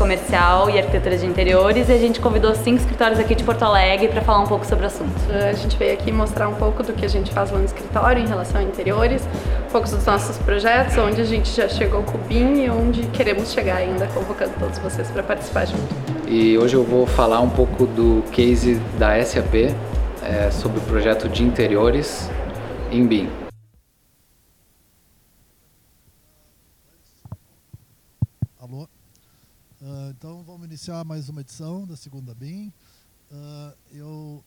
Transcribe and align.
comercial 0.00 0.70
e 0.70 0.78
arquitetura 0.78 1.18
de 1.18 1.26
interiores 1.26 1.90
e 1.90 1.92
a 1.92 1.98
gente 1.98 2.20
convidou 2.20 2.54
cinco 2.54 2.78
escritórios 2.78 3.20
aqui 3.20 3.34
de 3.34 3.44
Porto 3.44 3.62
Alegre 3.64 4.08
para 4.08 4.22
falar 4.22 4.40
um 4.40 4.46
pouco 4.46 4.64
sobre 4.64 4.84
o 4.84 4.86
assunto. 4.86 5.12
A 5.30 5.52
gente 5.52 5.76
veio 5.76 5.92
aqui 5.92 6.10
mostrar 6.10 6.48
um 6.48 6.54
pouco 6.54 6.82
do 6.82 6.94
que 6.94 7.04
a 7.04 7.08
gente 7.08 7.30
faz 7.30 7.50
lá 7.50 7.58
no 7.58 7.66
escritório 7.66 8.22
em 8.22 8.26
relação 8.26 8.62
a 8.62 8.64
interiores, 8.64 9.22
um 9.68 9.70
pouco 9.70 9.86
dos 9.90 10.06
nossos 10.06 10.38
projetos, 10.38 10.96
onde 10.96 11.20
a 11.20 11.24
gente 11.24 11.54
já 11.54 11.68
chegou 11.68 12.02
com 12.02 12.16
o 12.16 12.20
BIM 12.22 12.64
e 12.64 12.70
onde 12.70 13.02
queremos 13.08 13.52
chegar 13.52 13.76
ainda, 13.76 14.06
convocando 14.06 14.54
todos 14.58 14.78
vocês 14.78 15.10
para 15.10 15.22
participar 15.22 15.66
junto. 15.66 15.94
E 16.26 16.56
hoje 16.56 16.76
eu 16.76 16.82
vou 16.82 17.06
falar 17.06 17.40
um 17.40 17.50
pouco 17.50 17.84
do 17.84 18.24
case 18.32 18.76
da 18.98 19.22
SAP 19.22 19.54
é, 20.22 20.50
sobre 20.50 20.78
o 20.78 20.82
projeto 20.82 21.28
de 21.28 21.44
interiores 21.44 22.30
em 22.90 23.06
BIM. 23.06 23.28
Alô? 28.58 28.88
Uh, 29.90 30.10
então 30.10 30.44
vamos 30.44 30.64
iniciar 30.64 31.04
mais 31.04 31.28
uma 31.28 31.40
edição 31.40 31.84
da 31.84 31.96
segunda 31.96 32.32
BIM. 32.32 32.72
Uh, 33.28 33.76
eu, 33.90 34.44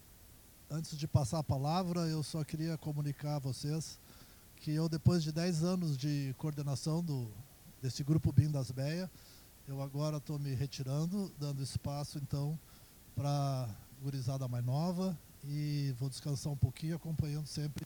antes 0.71 0.97
de 0.97 1.05
passar 1.05 1.39
a 1.39 1.43
palavra, 1.43 2.07
eu 2.07 2.23
só 2.23 2.45
queria 2.45 2.77
comunicar 2.77 3.35
a 3.35 3.39
vocês 3.39 3.99
que 4.55 4.71
eu, 4.71 4.87
depois 4.87 5.21
de 5.21 5.33
10 5.33 5.61
anos 5.65 5.97
de 5.97 6.33
coordenação 6.37 7.03
do, 7.03 7.27
desse 7.81 8.05
grupo 8.05 8.31
BIM 8.31 8.51
das 8.51 8.71
BEA, 8.71 9.11
eu 9.67 9.81
agora 9.81 10.15
estou 10.15 10.39
me 10.39 10.55
retirando, 10.55 11.29
dando 11.37 11.61
espaço 11.61 12.17
então 12.19 12.57
para 13.13 13.67
gurizada 14.01 14.47
mais 14.47 14.63
nova 14.63 15.17
e 15.43 15.93
vou 15.99 16.07
descansar 16.07 16.53
um 16.53 16.57
pouquinho 16.57 16.95
acompanhando 16.95 17.47
sempre 17.47 17.85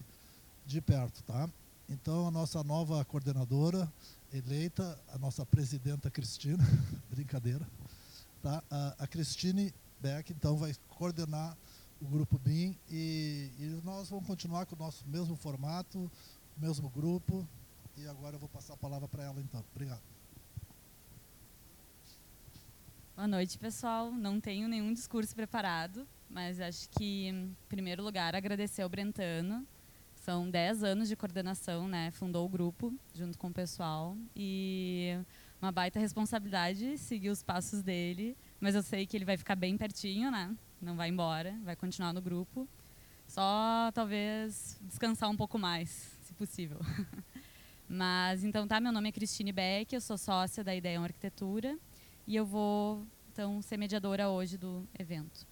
de 0.63 0.80
perto, 0.80 1.23
tá? 1.23 1.50
Então 1.89 2.28
a 2.28 2.31
nossa 2.31 2.63
nova 2.63 3.03
coordenadora 3.03 3.91
eleita, 4.33 5.00
a 5.09 5.17
nossa 5.17 5.45
presidenta 5.45 6.09
Cristina, 6.09 6.64
brincadeira, 7.09 7.66
tá? 8.42 8.64
A, 8.69 8.95
a 9.00 9.08
Cristine 9.08 9.73
Beck 10.00 10.31
então 10.31 10.58
vai 10.58 10.73
coordenar 10.89 11.58
o 12.02 12.06
grupo 12.06 12.38
BIM 12.38 12.78
e, 12.89 13.52
e 13.58 13.81
nós 13.84 14.09
vamos 14.09 14.28
continuar 14.28 14.66
com 14.66 14.75
o 14.75 14.80
nosso 14.80 15.08
mesmo 15.08 15.36
formato, 15.36 16.11
mesmo 16.58 16.89
grupo 16.89 17.47
e 17.97 18.08
agora 18.08 18.36
eu 18.36 18.39
vou 18.39 18.50
passar 18.50 18.73
a 18.73 18.78
palavra 18.78 19.08
para 19.08 19.23
ela 19.23 19.39
então. 19.42 19.64
Obrigado. 19.73 20.02
Boa 23.16 23.28
noite, 23.28 23.58
pessoal. 23.58 24.12
Não 24.12 24.39
tenho 24.39 24.67
nenhum 24.67 24.94
discurso 24.94 25.36
preparado, 25.36 26.08
mas 26.30 26.59
acho 26.62 26.88
que, 26.89 27.28
em 27.28 27.58
primeiro 27.67 28.03
lugar, 28.03 28.36
agradecer 28.36 28.84
ao 28.84 28.89
Brentano. 28.89 29.66
São 30.28 30.50
10 30.50 30.83
anos 30.83 31.08
de 31.08 31.16
coordenação, 31.16 31.88
né? 31.88 32.11
Fundou 32.11 32.45
o 32.45 32.50
grupo 32.50 32.94
junto 33.14 33.38
com 33.38 33.47
o 33.47 33.53
pessoal 33.53 34.17
e 34.36 35.17
uma 35.61 35.72
baita 35.72 36.02
responsabilidade 36.02 36.97
seguir 36.97 37.30
os 37.30 37.42
passos 37.42 37.81
dele, 37.81 38.36
mas 38.59 38.75
eu 38.75 38.84
sei 38.84 39.08
que 39.08 39.16
ele 39.16 39.23
vai 39.23 39.38
ficar 39.38 39.56
bem 39.56 39.78
pertinho, 39.78 40.30
né? 40.30 40.53
Não 40.81 40.97
vai 40.97 41.08
embora, 41.08 41.56
vai 41.64 41.78
continuar 41.78 42.11
no 42.11 42.22
grupo. 42.22 42.67
Só 43.25 43.89
talvez 43.94 44.78
descansar 44.81 45.30
um 45.30 45.38
pouco 45.38 45.58
mais, 45.58 46.11
se 46.25 46.34
possível. 46.34 46.81
Mas 47.88 48.44
então 48.44 48.67
tá, 48.67 48.81
meu 48.81 48.91
nome 48.91 49.08
é 49.08 49.12
Cristine 49.14 49.53
Beck, 49.53 49.94
eu 49.94 50.02
sou 50.02 50.17
sócia 50.17 50.62
da 50.62 50.75
Ideia 50.75 51.00
Arquitetura 51.00 51.80
e 52.28 52.36
eu 52.36 52.45
vou 52.45 53.08
então 53.31 53.62
ser 53.62 53.78
mediadora 53.78 54.28
hoje 54.28 54.58
do 54.58 54.86
evento. 55.00 55.47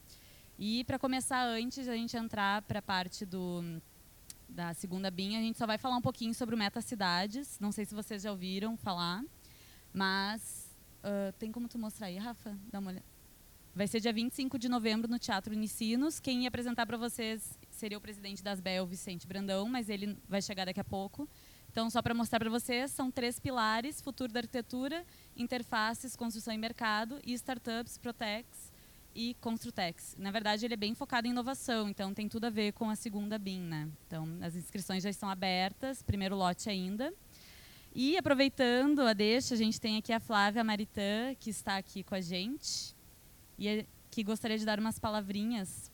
E 0.60 0.84
para 0.84 1.00
começar 1.00 1.48
antes 1.48 1.88
a 1.88 1.96
gente 1.96 2.18
entrar 2.18 2.62
para 2.64 2.80
a 2.80 2.82
parte 2.82 3.26
do 3.26 3.82
da 4.48 4.74
segunda 4.74 5.12
BIM, 5.12 5.36
a 5.38 5.42
gente 5.42 5.58
só 5.58 5.66
vai 5.66 5.78
falar 5.78 5.98
um 5.98 6.02
pouquinho 6.02 6.34
sobre 6.34 6.56
o 6.56 6.58
Meta 6.58 6.82
Cidades. 6.82 7.60
Não 7.60 7.72
sei 7.72 7.86
se 7.86 7.94
vocês 7.94 8.24
já 8.24 8.32
ouviram 8.32 8.78
falar, 8.78 9.24
mas 9.94 10.76
uh, 11.04 11.32
tem 11.40 11.52
como 11.52 11.68
tu 11.68 11.78
mostrar 11.78 12.08
aí, 12.08 12.18
Rafa? 12.18 12.58
Dá 12.72 12.80
uma 12.80 12.92
olhada. 12.92 13.06
Vai 13.76 13.88
ser 13.88 14.00
dia 14.00 14.14
25 14.14 14.58
de 14.58 14.70
novembro 14.70 15.10
no 15.10 15.20
Teatro 15.20 15.54
Unicinos. 15.54 16.20
Quem 16.20 16.44
ia 16.44 16.48
apresentar 16.48 16.86
para 16.86 16.98
vocês 16.98 17.60
seria 17.70 17.98
o 17.98 18.02
presidente 18.02 18.42
das 18.42 18.62
BEL, 18.62 18.86
Vicente 18.86 19.28
Brandão, 19.28 19.68
mas 19.68 19.90
ele 19.90 20.18
vai 20.30 20.42
chegar 20.42 20.66
daqui 20.66 20.80
a 20.80 20.84
pouco. 20.84 21.28
Então, 21.70 21.90
só 21.90 22.02
para 22.02 22.14
mostrar 22.14 22.40
para 22.40 22.50
vocês, 22.50 22.92
são 22.92 23.12
três 23.12 23.38
pilares: 23.38 24.00
futuro 24.02 24.32
da 24.32 24.40
arquitetura, 24.40 25.06
interfaces, 25.36 26.16
construção 26.16 26.54
e 26.54 26.58
mercado, 26.58 27.20
e 27.26 27.34
startups, 27.34 27.98
Protex 27.98 28.75
e 29.16 29.34
Construtex. 29.36 30.16
Na 30.20 30.30
verdade, 30.30 30.66
ele 30.66 30.74
é 30.74 30.78
bem 30.78 30.94
focado 30.94 31.26
em 31.26 31.32
inovação, 31.32 31.88
então 31.90 32.14
tem 32.14 32.28
tudo 32.28 32.46
a 32.46 32.50
ver 32.50 32.74
com 32.74 32.90
a 32.90 32.96
segunda 32.96 33.40
BIM. 33.40 33.62
Né? 33.62 33.90
Então, 34.06 34.28
as 34.42 34.56
inscrições 34.56 35.02
já 35.02 35.10
estão 35.10 35.30
abertas, 35.30 36.04
primeiro 36.04 36.36
lote 36.36 36.70
ainda. 36.70 37.14
E 37.94 38.18
aproveitando 38.18 39.00
a 39.00 39.14
deixa, 39.14 39.54
a 39.54 39.58
gente 39.58 39.80
tem 39.80 39.98
aqui 39.98 40.12
a 40.12 40.20
Flávia 40.20 40.66
Maritã, 40.66 41.34
que 41.40 41.50
está 41.50 41.78
aqui 41.78 42.04
com 42.04 42.14
a 42.14 42.20
gente, 42.20 42.94
e 43.58 43.70
é, 43.70 43.86
que 44.12 44.22
gostaria 44.22 44.58
de 44.58 44.66
dar 44.66 44.78
umas 44.80 45.00
palavrinhas, 45.00 45.90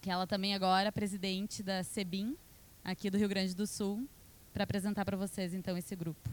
que 0.00 0.08
ela 0.08 0.28
também 0.28 0.54
agora 0.54 0.88
é 0.88 0.92
presidente 0.92 1.60
da 1.60 1.82
CEBIM, 1.82 2.36
aqui 2.84 3.10
do 3.10 3.18
Rio 3.18 3.28
Grande 3.28 3.52
do 3.52 3.66
Sul, 3.66 4.08
para 4.52 4.62
apresentar 4.62 5.04
para 5.04 5.16
vocês, 5.16 5.54
então, 5.54 5.76
esse 5.76 5.96
grupo. 5.96 6.30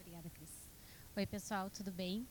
Obrigada, 0.00 0.30
Cris. 0.30 0.50
Oi, 1.14 1.26
pessoal, 1.26 1.68
tudo 1.68 1.92
bem? 1.92 2.26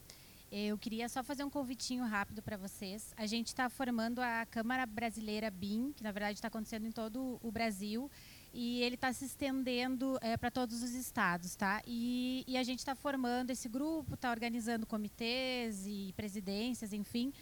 Eu 0.56 0.78
queria 0.78 1.10
só 1.10 1.24
fazer 1.24 1.44
um 1.44 1.50
convitinho 1.50 2.06
rápido 2.06 2.40
para 2.40 2.56
vocês. 2.56 3.12
A 3.18 3.26
gente 3.26 3.48
está 3.48 3.72
formando 3.72 4.20
a 4.20 4.46
Câmara 4.46 4.86
Brasileira 4.86 5.50
BIM, 5.50 5.92
que 5.94 6.04
na 6.04 6.12
verdade 6.12 6.38
está 6.38 6.48
acontecendo 6.48 6.86
em 6.86 6.92
todo 6.92 7.40
o 7.42 7.52
Brasil, 7.52 8.08
e 8.54 8.84
ele 8.84 8.94
está 8.94 9.12
se 9.12 9.26
estendendo 9.26 10.16
é, 10.22 10.38
para 10.38 10.52
todos 10.52 10.84
os 10.84 10.92
estados, 10.94 11.56
tá? 11.56 11.82
E, 11.88 12.44
e 12.48 12.56
a 12.56 12.62
gente 12.62 12.78
está 12.78 12.94
formando 12.94 13.50
esse 13.50 13.68
grupo, 13.68 14.14
está 14.14 14.30
organizando 14.30 14.86
comitês 14.86 15.88
e 15.88 16.14
presidências, 16.16 16.94
enfim, 16.94 17.34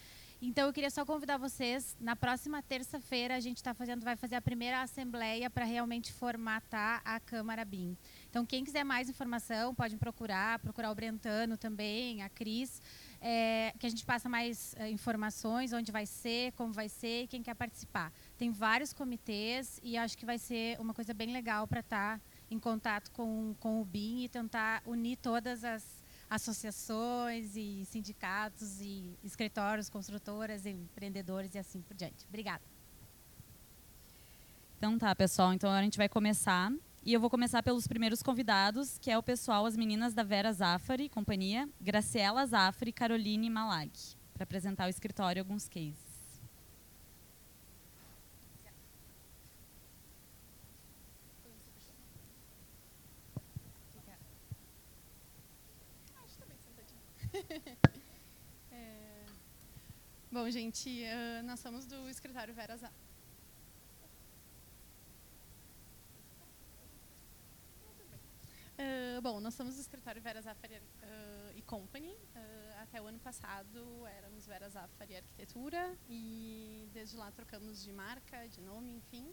então 0.41 0.65
eu 0.65 0.73
queria 0.73 0.89
só 0.89 1.05
convidar 1.05 1.37
vocês, 1.37 1.95
na 1.99 2.15
próxima 2.15 2.63
terça-feira 2.63 3.35
a 3.35 3.39
gente 3.39 3.57
está 3.57 3.75
fazendo, 3.75 4.03
vai 4.03 4.15
fazer 4.15 4.35
a 4.35 4.41
primeira 4.41 4.81
assembleia 4.81 5.51
para 5.51 5.65
realmente 5.65 6.11
formatar 6.11 6.99
a 7.05 7.19
Câmara 7.19 7.63
BIM. 7.63 7.95
Então 8.31 8.45
quem 8.45 8.63
quiser 8.63 8.85
mais 8.85 9.09
informação 9.09 9.75
pode 9.75 9.97
procurar, 9.97 10.57
procurar 10.59 10.89
o 10.89 10.95
Brentano 10.95 11.57
também, 11.57 12.23
a 12.23 12.29
Cris, 12.29 12.81
é, 13.19 13.73
que 13.77 13.85
a 13.85 13.89
gente 13.89 14.05
passa 14.05 14.29
mais 14.29 14.73
é, 14.77 14.89
informações, 14.89 15.73
onde 15.73 15.91
vai 15.91 16.05
ser, 16.05 16.53
como 16.53 16.71
vai 16.71 16.87
ser 16.87 17.23
e 17.23 17.27
quem 17.27 17.43
quer 17.43 17.55
participar. 17.55 18.09
Tem 18.37 18.49
vários 18.49 18.93
comitês 18.93 19.81
e 19.83 19.97
acho 19.97 20.17
que 20.17 20.25
vai 20.25 20.37
ser 20.37 20.79
uma 20.79 20.93
coisa 20.93 21.13
bem 21.13 21.33
legal 21.33 21.67
para 21.67 21.81
estar 21.81 22.19
tá 22.19 22.25
em 22.49 22.57
contato 22.57 23.11
com, 23.11 23.53
com 23.59 23.81
o 23.81 23.85
BIM 23.85 24.23
e 24.23 24.29
tentar 24.29 24.81
unir 24.85 25.17
todas 25.17 25.65
as 25.65 26.01
associações 26.29 27.57
e 27.57 27.83
sindicatos 27.83 28.79
e 28.79 29.13
escritórios, 29.21 29.89
construtoras, 29.89 30.65
empreendedores 30.65 31.53
e 31.53 31.57
assim 31.57 31.81
por 31.81 31.97
diante. 31.97 32.25
Obrigada. 32.29 32.63
Então 34.77 34.97
tá, 34.97 35.13
pessoal. 35.13 35.53
Então 35.53 35.69
a 35.69 35.81
gente 35.83 35.97
vai 35.97 36.07
começar. 36.07 36.71
E 37.03 37.13
eu 37.13 37.19
vou 37.19 37.31
começar 37.31 37.63
pelos 37.63 37.87
primeiros 37.87 38.21
convidados, 38.21 38.99
que 38.99 39.09
é 39.09 39.17
o 39.17 39.23
pessoal, 39.23 39.65
as 39.65 39.75
meninas 39.75 40.13
da 40.13 40.21
Vera 40.21 40.53
Zafari, 40.53 41.09
companhia, 41.09 41.67
Graciela 41.81 42.45
Zafari 42.45 42.91
e 42.91 42.93
Caroline 42.93 43.49
Malag, 43.49 43.91
para 44.35 44.43
apresentar 44.43 44.85
o 44.85 44.89
escritório 44.89 45.39
e 45.39 45.41
alguns 45.41 45.67
cases. 45.67 45.97
é... 58.71 59.25
Bom, 60.31 60.47
gente, 60.51 60.87
uh, 60.87 61.43
nós 61.47 61.59
somos 61.59 61.87
do 61.87 62.07
escritório 62.07 62.53
Vera 62.53 62.77
Zá. 62.77 62.91
Uh, 68.81 69.21
bom, 69.21 69.39
nós 69.39 69.53
somos 69.53 69.75
do 69.75 69.81
escritório 69.81 70.19
Vera 70.21 70.41
Zafari 70.41 70.75
uh, 70.75 70.81
e 71.55 71.61
Company. 71.61 72.15
até 72.81 72.99
o 72.99 73.05
ano 73.05 73.19
passado 73.19 74.07
éramos 74.17 74.47
Vera 74.47 74.67
Zafari 74.69 75.17
Arquitetura 75.17 75.95
e 76.09 76.89
desde 76.91 77.15
lá 77.15 77.29
trocamos 77.31 77.83
de 77.83 77.91
marca, 77.93 78.47
de 78.47 78.59
nome, 78.61 78.95
enfim. 78.95 79.31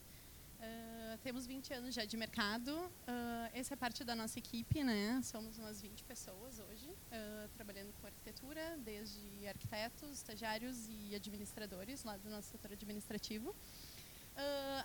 Uh, 0.59 1.17
temos 1.23 1.47
20 1.47 1.73
anos 1.73 1.95
já 1.95 2.05
de 2.05 2.17
mercado. 2.17 2.73
Uh, 2.77 3.49
essa 3.53 3.75
é 3.75 3.77
parte 3.77 4.03
da 4.03 4.15
nossa 4.15 4.39
equipe, 4.39 4.83
né? 4.83 5.21
Somos 5.23 5.57
umas 5.57 5.81
20 5.81 6.03
pessoas 6.03 6.59
hoje, 6.59 6.89
uh, 6.91 7.49
trabalhando 7.55 7.93
com 8.01 8.07
arquitetura, 8.07 8.77
desde 8.85 9.47
arquitetos, 9.47 10.11
estagiários 10.11 10.89
e 10.89 11.15
administradores 11.15 12.03
lá 12.03 12.17
do 12.17 12.29
nosso 12.29 12.51
setor 12.51 12.73
administrativo. 12.73 13.55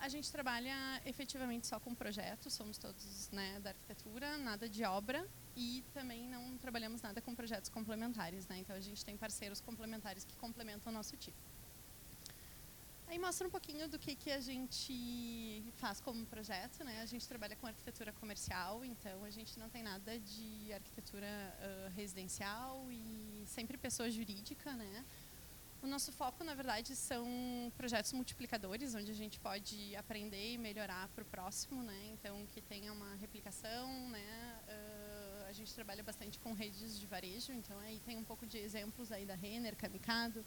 A 0.01 0.09
gente 0.09 0.31
trabalha 0.31 1.01
efetivamente 1.05 1.67
só 1.67 1.79
com 1.79 1.95
projetos, 1.95 2.53
somos 2.53 2.77
todos 2.77 3.29
né, 3.31 3.59
da 3.61 3.69
arquitetura, 3.69 4.37
nada 4.37 4.67
de 4.67 4.83
obra 4.83 5.25
e 5.55 5.83
também 5.93 6.27
não 6.27 6.57
trabalhamos 6.57 7.01
nada 7.01 7.21
com 7.21 7.33
projetos 7.33 7.69
complementares, 7.69 8.47
né? 8.47 8.57
Então 8.57 8.75
a 8.75 8.79
gente 8.81 9.05
tem 9.05 9.15
parceiros 9.15 9.61
complementares 9.61 10.25
que 10.25 10.35
complementam 10.37 10.91
o 10.91 10.93
nosso 10.93 11.15
time. 11.15 11.37
Aí 13.07 13.19
mostra 13.19 13.47
um 13.47 13.51
pouquinho 13.51 13.87
do 13.87 13.99
que, 13.99 14.15
que 14.15 14.31
a 14.31 14.41
gente 14.41 15.63
faz 15.75 16.01
como 16.01 16.25
projeto, 16.25 16.83
né? 16.83 16.99
A 17.01 17.05
gente 17.05 17.27
trabalha 17.27 17.55
com 17.55 17.67
arquitetura 17.67 18.11
comercial, 18.13 18.83
então 18.83 19.23
a 19.23 19.29
gente 19.29 19.59
não 19.59 19.69
tem 19.69 19.83
nada 19.83 20.17
de 20.17 20.73
arquitetura 20.73 21.27
uh, 21.27 21.95
residencial 21.95 22.91
e 22.91 23.43
sempre 23.45 23.77
pessoa 23.77 24.09
jurídica, 24.09 24.73
né? 24.73 25.05
O 25.83 25.87
nosso 25.87 26.13
foco, 26.13 26.45
na 26.45 26.55
verdade, 26.55 26.95
são 26.95 27.27
projetos 27.75 28.13
multiplicadores, 28.13 28.95
onde 28.95 29.11
a 29.11 29.13
gente 29.13 29.37
pode 29.37 29.93
aprender 29.97 30.53
e 30.53 30.57
melhorar 30.57 31.09
para 31.09 31.23
o 31.23 31.25
próximo, 31.25 31.83
né? 31.83 32.07
Então, 32.13 32.45
que 32.53 32.61
tenha 32.61 32.93
uma 32.93 33.15
replicação, 33.15 34.09
né? 34.09 34.59
Uh, 34.65 35.45
a 35.49 35.51
gente 35.51 35.73
trabalha 35.73 36.01
bastante 36.01 36.39
com 36.39 36.53
redes 36.53 36.97
de 36.97 37.05
varejo, 37.05 37.51
então 37.51 37.77
aí 37.79 37.99
tem 38.05 38.15
um 38.15 38.23
pouco 38.23 38.45
de 38.45 38.57
exemplos 38.57 39.11
aí 39.11 39.25
da 39.25 39.35
Renner, 39.35 39.75
Kamikado, 39.75 40.45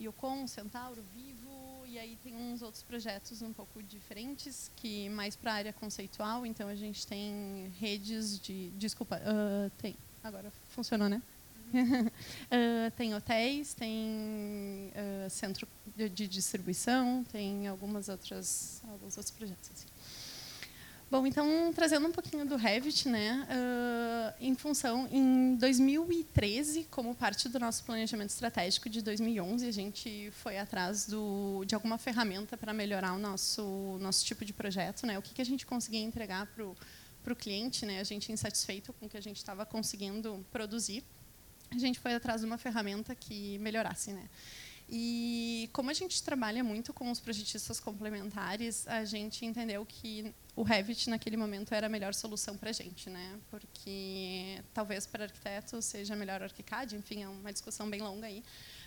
Yocon, 0.00 0.46
Centauro, 0.46 1.02
Vivo, 1.12 1.84
e 1.84 1.98
aí 1.98 2.16
tem 2.24 2.34
uns 2.34 2.62
outros 2.62 2.82
projetos 2.82 3.42
um 3.42 3.52
pouco 3.52 3.82
diferentes, 3.82 4.72
que 4.76 5.10
mais 5.10 5.36
para 5.36 5.52
a 5.52 5.54
área 5.56 5.72
conceitual, 5.74 6.46
então 6.46 6.68
a 6.68 6.74
gente 6.74 7.06
tem 7.06 7.70
redes 7.78 8.40
de... 8.40 8.70
Desculpa, 8.70 9.18
uh, 9.18 9.68
tem. 9.76 9.94
Agora 10.22 10.50
funcionou, 10.70 11.10
né? 11.10 11.22
Uh, 11.74 12.90
tem 12.96 13.14
hotéis, 13.14 13.74
tem 13.74 14.92
uh, 14.94 15.30
centro 15.30 15.66
de, 15.96 16.08
de, 16.08 16.28
distribuição, 16.28 17.24
tem 17.30 17.66
algumas 17.66 18.08
outras, 18.08 18.82
alguns 18.88 19.16
outros 19.16 19.34
projetos. 19.34 19.70
Assim. 19.72 19.86
Bom, 21.10 21.26
então, 21.26 21.70
trazendo 21.72 22.08
um 22.08 22.10
pouquinho 22.10 22.44
do 22.44 22.56
Revit, 22.56 23.08
né, 23.08 23.46
uh, 23.48 24.34
em 24.40 24.54
função, 24.56 25.06
em 25.12 25.54
2013, 25.54 26.88
como 26.90 27.14
parte 27.14 27.48
do 27.48 27.60
nosso 27.60 27.84
planejamento 27.84 28.30
estratégico 28.30 28.88
de 28.88 29.00
2011, 29.00 29.64
a 29.64 29.70
gente 29.70 30.32
foi 30.32 30.58
atrás 30.58 31.06
do, 31.06 31.62
de 31.66 31.74
alguma 31.74 31.98
ferramenta 31.98 32.56
para 32.56 32.72
melhorar 32.72 33.12
o 33.12 33.18
nosso, 33.18 33.96
nosso 34.00 34.24
tipo 34.24 34.44
de 34.44 34.52
projeto, 34.52 35.06
né, 35.06 35.16
o 35.16 35.22
que, 35.22 35.34
que 35.34 35.42
a 35.42 35.44
gente 35.44 35.64
conseguia 35.64 36.00
entregar 36.00 36.46
para 36.46 36.64
o 37.32 37.36
cliente, 37.36 37.86
né, 37.86 38.00
a 38.00 38.04
gente 38.04 38.32
insatisfeito 38.32 38.92
com 38.94 39.06
o 39.06 39.08
que 39.08 39.16
a 39.16 39.22
gente 39.22 39.36
estava 39.36 39.64
conseguindo 39.64 40.44
produzir, 40.50 41.04
a 41.74 41.78
gente 41.78 41.98
foi 41.98 42.14
atrás 42.14 42.40
de 42.40 42.46
uma 42.46 42.58
ferramenta 42.58 43.14
que 43.14 43.58
melhorasse, 43.58 44.12
né. 44.12 44.28
E 44.88 45.70
como 45.72 45.90
a 45.90 45.94
gente 45.94 46.22
trabalha 46.22 46.62
muito 46.62 46.92
com 46.92 47.10
os 47.10 47.18
projetistas 47.18 47.80
complementares, 47.80 48.86
a 48.86 49.04
gente 49.04 49.44
entendeu 49.46 49.84
que 49.86 50.34
o 50.54 50.62
Revit 50.62 51.08
naquele 51.08 51.36
momento 51.36 51.72
era 51.72 51.86
a 51.86 51.88
melhor 51.88 52.12
solução 52.12 52.56
para 52.56 52.70
a 52.70 52.72
gente, 52.72 53.08
né? 53.08 53.38
Porque 53.50 54.62
talvez 54.74 55.06
para 55.06 55.24
arquitetos 55.24 55.84
seja 55.86 56.14
melhor 56.14 56.40
o 56.40 56.44
ArchiCAD, 56.44 56.96
enfim, 56.96 57.22
é 57.22 57.28
uma 57.28 57.52
discussão 57.52 57.88
bem 57.88 58.02
longa 58.02 58.26
aí. 58.26 58.44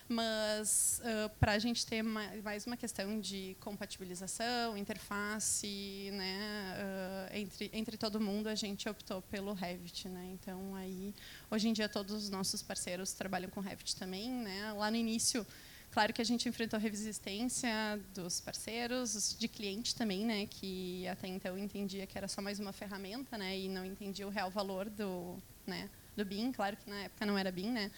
Mas 0.10 1.02
uh, 1.04 1.30
para 1.38 1.54
a 1.54 1.60
gente 1.60 1.86
ter 1.86 2.02
mais 2.02 2.66
uma 2.66 2.78
questão 2.78 3.20
de 3.20 3.58
compatibilização, 3.60 4.78
interface, 4.78 6.10
né, 6.14 6.78
uh, 6.78 7.38
entre 7.38 7.70
entre 7.74 7.98
todo 7.98 8.20
mundo, 8.20 8.48
a 8.48 8.56
gente 8.56 8.88
optou 8.88 9.22
pelo 9.24 9.52
Revit, 9.54 10.08
né? 10.08 10.30
Então 10.34 10.74
aí 10.76 11.14
hoje 11.52 11.68
em 11.68 11.74
dia 11.74 11.90
todos 11.90 12.24
os 12.24 12.30
nossos 12.30 12.64
parceiros 12.64 13.12
trabalham 13.12 13.50
com 13.50 13.60
Revit 13.60 13.98
também, 13.98 14.32
né? 14.32 14.72
Lá 14.74 14.90
no 14.90 14.96
início 14.96 15.46
Claro 15.92 16.14
que 16.14 16.22
a 16.22 16.26
gente 16.26 16.48
enfrentou 16.48 16.80
resistência 16.80 17.70
dos 18.14 18.40
parceiros, 18.40 19.36
de 19.40 19.48
cliente 19.48 19.96
também, 19.96 20.26
né, 20.26 20.46
que 20.46 21.08
até 21.08 21.28
então 21.28 21.58
entendia 21.58 22.06
que 22.06 22.18
era 22.18 22.28
só 22.28 22.42
mais 22.42 22.60
uma 22.60 22.72
ferramenta, 22.72 23.38
né, 23.38 23.58
e 23.58 23.68
não 23.68 23.86
entendia 23.86 24.28
o 24.28 24.30
real 24.30 24.52
valor 24.52 24.90
do, 24.90 25.38
né, 25.66 25.90
do 26.16 26.24
BIM. 26.24 26.52
Claro 26.52 26.78
que 26.78 26.90
na 26.90 27.04
época 27.04 27.26
não 27.26 27.38
era 27.38 27.52
BIM, 27.52 27.72
né. 27.72 27.92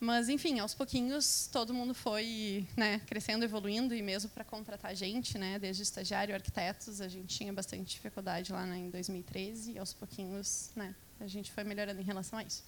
Mas, 0.00 0.28
enfim, 0.28 0.60
aos 0.60 0.74
pouquinhos 0.74 1.48
todo 1.50 1.74
mundo 1.74 1.92
foi 1.92 2.66
né, 2.76 3.00
crescendo, 3.00 3.44
evoluindo, 3.44 3.94
e 3.94 4.00
mesmo 4.00 4.30
para 4.30 4.44
contratar 4.44 4.94
gente, 4.94 5.36
né, 5.36 5.58
desde 5.58 5.82
estagiário, 5.82 6.34
arquitetos, 6.34 7.00
a 7.00 7.08
gente 7.08 7.36
tinha 7.36 7.52
bastante 7.52 7.84
dificuldade 7.84 8.52
lá 8.52 8.64
né, 8.64 8.78
em 8.78 8.90
2013, 8.90 9.72
e 9.72 9.78
aos 9.78 9.92
pouquinhos 9.92 10.70
né, 10.76 10.94
a 11.18 11.26
gente 11.26 11.50
foi 11.50 11.64
melhorando 11.64 12.00
em 12.00 12.04
relação 12.04 12.38
a 12.38 12.44
isso. 12.44 12.62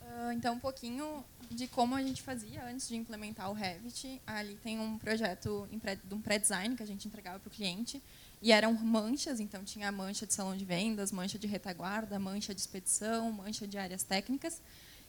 Uh, 0.00 0.30
então, 0.30 0.54
um 0.54 0.60
pouquinho 0.60 1.24
de 1.50 1.66
como 1.66 1.96
a 1.96 2.02
gente 2.02 2.22
fazia 2.22 2.64
antes 2.64 2.86
de 2.88 2.96
implementar 2.96 3.50
o 3.50 3.52
Revit. 3.52 4.20
Ali 4.24 4.56
tem 4.62 4.78
um 4.78 4.98
projeto 4.98 5.68
de 6.04 6.14
um 6.14 6.20
pré-design 6.20 6.76
que 6.76 6.82
a 6.82 6.86
gente 6.86 7.08
entregava 7.08 7.40
para 7.40 7.48
o 7.48 7.50
cliente. 7.50 8.00
E 8.40 8.52
eram 8.52 8.72
manchas, 8.72 9.40
então 9.40 9.64
tinha 9.64 9.90
mancha 9.90 10.26
de 10.26 10.32
salão 10.32 10.56
de 10.56 10.64
vendas, 10.64 11.10
mancha 11.10 11.38
de 11.38 11.46
retaguarda, 11.46 12.18
mancha 12.18 12.54
de 12.54 12.60
expedição, 12.60 13.32
mancha 13.32 13.66
de 13.66 13.78
áreas 13.78 14.02
técnicas. 14.02 14.60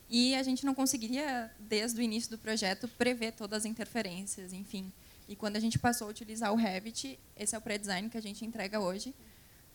E 0.09 0.35
a 0.35 0.43
gente 0.43 0.65
não 0.65 0.73
conseguiria, 0.73 1.51
desde 1.59 1.99
o 1.99 2.03
início 2.03 2.31
do 2.31 2.37
projeto, 2.37 2.87
prever 2.87 3.33
todas 3.33 3.59
as 3.59 3.65
interferências, 3.65 4.53
enfim. 4.53 4.91
E 5.27 5.35
quando 5.35 5.57
a 5.57 5.59
gente 5.59 5.77
passou 5.77 6.07
a 6.07 6.09
utilizar 6.09 6.53
o 6.53 6.55
Revit, 6.55 7.19
esse 7.35 7.53
é 7.53 7.57
o 7.57 7.61
pré-design 7.61 8.09
que 8.09 8.17
a 8.17 8.21
gente 8.21 8.45
entrega 8.45 8.79
hoje, 8.79 9.13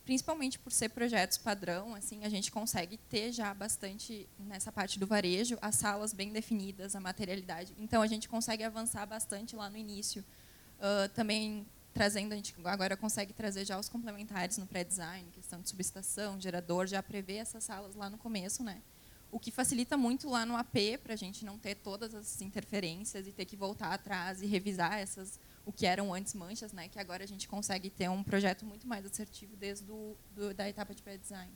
principalmente 0.04 0.58
por 0.58 0.72
ser 0.72 0.88
projetos 0.88 1.36
padrão, 1.36 1.94
assim, 1.94 2.24
a 2.24 2.28
gente 2.28 2.50
consegue 2.50 2.96
ter 2.96 3.30
já 3.32 3.52
bastante 3.52 4.26
nessa 4.38 4.72
parte 4.72 4.98
do 4.98 5.06
varejo, 5.06 5.58
as 5.60 5.76
salas 5.76 6.12
bem 6.12 6.32
definidas, 6.32 6.96
a 6.96 7.00
materialidade. 7.00 7.74
Então 7.78 8.00
a 8.00 8.06
gente 8.06 8.28
consegue 8.28 8.64
avançar 8.64 9.04
bastante 9.06 9.54
lá 9.54 9.68
no 9.68 9.76
início. 9.76 10.24
Uh, 10.78 11.08
também 11.10 11.66
trazendo, 11.92 12.32
a 12.32 12.36
gente 12.36 12.54
agora 12.64 12.96
consegue 12.96 13.32
trazer 13.34 13.66
já 13.66 13.78
os 13.78 13.88
complementares 13.88 14.56
no 14.56 14.66
pré-design, 14.66 15.28
questão 15.32 15.60
de 15.60 15.68
subestação, 15.68 16.40
gerador, 16.40 16.86
já 16.86 17.02
prevê 17.02 17.34
essas 17.34 17.64
salas 17.64 17.94
lá 17.94 18.08
no 18.08 18.16
começo, 18.16 18.64
né? 18.64 18.80
O 19.32 19.40
que 19.40 19.50
facilita 19.50 19.96
muito 19.96 20.28
lá 20.28 20.44
no 20.44 20.54
AP 20.58 21.00
para 21.02 21.14
a 21.14 21.16
gente 21.16 21.42
não 21.42 21.56
ter 21.56 21.74
todas 21.74 22.14
as 22.14 22.42
interferências 22.42 23.26
e 23.26 23.32
ter 23.32 23.46
que 23.46 23.56
voltar 23.56 23.90
atrás 23.90 24.42
e 24.42 24.46
revisar 24.46 24.98
essas 24.98 25.40
o 25.64 25.72
que 25.72 25.86
eram 25.86 26.12
antes 26.12 26.34
manchas, 26.34 26.70
né, 26.72 26.86
que 26.88 26.98
agora 26.98 27.24
a 27.24 27.26
gente 27.26 27.48
consegue 27.48 27.88
ter 27.88 28.10
um 28.10 28.22
projeto 28.22 28.66
muito 28.66 28.86
mais 28.86 29.06
assertivo 29.06 29.56
desde 29.56 29.86
do, 29.86 30.14
do 30.34 30.52
da 30.52 30.68
etapa 30.68 30.94
de 30.94 31.02
pré-design. 31.02 31.50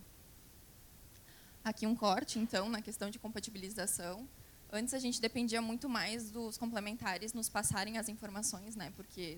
Aqui 1.62 1.86
um 1.86 1.94
corte, 1.94 2.38
então, 2.38 2.68
na 2.68 2.80
questão 2.80 3.10
de 3.10 3.18
compatibilização. 3.18 4.26
Antes 4.72 4.94
a 4.94 4.98
gente 4.98 5.20
dependia 5.20 5.60
muito 5.60 5.88
mais 5.88 6.30
dos 6.30 6.56
complementares 6.56 7.32
nos 7.34 7.48
passarem 7.48 7.98
as 7.98 8.08
informações, 8.08 8.74
né, 8.74 8.90
porque 8.96 9.36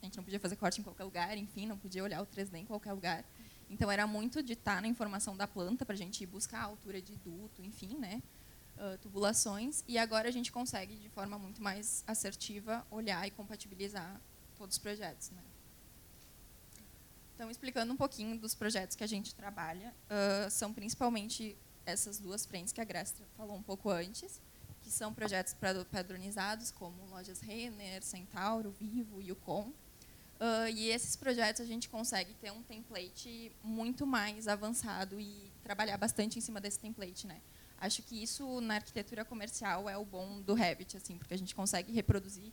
a 0.00 0.04
gente 0.04 0.16
não 0.16 0.22
podia 0.22 0.38
fazer 0.38 0.54
corte 0.54 0.80
em 0.80 0.84
qualquer 0.84 1.04
lugar, 1.04 1.36
enfim, 1.36 1.66
não 1.66 1.76
podia 1.76 2.04
olhar 2.04 2.22
o 2.22 2.26
3D 2.26 2.54
em 2.56 2.64
qualquer 2.64 2.92
lugar. 2.92 3.24
Então 3.70 3.88
era 3.90 4.04
muito 4.06 4.42
de 4.42 4.54
estar 4.54 4.82
na 4.82 4.88
informação 4.88 5.36
da 5.36 5.46
planta 5.46 5.86
para 5.86 5.94
a 5.94 5.96
gente 5.96 6.22
ir 6.24 6.26
buscar 6.26 6.58
a 6.58 6.64
altura 6.64 7.00
de 7.00 7.14
duto, 7.14 7.62
enfim, 7.62 7.96
né, 7.96 8.20
uh, 8.76 8.98
tubulações, 8.98 9.84
e 9.86 9.96
agora 9.96 10.28
a 10.28 10.32
gente 10.32 10.50
consegue, 10.50 10.96
de 10.96 11.08
forma 11.08 11.38
muito 11.38 11.62
mais 11.62 12.02
assertiva, 12.04 12.84
olhar 12.90 13.26
e 13.28 13.30
compatibilizar 13.30 14.20
todos 14.58 14.74
os 14.74 14.78
projetos. 14.82 15.30
Né? 15.30 15.42
Então, 17.34 17.48
explicando 17.48 17.92
um 17.92 17.96
pouquinho 17.96 18.36
dos 18.36 18.54
projetos 18.54 18.96
que 18.96 19.04
a 19.04 19.06
gente 19.06 19.34
trabalha, 19.34 19.94
uh, 20.10 20.50
são 20.50 20.74
principalmente 20.74 21.56
essas 21.86 22.18
duas 22.18 22.44
frentes 22.44 22.72
que 22.72 22.80
a 22.80 22.84
Graça 22.84 23.24
falou 23.36 23.56
um 23.56 23.62
pouco 23.62 23.88
antes, 23.88 24.42
que 24.82 24.90
são 24.90 25.14
projetos 25.14 25.54
padronizados, 25.90 26.70
como 26.72 27.06
lojas 27.06 27.40
Renner, 27.40 28.02
Centauro, 28.02 28.70
Vivo, 28.72 29.22
Yukon. 29.22 29.72
Uh, 30.40 30.70
e 30.74 30.88
esses 30.88 31.16
projetos 31.16 31.60
a 31.60 31.66
gente 31.66 31.86
consegue 31.90 32.32
ter 32.32 32.50
um 32.50 32.62
template 32.62 33.52
muito 33.62 34.06
mais 34.06 34.48
avançado 34.48 35.20
e 35.20 35.52
trabalhar 35.62 35.98
bastante 35.98 36.38
em 36.38 36.40
cima 36.40 36.58
desse 36.58 36.78
template. 36.78 37.26
Né? 37.26 37.42
Acho 37.78 38.02
que 38.02 38.22
isso 38.22 38.58
na 38.62 38.76
arquitetura 38.76 39.22
comercial 39.22 39.86
é 39.86 39.98
o 39.98 40.04
bom 40.04 40.40
do 40.40 40.54
Revit, 40.54 40.96
assim, 40.96 41.18
porque 41.18 41.34
a 41.34 41.38
gente 41.38 41.54
consegue 41.54 41.92
reproduzir 41.92 42.50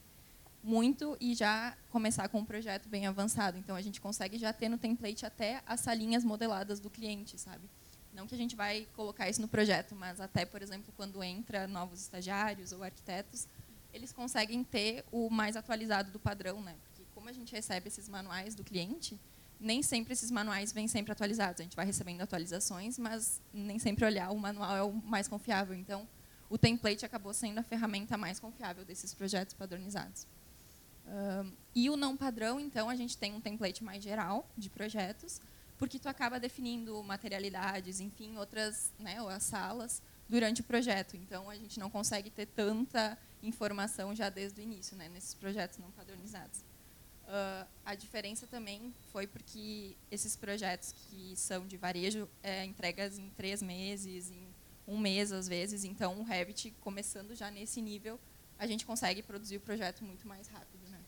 muito 0.62 1.16
e 1.18 1.34
já 1.34 1.74
começar 1.90 2.28
com 2.28 2.40
um 2.40 2.44
projeto 2.44 2.90
bem 2.90 3.06
avançado. 3.06 3.56
Então 3.56 3.74
a 3.74 3.80
gente 3.80 4.02
consegue 4.02 4.36
já 4.36 4.52
ter 4.52 4.68
no 4.68 4.76
template 4.76 5.24
até 5.24 5.62
as 5.66 5.80
salinhas 5.80 6.22
modeladas 6.24 6.80
do 6.80 6.90
cliente, 6.90 7.38
sabe? 7.38 7.70
Não 8.12 8.26
que 8.26 8.34
a 8.34 8.38
gente 8.38 8.54
vai 8.54 8.86
colocar 8.94 9.30
isso 9.30 9.40
no 9.40 9.48
projeto, 9.48 9.94
mas 9.94 10.20
até, 10.20 10.44
por 10.44 10.60
exemplo, 10.60 10.92
quando 10.94 11.22
entra 11.22 11.66
novos 11.66 12.02
estagiários 12.02 12.70
ou 12.70 12.82
arquitetos, 12.82 13.46
eles 13.94 14.12
conseguem 14.12 14.62
ter 14.62 15.06
o 15.10 15.30
mais 15.30 15.56
atualizado 15.56 16.10
do 16.10 16.18
padrão, 16.18 16.60
né? 16.60 16.74
Como 17.28 17.36
a 17.36 17.40
gente 17.40 17.52
recebe 17.52 17.88
esses 17.88 18.08
manuais 18.08 18.54
do 18.54 18.64
cliente, 18.64 19.20
nem 19.60 19.82
sempre 19.82 20.14
esses 20.14 20.30
manuais 20.30 20.72
vêm 20.72 20.88
sempre 20.88 21.12
atualizados. 21.12 21.60
A 21.60 21.62
gente 21.62 21.76
vai 21.76 21.84
recebendo 21.84 22.22
atualizações, 22.22 22.98
mas 22.98 23.42
nem 23.52 23.78
sempre 23.78 24.02
olhar 24.06 24.30
o 24.30 24.38
manual 24.38 24.74
é 24.74 24.82
o 24.82 24.90
mais 24.90 25.28
confiável. 25.28 25.76
Então, 25.76 26.08
o 26.48 26.56
template 26.56 27.04
acabou 27.04 27.34
sendo 27.34 27.58
a 27.58 27.62
ferramenta 27.62 28.16
mais 28.16 28.40
confiável 28.40 28.82
desses 28.82 29.12
projetos 29.12 29.52
padronizados. 29.52 30.26
Um, 31.06 31.52
e 31.74 31.90
o 31.90 31.98
não 31.98 32.16
padrão, 32.16 32.58
então, 32.58 32.88
a 32.88 32.96
gente 32.96 33.18
tem 33.18 33.34
um 33.34 33.42
template 33.42 33.84
mais 33.84 34.02
geral 34.02 34.48
de 34.56 34.70
projetos, 34.70 35.38
porque 35.76 35.98
tu 35.98 36.08
acaba 36.08 36.40
definindo 36.40 37.04
materialidades, 37.04 38.00
enfim, 38.00 38.38
outras, 38.38 38.90
né, 38.98 39.18
as 39.28 39.42
salas 39.42 40.00
durante 40.30 40.62
o 40.62 40.64
projeto. 40.64 41.14
Então, 41.14 41.50
a 41.50 41.56
gente 41.56 41.78
não 41.78 41.90
consegue 41.90 42.30
ter 42.30 42.46
tanta 42.46 43.18
informação 43.42 44.14
já 44.14 44.30
desde 44.30 44.62
o 44.62 44.64
início, 44.64 44.96
né, 44.96 45.10
nesses 45.10 45.34
projetos 45.34 45.76
não 45.76 45.90
padronizados. 45.90 46.66
Uh, 47.28 47.68
a 47.84 47.94
diferença 47.94 48.46
também 48.46 48.94
foi 49.12 49.26
porque 49.26 49.94
esses 50.10 50.34
projetos 50.34 50.92
que 50.92 51.36
são 51.36 51.66
de 51.66 51.76
varejo 51.76 52.26
é, 52.42 52.64
entregas 52.64 53.18
em 53.18 53.28
três 53.28 53.60
meses, 53.60 54.30
em 54.30 54.48
um 54.86 54.98
mês 54.98 55.30
às 55.30 55.46
vezes. 55.46 55.84
Então, 55.84 56.18
o 56.20 56.22
Revit, 56.22 56.70
começando 56.80 57.34
já 57.34 57.50
nesse 57.50 57.82
nível, 57.82 58.18
a 58.58 58.66
gente 58.66 58.86
consegue 58.86 59.22
produzir 59.22 59.58
o 59.58 59.60
projeto 59.60 60.02
muito 60.04 60.26
mais 60.26 60.48
rápido, 60.48 60.88
né? 60.88 60.98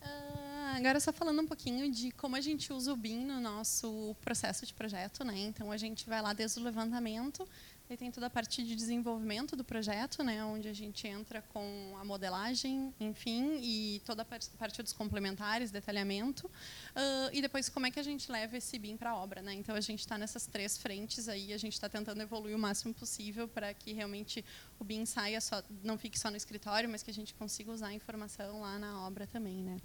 Ah, 0.00 0.74
agora 0.76 1.00
só 1.00 1.12
falando 1.12 1.42
um 1.42 1.46
pouquinho 1.46 1.90
de 1.90 2.12
como 2.12 2.36
a 2.36 2.40
gente 2.40 2.72
usa 2.72 2.92
o 2.92 2.96
BIM 2.96 3.24
no 3.24 3.40
nosso 3.40 4.14
processo 4.20 4.64
de 4.64 4.72
projeto, 4.72 5.24
né? 5.24 5.36
Então 5.38 5.72
a 5.72 5.76
gente 5.76 6.08
vai 6.08 6.22
lá 6.22 6.32
desde 6.32 6.60
o 6.60 6.62
levantamento, 6.62 7.48
e 7.88 7.96
tem 7.96 8.10
toda 8.10 8.26
a 8.26 8.30
parte 8.30 8.62
de 8.62 8.74
desenvolvimento 8.74 9.54
do 9.54 9.64
projeto, 9.64 10.22
né, 10.22 10.44
onde 10.44 10.68
a 10.68 10.72
gente 10.72 11.06
entra 11.06 11.42
com 11.42 11.96
a 12.00 12.04
modelagem, 12.04 12.92
enfim, 12.98 13.58
e 13.62 14.02
toda 14.04 14.22
a 14.22 14.24
parte 14.24 14.82
dos 14.82 14.92
complementares, 14.92 15.70
detalhamento, 15.70 16.46
uh, 16.46 17.30
e 17.32 17.40
depois 17.40 17.68
como 17.68 17.86
é 17.86 17.90
que 17.90 18.00
a 18.00 18.02
gente 18.02 18.30
leva 18.30 18.56
esse 18.56 18.78
BIM 18.78 18.96
para 18.96 19.10
a 19.10 19.16
obra, 19.16 19.40
né? 19.40 19.54
Então 19.54 19.74
a 19.74 19.80
gente 19.80 20.00
está 20.00 20.18
nessas 20.18 20.46
três 20.46 20.76
frentes 20.78 21.28
aí, 21.28 21.52
a 21.52 21.58
gente 21.58 21.74
está 21.74 21.88
tentando 21.88 22.20
evoluir 22.20 22.56
o 22.56 22.58
máximo 22.58 22.92
possível 22.92 23.46
para 23.46 23.72
que 23.72 23.92
realmente 23.92 24.44
o 24.78 24.84
BIM 24.84 25.06
saia 25.06 25.40
só, 25.40 25.62
não 25.82 25.96
fique 25.96 26.18
só 26.18 26.30
no 26.30 26.36
escritório, 26.36 26.88
mas 26.88 27.02
que 27.02 27.10
a 27.10 27.14
gente 27.14 27.34
consiga 27.34 27.70
usar 27.70 27.88
a 27.88 27.92
informação 27.92 28.60
lá 28.60 28.78
na 28.78 29.06
obra 29.06 29.26
também, 29.26 29.62
né? 29.62 29.76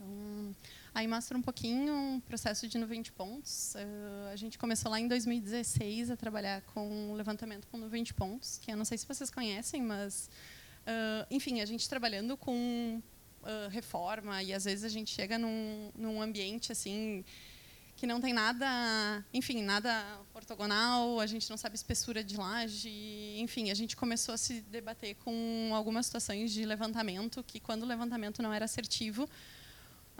Então, 0.00 0.56
aí 0.94 1.06
mostra 1.06 1.36
um 1.36 1.42
pouquinho 1.42 1.92
um 1.92 2.20
processo 2.20 2.66
de 2.66 2.78
90 2.78 3.12
pontos. 3.12 3.74
Uh, 3.74 4.32
a 4.32 4.36
gente 4.36 4.58
começou 4.58 4.90
lá 4.90 4.98
em 4.98 5.06
2016 5.06 6.10
a 6.10 6.16
trabalhar 6.16 6.62
com 6.62 7.12
levantamento 7.14 7.66
com 7.68 7.76
90 7.76 8.14
pontos, 8.14 8.58
que 8.58 8.72
eu 8.72 8.76
não 8.76 8.84
sei 8.84 8.96
se 8.96 9.06
vocês 9.06 9.30
conhecem, 9.30 9.82
mas, 9.82 10.30
uh, 10.86 11.26
enfim, 11.30 11.60
a 11.60 11.66
gente 11.66 11.88
trabalhando 11.88 12.36
com 12.36 13.02
uh, 13.42 13.68
reforma 13.70 14.42
e 14.42 14.54
às 14.54 14.64
vezes 14.64 14.84
a 14.84 14.88
gente 14.88 15.10
chega 15.10 15.38
num, 15.38 15.90
num 15.94 16.22
ambiente 16.22 16.72
assim 16.72 17.22
que 17.94 18.06
não 18.06 18.18
tem 18.18 18.32
nada, 18.32 19.22
enfim, 19.30 19.62
nada 19.62 19.92
ortogonal, 20.32 21.20
a 21.20 21.26
gente 21.26 21.50
não 21.50 21.58
sabe 21.58 21.74
espessura 21.74 22.24
de 22.24 22.34
laje, 22.34 22.88
enfim, 23.36 23.70
a 23.70 23.74
gente 23.74 23.94
começou 23.94 24.34
a 24.34 24.38
se 24.38 24.62
debater 24.62 25.16
com 25.16 25.70
algumas 25.74 26.06
situações 26.06 26.50
de 26.50 26.64
levantamento 26.64 27.44
que 27.44 27.60
quando 27.60 27.82
o 27.82 27.86
levantamento 27.86 28.40
não 28.40 28.54
era 28.54 28.64
assertivo, 28.64 29.28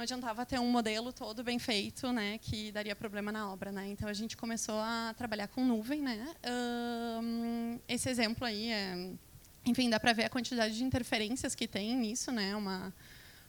não 0.01 0.05
adiantava 0.05 0.47
ter 0.47 0.59
um 0.59 0.71
modelo 0.71 1.13
todo 1.13 1.45
bem 1.45 1.59
feito, 1.59 2.11
né, 2.11 2.39
que 2.39 2.73
daria 2.73 2.97
problema 2.97 3.31
na 3.31 3.53
obra, 3.53 3.71
né. 3.71 3.87
Então 3.89 4.09
a 4.09 4.15
gente 4.15 4.35
começou 4.35 4.77
a 4.77 5.15
trabalhar 5.15 5.47
com 5.49 5.63
nuvem, 5.63 6.01
né. 6.01 6.35
Um, 7.23 7.79
esse 7.87 8.09
exemplo 8.09 8.47
aí 8.47 8.71
é, 8.71 9.11
enfim, 9.67 9.91
dá 9.91 10.01
para 10.01 10.15
ver 10.15 10.25
a 10.25 10.31
quantidade 10.31 10.75
de 10.75 10.83
interferências 10.83 11.55
que 11.55 11.69
tem 11.69 11.95
nisso, 11.95 12.33
né. 12.33 12.57
Uma 12.57 12.95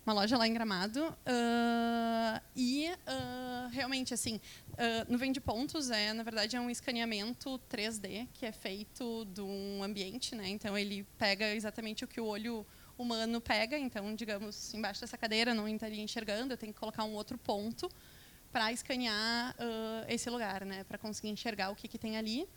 uma 0.03 0.13
loja 0.13 0.35
lá 0.35 0.47
em 0.47 0.53
Gramado 0.53 0.99
uh, 0.99 2.41
e 2.55 2.89
uh, 2.89 3.69
realmente 3.69 4.15
assim 4.15 4.37
uh, 4.71 5.11
nuvem 5.11 5.31
de 5.31 5.39
pontos 5.39 5.91
é 5.91 6.11
na 6.11 6.23
verdade 6.23 6.55
é 6.55 6.59
um 6.59 6.71
escaneamento 6.71 7.61
3D 7.71 8.27
que 8.33 8.47
é 8.47 8.51
feito 8.51 9.25
de 9.25 9.41
um 9.41 9.83
ambiente, 9.83 10.35
né. 10.35 10.49
Então 10.49 10.77
ele 10.77 11.07
pega 11.17 11.53
exatamente 11.53 12.03
o 12.03 12.07
que 12.07 12.19
o 12.19 12.25
olho 12.25 12.65
humano 13.01 13.41
pega, 13.41 13.77
então, 13.77 14.13
digamos, 14.15 14.73
embaixo 14.73 15.01
dessa 15.01 15.17
cadeira 15.17 15.53
não 15.53 15.67
estaria 15.67 16.01
enxergando, 16.01 16.53
eu 16.53 16.57
tenho 16.57 16.73
que 16.73 16.79
colocar 16.79 17.03
um 17.03 17.13
outro 17.13 17.37
ponto 17.37 17.89
para 18.51 18.71
escanear 18.71 19.55
uh, 19.55 20.05
esse 20.07 20.29
lugar, 20.29 20.65
né, 20.65 20.83
para 20.83 20.97
conseguir 20.97 21.29
enxergar 21.29 21.69
o 21.69 21.75
que, 21.75 21.87
que 21.87 21.97
tem 21.97 22.17
ali. 22.17 22.47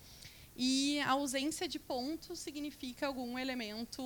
E 0.57 1.01
a 1.01 1.11
ausência 1.11 1.67
de 1.67 1.81
ponto 1.81 2.37
significa 2.37 3.09
algum 3.09 3.37
elemento 3.37 4.03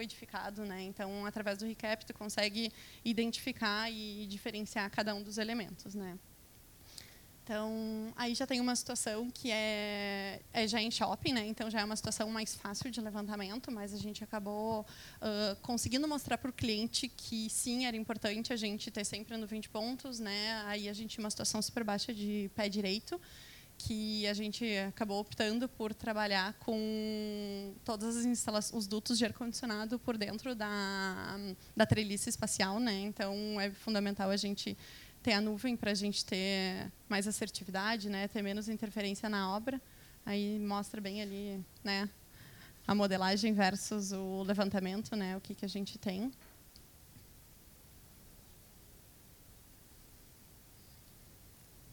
edificado, 0.00 0.64
né? 0.64 0.82
Então, 0.84 1.26
através 1.26 1.58
do 1.58 1.66
recap, 1.66 2.06
tu 2.06 2.14
consegue 2.14 2.72
identificar 3.04 3.90
e 3.92 4.26
diferenciar 4.26 4.90
cada 4.90 5.14
um 5.14 5.22
dos 5.22 5.36
elementos, 5.36 5.94
né? 5.94 6.18
Então, 7.52 8.14
aí 8.16 8.34
já 8.34 8.46
tem 8.46 8.62
uma 8.62 8.74
situação 8.74 9.30
que 9.30 9.50
é, 9.50 10.40
é, 10.54 10.66
já 10.66 10.80
em 10.80 10.90
shopping, 10.90 11.34
né? 11.34 11.46
então 11.46 11.70
já 11.70 11.82
é 11.82 11.84
uma 11.84 11.94
situação 11.94 12.30
mais 12.30 12.54
fácil 12.54 12.90
de 12.90 12.98
levantamento, 12.98 13.70
mas 13.70 13.92
a 13.92 13.98
gente 13.98 14.24
acabou 14.24 14.80
uh, 14.80 15.56
conseguindo 15.60 16.08
mostrar 16.08 16.38
para 16.38 16.48
o 16.48 16.52
cliente 16.52 17.08
que 17.08 17.50
sim, 17.50 17.84
era 17.84 17.94
importante 17.94 18.54
a 18.54 18.56
gente 18.56 18.90
ter 18.90 19.04
sempre 19.04 19.36
no 19.36 19.46
20 19.46 19.68
pontos. 19.68 20.18
Né? 20.18 20.62
Aí 20.64 20.88
a 20.88 20.94
gente 20.94 21.10
tinha 21.10 21.24
uma 21.24 21.28
situação 21.28 21.60
super 21.60 21.84
baixa 21.84 22.14
de 22.14 22.50
pé 22.54 22.70
direito, 22.70 23.20
que 23.76 24.26
a 24.28 24.32
gente 24.32 24.64
acabou 24.88 25.20
optando 25.20 25.68
por 25.68 25.92
trabalhar 25.92 26.54
com 26.54 27.74
todas 27.84 28.16
as 28.16 28.24
instalações, 28.24 28.78
os 28.78 28.86
dutos 28.86 29.18
de 29.18 29.26
ar-condicionado 29.26 29.98
por 29.98 30.16
dentro 30.16 30.54
da, 30.54 31.36
da 31.76 31.84
treliça 31.84 32.30
espacial. 32.30 32.80
Né? 32.80 33.00
Então, 33.00 33.60
é 33.60 33.70
fundamental 33.72 34.30
a 34.30 34.36
gente 34.38 34.74
ter 35.22 35.32
a 35.34 35.40
nuvem 35.40 35.76
para 35.76 35.92
a 35.92 35.94
gente 35.94 36.24
ter 36.24 36.90
mais 37.08 37.28
assertividade, 37.28 38.08
né, 38.08 38.26
ter 38.28 38.42
menos 38.42 38.68
interferência 38.68 39.28
na 39.28 39.54
obra. 39.54 39.80
Aí 40.26 40.58
mostra 40.58 41.00
bem 41.00 41.22
ali, 41.22 41.64
né, 41.84 42.08
a 42.86 42.94
modelagem 42.94 43.52
versus 43.52 44.12
o 44.12 44.42
levantamento, 44.42 45.14
né, 45.16 45.36
o 45.36 45.40
que 45.40 45.54
que 45.54 45.64
a 45.64 45.68
gente 45.68 45.98
tem. 45.98 46.32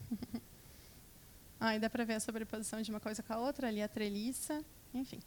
Aí 1.60 1.80
dá 1.80 1.90
para 1.90 2.04
ver 2.06 2.14
a 2.16 2.20
sobreposição 2.20 2.82
de 2.82 2.90
uma 2.90 3.00
coisa 3.00 3.22
com 3.22 3.34
a 3.34 3.38
outra, 3.38 3.68
ali 3.68 3.82
a 3.82 3.88
treliça, 3.88 4.64
enfim. 4.94 5.20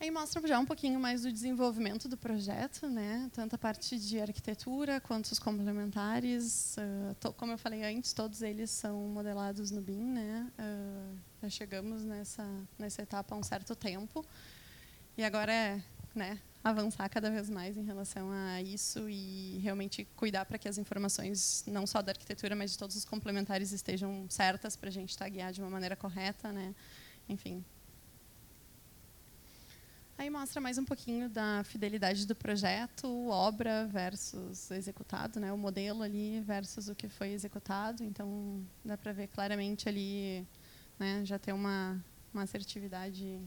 Aí 0.00 0.10
mostra 0.10 0.40
já 0.48 0.58
um 0.58 0.64
pouquinho 0.64 0.98
mais 0.98 1.24
do 1.24 1.30
desenvolvimento 1.30 2.08
do 2.08 2.16
projeto, 2.16 2.88
né? 2.88 3.30
tanto 3.34 3.54
a 3.54 3.58
parte 3.58 3.98
de 3.98 4.18
arquitetura 4.18 4.98
quanto 4.98 5.26
os 5.26 5.38
complementares. 5.38 6.74
Uh, 7.22 7.32
como 7.34 7.52
eu 7.52 7.58
falei 7.58 7.84
antes, 7.84 8.14
todos 8.14 8.40
eles 8.40 8.70
são 8.70 8.96
modelados 9.08 9.70
no 9.70 9.82
BIM. 9.82 10.02
Né? 10.02 10.50
Uh, 10.58 11.18
já 11.42 11.50
chegamos 11.50 12.02
nessa, 12.02 12.48
nessa 12.78 13.02
etapa 13.02 13.34
há 13.34 13.38
um 13.38 13.42
certo 13.42 13.76
tempo. 13.76 14.24
E 15.18 15.22
agora 15.22 15.52
é 15.52 15.82
né, 16.14 16.40
avançar 16.64 17.06
cada 17.10 17.30
vez 17.30 17.50
mais 17.50 17.76
em 17.76 17.84
relação 17.84 18.30
a 18.30 18.62
isso 18.62 19.06
e 19.06 19.58
realmente 19.62 20.08
cuidar 20.16 20.46
para 20.46 20.56
que 20.56 20.66
as 20.66 20.78
informações, 20.78 21.62
não 21.66 21.86
só 21.86 22.00
da 22.00 22.12
arquitetura, 22.12 22.56
mas 22.56 22.70
de 22.70 22.78
todos 22.78 22.96
os 22.96 23.04
complementares, 23.04 23.70
estejam 23.70 24.24
certas 24.30 24.76
para 24.76 24.88
a 24.88 24.92
gente 24.92 25.10
estar 25.10 25.28
guiado 25.28 25.52
de 25.52 25.60
uma 25.60 25.68
maneira 25.68 25.94
correta. 25.94 26.50
Né? 26.50 26.74
Enfim, 27.28 27.62
Aí 30.20 30.28
mostra 30.28 30.60
mais 30.60 30.76
um 30.76 30.84
pouquinho 30.84 31.30
da 31.30 31.64
fidelidade 31.64 32.26
do 32.26 32.34
projeto, 32.34 33.08
obra 33.28 33.86
versus 33.86 34.70
executado, 34.70 35.40
né? 35.40 35.50
O 35.50 35.56
modelo 35.56 36.02
ali 36.02 36.42
versus 36.42 36.90
o 36.90 36.94
que 36.94 37.08
foi 37.08 37.30
executado. 37.30 38.04
Então 38.04 38.62
dá 38.84 38.98
para 38.98 39.12
ver 39.12 39.28
claramente 39.28 39.88
ali, 39.88 40.46
né? 40.98 41.22
Já 41.24 41.38
tem 41.38 41.54
uma 41.54 41.98
uma 42.34 42.42
assertividade 42.42 43.40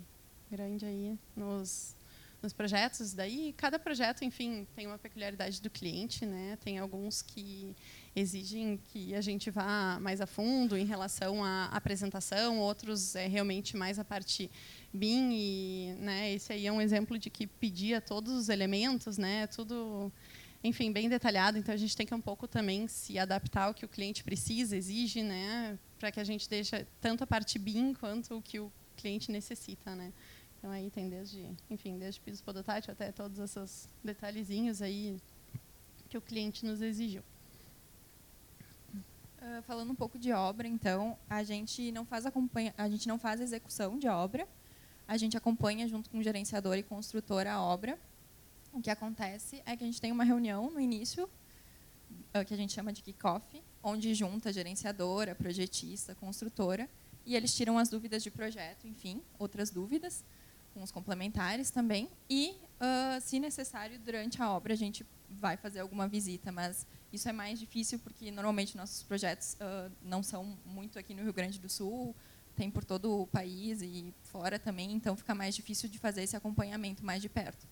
grande 0.50 0.84
aí 0.84 1.15
nos 1.36 1.96
nos 2.44 2.51
projetos. 2.51 3.13
Daí, 3.13 3.53
cada 3.56 3.80
projeto, 3.80 4.25
enfim, 4.25 4.68
tem 4.75 4.86
uma 4.86 4.98
peculiaridade 4.98 5.62
do 5.62 5.70
cliente, 5.70 6.25
né? 6.25 6.58
Tem 6.62 6.77
alguns 6.77 7.22
que 7.22 7.74
exigem 8.13 8.77
que 8.92 9.15
a 9.15 9.22
gente 9.22 9.50
vá 9.50 9.98
mais 10.01 10.20
a 10.20 10.27
fundo 10.27 10.75
em 10.75 10.86
relação 10.86 11.42
à 11.44 11.68
apresentação, 11.68 12.60
outros 12.60 13.15
é 13.15 13.27
realmente 13.27 13.77
mais 13.77 13.98
a 13.98 14.03
parte 14.03 14.51
BIM 14.94 15.32
e, 15.34 15.96
né, 16.00 16.32
esse 16.32 16.54
aí 16.54 16.68
é 16.68 16.72
um 16.72 16.82
exemplo 16.82 17.18
de 17.18 17.30
que 17.30 17.48
pedia 17.48 18.00
todos 18.00 18.34
os 18.34 18.50
elementos, 18.50 19.18
né? 19.18 19.48
Tudo 19.48 20.12
enfim, 20.64 20.94
bem 20.94 21.10
detalhado, 21.10 21.58
então 21.58 21.74
a 21.74 21.78
gente 21.78 21.96
tem 21.96 22.06
que 22.06 22.16
um 22.16 22.22
pouco 22.22 22.48
também 22.48 22.88
se 22.88 23.20
adaptar 23.20 23.64
ao 23.64 23.74
que 23.74 23.84
o 23.84 23.90
cliente 23.90 24.24
precisa, 24.24 24.78
exige, 24.78 25.22
né, 25.22 25.78
para 26.00 26.10
que 26.10 26.22
a 26.22 26.24
gente 26.24 26.48
deixe 26.50 26.88
tanto 27.02 27.22
a 27.26 27.28
parte 27.28 27.60
BIM 27.60 27.94
quanto 27.94 28.38
o 28.38 28.42
que 28.42 28.62
o 28.62 28.72
cliente 28.96 29.30
necessita, 29.30 29.94
né? 29.94 30.14
Então 30.58 30.72
aí 30.72 30.90
tem 30.90 31.10
desde, 31.10 31.46
enfim, 31.70 31.98
desde 31.98 32.22
piso 32.22 32.42
podotátil 32.42 32.94
até 32.94 33.12
todos 33.12 33.38
esses 33.38 33.90
detalhezinhos 34.02 34.82
aí 34.82 35.18
que 36.08 36.18
o 36.18 36.22
cliente 36.22 36.66
nos 36.66 36.82
exigiu. 36.82 37.22
Uh, 39.42 39.62
falando 39.64 39.92
um 39.92 39.96
pouco 39.96 40.18
de 40.18 40.32
obra, 40.32 40.66
então, 40.66 41.18
a 41.30 41.44
gente 41.44 41.92
não 41.92 42.06
faz 42.06 42.26
acompanha, 42.26 42.74
a 42.78 42.88
gente 42.88 43.10
não 43.10 43.20
faz 43.20 43.42
execução 43.42 44.00
de 44.00 44.08
obra. 44.08 44.48
A 45.07 45.17
gente 45.17 45.36
acompanha 45.36 45.88
junto 45.88 46.10
com 46.10 46.17
o 46.19 46.24
gerenciador 46.24 46.77
e 46.77 46.83
construtor 46.83 47.45
a 47.48 47.62
obra. 47.62 48.00
O 48.72 48.81
que 48.81 48.89
acontece 48.89 49.62
é 49.65 49.75
que 49.75 49.83
a 49.83 49.88
gente 49.88 50.01
tem 50.01 50.12
uma 50.12 50.24
reunião 50.24 50.72
no 50.72 50.79
início, 50.79 51.25
uh, 51.25 52.45
que 52.45 52.53
a 52.53 52.57
gente 52.57 52.74
chama 52.74 52.91
de 52.91 53.01
kickoff, 53.01 53.62
onde 53.83 54.13
junta 54.13 54.51
gerenciadora, 54.51 55.36
projetista, 55.36 56.15
construtora, 56.15 56.89
e 57.25 57.36
eles 57.36 57.55
tiram 57.55 57.77
as 57.77 57.89
dúvidas 57.89 58.24
de 58.24 58.31
projeto, 58.31 58.88
enfim, 58.88 59.22
outras 59.38 59.69
dúvidas 59.69 60.24
com 60.74 60.81
os 60.81 60.91
complementares 60.91 61.69
também. 61.69 62.10
E, 62.29 62.57
uh, 62.79 63.22
se 63.22 63.39
necessário, 63.39 64.00
durante 64.00 64.41
a 64.41 64.50
obra 64.50 64.74
a 64.74 64.77
gente 64.77 65.05
vai 65.29 65.57
fazer 65.57 65.79
alguma 65.79 66.07
visita, 66.07 66.51
mas 66.51 66.86
isso 67.12 67.29
é 67.29 67.31
mais 67.31 67.60
difícil 67.60 68.00
porque 68.00 68.31
normalmente 68.31 68.75
nossos 68.75 69.03
projetos 69.03 69.55
uh, 69.55 69.91
não 70.01 70.24
são 70.24 70.57
muito 70.65 70.98
aqui 70.98 71.13
no 71.13 71.22
Rio 71.24 71.33
Grande 71.33 71.60
do 71.60 71.69
Sul, 71.69 72.15
tem 72.55 72.69
por 72.69 72.83
todo 72.83 73.22
o 73.22 73.27
país 73.27 73.81
e 73.81 74.13
fora 74.24 74.60
também, 74.60 74.91
então 74.91 75.15
fica 75.15 75.33
mais 75.33 75.55
difícil 75.55 75.89
de 75.89 75.98
fazer 76.00 76.24
esse 76.24 76.36
acompanhamento 76.36 77.03
mais 77.03 77.22
de 77.22 77.29
perto. 77.29 77.67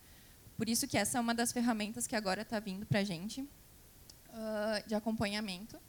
Por 0.57 0.69
isso 0.69 0.88
que 0.88 0.97
essa 0.97 1.17
é 1.17 1.21
uma 1.21 1.33
das 1.33 1.51
ferramentas 1.51 2.05
que 2.05 2.15
agora 2.15 2.41
está 2.41 2.59
vindo 2.59 2.85
para 2.85 3.00
a 3.00 3.03
gente 3.03 3.41
uh, 3.41 4.88
de 4.88 4.95
acompanhamento. 4.95 5.79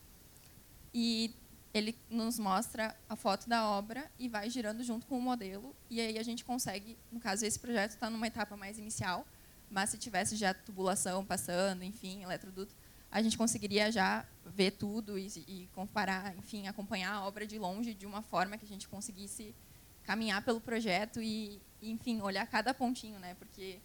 E 0.93 1.33
ele 1.73 1.97
nos 2.09 2.37
mostra 2.37 2.95
a 3.09 3.15
foto 3.15 3.49
da 3.49 3.67
obra 3.67 4.09
e 4.19 4.29
vai 4.29 4.49
girando 4.49 4.83
junto 4.83 5.07
com 5.07 5.17
o 5.17 5.21
modelo. 5.21 5.75
E 5.89 5.99
aí 5.99 6.17
a 6.19 6.23
gente 6.23 6.45
consegue, 6.45 6.97
no 7.11 7.19
caso, 7.19 7.45
esse 7.45 7.59
projeto 7.59 7.91
está 7.91 8.09
numa 8.09 8.27
etapa 8.27 8.55
mais 8.55 8.77
inicial, 8.77 9.25
mas 9.69 9.89
se 9.89 9.97
tivesse 9.97 10.35
já 10.35 10.53
tubulação 10.53 11.25
passando, 11.25 11.83
enfim, 11.83 12.21
eletroduto, 12.21 12.75
a 13.13 13.21
gente 13.21 13.37
conseguiria 13.37 13.91
já 13.91 14.25
ver 14.45 14.71
tudo 14.71 15.17
e, 15.17 15.27
e, 15.47 15.69
comparar, 15.73 16.35
enfim, 16.35 16.67
acompanhar 16.67 17.13
a 17.13 17.25
obra 17.25 17.47
de 17.47 17.57
longe 17.57 17.93
de 17.93 18.05
uma 18.05 18.21
forma 18.21 18.57
que 18.57 18.65
a 18.65 18.67
gente 18.67 18.89
conseguisse 18.89 19.55
caminhar 20.03 20.43
pelo 20.43 20.59
projeto 20.59 21.21
e, 21.21 21.61
enfim, 21.81 22.21
olhar 22.21 22.45
cada 22.47 22.73
pontinho, 22.73 23.19
né? 23.19 23.35
Porque 23.35 23.79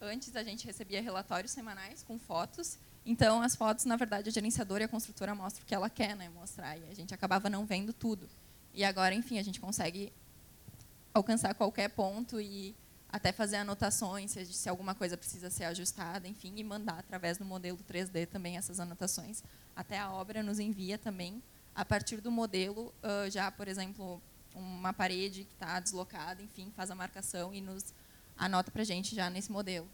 antes 0.00 0.34
a 0.36 0.42
gente 0.42 0.66
recebia 0.66 1.00
relatórios 1.00 1.52
semanais 1.52 2.02
com 2.02 2.18
fotos 2.18 2.78
então, 3.04 3.42
as 3.42 3.56
fotos, 3.56 3.84
na 3.84 3.96
verdade, 3.96 4.28
a 4.28 4.32
gerenciadora 4.32 4.84
e 4.84 4.86
a 4.86 4.88
construtora 4.88 5.34
mostram 5.34 5.64
o 5.64 5.66
que 5.66 5.74
ela 5.74 5.90
quer 5.90 6.14
né, 6.16 6.28
mostrar, 6.28 6.78
e 6.78 6.84
a 6.88 6.94
gente 6.94 7.12
acabava 7.12 7.50
não 7.50 7.66
vendo 7.66 7.92
tudo. 7.92 8.28
E 8.72 8.84
agora, 8.84 9.14
enfim, 9.14 9.38
a 9.38 9.42
gente 9.42 9.60
consegue 9.60 10.12
alcançar 11.12 11.54
qualquer 11.54 11.88
ponto 11.90 12.40
e 12.40 12.74
até 13.12 13.30
fazer 13.30 13.56
anotações, 13.56 14.30
se, 14.30 14.46
se 14.46 14.68
alguma 14.68 14.94
coisa 14.94 15.16
precisa 15.16 15.50
ser 15.50 15.64
ajustada, 15.64 16.26
enfim, 16.26 16.54
e 16.56 16.64
mandar 16.64 16.98
através 16.98 17.36
do 17.36 17.44
modelo 17.44 17.78
3D 17.88 18.26
também 18.26 18.56
essas 18.56 18.80
anotações. 18.80 19.42
Até 19.76 19.98
a 19.98 20.10
obra 20.10 20.42
nos 20.42 20.58
envia 20.58 20.96
também, 20.96 21.42
a 21.74 21.84
partir 21.84 22.20
do 22.20 22.30
modelo, 22.30 22.92
já, 23.30 23.50
por 23.50 23.68
exemplo, 23.68 24.20
uma 24.54 24.92
parede 24.92 25.44
que 25.44 25.52
está 25.52 25.78
deslocada, 25.80 26.42
enfim, 26.42 26.72
faz 26.74 26.90
a 26.90 26.94
marcação 26.94 27.54
e 27.54 27.60
nos 27.60 27.94
anota 28.36 28.70
para 28.70 28.82
a 28.82 28.84
gente 28.84 29.14
já 29.14 29.30
nesse 29.30 29.50
modelo. 29.50 29.86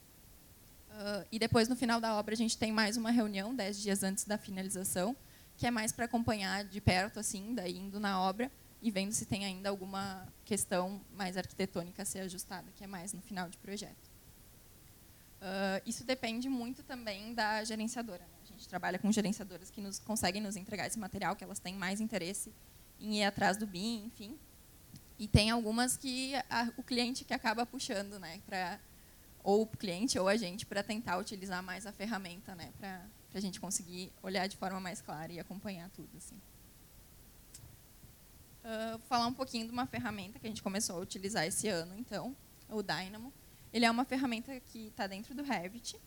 Uh, 0.90 1.26
e 1.30 1.38
depois, 1.38 1.68
no 1.68 1.76
final 1.76 2.00
da 2.00 2.14
obra, 2.14 2.34
a 2.34 2.36
gente 2.36 2.56
tem 2.56 2.72
mais 2.72 2.96
uma 2.96 3.10
reunião, 3.10 3.54
dez 3.54 3.80
dias 3.80 4.02
antes 4.02 4.24
da 4.24 4.38
finalização, 4.38 5.14
que 5.56 5.66
é 5.66 5.70
mais 5.70 5.92
para 5.92 6.06
acompanhar 6.06 6.64
de 6.64 6.80
perto, 6.80 7.20
assim, 7.20 7.54
daí 7.54 7.76
indo 7.76 8.00
na 8.00 8.20
obra 8.20 8.50
e 8.80 8.90
vendo 8.90 9.12
se 9.12 9.26
tem 9.26 9.44
ainda 9.44 9.68
alguma 9.68 10.26
questão 10.44 11.00
mais 11.12 11.36
arquitetônica 11.36 12.02
a 12.02 12.04
ser 12.04 12.20
ajustada, 12.20 12.70
que 12.76 12.84
é 12.84 12.86
mais 12.86 13.12
no 13.12 13.20
final 13.20 13.48
de 13.48 13.58
projeto. 13.58 14.08
Uh, 15.40 15.80
isso 15.86 16.04
depende 16.04 16.48
muito 16.48 16.82
também 16.82 17.32
da 17.34 17.62
gerenciadora. 17.64 18.22
Né? 18.22 18.38
A 18.42 18.46
gente 18.46 18.68
trabalha 18.68 18.98
com 18.98 19.10
gerenciadoras 19.10 19.70
que 19.70 19.80
nos, 19.80 19.98
conseguem 19.98 20.42
nos 20.42 20.56
entregar 20.56 20.86
esse 20.86 20.98
material, 20.98 21.36
que 21.36 21.44
elas 21.44 21.58
têm 21.58 21.74
mais 21.74 22.00
interesse 22.00 22.52
em 23.00 23.18
ir 23.18 23.24
atrás 23.24 23.56
do 23.56 23.66
BIM, 23.66 24.06
enfim. 24.06 24.36
E 25.18 25.26
tem 25.26 25.50
algumas 25.50 25.96
que 25.96 26.34
a, 26.48 26.72
o 26.76 26.82
cliente 26.82 27.24
que 27.24 27.34
acaba 27.34 27.66
puxando 27.66 28.18
né, 28.18 28.40
para 28.46 28.80
ou 29.42 29.62
o 29.62 29.66
cliente 29.66 30.18
ou 30.18 30.28
a 30.28 30.36
gente 30.36 30.66
para 30.66 30.82
tentar 30.82 31.16
utilizar 31.16 31.62
mais 31.62 31.86
a 31.86 31.92
ferramenta, 31.92 32.54
né, 32.54 32.72
para 32.78 33.00
a 33.34 33.40
gente 33.40 33.60
conseguir 33.60 34.12
olhar 34.22 34.46
de 34.46 34.56
forma 34.56 34.80
mais 34.80 35.00
clara 35.00 35.32
e 35.32 35.40
acompanhar 35.40 35.88
tudo. 35.90 36.10
Assim. 36.16 36.40
Vou 38.90 38.98
falar 39.08 39.26
um 39.26 39.32
pouquinho 39.32 39.64
de 39.66 39.72
uma 39.72 39.86
ferramenta 39.86 40.38
que 40.38 40.46
a 40.46 40.50
gente 40.50 40.62
começou 40.62 40.96
a 40.96 40.98
utilizar 40.98 41.46
esse 41.46 41.68
ano, 41.68 41.94
então, 41.96 42.36
o 42.68 42.82
Dynamo. 42.82 43.32
Ele 43.72 43.86
é 43.86 43.90
uma 43.90 44.04
ferramenta 44.04 44.60
que 44.60 44.88
está 44.88 45.06
dentro 45.06 45.34
do 45.34 45.42
Revit 45.42 45.98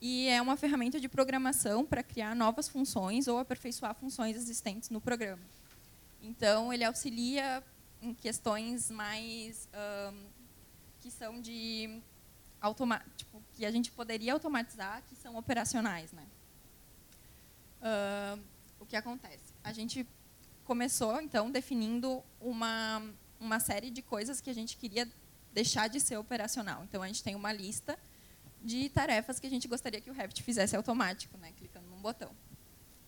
e 0.00 0.28
é 0.28 0.40
uma 0.40 0.56
ferramenta 0.56 1.00
de 1.00 1.08
programação 1.08 1.84
para 1.84 2.04
criar 2.04 2.36
novas 2.36 2.68
funções 2.68 3.26
ou 3.26 3.38
aperfeiçoar 3.38 3.94
funções 3.94 4.36
existentes 4.36 4.90
no 4.90 5.00
programa. 5.00 5.42
Então, 6.22 6.72
ele 6.72 6.84
auxilia 6.84 7.64
em 8.00 8.14
questões 8.14 8.90
mais 8.90 9.68
um, 10.12 10.24
que 11.00 11.10
são 11.10 11.40
de 11.40 12.00
tipo, 13.16 13.42
que 13.54 13.66
a 13.66 13.70
gente 13.72 13.90
poderia 13.90 14.34
automatizar, 14.34 15.02
que 15.08 15.16
são 15.16 15.36
operacionais. 15.36 16.12
Né? 16.12 16.26
Uh, 17.82 18.40
o 18.78 18.86
que 18.86 18.94
acontece? 18.94 19.52
A 19.64 19.72
gente 19.72 20.06
começou, 20.64 21.20
então, 21.20 21.50
definindo 21.50 22.22
uma, 22.40 23.02
uma 23.40 23.60
série 23.60 23.90
de 23.90 24.02
coisas 24.02 24.40
que 24.40 24.50
a 24.50 24.54
gente 24.54 24.76
queria 24.76 25.08
deixar 25.52 25.88
de 25.88 26.00
ser 26.00 26.16
operacional. 26.16 26.82
Então, 26.84 27.02
a 27.02 27.06
gente 27.06 27.22
tem 27.22 27.34
uma 27.34 27.52
lista 27.52 27.98
de 28.62 28.88
tarefas 28.88 29.38
que 29.38 29.46
a 29.46 29.50
gente 29.50 29.68
gostaria 29.68 30.00
que 30.00 30.10
o 30.10 30.14
Revit 30.14 30.42
fizesse 30.42 30.74
automático, 30.74 31.36
né, 31.38 31.52
clicando 31.56 31.86
num 31.88 32.00
botão. 32.00 32.30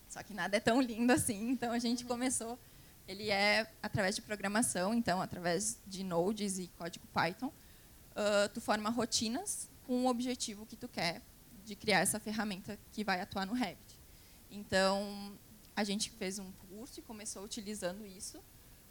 Só 0.07 0.23
que 0.23 0.33
nada 0.33 0.55
é 0.55 0.59
tão 0.59 0.79
lindo 0.81 1.11
assim, 1.11 1.49
então 1.49 1.73
a 1.73 1.79
gente 1.79 2.03
uhum. 2.03 2.09
começou. 2.09 2.59
Ele 3.07 3.29
é 3.29 3.67
através 3.81 4.15
de 4.15 4.21
programação, 4.21 4.93
então, 4.93 5.21
através 5.21 5.79
de 5.87 6.03
nodes 6.03 6.59
e 6.59 6.67
código 6.77 7.05
Python 7.07 7.47
uh, 8.17 8.49
tu 8.53 8.59
forma 8.59 8.89
rotinas 8.89 9.69
com 9.85 10.05
o 10.05 10.07
objetivo 10.07 10.65
que 10.65 10.75
tu 10.75 10.87
quer 10.87 11.21
de 11.65 11.75
criar 11.75 11.99
essa 11.99 12.19
ferramenta 12.19 12.77
que 12.91 13.03
vai 13.03 13.21
atuar 13.21 13.45
no 13.45 13.53
Revit. 13.53 13.99
Então, 14.49 15.37
a 15.77 15.83
gente 15.83 16.09
fez 16.09 16.39
um 16.39 16.51
curso 16.53 16.99
e 16.99 17.03
começou 17.03 17.43
utilizando 17.43 18.03
isso, 18.03 18.43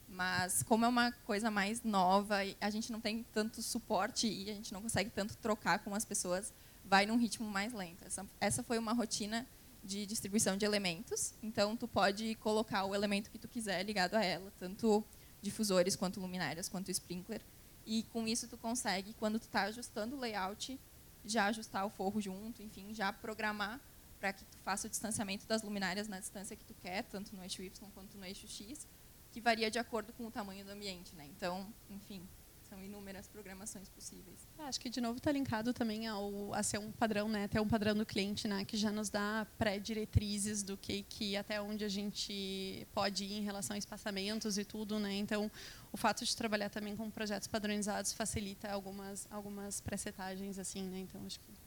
mas 0.08 0.62
como 0.62 0.84
é 0.84 0.88
uma 0.88 1.10
coisa 1.10 1.50
mais 1.50 1.82
nova, 1.82 2.36
a 2.60 2.70
gente 2.70 2.92
não 2.92 3.00
tem 3.00 3.26
tanto 3.34 3.60
suporte 3.60 4.28
e 4.28 4.48
a 4.48 4.54
gente 4.54 4.72
não 4.72 4.80
consegue 4.80 5.10
tanto 5.10 5.36
trocar 5.38 5.80
com 5.80 5.92
as 5.96 6.04
pessoas, 6.04 6.54
vai 6.84 7.04
num 7.04 7.16
ritmo 7.16 7.50
mais 7.50 7.72
lento. 7.72 8.04
Essa, 8.04 8.24
essa 8.40 8.62
foi 8.62 8.78
uma 8.78 8.92
rotina 8.92 9.44
de 9.82 10.06
distribuição 10.06 10.56
de 10.56 10.64
elementos, 10.64 11.34
então 11.42 11.76
tu 11.76 11.88
pode 11.88 12.36
colocar 12.36 12.84
o 12.84 12.94
elemento 12.94 13.32
que 13.32 13.38
tu 13.38 13.48
quiser 13.48 13.82
ligado 13.82 14.14
a 14.14 14.24
ela, 14.24 14.52
tanto 14.56 15.04
difusores 15.42 15.96
quanto 15.96 16.20
luminárias 16.20 16.68
quanto 16.68 16.92
sprinkler, 16.92 17.42
e 17.84 18.04
com 18.12 18.28
isso 18.28 18.46
tu 18.46 18.56
consegue, 18.56 19.12
quando 19.14 19.40
tu 19.40 19.46
está 19.46 19.62
ajustando 19.62 20.14
o 20.14 20.20
layout, 20.20 20.78
já 21.24 21.46
ajustar 21.46 21.84
o 21.84 21.90
forro 21.90 22.20
junto, 22.20 22.62
enfim, 22.62 22.94
já 22.94 23.12
programar 23.12 23.80
para 24.18 24.32
que 24.32 24.44
tu 24.44 24.58
faça 24.58 24.86
o 24.86 24.90
distanciamento 24.90 25.46
das 25.46 25.62
luminárias 25.62 26.08
na 26.08 26.18
distância 26.18 26.56
que 26.56 26.64
tu 26.64 26.74
quer, 26.74 27.02
tanto 27.04 27.34
no 27.34 27.42
eixo 27.42 27.62
Y 27.62 27.90
quanto 27.92 28.16
no 28.16 28.24
eixo 28.24 28.48
X, 28.48 28.86
que 29.32 29.40
varia 29.40 29.70
de 29.70 29.78
acordo 29.78 30.12
com 30.12 30.26
o 30.26 30.30
tamanho 30.30 30.64
do 30.64 30.70
ambiente. 30.70 31.14
Né? 31.14 31.26
Então, 31.26 31.72
enfim, 31.90 32.26
são 32.68 32.82
inúmeras 32.82 33.28
programações 33.28 33.88
possíveis. 33.88 34.46
É, 34.58 34.62
acho 34.64 34.80
que 34.80 34.90
de 34.90 35.00
novo 35.00 35.18
está 35.18 35.30
linkado 35.30 35.72
também 35.72 36.06
ao 36.06 36.52
a 36.52 36.62
ser 36.62 36.78
um 36.78 36.90
padrão, 36.90 37.28
né, 37.28 37.44
até 37.44 37.60
um 37.60 37.68
padrão 37.68 37.94
do 37.94 38.04
cliente, 38.04 38.48
né, 38.48 38.64
que 38.64 38.76
já 38.76 38.90
nos 38.90 39.08
dá 39.08 39.46
pré-diretrizes 39.58 40.62
do 40.62 40.76
que 40.76 41.02
que 41.02 41.36
até 41.36 41.60
onde 41.60 41.84
a 41.84 41.88
gente 41.88 42.86
pode 42.92 43.24
ir 43.24 43.34
em 43.34 43.42
relação 43.42 43.74
a 43.74 43.78
espaçamentos 43.78 44.58
e 44.58 44.64
tudo, 44.64 44.98
né? 44.98 45.14
Então, 45.14 45.50
o 45.92 45.96
fato 45.96 46.24
de 46.24 46.36
trabalhar 46.36 46.68
também 46.68 46.96
com 46.96 47.10
projetos 47.10 47.48
padronizados 47.48 48.12
facilita 48.12 48.70
algumas 48.70 49.26
algumas 49.30 49.80
presetagens 49.80 50.58
assim, 50.58 50.82
né? 50.82 50.98
Então, 51.00 51.24
acho 51.24 51.38
que 51.40 51.65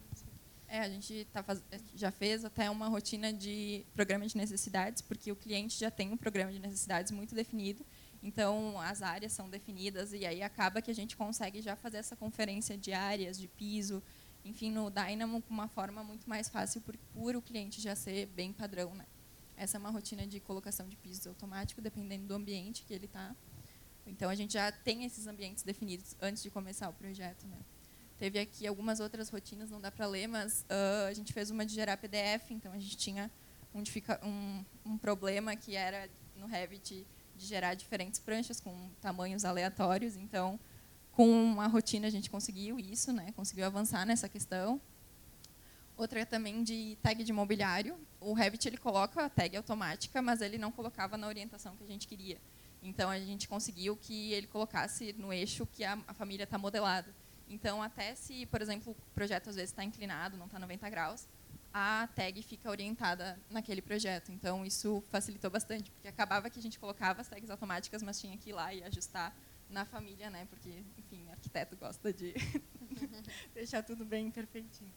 é, 0.70 0.80
a 0.80 0.88
gente 0.88 1.26
tá 1.32 1.42
faz... 1.42 1.62
já 1.94 2.10
fez 2.10 2.44
até 2.44 2.70
uma 2.70 2.88
rotina 2.88 3.32
de 3.32 3.84
programa 3.94 4.26
de 4.26 4.36
necessidades, 4.36 5.02
porque 5.02 5.30
o 5.30 5.36
cliente 5.36 5.78
já 5.78 5.90
tem 5.90 6.10
um 6.10 6.16
programa 6.16 6.52
de 6.52 6.58
necessidades 6.58 7.12
muito 7.12 7.34
definido 7.34 7.84
então, 8.22 8.78
as 8.80 9.00
áreas 9.02 9.32
são 9.32 9.48
definidas 9.48 10.12
e 10.12 10.26
aí 10.26 10.42
acaba 10.42 10.82
que 10.82 10.90
a 10.90 10.94
gente 10.94 11.16
consegue 11.16 11.62
já 11.62 11.74
fazer 11.74 11.96
essa 11.98 12.14
conferência 12.14 12.76
de 12.76 12.92
áreas, 12.92 13.38
de 13.38 13.48
piso, 13.48 14.02
enfim, 14.44 14.70
no 14.70 14.90
Dynamo 14.90 15.40
com 15.42 15.52
uma 15.52 15.68
forma 15.68 16.04
muito 16.04 16.28
mais 16.28 16.48
fácil 16.48 16.80
por, 16.82 16.96
por 17.14 17.36
o 17.36 17.42
cliente 17.42 17.80
já 17.80 17.94
ser 17.94 18.26
bem 18.26 18.52
padrão. 18.52 18.94
Né? 18.94 19.06
Essa 19.56 19.78
é 19.78 19.80
uma 19.80 19.90
rotina 19.90 20.26
de 20.26 20.38
colocação 20.38 20.86
de 20.86 20.96
pisos 20.96 21.26
automático, 21.26 21.80
dependendo 21.80 22.26
do 22.26 22.34
ambiente 22.34 22.84
que 22.84 22.92
ele 22.92 23.06
está. 23.06 23.34
Então, 24.06 24.28
a 24.28 24.34
gente 24.34 24.54
já 24.54 24.70
tem 24.70 25.04
esses 25.04 25.26
ambientes 25.26 25.62
definidos 25.62 26.16
antes 26.20 26.42
de 26.42 26.50
começar 26.50 26.88
o 26.88 26.92
projeto. 26.92 27.46
Né? 27.46 27.58
Teve 28.20 28.38
aqui 28.38 28.66
algumas 28.66 29.00
outras 29.00 29.30
rotinas, 29.30 29.70
não 29.70 29.80
dá 29.80 29.90
para 29.90 30.06
ler, 30.06 30.26
mas 30.26 30.66
uh, 30.68 31.08
a 31.08 31.14
gente 31.14 31.32
fez 31.32 31.50
uma 31.50 31.64
de 31.64 31.72
gerar 31.72 31.96
PDF, 31.96 32.50
então 32.50 32.70
a 32.70 32.78
gente 32.78 32.94
tinha 32.94 33.30
um, 33.74 33.82
um, 34.22 34.64
um 34.84 34.98
problema 34.98 35.56
que 35.56 35.74
era 35.74 36.06
no 36.36 36.46
Revit 36.46 37.06
de 37.34 37.46
gerar 37.46 37.72
diferentes 37.72 38.20
pranchas 38.20 38.60
com 38.60 38.90
tamanhos 39.00 39.42
aleatórios. 39.42 40.16
Então, 40.16 40.60
com 41.12 41.26
uma 41.30 41.66
rotina 41.66 42.08
a 42.08 42.10
gente 42.10 42.28
conseguiu 42.28 42.78
isso, 42.78 43.10
né? 43.10 43.32
Conseguiu 43.32 43.64
avançar 43.64 44.04
nessa 44.04 44.28
questão. 44.28 44.78
Outra 45.96 46.20
é 46.20 46.26
também 46.26 46.62
de 46.62 46.98
tag 47.00 47.24
de 47.24 47.32
mobiliário. 47.32 47.98
O 48.20 48.34
Revit 48.34 48.68
ele 48.68 48.76
coloca 48.76 49.24
a 49.24 49.30
tag 49.30 49.56
automática, 49.56 50.20
mas 50.20 50.42
ele 50.42 50.58
não 50.58 50.70
colocava 50.70 51.16
na 51.16 51.26
orientação 51.26 51.74
que 51.74 51.84
a 51.84 51.86
gente 51.86 52.06
queria. 52.06 52.36
Então 52.82 53.08
a 53.08 53.18
gente 53.18 53.48
conseguiu 53.48 53.96
que 53.96 54.34
ele 54.34 54.46
colocasse 54.46 55.14
no 55.14 55.32
eixo 55.32 55.64
que 55.64 55.84
a, 55.84 55.96
família 56.12 56.44
está 56.44 56.58
modelada. 56.58 57.14
Então 57.50 57.82
até 57.82 58.14
se, 58.14 58.46
por 58.46 58.62
exemplo, 58.62 58.92
o 58.92 59.14
projeto 59.14 59.50
às 59.50 59.56
vezes 59.56 59.70
está 59.70 59.84
inclinado, 59.84 60.38
não 60.38 60.46
está 60.46 60.58
90 60.58 60.88
graus, 60.88 61.28
a 61.72 62.08
tag 62.14 62.42
fica 62.42 62.68
orientada 62.68 63.38
naquele 63.48 63.80
projeto. 63.80 64.32
Então, 64.32 64.64
isso 64.66 65.02
facilitou 65.08 65.50
bastante, 65.50 65.90
porque 65.90 66.08
acabava 66.08 66.50
que 66.50 66.58
a 66.58 66.62
gente 66.62 66.78
colocava 66.78 67.20
as 67.20 67.28
tags 67.28 67.48
automáticas, 67.50 68.02
mas 68.02 68.20
tinha 68.20 68.36
que 68.36 68.50
ir 68.50 68.52
lá 68.52 68.74
e 68.74 68.82
ajustar 68.82 69.34
na 69.68 69.84
família, 69.84 70.28
né? 70.30 70.46
Porque, 70.50 70.82
enfim, 70.98 71.28
arquiteto 71.30 71.76
gosta 71.76 72.12
de 72.12 72.34
deixar 73.54 73.82
tudo 73.82 74.04
bem 74.04 74.30
perfeitinho. 74.30 74.92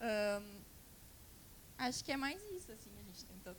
Um, 0.00 0.60
acho 1.76 2.02
que 2.02 2.12
é 2.12 2.16
mais 2.16 2.42
isso, 2.50 2.72
assim. 2.72 2.97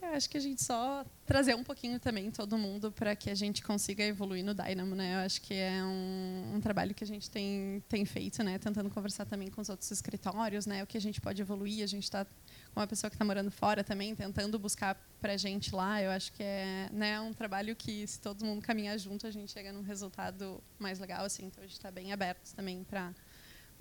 Eu 0.00 0.14
acho 0.14 0.30
que 0.30 0.36
a 0.36 0.40
gente 0.40 0.62
só 0.62 1.04
trazer 1.26 1.54
um 1.54 1.64
pouquinho 1.64 1.98
também 1.98 2.30
todo 2.30 2.56
mundo 2.56 2.92
para 2.92 3.16
que 3.16 3.28
a 3.28 3.34
gente 3.34 3.62
consiga 3.62 4.04
evoluir 4.04 4.44
no 4.44 4.54
Dynamo, 4.54 4.94
né? 4.94 5.14
Eu 5.14 5.18
acho 5.26 5.40
que 5.42 5.54
é 5.54 5.82
um, 5.82 6.54
um, 6.54 6.60
trabalho 6.60 6.94
que 6.94 7.02
a 7.02 7.06
gente 7.06 7.28
tem, 7.30 7.82
tem 7.88 8.04
feito, 8.04 8.42
né? 8.42 8.58
Tentando 8.58 8.88
conversar 8.90 9.26
também 9.26 9.50
com 9.50 9.60
os 9.60 9.68
outros 9.68 9.90
escritórios, 9.90 10.66
né? 10.66 10.82
O 10.82 10.86
que 10.86 10.96
a 10.96 11.00
gente 11.00 11.20
pode 11.20 11.42
evoluir, 11.42 11.82
a 11.82 11.86
gente 11.86 12.04
está 12.04 12.26
uma 12.74 12.86
pessoa 12.86 13.10
que 13.10 13.16
está 13.16 13.24
morando 13.24 13.50
fora 13.50 13.82
também, 13.82 14.14
tentando 14.14 14.58
buscar 14.58 14.94
para 15.20 15.32
a 15.32 15.36
gente 15.36 15.74
lá. 15.74 16.00
Eu 16.02 16.10
acho 16.10 16.32
que 16.32 16.42
é 16.42 16.88
né, 16.92 17.20
um 17.20 17.32
trabalho 17.32 17.74
que, 17.74 18.06
se 18.06 18.20
todo 18.20 18.44
mundo 18.44 18.62
caminhar 18.62 18.98
junto, 18.98 19.26
a 19.26 19.30
gente 19.30 19.50
chega 19.50 19.72
num 19.72 19.82
resultado 19.82 20.62
mais 20.78 20.98
legal. 20.98 21.24
Assim. 21.24 21.46
Então, 21.46 21.62
a 21.62 21.66
gente 21.66 21.76
está 21.76 21.90
bem 21.90 22.12
aberto 22.12 22.54
também 22.54 22.84
para 22.84 23.12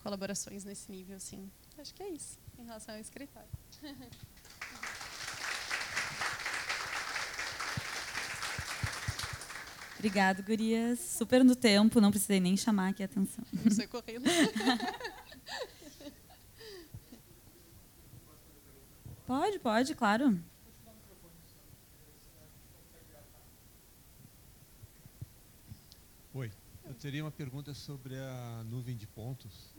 colaborações 0.01 0.63
nesse 0.63 0.91
nível. 0.91 1.15
Assim. 1.15 1.49
Acho 1.77 1.93
que 1.93 2.03
é 2.03 2.09
isso 2.09 2.37
em 2.57 2.65
relação 2.65 2.95
ao 2.95 2.99
escritório. 2.99 3.49
Obrigada, 9.99 10.41
gurias. 10.41 10.97
Super 10.97 11.43
no 11.43 11.55
tempo, 11.57 11.99
não 11.99 12.09
precisei 12.09 12.39
nem 12.39 12.55
chamar 12.55 12.91
aqui 12.91 13.03
a 13.03 13.05
atenção. 13.05 13.43
Você 13.65 13.85
correndo. 13.85 14.23
pode, 19.27 19.59
pode, 19.59 19.93
claro. 19.95 20.39
Oi, 26.33 26.49
eu 26.85 26.93
teria 26.93 27.21
uma 27.21 27.31
pergunta 27.31 27.73
sobre 27.73 28.15
a 28.15 28.63
nuvem 28.69 28.95
de 28.95 29.05
pontos. 29.05 29.75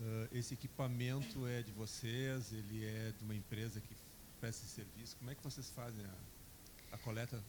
Uh, 0.00 0.28
esse 0.32 0.54
equipamento 0.54 1.46
é 1.46 1.62
de 1.62 1.72
vocês? 1.72 2.54
Ele 2.54 2.86
é 2.86 3.12
de 3.12 3.22
uma 3.22 3.34
empresa 3.34 3.82
que 3.82 3.94
presta 4.40 4.64
esse 4.64 4.76
serviço? 4.76 5.14
Como 5.18 5.30
é 5.30 5.34
que 5.34 5.44
vocês 5.44 5.68
fazem 5.68 6.06
a, 6.06 6.14
a 6.92 6.98
coleta 6.98 7.44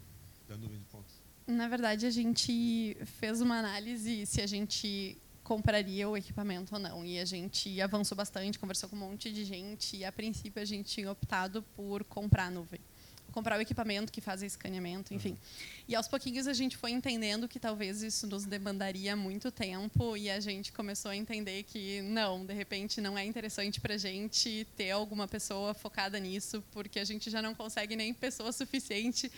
da 0.49 0.57
nuvem 0.57 0.79
de 0.79 0.85
pontos? 0.87 1.28
Na 1.49 1.67
verdade, 1.67 2.05
a 2.05 2.11
gente 2.11 2.95
fez 3.19 3.41
uma 3.41 3.57
análise 3.57 4.23
se 4.27 4.39
a 4.39 4.45
gente 4.45 5.17
compraria 5.43 6.07
o 6.07 6.15
equipamento 6.15 6.75
ou 6.75 6.79
não. 6.79 7.03
E 7.03 7.17
a 7.17 7.25
gente 7.25 7.81
avançou 7.81 8.15
bastante, 8.15 8.59
conversou 8.59 8.87
com 8.87 8.95
um 8.95 8.99
monte 8.99 9.31
de 9.31 9.43
gente. 9.43 9.97
E, 9.97 10.05
a 10.05 10.11
princípio, 10.11 10.61
a 10.61 10.65
gente 10.65 10.91
tinha 10.91 11.11
optado 11.11 11.63
por 11.75 12.03
comprar 12.03 12.45
a 12.45 12.51
nuvem. 12.51 12.79
Comprar 13.31 13.57
o 13.57 13.61
equipamento 13.61 14.11
que 14.11 14.21
faz 14.21 14.43
escaneamento, 14.43 15.11
enfim. 15.11 15.35
E, 15.87 15.95
aos 15.95 16.07
pouquinhos, 16.07 16.45
a 16.45 16.53
gente 16.53 16.77
foi 16.77 16.91
entendendo 16.91 17.47
que 17.47 17.59
talvez 17.59 18.03
isso 18.03 18.27
nos 18.27 18.45
demandaria 18.45 19.15
muito 19.15 19.49
tempo. 19.49 20.15
E 20.15 20.29
a 20.29 20.39
gente 20.39 20.71
começou 20.71 21.09
a 21.09 21.15
entender 21.15 21.63
que, 21.63 21.99
não, 22.03 22.45
de 22.45 22.53
repente, 22.53 23.01
não 23.01 23.17
é 23.17 23.25
interessante 23.25 23.81
para 23.81 23.95
a 23.95 23.97
gente 23.97 24.67
ter 24.77 24.91
alguma 24.91 25.27
pessoa 25.27 25.73
focada 25.73 26.19
nisso, 26.19 26.63
porque 26.71 26.99
a 26.99 27.03
gente 27.03 27.31
já 27.31 27.41
não 27.41 27.55
consegue 27.55 27.95
nem 27.95 28.13
pessoa 28.13 28.51
suficiente 28.51 29.31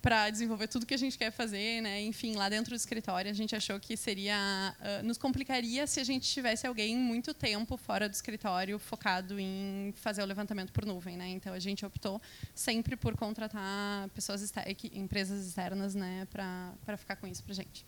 para 0.00 0.30
desenvolver 0.30 0.68
tudo 0.68 0.86
que 0.86 0.94
a 0.94 0.98
gente 0.98 1.18
quer 1.18 1.30
fazer, 1.30 1.80
né? 1.80 2.00
Enfim, 2.02 2.36
lá 2.36 2.48
dentro 2.48 2.70
do 2.70 2.76
escritório 2.76 3.30
a 3.30 3.34
gente 3.34 3.54
achou 3.56 3.78
que 3.80 3.96
seria 3.96 4.74
uh, 4.80 5.06
nos 5.06 5.18
complicaria 5.18 5.86
se 5.86 6.00
a 6.00 6.04
gente 6.04 6.28
tivesse 6.28 6.66
alguém 6.66 6.96
muito 6.96 7.34
tempo 7.34 7.76
fora 7.76 8.08
do 8.08 8.12
escritório 8.12 8.78
focado 8.78 9.38
em 9.38 9.92
fazer 9.96 10.22
o 10.22 10.26
levantamento 10.26 10.72
por 10.72 10.86
nuvem, 10.86 11.16
né? 11.16 11.28
Então 11.28 11.52
a 11.52 11.58
gente 11.58 11.84
optou 11.84 12.20
sempre 12.54 12.96
por 12.96 13.16
contratar 13.16 14.08
pessoas 14.10 14.52
empresas 14.92 15.46
externas, 15.46 15.94
né, 15.94 16.26
para 16.30 16.72
para 16.84 16.96
ficar 16.96 17.16
com 17.16 17.26
isso 17.26 17.42
para 17.42 17.54
gente. 17.54 17.84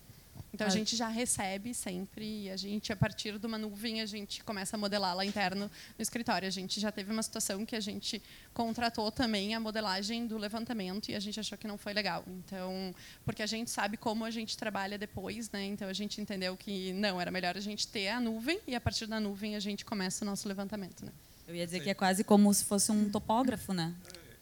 Então 0.53 0.67
a 0.67 0.69
gente 0.69 0.95
já 0.95 1.07
recebe 1.07 1.73
sempre, 1.73 2.49
a 2.49 2.57
gente 2.57 2.91
a 2.91 2.95
partir 2.95 3.39
de 3.39 3.45
uma 3.45 3.57
nuvem 3.57 4.01
a 4.01 4.05
gente 4.05 4.43
começa 4.43 4.75
a 4.75 4.79
modelar 4.79 5.15
lá 5.15 5.23
interno 5.23 5.71
no 5.97 6.01
escritório. 6.01 6.47
A 6.47 6.51
gente 6.51 6.79
já 6.79 6.91
teve 6.91 7.11
uma 7.11 7.23
situação 7.23 7.65
que 7.65 7.75
a 7.75 7.79
gente 7.79 8.21
contratou 8.53 9.09
também 9.11 9.55
a 9.55 9.59
modelagem 9.59 10.27
do 10.27 10.37
levantamento 10.37 11.09
e 11.09 11.15
a 11.15 11.19
gente 11.19 11.39
achou 11.39 11.57
que 11.57 11.67
não 11.67 11.77
foi 11.77 11.93
legal. 11.93 12.23
Então, 12.27 12.93
porque 13.23 13.41
a 13.41 13.45
gente 13.45 13.71
sabe 13.71 13.95
como 13.95 14.25
a 14.25 14.31
gente 14.31 14.57
trabalha 14.57 14.97
depois, 14.97 15.49
né? 15.51 15.63
Então 15.65 15.87
a 15.87 15.93
gente 15.93 16.19
entendeu 16.19 16.57
que 16.57 16.91
não 16.93 17.19
era 17.19 17.31
melhor 17.31 17.55
a 17.55 17.61
gente 17.61 17.87
ter 17.87 18.09
a 18.09 18.19
nuvem 18.19 18.59
e 18.67 18.75
a 18.75 18.81
partir 18.81 19.07
da 19.07 19.19
nuvem 19.19 19.55
a 19.55 19.59
gente 19.59 19.85
começa 19.85 20.25
o 20.25 20.27
nosso 20.27 20.47
levantamento, 20.47 21.05
né? 21.05 21.13
Eu 21.47 21.55
ia 21.55 21.65
dizer 21.65 21.79
que 21.79 21.89
é 21.89 21.93
quase 21.93 22.23
como 22.23 22.53
se 22.53 22.65
fosse 22.65 22.91
um 22.91 23.09
topógrafo, 23.09 23.73
né? 23.73 23.95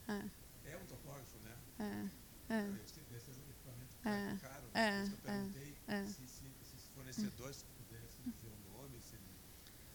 É, 0.08 0.72
é 0.72 0.78
um 0.78 0.86
topógrafo, 0.86 1.38
né? 1.44 2.10
É. 2.50 2.56
É. 2.56 2.90
É. 4.06 4.36
Caro, 4.42 4.66
é. 4.74 5.06
é. 5.28 5.59
É. 5.90 6.04
Se, 6.04 6.14
se, 6.14 6.46
se 6.62 6.76
os 6.78 6.86
fornecedores 6.94 7.66
pudessem 7.78 8.24
dizer 8.28 8.48
o 8.48 8.78
nome, 8.78 9.00
se 9.02 9.16
ele, 9.16 9.24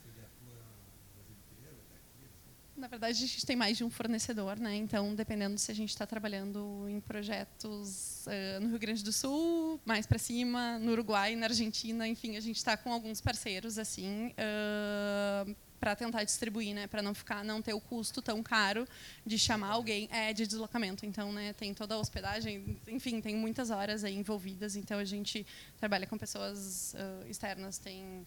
se 0.02 0.08
ele 0.08 0.20
atua 0.26 0.58
no 0.58 1.14
Brasil 1.14 1.36
inteiro, 1.36 1.76
daqui, 1.88 2.26
assim. 2.26 2.80
Na 2.80 2.88
verdade, 2.88 3.16
a 3.16 3.26
gente 3.26 3.46
tem 3.46 3.54
mais 3.54 3.76
de 3.76 3.84
um 3.84 3.90
fornecedor, 3.90 4.58
né? 4.58 4.74
Então, 4.74 5.14
dependendo 5.14 5.56
se 5.56 5.70
a 5.70 5.74
gente 5.74 5.90
está 5.90 6.04
trabalhando 6.04 6.88
em 6.88 7.00
projetos 7.00 8.26
uh, 8.26 8.60
no 8.60 8.70
Rio 8.70 8.78
Grande 8.80 9.04
do 9.04 9.12
Sul, 9.12 9.80
mais 9.84 10.04
para 10.04 10.18
cima, 10.18 10.80
no 10.80 10.90
Uruguai, 10.90 11.36
na 11.36 11.46
Argentina, 11.46 12.08
enfim, 12.08 12.36
a 12.36 12.40
gente 12.40 12.56
está 12.56 12.76
com 12.76 12.92
alguns 12.92 13.20
parceiros 13.20 13.78
assim. 13.78 14.34
Uh, 14.34 15.54
para 15.84 15.94
tentar 15.94 16.24
distribuir, 16.24 16.74
né, 16.74 16.86
para 16.86 17.02
não 17.02 17.12
ficar, 17.12 17.44
não 17.44 17.60
ter 17.60 17.74
o 17.74 17.80
custo 17.80 18.22
tão 18.22 18.42
caro 18.42 18.88
de 19.26 19.38
chamar 19.38 19.72
alguém 19.72 20.08
é 20.10 20.32
de 20.32 20.46
deslocamento. 20.46 21.04
Então, 21.04 21.30
né, 21.30 21.52
tem 21.52 21.74
toda 21.74 21.94
a 21.94 21.98
hospedagem, 21.98 22.80
enfim, 22.88 23.20
tem 23.20 23.36
muitas 23.36 23.68
horas 23.68 24.02
aí 24.02 24.16
envolvidas. 24.16 24.76
Então, 24.76 24.98
a 24.98 25.04
gente 25.04 25.46
trabalha 25.78 26.06
com 26.06 26.16
pessoas 26.16 26.94
uh, 26.94 27.28
externas, 27.28 27.76
tem 27.76 28.26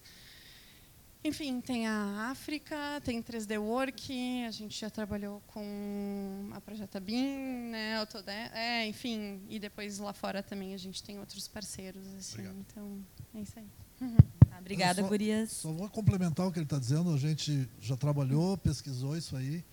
enfim, 1.24 1.60
tem 1.60 1.88
a 1.88 2.30
África, 2.30 3.02
tem 3.04 3.24
3D 3.24 3.60
Work, 3.60 4.46
a 4.46 4.52
gente 4.52 4.80
já 4.80 4.91
trabalhou 4.91 5.41
com 5.48 6.52
a 6.54 6.62
Projeta 6.62 7.00
BIM, 7.00 7.72
né, 7.72 7.98
Autode 7.98 8.30
é, 8.54 8.86
enfim, 8.86 9.41
e 9.50 9.58
depois 9.58 9.98
lá 9.98 10.13
fora 10.13 10.43
também 10.43 10.76
a 10.76 10.78
gente 10.78 11.02
tem 11.02 11.17
outros 11.20 11.48
parceiros, 11.48 12.06
assim, 12.13 12.34
Obrigado. 12.34 12.65
então 12.70 13.04
é 13.34 13.41
isso 13.41 13.58
aí. 13.58 13.87
Uhum. 14.02 14.18
Obrigada, 14.60 15.02
só, 15.02 15.08
gurias. 15.08 15.52
Só 15.52 15.72
vou 15.72 15.90
complementar 15.90 16.46
o 16.48 16.52
que 16.52 16.60
ele 16.60 16.66
está 16.66 16.78
dizendo. 16.78 17.14
A 17.14 17.18
gente 17.18 17.70
já 17.80 17.96
trabalhou, 17.96 18.58
pesquisou 18.58 19.16
isso 19.18 19.36
aí. 19.36 19.64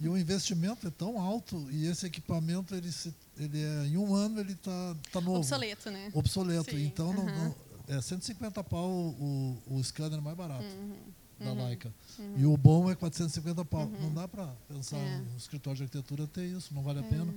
E 0.00 0.08
o 0.08 0.16
investimento 0.16 0.86
é 0.88 0.90
tão 0.90 1.20
alto 1.20 1.68
e 1.70 1.86
esse 1.86 2.06
equipamento, 2.06 2.74
ele, 2.74 2.90
se, 2.90 3.14
ele 3.36 3.60
é, 3.62 3.86
em 3.86 3.96
um 3.98 4.14
ano, 4.14 4.40
ele 4.40 4.52
está 4.52 4.96
tá 5.12 5.20
novo. 5.20 5.36
Obsoleto, 5.38 5.90
né? 5.90 6.10
Obsoleto. 6.14 6.70
Sim, 6.70 6.84
Então, 6.86 7.12
não, 7.12 7.28
aham. 7.28 7.54
não, 7.88 7.96
é 7.96 8.00
150 8.00 8.64
pau 8.64 8.88
o, 8.90 9.62
o 9.66 9.84
scanner 9.84 10.20
mais 10.22 10.36
barato 10.36 10.64
Uhum, 10.64 10.96
da 11.38 11.52
uhum, 11.52 11.66
Leica. 11.66 11.92
uhum. 12.18 12.34
E 12.38 12.46
o 12.46 12.56
bom 12.56 12.90
é 12.90 12.94
450 12.94 13.62
pau. 13.66 13.82
Uhum. 13.82 14.00
Não 14.04 14.14
dá 14.14 14.26
para 14.26 14.46
pensar 14.68 14.96
É. 14.96 15.18
no 15.18 15.36
escritório 15.36 15.76
de 15.76 15.82
arquitetura 15.84 16.26
ter 16.26 16.46
isso, 16.46 16.72
não 16.74 16.82
vale 16.82 17.00
a 17.00 17.02
É. 17.02 17.06
pena. 17.08 17.34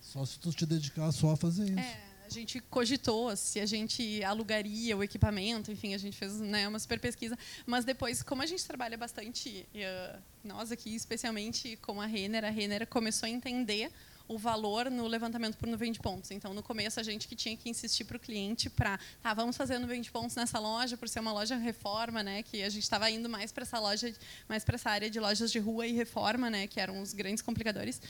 Só 0.00 0.24
se 0.24 0.38
tu 0.38 0.52
te 0.52 0.64
dedicar 0.64 1.10
só 1.10 1.32
a 1.32 1.36
fazer 1.36 1.64
isso. 1.70 1.78
É, 1.78 2.00
a 2.26 2.30
gente 2.30 2.58
cogitou 2.58 3.36
se 3.36 3.60
a 3.60 3.66
gente 3.66 4.24
alugaria 4.24 4.96
o 4.96 5.02
equipamento, 5.02 5.70
enfim, 5.70 5.94
a 5.94 5.98
gente 5.98 6.16
fez 6.16 6.40
né, 6.40 6.66
uma 6.66 6.78
super 6.78 6.98
pesquisa. 6.98 7.38
Mas 7.66 7.84
depois, 7.84 8.22
como 8.22 8.42
a 8.42 8.46
gente 8.46 8.64
trabalha 8.64 8.96
bastante, 8.96 9.66
eh, 9.74 10.16
nós 10.42 10.72
aqui 10.72 10.94
especialmente 10.94 11.76
com 11.76 12.00
a 12.00 12.06
Renner, 12.06 12.44
a 12.44 12.50
Renner 12.50 12.86
começou 12.86 13.26
a 13.26 13.30
entender 13.30 13.92
o 14.26 14.38
valor 14.38 14.90
no 14.90 15.06
levantamento 15.06 15.58
por 15.58 15.68
nuvem 15.68 15.92
de 15.92 16.00
pontos. 16.00 16.30
Então, 16.30 16.54
no 16.54 16.62
começo, 16.62 16.98
a 16.98 17.02
gente 17.02 17.28
que 17.28 17.36
tinha 17.36 17.54
que 17.58 17.68
insistir 17.68 18.04
para 18.04 18.16
o 18.16 18.20
cliente 18.20 18.70
para, 18.70 18.98
tá, 19.22 19.34
vamos 19.34 19.54
fazer 19.54 19.78
nuvem 19.78 20.00
de 20.00 20.10
pontos 20.10 20.34
nessa 20.34 20.58
loja, 20.58 20.96
por 20.96 21.10
ser 21.10 21.20
uma 21.20 21.32
loja 21.32 21.56
reforma, 21.56 22.22
né, 22.22 22.42
que 22.42 22.62
a 22.62 22.70
gente 22.70 22.84
estava 22.84 23.10
indo 23.10 23.28
mais 23.28 23.52
para 23.52 23.64
essa 23.64 23.78
loja, 23.78 24.10
mais 24.48 24.64
para 24.64 24.76
essa 24.76 24.88
área 24.88 25.10
de 25.10 25.20
lojas 25.20 25.52
de 25.52 25.58
rua 25.58 25.86
e 25.86 25.92
reforma, 25.92 26.48
né, 26.48 26.66
que 26.66 26.80
eram 26.80 27.02
os 27.02 27.12
grandes 27.12 27.42
complicadores. 27.42 28.00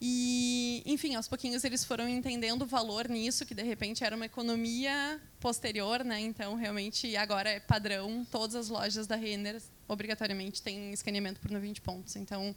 E, 0.00 0.82
enfim, 0.84 1.14
aos 1.14 1.28
pouquinhos 1.28 1.64
eles 1.64 1.84
foram 1.84 2.08
entendendo 2.08 2.62
o 2.62 2.66
valor 2.66 3.08
nisso, 3.08 3.46
que 3.46 3.54
de 3.54 3.62
repente 3.62 4.04
era 4.04 4.14
uma 4.14 4.26
economia 4.26 5.20
posterior, 5.40 6.04
né? 6.04 6.20
Então, 6.20 6.56
realmente, 6.56 7.16
agora 7.16 7.48
é 7.48 7.60
padrão, 7.60 8.26
todas 8.30 8.54
as 8.54 8.68
lojas 8.68 9.06
da 9.06 9.16
Renner 9.16 9.62
obrigatoriamente 9.88 10.60
têm 10.62 10.92
escaneamento 10.92 11.40
por 11.40 11.50
20 11.58 11.80
pontos. 11.80 12.16
Então, 12.16 12.54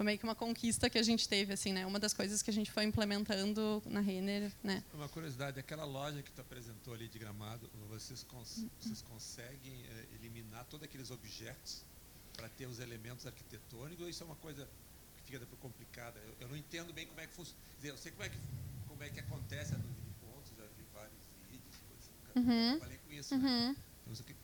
foi 0.00 0.06
meio 0.06 0.18
que 0.18 0.24
uma 0.24 0.34
conquista 0.34 0.88
que 0.88 0.98
a 0.98 1.02
gente 1.02 1.28
teve, 1.28 1.52
assim, 1.52 1.72
né? 1.72 1.84
Uma 1.84 1.98
das 1.98 2.14
coisas 2.14 2.42
que 2.42 2.50
a 2.50 2.52
gente 2.52 2.70
foi 2.70 2.84
implementando 2.84 3.82
na 3.84 4.00
Renner, 4.00 4.50
né? 4.64 4.82
Uma 4.94 5.08
curiosidade, 5.08 5.60
aquela 5.60 5.84
loja 5.84 6.22
que 6.22 6.32
tu 6.32 6.40
apresentou 6.40 6.94
ali 6.94 7.06
de 7.06 7.18
Gramado, 7.18 7.70
vocês, 7.90 8.24
cons 8.24 8.64
vocês 8.80 9.02
conseguem 9.02 9.84
eh, 9.84 10.06
eliminar 10.14 10.64
todos 10.64 10.84
aqueles 10.84 11.10
objetos 11.10 11.84
para 12.34 12.48
ter 12.48 12.64
os 12.66 12.80
elementos 12.80 13.26
arquitetônicos 13.26 14.02
ou 14.02 14.08
isso 14.08 14.22
é 14.22 14.26
uma 14.26 14.36
coisa 14.36 14.66
depois 15.38 15.60
complicada? 15.60 16.18
Eu, 16.20 16.34
eu 16.40 16.48
não 16.48 16.56
entendo 16.56 16.92
bem 16.92 17.06
como 17.06 17.20
é 17.20 17.26
que 17.26 17.34
funciona. 17.34 17.60
Eu 17.82 17.96
sei 17.96 18.10
como 18.12 18.24
é 18.24 18.28
que, 18.28 18.38
como 18.88 19.02
é 19.02 19.10
que 19.10 19.20
acontece 19.20 19.74
a 19.74 19.78
nuvem 19.78 20.02
de 20.02 20.10
pontos, 20.20 20.50
já 20.56 20.66
vi 20.76 20.82
vários 20.92 21.22
vídeos, 21.48 21.76
coisas 21.86 22.04
assim, 22.04 22.12
nunca 22.18 22.38
Uhum. 22.40 22.70
trabalhei 22.78 22.98
com 22.98 23.12
isso, 23.12 23.36
né? 23.36 23.48
Uhum. 23.48 23.76
Então, 24.06 24.12
aqui- 24.24 24.36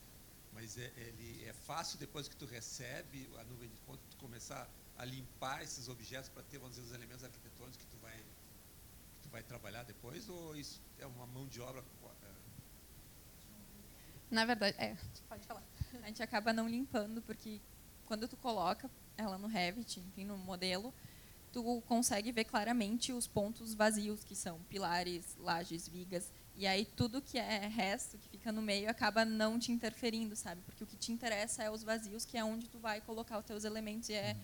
mas 0.53 0.79
é, 0.79 0.92
ele, 0.96 1.44
é 1.44 1.53
fácil 1.53 1.99
depois 1.99 2.29
que 2.29 2.37
tu 2.37 2.46
recebe 2.46 3.29
a 3.38 3.44
nuvem 3.44 3.68
de 3.68 3.77
pontos, 3.81 4.05
tu 4.11 4.16
começar 4.16 4.68
a 4.96 5.05
limpar 5.05 5.62
esses 5.62 5.88
objetos 5.88 6.29
para 6.31 6.42
ter, 6.44 6.59
vamos 6.59 6.77
dizer, 6.77 6.87
os 6.88 6.94
elementos 6.94 7.22
arquitetônicos 7.25 7.77
que 7.77 7.87
tu 7.87 7.99
vai 7.99 8.16
que 8.16 9.22
tu 9.22 9.29
vai 9.29 9.42
trabalhar 9.42 9.83
depois 9.83 10.29
ou 10.29 10.57
isso 10.57 10.81
é 10.99 11.07
uma 11.07 11.27
mão 11.27 11.46
de 11.49 11.61
obra 11.61 11.85
eh, 12.22 12.35
Na 14.31 14.44
verdade, 14.44 14.77
é. 14.79 14.96
Pode 15.29 15.46
falar. 15.46 15.62
A 16.03 16.07
gente 16.07 16.22
acaba 16.22 16.53
não 16.53 16.68
limpando, 16.68 17.22
porque 17.22 17.61
quando 18.05 18.27
tu 18.29 18.37
coloca 18.37 18.90
ela 19.16 19.38
no 19.38 19.46
Revit, 19.46 20.00
enfim, 20.00 20.24
no 20.24 20.37
modelo, 20.38 20.92
tu 21.52 21.83
consegue 21.87 22.33
ver 22.33 22.44
claramente 22.44 23.12
os 23.12 23.26
pontos 23.26 23.74
vazios, 23.74 24.24
que 24.24 24.35
são 24.35 24.59
pilares, 24.68 25.37
lajes, 25.38 25.88
vigas. 25.88 26.31
E 26.57 26.66
aí 26.66 26.85
tudo 26.85 27.20
que 27.20 27.38
é 27.38 27.66
resto, 27.66 28.16
que 28.18 28.29
fica 28.29 28.50
no 28.50 28.62
meio, 28.62 28.88
acaba 28.90 29.24
não 29.24 29.59
te 29.59 29.72
interferindo, 29.72 30.35
sabe? 30.35 30.61
Porque 30.64 30.85
o 30.85 30.87
que 30.87 30.96
te 30.96 31.12
interessa 31.12 31.62
é 31.62 31.70
os 31.70 31.83
vazios, 31.83 32.24
que 32.24 32.38
é 32.38 32.44
onde 32.44 32.68
tu 32.68 32.79
vai 32.79 33.00
colocar 33.00 33.38
os 33.38 33.44
teus 33.44 33.64
elementos. 33.64 34.09
E 34.09 34.14
é 34.14 34.37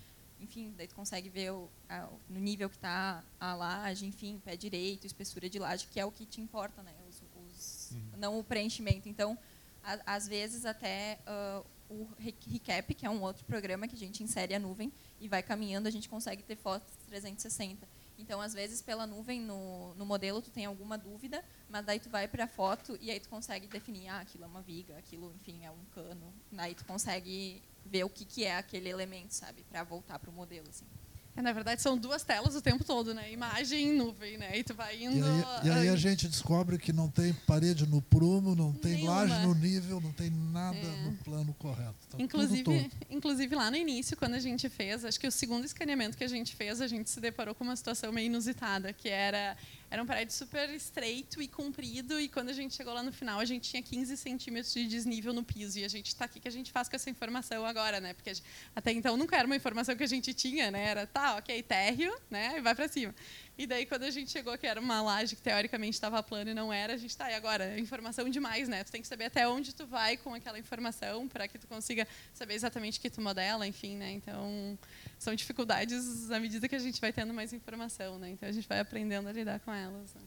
enfim, 0.42 0.74
daí 0.76 0.88
tu 0.88 0.94
consegue 0.94 1.28
ver 1.28 1.52
o, 1.52 1.70
a, 1.88 2.08
no 2.28 2.40
nível 2.40 2.68
que 2.68 2.76
está 2.76 3.22
a 3.38 3.54
laje, 3.54 4.04
enfim, 4.04 4.40
pé 4.44 4.56
direito, 4.56 5.06
espessura 5.06 5.48
de 5.48 5.58
laje, 5.58 5.86
que 5.86 6.00
é 6.00 6.04
o 6.04 6.10
que 6.10 6.26
te 6.26 6.40
importa, 6.40 6.82
né? 6.82 6.92
Os, 7.08 7.22
os, 7.36 7.90
uhum. 7.92 8.18
Não 8.18 8.38
o 8.38 8.44
preenchimento. 8.44 9.08
Então, 9.08 9.38
a, 9.84 10.14
às 10.14 10.26
vezes 10.26 10.64
até 10.64 11.18
uh, 11.26 11.64
o 11.92 12.08
Recap, 12.18 12.94
que 12.94 13.04
é 13.04 13.10
um 13.10 13.22
outro 13.22 13.44
programa 13.44 13.86
que 13.86 13.94
a 13.94 13.98
gente 13.98 14.22
insere 14.22 14.54
a 14.54 14.58
nuvem 14.58 14.92
e 15.20 15.28
vai 15.28 15.42
caminhando, 15.42 15.86
a 15.86 15.90
gente 15.90 16.08
consegue 16.08 16.42
ter 16.42 16.56
fotos 16.56 16.92
360. 17.06 17.86
Então, 18.18 18.40
às 18.40 18.54
vezes, 18.54 18.80
pela 18.80 19.06
nuvem, 19.06 19.40
no, 19.40 19.94
no 19.94 20.06
modelo, 20.06 20.40
tu 20.40 20.50
tem 20.50 20.64
alguma 20.64 20.96
dúvida, 20.96 21.44
mas 21.68 21.84
daí 21.84 21.98
tu 21.98 22.08
vai 22.08 22.28
para 22.28 22.44
a 22.44 22.48
foto 22.48 22.96
e 23.00 23.10
aí 23.10 23.18
tu 23.18 23.28
consegue 23.28 23.66
definir, 23.66 24.08
ah, 24.08 24.20
aquilo 24.20 24.44
é 24.44 24.46
uma 24.46 24.62
viga, 24.62 24.96
aquilo, 24.96 25.34
enfim, 25.34 25.64
é 25.64 25.70
um 25.70 25.84
cano. 25.94 26.32
Daí 26.50 26.74
tu 26.74 26.84
consegue 26.84 27.62
ver 27.84 28.04
o 28.04 28.08
que, 28.08 28.24
que 28.24 28.44
é 28.44 28.56
aquele 28.56 28.88
elemento, 28.88 29.32
sabe, 29.32 29.64
para 29.64 29.82
voltar 29.82 30.18
para 30.18 30.30
o 30.30 30.32
modelo, 30.32 30.68
assim. 30.68 30.86
É, 31.34 31.40
na 31.40 31.52
verdade, 31.52 31.80
são 31.80 31.96
duas 31.96 32.22
telas 32.22 32.54
o 32.54 32.60
tempo 32.60 32.84
todo, 32.84 33.14
né? 33.14 33.32
Imagem 33.32 33.88
e 33.88 33.92
nuvem, 33.92 34.36
né? 34.36 34.58
E 34.58 34.62
tu 34.62 34.74
vai 34.74 35.02
indo... 35.02 35.26
E 35.64 35.68
aí, 35.68 35.68
e 35.68 35.70
aí 35.70 35.88
a 35.88 35.96
gente 35.96 36.28
descobre 36.28 36.76
que 36.76 36.92
não 36.92 37.08
tem 37.08 37.32
parede 37.32 37.86
no 37.86 38.02
prumo, 38.02 38.54
não 38.54 38.72
tem 38.72 38.96
Nenhuma. 38.96 39.24
laje 39.24 39.46
no 39.46 39.54
nível, 39.54 40.00
não 40.00 40.12
tem 40.12 40.30
nada 40.30 40.76
é. 40.76 41.04
no 41.04 41.12
plano 41.24 41.54
correto. 41.54 41.94
Tá 42.10 42.18
inclusive, 42.18 42.90
inclusive, 43.08 43.54
lá 43.54 43.70
no 43.70 43.76
início, 43.78 44.14
quando 44.14 44.34
a 44.34 44.38
gente 44.38 44.68
fez, 44.68 45.06
acho 45.06 45.18
que 45.18 45.26
o 45.26 45.32
segundo 45.32 45.64
escaneamento 45.64 46.18
que 46.18 46.24
a 46.24 46.28
gente 46.28 46.54
fez, 46.54 46.82
a 46.82 46.86
gente 46.86 47.08
se 47.08 47.18
deparou 47.18 47.54
com 47.54 47.64
uma 47.64 47.76
situação 47.76 48.12
meio 48.12 48.26
inusitada, 48.26 48.92
que 48.92 49.08
era 49.08 49.56
era 49.92 50.02
um 50.02 50.06
prédio 50.06 50.34
super 50.34 50.70
estreito 50.70 51.42
e 51.42 51.46
comprido, 51.46 52.18
e 52.18 52.26
quando 52.26 52.48
a 52.48 52.52
gente 52.54 52.74
chegou 52.74 52.94
lá 52.94 53.02
no 53.02 53.12
final, 53.12 53.38
a 53.38 53.44
gente 53.44 53.68
tinha 53.68 53.82
15 53.82 54.16
centímetros 54.16 54.72
de 54.72 54.86
desnível 54.86 55.34
no 55.34 55.44
piso. 55.44 55.78
E 55.78 55.84
a 55.84 55.88
gente 55.88 56.06
está 56.06 56.24
aqui 56.24 56.40
que 56.40 56.48
a 56.48 56.50
gente 56.50 56.72
faz 56.72 56.88
com 56.88 56.96
essa 56.96 57.10
informação 57.10 57.66
agora, 57.66 58.00
né? 58.00 58.14
Porque 58.14 58.32
gente, 58.32 58.46
até 58.74 58.90
então 58.90 59.18
nunca 59.18 59.36
era 59.36 59.44
uma 59.44 59.54
informação 59.54 59.94
que 59.94 60.02
a 60.02 60.06
gente 60.06 60.32
tinha, 60.32 60.70
né? 60.70 60.82
Era, 60.82 61.06
tá, 61.06 61.36
ok, 61.36 61.62
térreo, 61.62 62.18
né? 62.30 62.54
E 62.56 62.62
vai 62.62 62.74
para 62.74 62.88
cima. 62.88 63.14
E 63.58 63.66
daí, 63.66 63.84
quando 63.84 64.04
a 64.04 64.10
gente 64.10 64.30
chegou, 64.30 64.56
que 64.56 64.66
era 64.66 64.80
uma 64.80 65.02
laje 65.02 65.36
que 65.36 65.42
teoricamente 65.42 65.92
estava 65.92 66.22
plana 66.22 66.52
e 66.52 66.54
não 66.54 66.72
era, 66.72 66.94
a 66.94 66.96
gente 66.96 67.14
tá, 67.14 67.30
e 67.30 67.34
agora? 67.34 67.78
Informação 67.78 68.26
demais, 68.30 68.68
né? 68.68 68.82
Tu 68.84 68.92
tem 68.92 69.02
que 69.02 69.06
saber 69.06 69.26
até 69.26 69.46
onde 69.46 69.74
tu 69.74 69.86
vai 69.86 70.16
com 70.16 70.32
aquela 70.32 70.58
informação 70.58 71.28
para 71.28 71.46
que 71.46 71.58
tu 71.58 71.66
consiga 71.66 72.08
saber 72.32 72.54
exatamente 72.54 72.98
o 72.98 73.02
que 73.02 73.10
tu 73.10 73.20
modela, 73.20 73.66
enfim, 73.66 73.94
né? 73.96 74.10
Então, 74.12 74.78
são 75.22 75.34
dificuldades 75.36 76.30
à 76.32 76.40
medida 76.40 76.68
que 76.68 76.74
a 76.74 76.78
gente 76.80 77.00
vai 77.00 77.12
tendo 77.12 77.32
mais 77.32 77.52
informação, 77.52 78.18
né? 78.18 78.30
Então, 78.30 78.48
a 78.48 78.52
gente 78.52 78.68
vai 78.68 78.80
aprendendo 78.80 79.28
a 79.28 79.32
lidar 79.32 79.60
com 79.60 79.72
elas. 79.72 80.12
Né? 80.14 80.20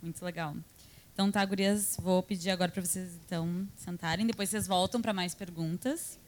Muito 0.00 0.24
legal. 0.24 0.54
Então, 1.12 1.30
tá, 1.30 1.44
gurias, 1.44 1.96
vou 2.00 2.22
pedir 2.22 2.50
agora 2.50 2.70
para 2.70 2.80
vocês, 2.80 3.18
então, 3.26 3.68
sentarem. 3.76 4.24
Depois 4.24 4.48
vocês 4.48 4.66
voltam 4.66 5.02
para 5.02 5.12
mais 5.12 5.34
perguntas. 5.34 6.20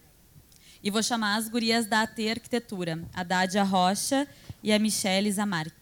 E 0.82 0.90
vou 0.90 1.02
chamar 1.02 1.36
as 1.36 1.48
gurias 1.48 1.86
da 1.86 2.02
AT 2.02 2.18
Arquitetura, 2.28 3.04
a 3.14 3.22
Dádia 3.22 3.62
Rocha 3.62 4.26
e 4.60 4.72
a 4.72 4.78
Michelle 4.80 5.30
Zamarque. 5.30 5.81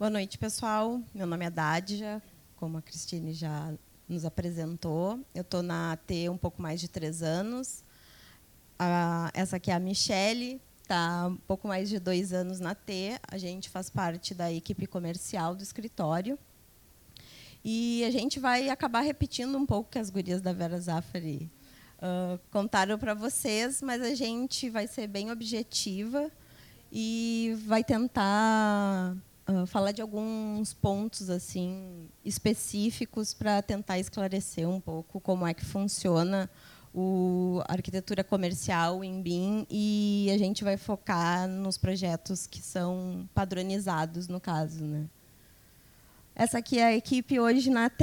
Boa 0.00 0.08
noite, 0.08 0.38
pessoal. 0.38 0.98
Meu 1.14 1.26
nome 1.26 1.44
é 1.44 1.50
Dádia, 1.50 2.22
como 2.56 2.78
a 2.78 2.80
Cristine 2.80 3.34
já 3.34 3.70
nos 4.08 4.24
apresentou. 4.24 5.20
Eu 5.34 5.42
estou 5.42 5.62
na 5.62 5.92
AT 5.92 6.10
um 6.30 6.38
pouco 6.38 6.62
mais 6.62 6.80
de 6.80 6.88
três 6.88 7.22
anos. 7.22 7.84
essa 9.34 9.56
aqui 9.56 9.70
é 9.70 9.74
a 9.74 9.78
Michele, 9.78 10.58
está 10.80 11.26
um 11.26 11.36
pouco 11.36 11.68
mais 11.68 11.90
de 11.90 11.98
dois 11.98 12.32
anos 12.32 12.60
na 12.60 12.74
T. 12.74 13.20
A 13.30 13.36
gente 13.36 13.68
faz 13.68 13.90
parte 13.90 14.32
da 14.32 14.50
equipe 14.50 14.86
comercial 14.86 15.54
do 15.54 15.62
escritório. 15.62 16.38
E 17.62 18.02
a 18.02 18.10
gente 18.10 18.40
vai 18.40 18.70
acabar 18.70 19.02
repetindo 19.02 19.54
um 19.54 19.66
pouco 19.66 19.90
que 19.90 19.98
as 19.98 20.08
gurias 20.08 20.40
da 20.40 20.54
Vera 20.54 20.80
Zafari 20.80 21.50
uh, 21.98 22.40
contaram 22.50 22.98
para 22.98 23.12
vocês, 23.12 23.82
mas 23.82 24.00
a 24.00 24.14
gente 24.14 24.70
vai 24.70 24.86
ser 24.86 25.06
bem 25.08 25.30
objetiva 25.30 26.30
e 26.90 27.54
vai 27.66 27.84
tentar 27.84 29.14
uh, 29.50 29.66
falar 29.66 29.92
de 29.92 30.00
alguns 30.00 30.72
pontos 30.72 31.28
assim 31.28 32.08
específicos 32.24 33.34
para 33.34 33.60
tentar 33.62 33.98
esclarecer 33.98 34.68
um 34.68 34.80
pouco 34.80 35.20
como 35.20 35.46
é 35.46 35.52
que 35.52 35.64
funciona 35.64 36.48
o, 36.94 37.62
a 37.66 37.72
arquitetura 37.72 38.24
comercial 38.24 39.04
em 39.04 39.22
BIM 39.22 39.66
e 39.70 40.28
a 40.32 40.38
gente 40.38 40.64
vai 40.64 40.76
focar 40.76 41.48
nos 41.48 41.78
projetos 41.78 42.46
que 42.46 42.60
são 42.60 43.28
padronizados 43.34 44.28
no 44.28 44.40
caso. 44.40 44.84
Né? 44.84 45.06
Essa 46.34 46.58
aqui 46.58 46.78
é 46.78 46.86
a 46.86 46.96
equipe 46.96 47.38
hoje 47.38 47.70
na 47.70 47.86
AT. 47.86 48.02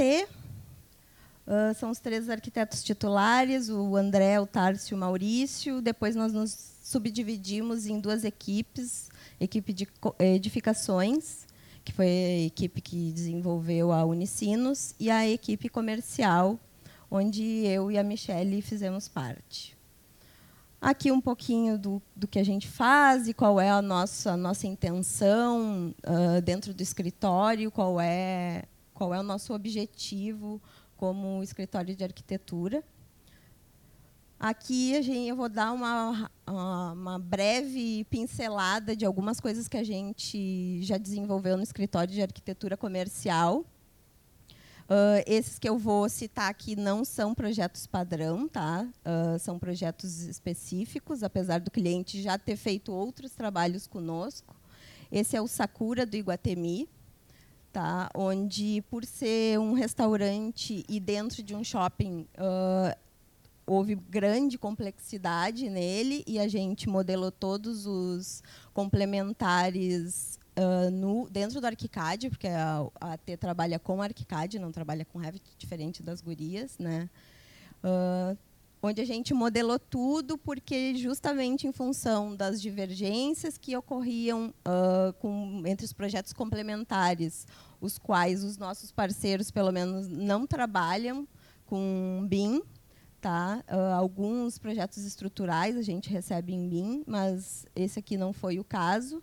Uh, 1.46 1.74
são 1.78 1.90
os 1.90 1.98
três 1.98 2.28
arquitetos 2.28 2.84
titulares, 2.84 3.70
o 3.70 3.96
André, 3.96 4.38
o 4.38 4.46
Tárcio 4.46 4.94
e 4.94 4.96
o 4.96 4.98
Maurício. 4.98 5.80
Depois 5.80 6.14
nós 6.14 6.32
nos 6.32 6.76
subdividimos 6.82 7.86
em 7.86 7.98
duas 8.00 8.24
equipes 8.24 9.08
equipe 9.40 9.72
de 9.72 9.86
edificações, 10.18 11.46
que 11.84 11.92
foi 11.92 12.06
a 12.06 12.46
equipe 12.46 12.80
que 12.80 13.12
desenvolveu 13.12 13.92
a 13.92 14.04
Unicinos, 14.04 14.94
e 14.98 15.10
a 15.10 15.28
equipe 15.28 15.68
comercial, 15.68 16.58
onde 17.10 17.42
eu 17.66 17.90
e 17.90 17.98
a 17.98 18.02
Michelle 18.02 18.60
fizemos 18.60 19.08
parte. 19.08 19.76
Aqui 20.80 21.10
um 21.10 21.20
pouquinho 21.20 21.76
do, 21.76 22.00
do 22.14 22.28
que 22.28 22.38
a 22.38 22.44
gente 22.44 22.68
faz 22.68 23.26
e 23.26 23.34
qual 23.34 23.60
é 23.60 23.68
a 23.68 23.82
nossa, 23.82 24.32
a 24.32 24.36
nossa 24.36 24.66
intenção 24.66 25.92
uh, 26.06 26.40
dentro 26.40 26.72
do 26.72 26.80
escritório, 26.80 27.70
qual 27.70 28.00
é, 28.00 28.64
qual 28.94 29.12
é 29.12 29.18
o 29.18 29.24
nosso 29.24 29.52
objetivo 29.52 30.62
como 30.96 31.42
escritório 31.42 31.96
de 31.96 32.04
arquitetura. 32.04 32.84
Aqui 34.40 34.96
a 34.96 35.02
gente, 35.02 35.26
eu 35.26 35.34
vou 35.34 35.48
dar 35.48 35.72
uma, 35.72 36.30
uma 36.46 37.18
breve 37.18 38.04
pincelada 38.04 38.94
de 38.94 39.04
algumas 39.04 39.40
coisas 39.40 39.66
que 39.66 39.76
a 39.76 39.82
gente 39.82 40.80
já 40.84 40.96
desenvolveu 40.96 41.56
no 41.56 41.62
escritório 41.64 42.14
de 42.14 42.22
arquitetura 42.22 42.76
comercial. 42.76 43.64
Uh, 44.88 45.20
esses 45.26 45.58
que 45.58 45.68
eu 45.68 45.76
vou 45.76 46.08
citar 46.08 46.48
aqui 46.48 46.76
não 46.76 47.04
são 47.04 47.34
projetos 47.34 47.84
padrão, 47.84 48.46
tá? 48.46 48.88
Uh, 49.04 49.38
são 49.40 49.58
projetos 49.58 50.20
específicos, 50.20 51.24
apesar 51.24 51.58
do 51.58 51.70
cliente 51.70 52.22
já 52.22 52.38
ter 52.38 52.56
feito 52.56 52.92
outros 52.92 53.32
trabalhos 53.32 53.88
conosco. 53.88 54.54
Esse 55.10 55.36
é 55.36 55.42
o 55.42 55.48
Sakura 55.48 56.06
do 56.06 56.16
Iguatemi, 56.16 56.88
tá? 57.72 58.08
onde, 58.14 58.84
por 58.88 59.04
ser 59.04 59.58
um 59.58 59.72
restaurante 59.72 60.84
e 60.88 61.00
dentro 61.00 61.42
de 61.42 61.56
um 61.56 61.64
shopping, 61.64 62.26
uh, 62.38 63.07
houve 63.68 63.94
grande 63.94 64.56
complexidade 64.56 65.68
nele 65.68 66.24
e 66.26 66.38
a 66.38 66.48
gente 66.48 66.88
modelou 66.88 67.30
todos 67.30 67.86
os 67.86 68.42
complementares 68.72 70.38
uh, 70.56 70.90
no, 70.90 71.28
dentro 71.28 71.60
do 71.60 71.66
ArchiCAD, 71.66 72.30
porque 72.30 72.48
a, 72.48 72.86
a 73.00 73.16
T 73.18 73.36
trabalha 73.36 73.78
com 73.78 74.00
ArchiCAD, 74.00 74.58
não 74.58 74.72
trabalha 74.72 75.04
com 75.04 75.18
Revit, 75.18 75.44
diferente 75.58 76.02
das 76.02 76.20
gurias, 76.20 76.78
né? 76.78 77.08
Uh, 77.84 78.36
onde 78.80 79.00
a 79.00 79.04
gente 79.04 79.34
modelou 79.34 79.78
tudo, 79.78 80.38
porque 80.38 80.94
justamente 80.94 81.66
em 81.66 81.72
função 81.72 82.34
das 82.34 82.62
divergências 82.62 83.58
que 83.58 83.76
ocorriam 83.76 84.54
uh, 84.66 85.12
com, 85.14 85.62
entre 85.66 85.84
os 85.84 85.92
projetos 85.92 86.32
complementares, 86.32 87.46
os 87.80 87.98
quais 87.98 88.42
os 88.44 88.56
nossos 88.56 88.90
parceiros, 88.90 89.50
pelo 89.50 89.72
menos, 89.72 90.08
não 90.08 90.46
trabalham 90.46 91.26
com 91.66 92.24
BIM, 92.28 92.62
Tá? 93.20 93.64
Uh, 93.68 93.94
alguns 93.94 94.58
projetos 94.58 95.04
estruturais 95.04 95.76
a 95.76 95.82
gente 95.82 96.08
recebe 96.08 96.52
em 96.52 96.68
BIM, 96.68 97.02
mas 97.06 97.66
esse 97.74 97.98
aqui 97.98 98.16
não 98.16 98.32
foi 98.32 98.60
o 98.60 98.64
caso. 98.64 99.20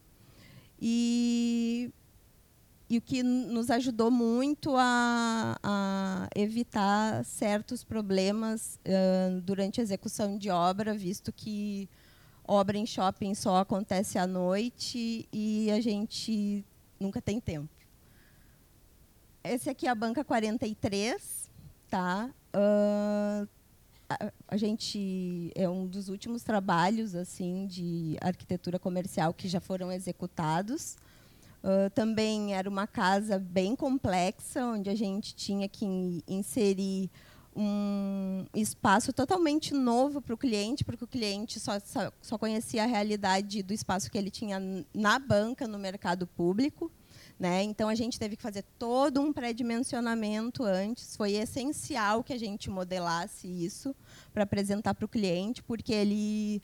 E, 0.80 1.90
e 2.90 2.98
o 2.98 3.02
que 3.02 3.24
nos 3.24 3.70
ajudou 3.70 4.12
muito 4.12 4.76
a, 4.76 5.58
a 5.64 6.28
evitar 6.36 7.24
certos 7.24 7.86
problemas 7.86 8.78
uh, 8.86 9.40
durante 9.42 9.80
a 9.80 9.84
execução 9.84 10.38
de 10.38 10.50
obra, 10.50 10.94
visto 10.94 11.32
que 11.32 11.90
obra 12.48 12.78
em 12.78 12.86
shopping 12.86 13.34
só 13.34 13.58
acontece 13.58 14.18
à 14.18 14.28
noite 14.28 15.28
e 15.32 15.72
a 15.72 15.80
gente 15.80 16.66
nunca 17.00 17.22
tem 17.22 17.40
tempo. 17.40 17.70
Esse 19.44 19.70
aqui 19.70 19.88
é 19.88 19.90
a 19.90 19.96
banca 19.96 20.24
43, 20.24 21.52
tá? 21.90 22.30
Uh, 22.54 23.48
a, 24.48 24.58
gente 24.58 25.52
é 25.56 25.68
um 25.68 25.88
dos 25.88 26.10
últimos 26.10 26.44
trabalhos 26.44 27.16
assim 27.16 27.66
de 27.66 28.18
arquitetura 28.22 28.78
comercial 28.78 29.34
que 29.34 29.48
já 29.48 29.60
foram 29.60 29.92
executados. 29.92 30.96
Uh, 31.64 31.90
também 31.96 32.54
era 32.54 32.70
uma 32.70 32.86
casa 32.86 33.40
bem 33.40 33.76
complexa, 33.76 34.64
onde 34.64 34.90
a 34.90 34.96
gente 34.96 35.34
tinha 35.36 35.68
que 35.68 36.24
inserir 36.28 37.10
um 37.56 38.46
espaço 38.54 39.14
totalmente 39.14 39.74
novo 39.74 40.22
para 40.22 40.36
o 40.36 40.38
cliente, 40.38 40.84
porque 40.84 41.04
o 41.04 41.08
cliente 41.08 41.60
só, 41.60 41.74
só 42.22 42.38
conhecia 42.38 42.84
a 42.84 42.86
realidade 42.86 43.64
do 43.64 43.74
espaço 43.74 44.12
que 44.12 44.18
ele 44.18 44.30
tinha 44.30 44.62
na 44.94 45.18
banca, 45.18 45.68
no 45.68 45.80
mercado 45.80 46.28
público. 46.28 46.92
Né? 47.38 47.64
Então, 47.64 47.90
a 47.90 47.96
gente 47.96 48.18
teve 48.18 48.38
que 48.38 48.42
fazer 48.42 48.64
todo 48.80 49.20
um 49.20 49.34
pré-dimensionamento 49.34 50.64
antes. 50.64 51.18
Foi 51.18 51.34
essencial 51.34 52.24
que 52.24 52.32
a 52.32 52.40
gente 52.40 52.70
modelasse 52.70 53.48
isso 53.48 53.94
para 54.34 54.44
apresentar 54.44 54.94
para 54.94 55.06
o 55.06 55.10
cliente, 55.10 55.62
porque 55.62 55.94
ele 55.94 56.62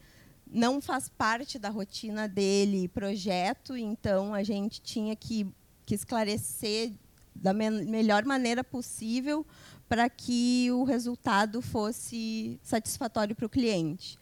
não 0.52 0.82
faz 0.82 1.10
parte 1.10 1.58
da 1.58 1.70
rotina 1.70 2.28
dele 2.28 2.88
projeto, 2.90 3.76
então 3.76 4.34
a 4.34 4.44
gente 4.44 4.82
tinha 4.82 5.16
que, 5.16 5.48
que 5.86 5.96
esclarecer 5.96 6.92
da 7.34 7.54
me 7.54 7.70
melhor 7.70 8.26
maneira 8.26 8.64
possível 8.64 9.46
para 9.88 10.10
que 10.10 10.70
o 10.72 10.84
resultado 10.84 11.62
fosse 11.62 12.60
satisfatório 12.64 13.36
para 13.36 13.46
o 13.46 13.50
cliente. 13.50 14.18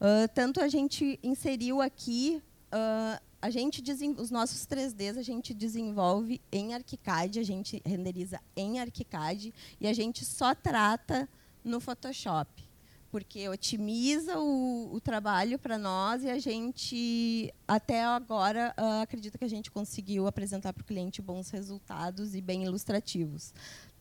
Uh, 0.00 0.28
tanto 0.34 0.60
a 0.60 0.68
gente 0.68 1.18
inseriu 1.22 1.80
aqui, 1.80 2.42
uh, 2.72 3.20
a 3.40 3.50
gente 3.50 3.82
os 4.18 4.30
nossos 4.30 4.66
3Ds 4.66 5.18
a 5.18 5.22
gente 5.22 5.54
desenvolve 5.54 6.40
em 6.52 6.74
ArchiCAD, 6.74 7.38
a 7.38 7.42
gente 7.42 7.82
renderiza 7.84 8.40
em 8.56 8.80
ArchiCAD 8.80 9.54
e 9.80 9.86
a 9.86 9.92
gente 9.92 10.24
só 10.24 10.54
trata 10.54 11.28
no 11.64 11.80
Photoshop 11.80 12.70
porque 13.10 13.48
otimiza 13.48 14.38
o, 14.38 14.94
o 14.94 15.00
trabalho 15.00 15.58
para 15.58 15.76
nós 15.76 16.22
e 16.22 16.30
a 16.30 16.38
gente, 16.38 17.52
até 17.66 18.04
agora, 18.04 18.72
uh, 18.78 19.02
acredita 19.02 19.36
que 19.36 19.44
a 19.44 19.48
gente 19.48 19.70
conseguiu 19.70 20.26
apresentar 20.26 20.72
para 20.72 20.82
o 20.82 20.84
cliente 20.84 21.20
bons 21.20 21.50
resultados 21.50 22.34
e 22.34 22.40
bem 22.40 22.62
ilustrativos. 22.62 23.52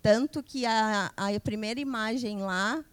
Tanto 0.02 0.43
que 0.43 0.65
a, 0.65 1.12
a 1.17 1.39
primeira 1.39 1.80
imagem 1.80 2.41
lá 2.41 2.86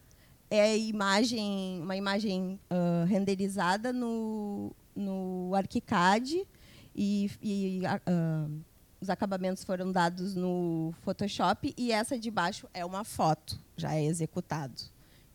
é 0.50 0.76
imagem, 0.78 1.80
uma 1.82 1.96
imagem 1.96 2.58
uh, 2.70 3.04
renderizada 3.04 3.92
no, 3.92 4.74
no 4.96 5.54
ArchiCAD 5.54 6.46
e, 6.94 7.30
e 7.42 7.80
uh, 7.84 8.64
os 9.00 9.10
acabamentos 9.10 9.62
foram 9.62 9.92
dados 9.92 10.34
no 10.34 10.94
Photoshop 11.02 11.74
e 11.76 11.92
essa 11.92 12.18
de 12.18 12.30
baixo 12.30 12.66
é 12.72 12.84
uma 12.84 13.04
foto, 13.04 13.60
já 13.76 13.94
é 13.94 14.04
executado. 14.04 14.82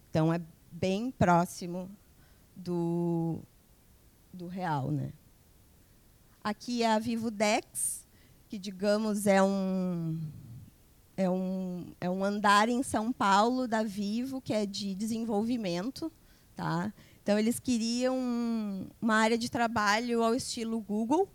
Então, 0.09 0.33
é 0.33 0.41
bem 0.71 1.11
próximo 1.11 1.89
do, 2.55 3.39
do 4.33 4.47
real. 4.47 4.91
Né? 4.91 5.13
Aqui 6.43 6.83
é 6.83 6.91
a 6.91 6.99
Vivo 6.99 7.29
Dex, 7.29 8.05
que, 8.49 8.57
digamos, 8.57 9.27
é 9.27 9.41
um, 9.41 10.19
é, 11.15 11.29
um, 11.29 11.93
é 12.01 12.09
um 12.09 12.25
andar 12.25 12.67
em 12.67 12.81
São 12.81 13.13
Paulo 13.13 13.67
da 13.67 13.83
Vivo, 13.83 14.41
que 14.41 14.53
é 14.53 14.65
de 14.65 14.95
desenvolvimento. 14.95 16.11
Tá? 16.55 16.91
Então, 17.23 17.37
eles 17.37 17.59
queriam 17.59 18.17
uma 19.01 19.15
área 19.15 19.37
de 19.37 19.49
trabalho 19.49 20.23
ao 20.23 20.33
estilo 20.33 20.79
Google, 20.81 21.27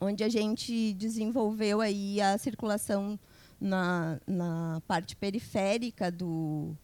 onde 0.00 0.24
a 0.24 0.28
gente 0.28 0.94
desenvolveu 0.94 1.80
aí 1.80 2.20
a 2.20 2.36
circulação 2.38 3.18
na, 3.60 4.18
na 4.26 4.82
parte 4.88 5.14
periférica 5.14 6.10
do, 6.10 6.76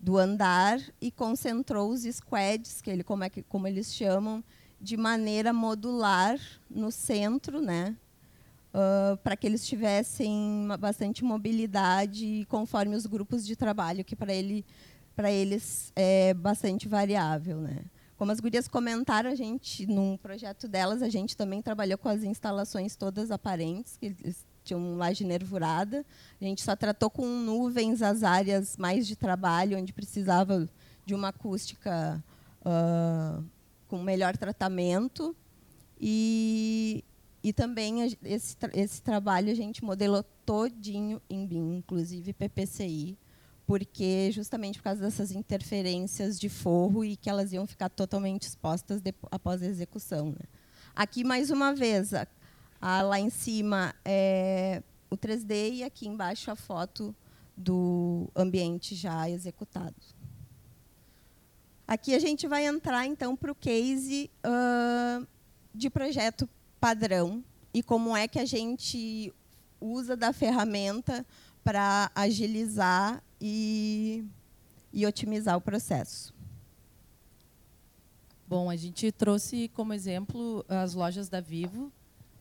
do 0.00 0.16
andar 0.16 0.80
e 1.00 1.10
concentrou 1.10 1.90
os 1.90 2.02
squads, 2.02 2.80
que 2.80 2.90
ele, 2.90 3.04
como, 3.04 3.24
é 3.24 3.28
que, 3.28 3.42
como 3.42 3.66
eles 3.66 3.92
chamam, 3.92 4.42
de 4.80 4.96
maneira 4.96 5.52
modular 5.52 6.38
no 6.70 6.90
centro, 6.90 7.60
né? 7.60 7.96
Uh, 8.72 9.16
para 9.18 9.36
que 9.36 9.46
eles 9.46 9.66
tivessem 9.66 10.68
bastante 10.78 11.24
mobilidade 11.24 12.46
conforme 12.48 12.94
os 12.94 13.06
grupos 13.06 13.46
de 13.46 13.56
trabalho, 13.56 14.04
que 14.04 14.14
para 14.14 14.34
ele, 14.34 14.66
eles 15.24 15.92
é 15.96 16.34
bastante 16.34 16.86
variável. 16.86 17.60
Né? 17.60 17.84
Como 18.16 18.32
as 18.32 18.40
gurias 18.40 18.68
comentaram, 18.68 19.30
a 19.30 19.34
gente, 19.34 19.86
num 19.86 20.16
projeto 20.16 20.68
delas, 20.68 21.02
a 21.02 21.08
gente 21.08 21.36
também 21.36 21.60
trabalhou 21.62 21.98
com 21.98 22.08
as 22.08 22.22
instalações 22.22 22.96
todas 22.96 23.30
aparentes, 23.30 23.96
que 23.96 24.06
eles 24.06 24.44
tinham 24.64 24.96
laje 24.96 25.24
nervurada. 25.24 26.04
A 26.40 26.44
gente 26.44 26.62
só 26.62 26.74
tratou 26.74 27.08
com 27.08 27.26
nuvens 27.26 28.02
as 28.02 28.22
áreas 28.22 28.76
mais 28.76 29.06
de 29.06 29.16
trabalho, 29.16 29.78
onde 29.78 29.92
precisava 29.92 30.68
de 31.04 31.14
uma 31.14 31.28
acústica 31.28 32.22
uh, 32.62 33.44
com 33.86 34.02
melhor 34.02 34.36
tratamento. 34.36 35.34
E, 36.00 37.04
e 37.42 37.52
também 37.52 38.16
esse, 38.24 38.56
esse 38.74 39.00
trabalho 39.00 39.50
a 39.50 39.54
gente 39.54 39.84
modelou 39.84 40.24
todinho 40.44 41.22
em 41.30 41.46
BIM, 41.46 41.76
inclusive 41.76 42.32
PPCI, 42.32 43.16
porque 43.66 44.30
justamente 44.32 44.78
por 44.78 44.84
causa 44.84 45.00
dessas 45.00 45.32
interferências 45.32 46.38
de 46.38 46.48
forro 46.48 47.04
e 47.04 47.16
que 47.16 47.28
elas 47.28 47.52
iam 47.52 47.66
ficar 47.66 47.88
totalmente 47.88 48.42
expostas 48.42 49.02
após 49.30 49.62
a 49.62 49.66
execução. 49.66 50.30
Né? 50.30 50.46
Aqui, 50.94 51.24
mais 51.24 51.50
uma 51.50 51.74
vez, 51.74 52.14
a, 52.14 52.26
ah, 52.80 53.02
lá 53.02 53.18
em 53.18 53.28
cima 53.28 53.94
é 54.04 54.82
o 55.10 55.16
3D 55.16 55.72
e 55.72 55.82
aqui 55.82 56.06
embaixo 56.06 56.50
a 56.50 56.56
foto 56.56 57.14
do 57.56 58.30
ambiente 58.36 58.94
já 58.94 59.28
executado. 59.28 59.96
Aqui 61.88 62.14
a 62.14 62.18
gente 62.18 62.46
vai 62.46 62.66
entrar 62.66 63.06
então 63.06 63.36
para 63.36 63.50
o 63.50 63.54
case 63.54 64.30
uh, 64.44 65.26
de 65.74 65.88
projeto 65.88 66.48
padrão 66.80 67.44
e 67.72 67.82
como 67.82 68.16
é 68.16 68.26
que 68.26 68.38
a 68.38 68.44
gente 68.44 69.32
usa 69.80 70.16
da 70.16 70.32
ferramenta 70.32 71.24
para 71.62 72.10
agilizar 72.14 73.22
e, 73.40 74.24
e 74.92 75.06
otimizar 75.06 75.56
o 75.56 75.60
processo. 75.60 76.34
Bom, 78.48 78.70
a 78.70 78.76
gente 78.76 79.10
trouxe 79.10 79.68
como 79.74 79.92
exemplo 79.92 80.64
as 80.68 80.94
lojas 80.94 81.28
da 81.28 81.40
Vivo, 81.40 81.92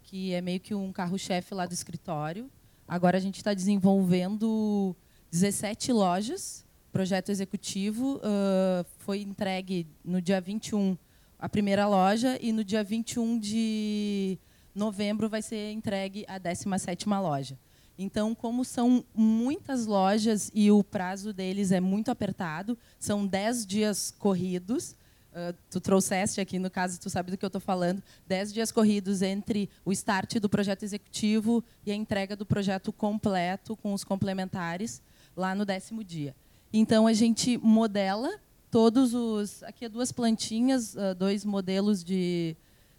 que 0.03 0.33
é 0.33 0.41
meio 0.41 0.59
que 0.59 0.75
um 0.75 0.91
carro-chefe 0.91 1.53
lá 1.53 1.65
do 1.65 1.73
escritório. 1.73 2.49
Agora 2.87 3.17
a 3.17 3.19
gente 3.19 3.37
está 3.37 3.53
desenvolvendo 3.53 4.95
17 5.31 5.91
lojas. 5.91 6.63
Projeto 6.91 7.29
executivo 7.29 8.17
uh, 8.17 8.85
foi 8.99 9.21
entregue 9.21 9.87
no 10.03 10.21
dia 10.21 10.39
21 10.39 10.97
a 11.37 11.49
primeira 11.49 11.87
loja 11.87 12.39
e 12.41 12.51
no 12.51 12.63
dia 12.63 12.83
21 12.83 13.37
de 13.37 14.39
novembro 14.73 15.29
vai 15.29 15.41
ser 15.41 15.71
entregue 15.71 16.25
a 16.27 16.39
17ª 16.39 17.21
loja. 17.21 17.59
Então, 17.97 18.35
como 18.35 18.65
são 18.65 19.05
muitas 19.13 19.85
lojas 19.85 20.51
e 20.53 20.69
o 20.69 20.83
prazo 20.83 21.31
deles 21.31 21.71
é 21.71 21.79
muito 21.79 22.11
apertado, 22.11 22.77
são 22.99 23.25
10 23.25 23.65
dias 23.65 24.13
corridos, 24.17 24.95
Uh, 25.35 25.53
tu 25.69 25.81
trouxeste 25.81 26.39
aqui, 26.39 26.57
no 26.57 26.71
caso, 26.71 26.97
tu 26.97 27.09
sabe 27.09 27.29
do 27.29 27.37
que 27.37 27.43
eu 27.43 27.47
estou 27.47 27.59
falando, 27.59 28.01
dez 28.25 28.53
dias 28.53 28.71
corridos 28.71 29.21
entre 29.21 29.69
o 29.83 29.91
start 29.91 30.35
do 30.35 30.47
projeto 30.47 30.83
executivo 30.83 31.61
e 31.85 31.91
a 31.91 31.93
entrega 31.93 32.37
do 32.37 32.45
projeto 32.45 32.93
completo, 32.93 33.75
com 33.75 33.93
os 33.93 34.05
complementares, 34.05 35.01
lá 35.35 35.53
no 35.53 35.65
décimo 35.65 36.05
dia. 36.05 36.33
Então, 36.71 37.05
a 37.05 37.11
gente 37.11 37.57
modela 37.57 38.39
todos 38.71 39.13
os... 39.13 39.61
Aqui 39.63 39.83
é 39.83 39.89
duas 39.89 40.09
plantinhas, 40.09 40.95
uh, 40.95 41.13
dois 41.13 41.43
modelos 41.43 42.01
de, 42.01 42.55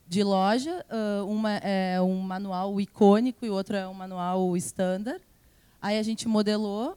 de 0.09 0.23
loja. 0.23 0.85
Uh, 0.91 1.27
uma 1.27 1.57
é 1.57 2.01
um 2.01 2.21
manual 2.21 2.81
icônico 2.81 3.45
e 3.45 3.51
outro 3.51 3.77
é 3.77 3.87
um 3.87 3.95
manual 3.95 4.57
standard. 4.57 5.23
Aí 5.81 5.99
a 5.99 6.03
gente 6.03 6.27
modelou 6.27 6.97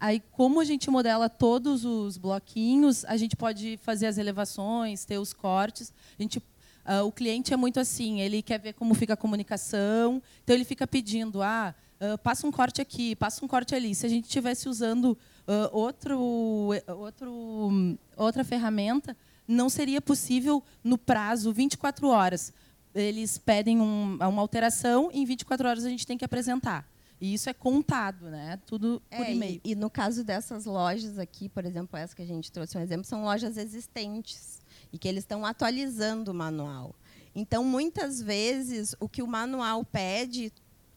Aí, 0.00 0.22
como 0.32 0.60
a 0.60 0.64
gente 0.64 0.90
modela 0.90 1.28
todos 1.28 1.84
os 1.84 2.16
bloquinhos, 2.16 3.04
a 3.04 3.18
gente 3.18 3.36
pode 3.36 3.78
fazer 3.82 4.06
as 4.06 4.16
elevações, 4.16 5.04
ter 5.04 5.18
os 5.18 5.34
cortes. 5.34 5.92
A 6.18 6.22
gente, 6.22 6.38
uh, 6.38 7.04
o 7.04 7.12
cliente 7.12 7.52
é 7.52 7.56
muito 7.56 7.78
assim, 7.78 8.18
ele 8.18 8.40
quer 8.40 8.58
ver 8.58 8.72
como 8.72 8.94
fica 8.94 9.12
a 9.12 9.16
comunicação, 9.16 10.22
então 10.42 10.56
ele 10.56 10.64
fica 10.64 10.86
pedindo, 10.86 11.42
ah, 11.42 11.74
uh, 12.00 12.16
passa 12.16 12.46
um 12.46 12.50
corte 12.50 12.80
aqui, 12.80 13.14
passa 13.14 13.44
um 13.44 13.48
corte 13.48 13.74
ali. 13.74 13.94
Se 13.94 14.06
a 14.06 14.08
gente 14.08 14.24
estivesse 14.24 14.70
usando 14.70 15.18
uh, 15.46 15.68
outro, 15.70 16.70
outro, 16.98 17.98
outra 18.16 18.42
ferramenta, 18.42 19.14
não 19.50 19.68
seria 19.68 20.00
possível 20.00 20.62
no 20.82 20.96
prazo 20.96 21.52
24 21.52 22.08
horas. 22.08 22.52
Eles 22.94 23.38
pedem 23.38 23.80
um, 23.80 24.16
uma 24.16 24.40
alteração 24.40 25.10
e 25.12 25.20
em 25.20 25.24
24 25.24 25.68
horas 25.68 25.84
a 25.84 25.88
gente 25.88 26.06
tem 26.06 26.16
que 26.16 26.24
apresentar. 26.24 26.88
E 27.20 27.34
isso 27.34 27.50
é 27.50 27.52
contado, 27.52 28.30
né? 28.30 28.58
Tudo 28.64 29.02
por 29.10 29.26
é, 29.26 29.32
e-mail. 29.32 29.60
E, 29.62 29.72
e, 29.72 29.74
no 29.74 29.90
caso 29.90 30.24
dessas 30.24 30.64
lojas 30.64 31.18
aqui, 31.18 31.48
por 31.48 31.66
exemplo, 31.66 31.98
essa 31.98 32.16
que 32.16 32.22
a 32.22 32.26
gente 32.26 32.50
trouxe 32.50 32.78
um 32.78 32.80
exemplo, 32.80 33.04
são 33.04 33.22
lojas 33.22 33.58
existentes 33.58 34.58
e 34.90 34.98
que 34.98 35.06
eles 35.06 35.24
estão 35.24 35.44
atualizando 35.44 36.30
o 36.30 36.34
manual. 36.34 36.94
Então, 37.34 37.62
muitas 37.62 38.22
vezes, 38.22 38.96
o 38.98 39.08
que 39.08 39.22
o 39.22 39.26
manual 39.26 39.84
pede, 39.84 40.50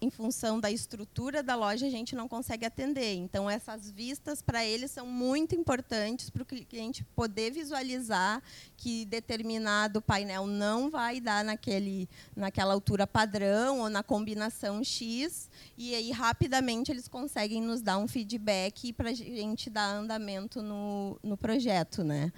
em 0.03 0.09
função 0.09 0.59
da 0.59 0.69
estrutura 0.69 1.41
da 1.41 1.55
loja, 1.55 1.85
a 1.85 1.89
gente 1.89 2.15
não 2.15 2.27
consegue 2.27 2.65
atender. 2.65 3.15
Então, 3.15 3.49
essas 3.49 3.89
vistas, 3.89 4.41
para 4.41 4.65
eles, 4.65 4.91
são 4.91 5.07
muito 5.07 5.55
importantes 5.55 6.29
para 6.29 6.43
o 6.43 6.45
cliente 6.45 7.03
poder 7.15 7.51
visualizar 7.51 8.41
que 8.75 9.05
determinado 9.05 10.01
painel 10.01 10.45
não 10.45 10.89
vai 10.89 11.21
dar 11.21 11.43
naquele, 11.43 12.09
naquela 12.35 12.73
altura 12.73 13.07
padrão 13.07 13.79
ou 13.79 13.89
na 13.89 14.03
combinação 14.03 14.83
X. 14.83 15.49
E 15.77 15.95
aí, 15.95 16.11
rapidamente, 16.11 16.91
eles 16.91 17.07
conseguem 17.07 17.61
nos 17.61 17.81
dar 17.81 17.97
um 17.97 18.07
feedback 18.07 18.91
para 18.91 19.09
a 19.09 19.13
gente 19.13 19.69
dar 19.69 19.87
andamento 19.87 20.61
no, 20.61 21.17
no 21.23 21.37
projeto. 21.37 22.03
Né? 22.03 22.31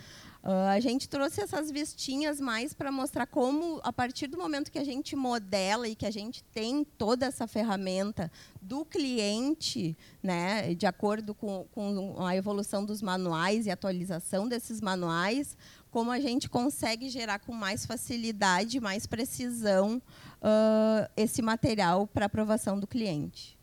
Uh, 0.45 0.69
a 0.69 0.79
gente 0.79 1.09
trouxe 1.09 1.41
essas 1.41 1.71
vistinhas 1.71 2.39
mais 2.39 2.71
para 2.71 2.91
mostrar 2.91 3.25
como, 3.25 3.81
a 3.83 3.91
partir 3.91 4.27
do 4.27 4.37
momento 4.37 4.71
que 4.71 4.77
a 4.77 4.83
gente 4.83 5.15
modela 5.15 5.87
e 5.87 5.95
que 5.95 6.05
a 6.05 6.11
gente 6.11 6.43
tem 6.43 6.83
toda 6.83 7.25
essa 7.25 7.47
ferramenta 7.47 8.31
do 8.61 8.85
cliente, 8.85 9.97
né, 10.21 10.75
de 10.75 10.85
acordo 10.85 11.33
com, 11.33 11.65
com 11.71 12.23
a 12.23 12.35
evolução 12.35 12.85
dos 12.85 13.01
manuais 13.01 13.65
e 13.65 13.71
atualização 13.71 14.47
desses 14.47 14.81
manuais, 14.81 15.57
como 15.89 16.11
a 16.11 16.19
gente 16.19 16.47
consegue 16.47 17.09
gerar 17.09 17.39
com 17.39 17.51
mais 17.51 17.83
facilidade, 17.83 18.79
mais 18.79 19.07
precisão, 19.07 19.99
uh, 20.43 21.09
esse 21.17 21.41
material 21.41 22.05
para 22.05 22.27
aprovação 22.27 22.79
do 22.79 22.85
cliente. 22.85 23.57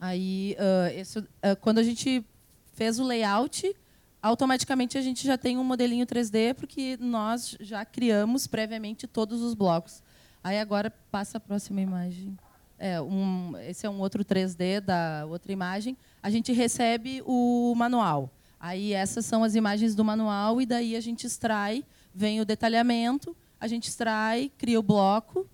Aí, 0.00 0.56
uh, 0.56 1.56
quando 1.60 1.76
a 1.76 1.82
gente 1.82 2.24
fez 2.72 2.98
o 2.98 3.04
layout, 3.04 3.76
automaticamente 4.22 4.98
a 4.98 5.02
gente 5.02 5.26
já 5.26 5.36
tem 5.38 5.58
um 5.58 5.64
modelinho 5.64 6.06
3D, 6.06 6.54
porque 6.54 6.96
nós 7.00 7.56
já 7.60 7.84
criamos 7.84 8.46
previamente 8.46 9.06
todos 9.06 9.42
os 9.42 9.54
blocos. 9.54 10.02
Aí 10.42 10.58
agora 10.58 10.90
passa 11.10 11.38
a 11.38 11.40
próxima 11.40 11.80
imagem. 11.80 12.36
É, 12.78 13.00
um, 13.00 13.52
esse 13.68 13.86
é 13.86 13.90
um 13.90 14.00
outro 14.00 14.24
3D 14.24 14.80
da 14.80 15.26
outra 15.26 15.52
imagem. 15.52 15.96
A 16.22 16.30
gente 16.30 16.52
recebe 16.52 17.22
o 17.26 17.74
manual. 17.76 18.30
Aí 18.58 18.92
essas 18.92 19.24
são 19.24 19.44
as 19.44 19.54
imagens 19.54 19.94
do 19.94 20.04
manual 20.04 20.60
e 20.60 20.66
daí 20.66 20.96
a 20.96 21.00
gente 21.00 21.26
extrai, 21.26 21.84
vem 22.14 22.40
o 22.40 22.44
detalhamento, 22.44 23.36
a 23.58 23.66
gente 23.66 23.88
extrai, 23.88 24.50
cria 24.56 24.78
o 24.78 24.82
bloco, 24.82 25.48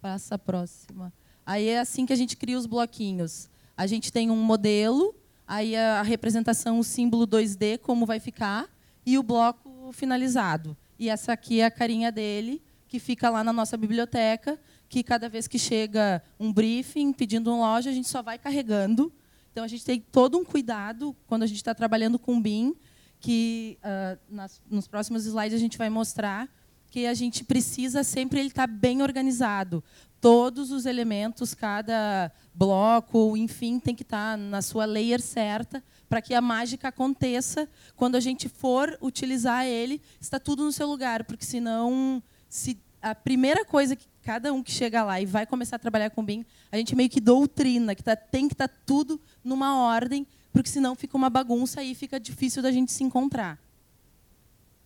passa 0.00 0.34
a 0.34 0.38
próxima. 0.38 1.12
Aí 1.44 1.68
é 1.68 1.80
assim 1.80 2.06
que 2.06 2.12
a 2.12 2.16
gente 2.16 2.36
cria 2.36 2.58
os 2.58 2.66
bloquinhos. 2.66 3.48
A 3.76 3.86
gente 3.86 4.12
tem 4.12 4.30
um 4.30 4.36
modelo 4.36 5.14
aí 5.50 5.74
a 5.74 6.00
representação, 6.02 6.78
o 6.78 6.84
símbolo 6.84 7.26
2D, 7.26 7.78
como 7.78 8.06
vai 8.06 8.20
ficar, 8.20 8.68
e 9.04 9.18
o 9.18 9.22
bloco 9.22 9.90
finalizado. 9.92 10.76
E 10.96 11.08
essa 11.08 11.32
aqui 11.32 11.60
é 11.60 11.64
a 11.64 11.70
carinha 11.72 12.12
dele, 12.12 12.62
que 12.86 13.00
fica 13.00 13.28
lá 13.28 13.42
na 13.42 13.52
nossa 13.52 13.76
biblioteca, 13.76 14.60
que 14.88 15.02
cada 15.02 15.28
vez 15.28 15.48
que 15.48 15.58
chega 15.58 16.22
um 16.38 16.52
briefing 16.52 17.12
pedindo 17.12 17.52
uma 17.52 17.74
loja, 17.74 17.90
a 17.90 17.92
gente 17.92 18.06
só 18.06 18.22
vai 18.22 18.38
carregando. 18.38 19.12
Então, 19.50 19.64
a 19.64 19.66
gente 19.66 19.84
tem 19.84 20.00
todo 20.00 20.38
um 20.38 20.44
cuidado 20.44 21.16
quando 21.26 21.42
a 21.42 21.46
gente 21.46 21.56
está 21.56 21.74
trabalhando 21.74 22.16
com 22.16 22.40
BIM, 22.40 22.76
que 23.18 23.76
uh, 23.82 24.18
nas, 24.28 24.62
nos 24.70 24.86
próximos 24.86 25.26
slides 25.26 25.56
a 25.56 25.60
gente 25.60 25.76
vai 25.76 25.90
mostrar 25.90 26.48
que 26.90 27.06
a 27.06 27.14
gente 27.14 27.44
precisa 27.44 28.02
sempre 28.02 28.40
ele 28.40 28.48
estar 28.48 28.66
tá 28.66 28.72
bem 28.72 29.00
organizado 29.00 29.82
todos 30.20 30.70
os 30.70 30.84
elementos, 30.84 31.54
cada 31.54 32.30
bloco, 32.54 33.36
enfim, 33.36 33.78
tem 33.78 33.94
que 33.94 34.02
estar 34.02 34.36
na 34.36 34.60
sua 34.60 34.84
layer 34.84 35.20
certa 35.20 35.82
para 36.08 36.20
que 36.20 36.34
a 36.34 36.42
mágica 36.42 36.88
aconteça 36.88 37.68
quando 37.96 38.16
a 38.16 38.20
gente 38.20 38.48
for 38.48 38.98
utilizar 39.00 39.64
ele, 39.64 40.02
está 40.20 40.38
tudo 40.38 40.64
no 40.64 40.72
seu 40.72 40.86
lugar, 40.86 41.24
porque 41.24 41.44
senão 41.44 42.22
se 42.48 42.78
a 43.00 43.14
primeira 43.14 43.64
coisa 43.64 43.96
que 43.96 44.06
cada 44.22 44.52
um 44.52 44.62
que 44.62 44.70
chega 44.70 45.02
lá 45.02 45.20
e 45.20 45.24
vai 45.24 45.46
começar 45.46 45.76
a 45.76 45.78
trabalhar 45.78 46.10
com 46.10 46.22
BIM, 46.22 46.44
a 46.70 46.76
gente 46.76 46.94
meio 46.94 47.08
que 47.08 47.20
doutrina 47.20 47.94
que 47.94 48.02
tá, 48.02 48.14
tem 48.14 48.46
que 48.46 48.54
estar 48.54 48.68
tá 48.68 48.74
tudo 48.84 49.18
numa 49.42 49.78
ordem, 49.78 50.26
porque 50.52 50.68
senão 50.68 50.94
fica 50.94 51.16
uma 51.16 51.30
bagunça 51.30 51.82
e 51.82 51.94
fica 51.94 52.20
difícil 52.20 52.62
da 52.62 52.70
gente 52.70 52.92
se 52.92 53.02
encontrar. 53.02 53.58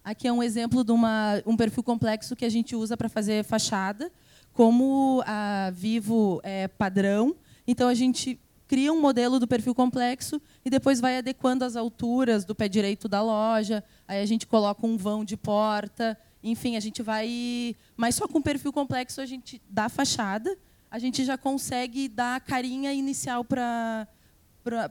Aqui 0.05 0.29
é 0.29 0.33
um 0.33 0.43
exemplo 0.43 0.85
de 0.85 0.93
uma, 0.93 1.43
um 1.47 1.57
perfil 1.57 1.83
complexo 1.83 2.37
que 2.37 2.45
a 2.45 2.49
gente 2.51 2.77
usa 2.77 2.95
para 2.95 3.09
fazer 3.09 3.43
fachada 3.43 4.13
como 4.53 5.23
a 5.27 5.71
Vivo 5.75 6.41
é 6.45 6.69
padrão, 6.69 7.35
então 7.67 7.89
a 7.89 7.95
gente 7.95 8.39
cria 8.69 8.93
um 8.93 9.01
modelo 9.01 9.41
do 9.41 9.49
perfil 9.49 9.75
complexo 9.75 10.41
e 10.65 10.71
depois 10.71 11.01
vai 11.01 11.19
adequando 11.19 11.65
as 11.65 11.75
alturas 11.75 12.45
do 12.45 12.55
pé 12.55 12.69
direito 12.69 13.09
da 13.09 13.21
loja, 13.23 13.83
aí 14.07 14.23
a 14.23 14.27
gente 14.27 14.47
coloca 14.47 14.87
um 14.87 14.97
vão 14.97 15.25
de 15.25 15.37
porta, 15.37 16.17
enfim, 16.43 16.77
a 16.77 16.81
gente 16.81 17.03
vai... 17.03 17.75
Mas 17.97 18.15
só 18.15 18.29
com 18.29 18.41
perfil 18.43 18.73
complexo 18.73 19.21
a 19.23 19.27
gente 19.27 19.61
dá 19.69 19.89
fachada, 19.89 20.57
a 20.91 20.99
gente 20.99 21.25
já 21.25 21.37
consegue 21.37 22.09
dar 22.09 22.37
a 22.37 22.41
carinha 22.41 22.93
inicial 22.93 23.43
para 23.43 24.07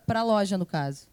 a 0.08 0.24
loja, 0.24 0.58
no 0.58 0.66
caso. 0.66 1.13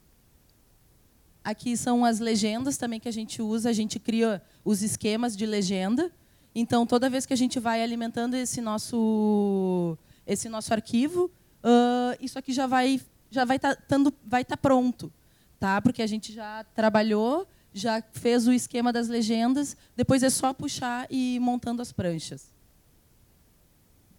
Aqui 1.43 1.77
são 1.77 2.05
as 2.05 2.21
legendas 2.21 2.77
também 2.77 3.01
que 3.01 3.09
a 3.09 3.13
gente 3.13 3.41
usa, 3.41 3.71
a 3.71 3.73
gente 3.73 3.99
cria 3.99 4.43
os 4.65 4.83
esquemas 4.83 5.37
de 5.37 5.47
legenda, 5.47 6.13
então, 6.55 6.85
toda 6.87 7.09
vez 7.09 7.27
que 7.27 7.33
a 7.33 7.37
gente 7.37 7.61
vai 7.61 7.83
alimentando 7.83 8.35
esse 8.35 8.61
nosso, 8.61 9.97
esse 10.27 10.49
nosso 10.49 10.73
arquivo, 10.73 11.31
uh, 11.63 12.17
isso 12.21 12.39
aqui 12.39 12.53
já 12.53 12.67
vai 12.67 13.01
já 13.33 13.45
vai 13.45 13.57
estar 13.57 13.77
tá, 13.77 13.97
vai 14.27 14.45
tá 14.45 14.57
pronto, 14.57 15.13
tá? 15.61 15.81
Porque 15.81 16.03
a 16.03 16.07
gente 16.07 16.33
já 16.33 16.65
trabalhou, 16.75 17.47
já 17.73 18.03
fez 18.13 18.49
o 18.49 18.53
esquema 18.53 18.93
das 18.93 19.07
legendas, 19.07 19.77
depois 19.95 20.25
é 20.25 20.31
só 20.31 20.53
puxar 20.53 21.07
e 21.09 21.37
ir 21.37 21.39
montando 21.39 21.81
as 21.81 21.93
pranchas. 21.93 22.53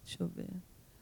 Deixa 0.02 0.22
eu 0.22 0.28
ver. 0.28 0.48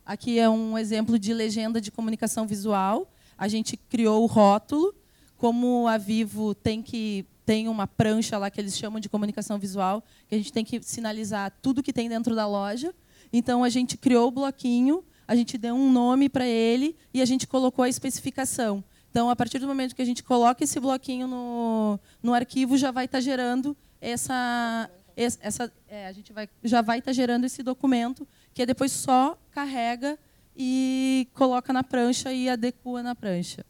Aqui 0.04 0.40
é 0.40 0.50
um 0.50 0.76
exemplo 0.76 1.16
de 1.16 1.32
legenda 1.32 1.80
de 1.80 1.92
comunicação 1.92 2.48
visual. 2.48 3.08
A 3.38 3.46
gente 3.46 3.76
criou 3.76 4.24
o 4.24 4.26
rótulo, 4.26 4.92
como 5.40 5.88
a 5.88 5.96
Vivo 5.96 6.54
tem 6.54 6.82
que 6.82 7.24
tem 7.46 7.66
uma 7.66 7.86
prancha 7.86 8.36
lá 8.36 8.50
que 8.50 8.60
eles 8.60 8.76
chamam 8.76 9.00
de 9.00 9.08
comunicação 9.08 9.58
visual, 9.58 10.04
que 10.28 10.34
a 10.34 10.38
gente 10.38 10.52
tem 10.52 10.62
que 10.62 10.82
sinalizar 10.82 11.50
tudo 11.62 11.82
que 11.82 11.94
tem 11.94 12.10
dentro 12.10 12.36
da 12.36 12.46
loja. 12.46 12.94
Então 13.32 13.64
a 13.64 13.70
gente 13.70 13.96
criou 13.96 14.28
o 14.28 14.30
bloquinho, 14.30 15.02
a 15.26 15.34
gente 15.34 15.56
deu 15.56 15.74
um 15.74 15.90
nome 15.90 16.28
para 16.28 16.46
ele 16.46 16.94
e 17.14 17.22
a 17.22 17.24
gente 17.24 17.46
colocou 17.46 17.82
a 17.82 17.88
especificação. 17.88 18.84
Então, 19.10 19.30
a 19.30 19.34
partir 19.34 19.58
do 19.58 19.66
momento 19.66 19.96
que 19.96 20.02
a 20.02 20.04
gente 20.04 20.22
coloca 20.22 20.62
esse 20.62 20.78
bloquinho 20.78 21.26
no, 21.26 21.98
no 22.22 22.34
arquivo, 22.34 22.76
já 22.76 22.90
vai 22.90 23.06
estar 23.06 23.18
tá 23.18 23.22
gerando 23.22 23.76
essa, 24.00 24.88
essa 25.16 25.72
é, 25.88 26.06
a 26.06 26.12
gente 26.12 26.34
vai, 26.34 26.48
já 26.62 26.82
vai 26.82 26.98
estar 26.98 27.08
tá 27.08 27.12
gerando 27.14 27.46
esse 27.46 27.62
documento 27.62 28.28
que 28.52 28.64
depois 28.66 28.92
só 28.92 29.36
carrega 29.50 30.18
e 30.54 31.26
coloca 31.32 31.72
na 31.72 31.82
prancha 31.82 32.30
e 32.30 32.48
adequa 32.48 33.02
na 33.02 33.14
prancha. 33.14 33.64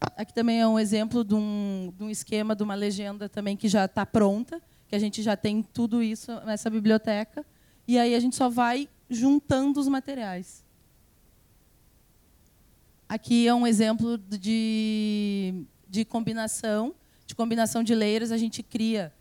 Aqui 0.00 0.32
também 0.32 0.60
é 0.60 0.66
um 0.66 0.78
exemplo 0.78 1.24
de 1.24 1.34
um, 1.34 1.92
de 1.96 2.04
um 2.04 2.10
esquema, 2.10 2.54
de 2.54 2.62
uma 2.62 2.74
legenda 2.74 3.28
também 3.28 3.56
que 3.56 3.68
já 3.68 3.86
está 3.86 4.04
pronta, 4.04 4.60
que 4.86 4.94
a 4.94 4.98
gente 4.98 5.22
já 5.22 5.36
tem 5.36 5.62
tudo 5.62 6.02
isso 6.02 6.32
nessa 6.44 6.68
biblioteca. 6.68 7.44
E 7.88 7.98
aí 7.98 8.14
a 8.14 8.20
gente 8.20 8.36
só 8.36 8.48
vai 8.48 8.88
juntando 9.08 9.80
os 9.80 9.88
materiais. 9.88 10.64
Aqui 13.08 13.46
é 13.46 13.54
um 13.54 13.66
exemplo 13.66 14.18
de, 14.18 15.64
de 15.88 16.04
combinação, 16.04 16.94
de 17.24 17.34
combinação 17.34 17.82
de 17.82 17.94
layers. 17.94 18.32
A 18.32 18.36
gente 18.36 18.62
cria 18.62 19.12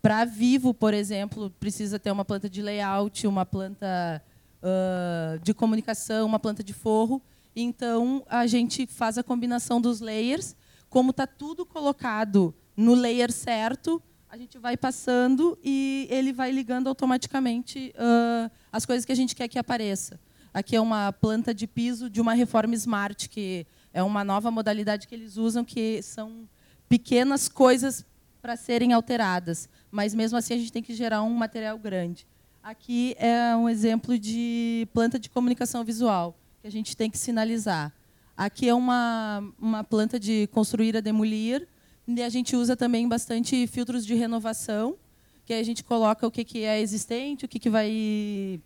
para 0.00 0.24
vivo, 0.24 0.72
por 0.72 0.94
exemplo, 0.94 1.50
precisa 1.60 1.98
ter 1.98 2.10
uma 2.10 2.24
planta 2.24 2.48
de 2.48 2.62
layout, 2.62 3.26
uma 3.26 3.44
planta 3.44 4.22
uh, 4.62 5.38
de 5.40 5.52
comunicação, 5.52 6.26
uma 6.26 6.38
planta 6.38 6.62
de 6.62 6.72
forro. 6.72 7.20
Então, 7.54 8.24
a 8.28 8.46
gente 8.46 8.86
faz 8.86 9.18
a 9.18 9.22
combinação 9.22 9.80
dos 9.80 10.00
layers. 10.00 10.56
Como 10.88 11.10
está 11.10 11.26
tudo 11.26 11.66
colocado 11.66 12.54
no 12.76 12.94
layer 12.94 13.30
certo, 13.30 14.02
a 14.28 14.36
gente 14.36 14.58
vai 14.58 14.76
passando 14.76 15.58
e 15.62 16.06
ele 16.10 16.32
vai 16.32 16.50
ligando 16.50 16.88
automaticamente 16.88 17.92
uh, 17.96 18.50
as 18.72 18.86
coisas 18.86 19.04
que 19.04 19.12
a 19.12 19.14
gente 19.14 19.36
quer 19.36 19.48
que 19.48 19.58
apareça. 19.58 20.18
Aqui 20.54 20.74
é 20.74 20.80
uma 20.80 21.12
planta 21.12 21.54
de 21.54 21.66
piso 21.66 22.08
de 22.08 22.20
uma 22.20 22.32
reforma 22.32 22.74
smart, 22.74 23.28
que 23.28 23.66
é 23.92 24.02
uma 24.02 24.24
nova 24.24 24.50
modalidade 24.50 25.06
que 25.06 25.14
eles 25.14 25.36
usam, 25.36 25.64
que 25.64 26.02
são 26.02 26.48
pequenas 26.88 27.48
coisas 27.48 28.04
para 28.40 28.56
serem 28.56 28.92
alteradas, 28.92 29.68
mas 29.90 30.14
mesmo 30.14 30.36
assim 30.36 30.54
a 30.54 30.58
gente 30.58 30.72
tem 30.72 30.82
que 30.82 30.94
gerar 30.94 31.22
um 31.22 31.34
material 31.34 31.78
grande. 31.78 32.26
Aqui 32.62 33.14
é 33.18 33.54
um 33.56 33.68
exemplo 33.68 34.18
de 34.18 34.88
planta 34.92 35.18
de 35.18 35.28
comunicação 35.30 35.84
visual 35.84 36.36
que 36.62 36.68
a 36.68 36.70
gente 36.70 36.96
tem 36.96 37.10
que 37.10 37.18
sinalizar. 37.18 37.92
Aqui 38.36 38.68
é 38.68 38.74
uma, 38.74 39.42
uma 39.60 39.82
planta 39.82 40.18
de 40.18 40.46
construir 40.52 40.96
a 40.96 41.00
demolir, 41.00 41.66
e 42.06 42.22
a 42.22 42.28
gente 42.28 42.54
usa 42.54 42.76
também 42.76 43.08
bastante 43.08 43.66
filtros 43.66 44.06
de 44.06 44.14
renovação, 44.14 44.96
que 45.44 45.52
a 45.52 45.62
gente 45.64 45.82
coloca 45.82 46.24
o 46.24 46.30
que, 46.30 46.44
que 46.44 46.62
é 46.62 46.80
existente, 46.80 47.44
o 47.44 47.48
que, 47.48 47.58
que, 47.58 47.68
vai, 47.68 48.62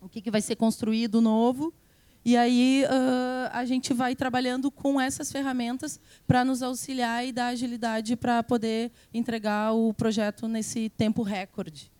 o 0.00 0.08
que, 0.08 0.22
que 0.22 0.30
vai 0.30 0.40
ser 0.40 0.56
construído 0.56 1.20
novo, 1.20 1.72
e 2.24 2.34
aí 2.34 2.84
uh, 2.84 3.50
a 3.52 3.64
gente 3.66 3.92
vai 3.92 4.16
trabalhando 4.16 4.70
com 4.70 4.98
essas 4.98 5.30
ferramentas 5.30 6.00
para 6.26 6.46
nos 6.46 6.62
auxiliar 6.62 7.26
e 7.26 7.32
dar 7.32 7.48
agilidade 7.48 8.16
para 8.16 8.42
poder 8.42 8.90
entregar 9.12 9.74
o 9.74 9.92
projeto 9.92 10.48
nesse 10.48 10.88
tempo 10.88 11.22
recorde. 11.22 11.90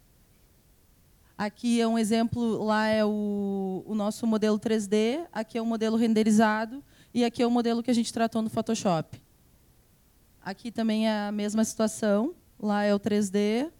Aqui 1.38 1.80
é 1.80 1.86
um 1.86 1.96
exemplo, 1.96 2.64
lá 2.64 2.88
é 2.88 3.04
o, 3.04 3.84
o 3.86 3.94
nosso 3.94 4.26
modelo 4.26 4.58
3D, 4.58 5.24
aqui 5.32 5.56
é 5.56 5.62
o 5.62 5.64
modelo 5.64 5.96
renderizado 5.96 6.82
e 7.14 7.24
aqui 7.24 7.40
é 7.40 7.46
o 7.46 7.50
modelo 7.50 7.80
que 7.80 7.92
a 7.92 7.94
gente 7.94 8.12
tratou 8.12 8.42
no 8.42 8.50
Photoshop. 8.50 9.22
Aqui 10.42 10.72
também 10.72 11.06
é 11.06 11.28
a 11.28 11.30
mesma 11.30 11.64
situação, 11.64 12.34
lá 12.58 12.82
é 12.82 12.92
o 12.92 12.98
3D 12.98 13.70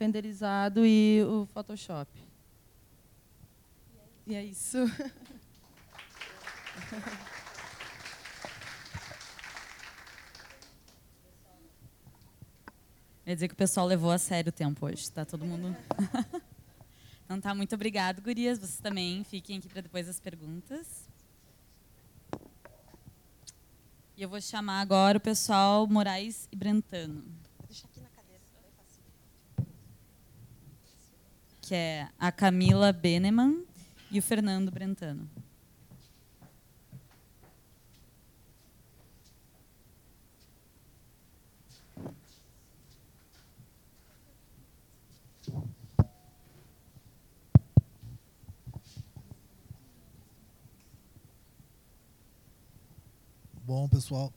renderizado 0.00 0.86
e 0.86 1.22
o 1.28 1.44
Photoshop. 1.52 2.10
E 4.26 4.34
é 4.34 4.42
isso. 4.42 4.78
Quer 13.26 13.34
dizer 13.34 13.48
que 13.48 13.52
o 13.52 13.58
pessoal 13.58 13.86
levou 13.86 14.10
a 14.10 14.16
sério 14.16 14.48
o 14.48 14.52
tempo 14.52 14.86
hoje, 14.86 15.12
tá 15.12 15.26
todo 15.26 15.44
mundo. 15.44 15.76
então 17.28 17.38
tá, 17.38 17.54
muito 17.54 17.74
obrigado, 17.74 18.22
gurias. 18.22 18.58
Vocês 18.58 18.80
também 18.80 19.22
fiquem 19.22 19.58
aqui 19.58 19.68
para 19.68 19.82
depois 19.82 20.08
as 20.08 20.18
perguntas. 20.18 21.06
E 24.16 24.22
eu 24.22 24.30
vou 24.30 24.40
chamar 24.40 24.80
agora 24.80 25.18
o 25.18 25.20
pessoal 25.20 25.86
Moraes 25.86 26.48
e 26.50 26.56
Brentano. 26.56 27.22
Que 31.60 31.74
é 31.74 32.08
a 32.18 32.32
Camila 32.32 32.94
Beneman 32.94 33.62
e 34.10 34.18
o 34.18 34.22
Fernando 34.22 34.70
Brentano. 34.70 35.28
Bom, 53.68 53.86
pessoal, 53.86 54.32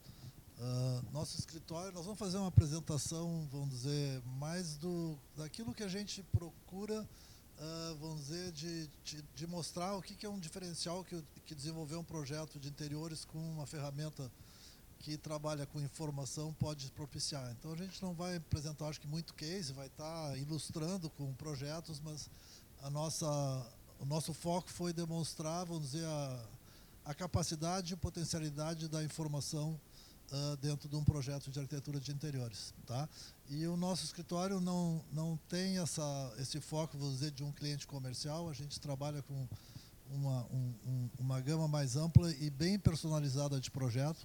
uh, 0.60 1.14
nosso 1.14 1.40
escritório, 1.40 1.94
nós 1.94 2.04
vamos 2.04 2.20
fazer 2.20 2.36
uma 2.36 2.50
apresentação, 2.50 3.48
vamos 3.50 3.70
dizer, 3.70 4.22
mais 4.26 4.76
do 4.76 5.18
daquilo 5.38 5.74
que 5.74 5.84
a 5.84 5.88
gente 5.88 6.22
procura, 6.22 7.02
uh, 7.02 7.96
vamos 8.02 8.28
dizer, 8.28 8.52
de, 8.52 8.90
de, 9.06 9.22
de, 9.34 9.48
mostrar 9.48 9.96
o 9.96 10.02
que, 10.02 10.16
que 10.16 10.26
é 10.26 10.30
um 10.30 10.38
diferencial 10.38 11.06
que, 11.06 11.24
que 11.46 11.56
desenvolver 11.56 11.96
um 11.96 12.04
projeto 12.04 12.60
de 12.60 12.68
interiores 12.68 13.24
com 13.24 13.38
uma 13.38 13.66
ferramenta 13.66 14.30
que 15.00 15.16
trabalha 15.16 15.66
com 15.66 15.80
informação 15.80 16.54
pode 16.56 16.92
propiciar. 16.92 17.50
Então 17.58 17.72
a 17.72 17.78
gente 17.78 18.02
não 18.02 18.14
vai 18.14 18.36
apresentar, 18.36 18.90
acho 18.90 19.00
que 19.00 19.08
muito 19.08 19.34
case, 19.34 19.72
vai 19.72 19.88
estar 19.88 20.38
ilustrando 20.40 21.10
com 21.10 21.34
projetos, 21.36 22.02
mas 22.02 22.30
a 22.82 22.90
nossa, 22.90 23.26
o 23.98 24.04
nosso 24.04 24.34
foco 24.34 24.70
foi 24.70 24.92
demonstrar, 24.92 25.66
vamos 25.66 25.92
dizer, 25.92 26.06
a 26.06 26.46
a 27.06 27.14
capacidade 27.14 27.94
e 27.94 27.98
potencialidade 27.98 28.88
da 28.88 29.04
informação 29.04 29.80
uh, 30.32 30.58
dentro 30.58 30.88
de 30.88 30.96
um 30.96 31.04
projeto 31.04 31.52
de 31.52 31.60
arquitetura 31.60 32.00
de 32.00 32.12
interiores. 32.12 32.74
Tá? 32.86 33.08
E 33.50 33.66
o 33.68 33.76
nosso 33.76 34.06
escritório 34.06 34.60
não, 34.60 35.04
não 35.12 35.38
tem 35.50 35.78
essa, 35.78 36.34
esse 36.38 36.60
foco, 36.60 36.98
vou 36.98 37.12
dizer, 37.12 37.32
de 37.32 37.44
um 37.44 37.52
cliente 37.52 37.86
comercial, 37.88 38.50
a 38.50 38.54
gente 38.54 38.80
trabalha 38.80 39.22
com 39.24 39.48
uma, 40.12 40.46
um, 40.46 40.74
um, 40.86 41.10
uma 41.20 41.42
gama 41.42 41.68
mais 41.68 41.96
ampla 41.96 42.32
e 42.32 42.50
bem 42.50 42.78
personalizada 42.78 43.60
de 43.60 43.72
projeto, 43.72 44.24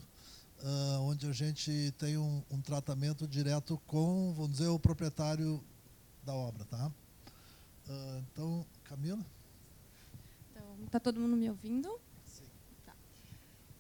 uh, 0.63 1.01
onde 1.01 1.27
a 1.29 1.33
gente 1.33 1.95
tem 1.99 2.17
um, 2.17 2.43
um, 2.51 2.61
tratamento 2.61 3.27
direto 3.27 3.81
com, 3.87 4.33
vamos 4.35 4.53
dizer, 4.53 4.69
o 4.69 4.79
proprietário 4.79 5.63
da 6.25 6.35
obra. 6.35 6.65
Tá? 6.65 6.91
Uh, 7.89 8.25
então, 8.33 8.67
Camila? 8.85 9.25
Então, 10.51 10.85
está 10.85 10.99
todo 10.99 11.21
mundo 11.21 11.37
me 11.37 11.49
ouvindo? 11.49 12.01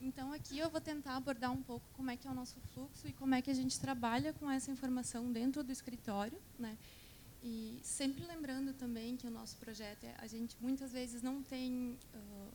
Então 0.01 0.33
aqui 0.33 0.59
eu 0.59 0.69
vou 0.69 0.81
tentar 0.81 1.17
abordar 1.17 1.51
um 1.51 1.63
pouco 1.63 1.87
como 1.95 2.11
é 2.11 2.17
que 2.17 2.29
é 2.29 2.31
o 2.31 2.35
nosso 2.35 2.61
fluxo 2.75 3.09
e 3.09 3.13
como 3.13 3.35
é 3.35 3.43
que 3.43 3.51
a 3.51 3.55
gente 3.55 3.81
trabalha 3.81 4.33
com 4.33 4.51
essa 4.51 4.71
informação 4.71 5.33
dentro 5.33 5.65
do 5.65 5.73
escritório, 5.73 6.39
né? 6.59 6.77
E 7.43 7.79
sempre 7.83 8.25
lembrando 8.27 8.73
também 8.73 9.17
que 9.17 9.27
o 9.27 9.31
nosso 9.31 9.57
projeto, 9.57 10.05
é, 10.05 10.15
a 10.19 10.27
gente 10.27 10.57
muitas 10.61 10.93
vezes 10.93 11.23
não 11.23 11.43
tem 11.43 11.97
uh, 12.15 12.53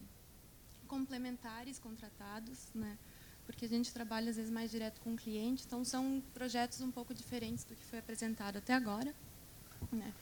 complementares 0.87 1.79
contratados, 1.79 2.67
né? 2.75 2.97
Porque 3.45 3.65
a 3.65 3.69
gente 3.69 3.91
trabalha 3.91 4.29
às 4.29 4.35
vezes 4.35 4.51
mais 4.51 4.69
direto 4.69 4.99
com 5.01 5.13
o 5.13 5.15
cliente, 5.15 5.63
então 5.65 5.83
são 5.83 6.21
projetos 6.33 6.81
um 6.81 6.91
pouco 6.91 7.13
diferentes 7.13 7.63
do 7.63 7.75
que 7.75 7.83
foi 7.85 7.99
apresentado 7.99 8.57
até 8.57 8.73
agora, 8.73 9.15
né? 9.91 10.13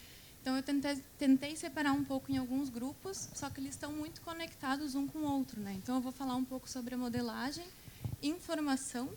Então 0.42 0.56
eu 0.56 0.64
tentei, 0.64 1.04
tentei, 1.18 1.56
separar 1.56 1.92
um 1.92 2.04
pouco 2.04 2.32
em 2.32 2.38
alguns 2.38 2.70
grupos, 2.70 3.30
só 3.34 3.50
que 3.50 3.60
eles 3.60 3.72
estão 3.72 3.92
muito 3.92 4.22
conectados 4.22 4.96
um 4.96 5.06
com 5.08 5.20
o 5.20 5.32
outro. 5.32 5.60
Né? 5.60 5.74
Então 5.74 5.96
eu 5.96 6.02
vou 6.02 6.12
falar 6.12 6.36
um 6.36 6.46
pouco 6.46 6.70
sobre 6.70 6.96
a 6.96 6.98
modelagem, 6.98 7.66
informação, 8.24 9.10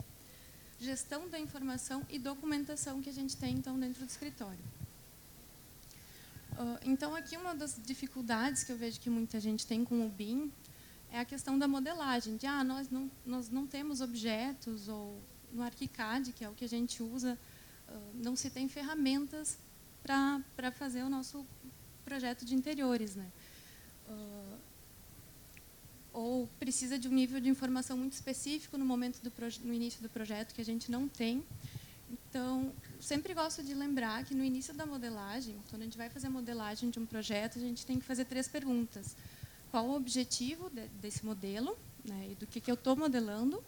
gestão 0.81 1.29
da 1.29 1.39
informação 1.39 2.05
e 2.11 2.19
documentação 2.19 3.01
que 3.01 3.09
a 3.09 3.13
gente 3.13 3.37
tem 3.37 3.55
então 3.55 3.79
dentro 3.79 4.05
do 4.05 4.09
escritório. 4.09 4.59
Uh, 6.53 6.79
então 6.85 7.15
aqui 7.15 7.37
uma 7.37 7.55
das 7.55 7.81
dificuldades 7.83 8.63
que 8.65 8.73
eu 8.73 8.77
vejo 8.77 9.01
que 9.01 9.09
muita 9.09 9.41
gente 9.41 9.67
tem 9.67 9.85
com 9.85 10.05
o 10.05 10.09
BIM 10.09 10.53
é 11.11 11.21
a 11.21 11.25
questão 11.25 11.59
da 11.59 11.69
modelagem, 11.69 12.37
de 12.37 12.47
ah, 12.47 12.65
nós 12.65 12.91
não, 12.91 13.11
nós 13.25 13.49
não 13.49 13.67
temos 13.67 14.01
objetos, 14.01 14.89
ou 14.89 15.21
no 15.53 15.63
ArchiCAD, 15.63 16.33
que 16.33 16.45
é 16.45 16.49
o 16.49 16.55
que 16.55 16.65
a 16.65 16.69
gente 16.69 17.03
usa, 17.03 17.39
uh, 17.89 18.11
não 18.15 18.35
se 18.35 18.51
tem 18.51 18.69
ferramentas 18.69 19.59
para 20.03 20.73
fazer 20.73 21.03
o 21.03 21.09
nosso 21.09 21.47
projeto 22.05 22.45
de 22.45 22.55
interiores. 22.55 23.15
Né? 23.15 23.31
Uh, 24.09 24.59
ou 26.13 26.49
precisa 26.59 26.99
de 26.99 27.09
um 27.09 27.13
nível 27.13 27.41
de 27.41 27.49
informação 27.49 27.97
muito 27.97 28.13
específico 28.13 28.77
no 28.77 28.85
momento 28.85 29.21
do 29.23 29.33
no 29.65 29.73
início 29.73 30.03
do 30.03 30.09
projeto 30.09 30.55
que 30.55 30.61
a 30.61 30.65
gente 30.65 30.91
não 30.91 31.09
tem. 31.09 31.43
Então, 32.11 32.73
sempre 33.01 33.33
gosto 33.33 33.63
de 33.63 33.73
lembrar 33.73 34.25
que 34.25 34.35
no 34.35 34.45
início 34.45 34.75
da 34.75 34.85
modelagem, 34.85 35.57
quando 35.71 35.83
a 35.83 35.85
gente 35.85 35.97
vai 35.97 36.11
fazer 36.11 36.27
a 36.27 36.31
modelagem 36.31 36.91
de 36.91 36.99
um 36.99 37.07
projeto, 37.07 37.59
a 37.59 37.61
gente 37.61 37.87
tem 37.87 37.99
que 37.99 38.05
fazer 38.05 38.27
três 38.27 38.47
perguntas. 38.47 39.17
Qual 39.71 39.87
o 39.87 39.95
objetivo 39.95 40.69
de, 40.69 40.87
desse 41.01 41.25
modelo, 41.25 41.77
né, 42.05 42.29
e 42.33 42.35
do 42.35 42.47
que, 42.47 42.61
que 42.61 42.71
eu 42.71 42.75
estou 42.75 42.95
modelando, 42.95 43.65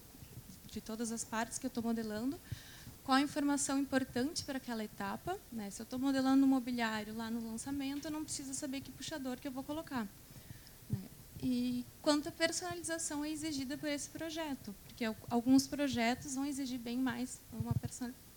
de 0.71 0.79
todas 0.79 1.11
as 1.11 1.23
partes 1.23 1.57
que 1.57 1.65
eu 1.65 1.69
estou 1.69 1.81
modelando, 1.81 2.39
qual 3.05 3.17
a 3.17 3.21
informação 3.21 3.77
importante 3.79 4.43
para 4.43 4.57
aquela 4.57 4.83
etapa. 4.83 5.37
Né? 5.51 5.69
Se 5.69 5.81
eu 5.81 5.83
estou 5.83 5.99
modelando 5.99 6.43
um 6.43 6.49
mobiliário 6.49 7.15
lá 7.15 7.29
no 7.29 7.39
lançamento, 7.51 8.05
eu 8.05 8.11
não 8.11 8.23
preciso 8.23 8.53
saber 8.53 8.81
que 8.81 8.91
puxador 8.91 9.37
que 9.37 9.47
eu 9.47 9.51
vou 9.51 9.63
colocar. 9.63 10.07
Né? 10.89 10.99
E 11.41 11.85
quanta 12.01 12.31
personalização 12.31 13.23
é 13.23 13.29
exigida 13.29 13.77
por 13.77 13.87
esse 13.87 14.09
projeto, 14.09 14.75
porque 14.83 15.05
alguns 15.29 15.67
projetos 15.67 16.33
vão 16.33 16.47
exigir 16.47 16.79
bem 16.79 16.97
mais, 16.97 17.39
uma 17.53 17.75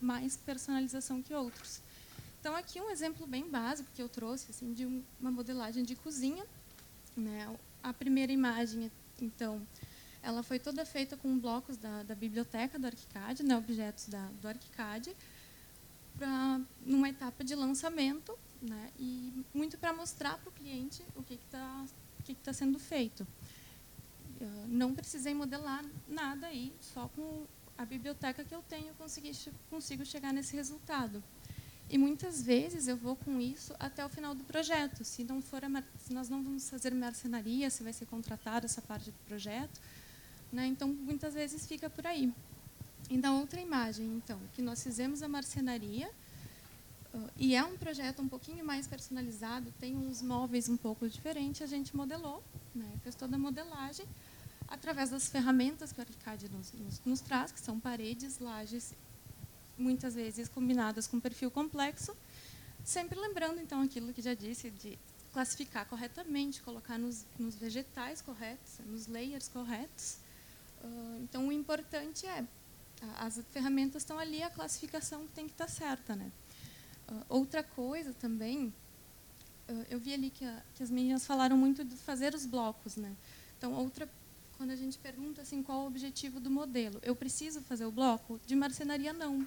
mais 0.01 0.37
personalização 0.37 1.23
que 1.23 1.33
outros. 1.35 1.81
Então, 2.39 2.55
aqui 2.55 2.79
um 2.79 2.91
exemplo 2.91 3.27
bem 3.27 3.49
básico 3.49 3.89
que 3.95 4.03
eu 4.03 4.09
trouxe 4.09 4.51
assim, 4.51 4.75
de 4.75 4.85
uma 5.19 5.31
modelagem 5.31 5.83
de 5.83 5.97
cozinha. 5.97 6.45
Né? 7.17 7.57
A 7.83 7.93
primeira 7.93 8.31
imagem, 8.31 8.93
então, 9.21 9.67
ela 10.23 10.43
foi 10.43 10.59
toda 10.59 10.85
feita 10.85 11.17
com 11.17 11.39
blocos 11.39 11.77
da, 11.77 12.03
da 12.03 12.15
biblioteca 12.15 12.79
do 12.79 12.87
ArchiCAD, 12.87 13.43
né, 13.43 13.57
objetos 13.57 14.09
da, 14.09 14.27
do 14.41 14.49
ArchiCAD, 14.49 15.15
pra, 16.17 16.61
numa 16.85 17.09
etapa 17.09 17.45
de 17.45 17.55
lançamento, 17.55 18.39
né, 18.61 18.91
e 18.99 19.33
muito 19.55 19.79
para 19.79 19.93
mostrar 19.93 20.37
para 20.39 20.49
o 20.49 20.53
cliente 20.53 21.05
o 21.15 21.23
que 21.23 21.35
está 21.35 21.85
que 22.25 22.35
que 22.35 22.43
tá 22.43 22.53
sendo 22.53 22.79
feito. 22.79 23.27
Eu 24.41 24.69
não 24.69 24.95
precisei 24.95 25.35
modelar 25.35 25.85
nada 26.07 26.47
aí, 26.47 26.75
só 26.81 27.09
com 27.09 27.47
a 27.77 27.85
biblioteca 27.85 28.45
que 28.45 28.55
eu 28.55 28.63
tenho 28.63 28.93
consegui, 28.95 29.33
consigo 29.71 30.05
chegar 30.05 30.33
nesse 30.33 30.55
resultado. 30.55 31.23
E 31.91 31.97
muitas 31.97 32.43
vezes 32.43 32.87
eu 32.87 32.97
vou 32.97 33.17
com 33.17 33.41
isso 33.41 33.75
até 33.79 34.05
o 34.05 34.09
final 34.11 34.35
do 34.35 34.45
projeto. 34.45 35.05
Se 35.05 35.25
não 35.25 35.41
for 35.41 35.65
a, 35.65 35.83
se 35.99 36.13
nós 36.13 36.29
não 36.29 36.43
vamos 36.43 36.69
fazer 36.69 36.93
marcenaria, 36.93 37.71
se 37.71 37.83
vai 37.83 37.95
ser 37.95 38.05
contratada 38.07 38.67
essa 38.67 38.83
parte 38.83 39.11
do 39.11 39.19
projeto, 39.27 39.81
né? 40.53 40.67
Então, 40.67 40.89
muitas 40.89 41.35
vezes 41.35 41.67
fica 41.67 41.89
por 41.89 42.07
aí. 42.07 42.33
Então, 43.11 43.41
outra 43.41 43.61
imagem, 43.61 44.07
então, 44.17 44.39
que 44.53 44.61
nós 44.61 44.83
fizemos 44.83 45.23
a 45.23 45.29
marcenaria, 45.29 46.11
e 47.37 47.55
é 47.55 47.65
um 47.65 47.77
projeto 47.77 48.21
um 48.21 48.29
pouquinho 48.29 48.65
mais 48.65 48.87
personalizado, 48.87 49.73
tem 49.81 49.97
uns 49.97 50.21
móveis 50.21 50.69
um 50.69 50.77
pouco 50.77 51.09
diferentes, 51.09 51.63
a 51.63 51.67
gente 51.67 51.97
modelou, 51.97 52.43
né? 52.75 52.91
fez 53.03 53.15
toda 53.15 53.37
a 53.37 53.39
modelagem, 53.39 54.07
através 54.67 55.11
das 55.11 55.29
ferramentas 55.29 55.93
que 55.93 55.99
o 55.99 56.03
ArchiCAD 56.03 56.49
nos, 56.51 56.73
nos, 56.73 57.01
nos 57.05 57.21
traz, 57.21 57.51
que 57.51 57.61
são 57.61 57.81
paredes, 57.81 58.39
lajes, 58.39 58.95
muitas 59.77 60.15
vezes 60.15 60.49
combinadas 60.49 61.07
com 61.07 61.19
perfil 61.19 61.51
complexo, 61.51 62.15
sempre 62.85 63.19
lembrando, 63.19 63.61
então, 63.61 63.81
aquilo 63.81 64.13
que 64.13 64.21
já 64.21 64.35
disse, 64.35 64.71
de 64.71 64.99
classificar 65.33 65.87
corretamente, 65.87 66.63
colocar 66.63 66.99
nos, 66.99 67.25
nos 67.39 67.55
vegetais 67.55 68.21
corretos, 68.21 68.81
nos 68.87 69.07
layers 69.07 69.49
corretos, 69.49 70.19
então, 71.21 71.49
o 71.49 71.53
importante 71.53 72.27
é, 72.27 72.45
as 73.19 73.41
ferramentas 73.53 74.03
estão 74.03 74.19
ali, 74.19 74.43
a 74.43 74.51
classificação 74.51 75.27
tem 75.35 75.47
que 75.47 75.53
estar 75.53 75.69
certa. 75.69 76.17
Né? 76.17 76.31
Uh, 77.09 77.25
outra 77.29 77.63
coisa 77.63 78.13
também 78.15 78.73
eu 79.91 79.99
vi 79.99 80.15
ali 80.15 80.31
que, 80.31 80.45
a, 80.45 80.63
que 80.75 80.83
as 80.83 80.91
meninas 80.91 81.27
falaram 81.27 81.57
muito 81.57 81.85
de 81.85 81.95
fazer 81.97 82.35
os 82.35 82.47
blocos, 82.47 82.97
né? 82.97 83.15
Então, 83.57 83.75
outra 83.75 84.09
quando 84.57 84.73
a 84.73 84.77
gente 84.77 84.99
pergunta 84.99 85.41
assim 85.41 85.63
qual 85.63 85.85
o 85.85 85.87
objetivo 85.87 86.41
do 86.41 86.51
modelo, 86.51 86.99
eu 87.05 87.15
preciso 87.15 87.61
fazer 87.61 87.85
o 87.85 87.93
bloco 87.93 88.41
de 88.45 88.57
marcenaria 88.57 89.13
não, 89.13 89.47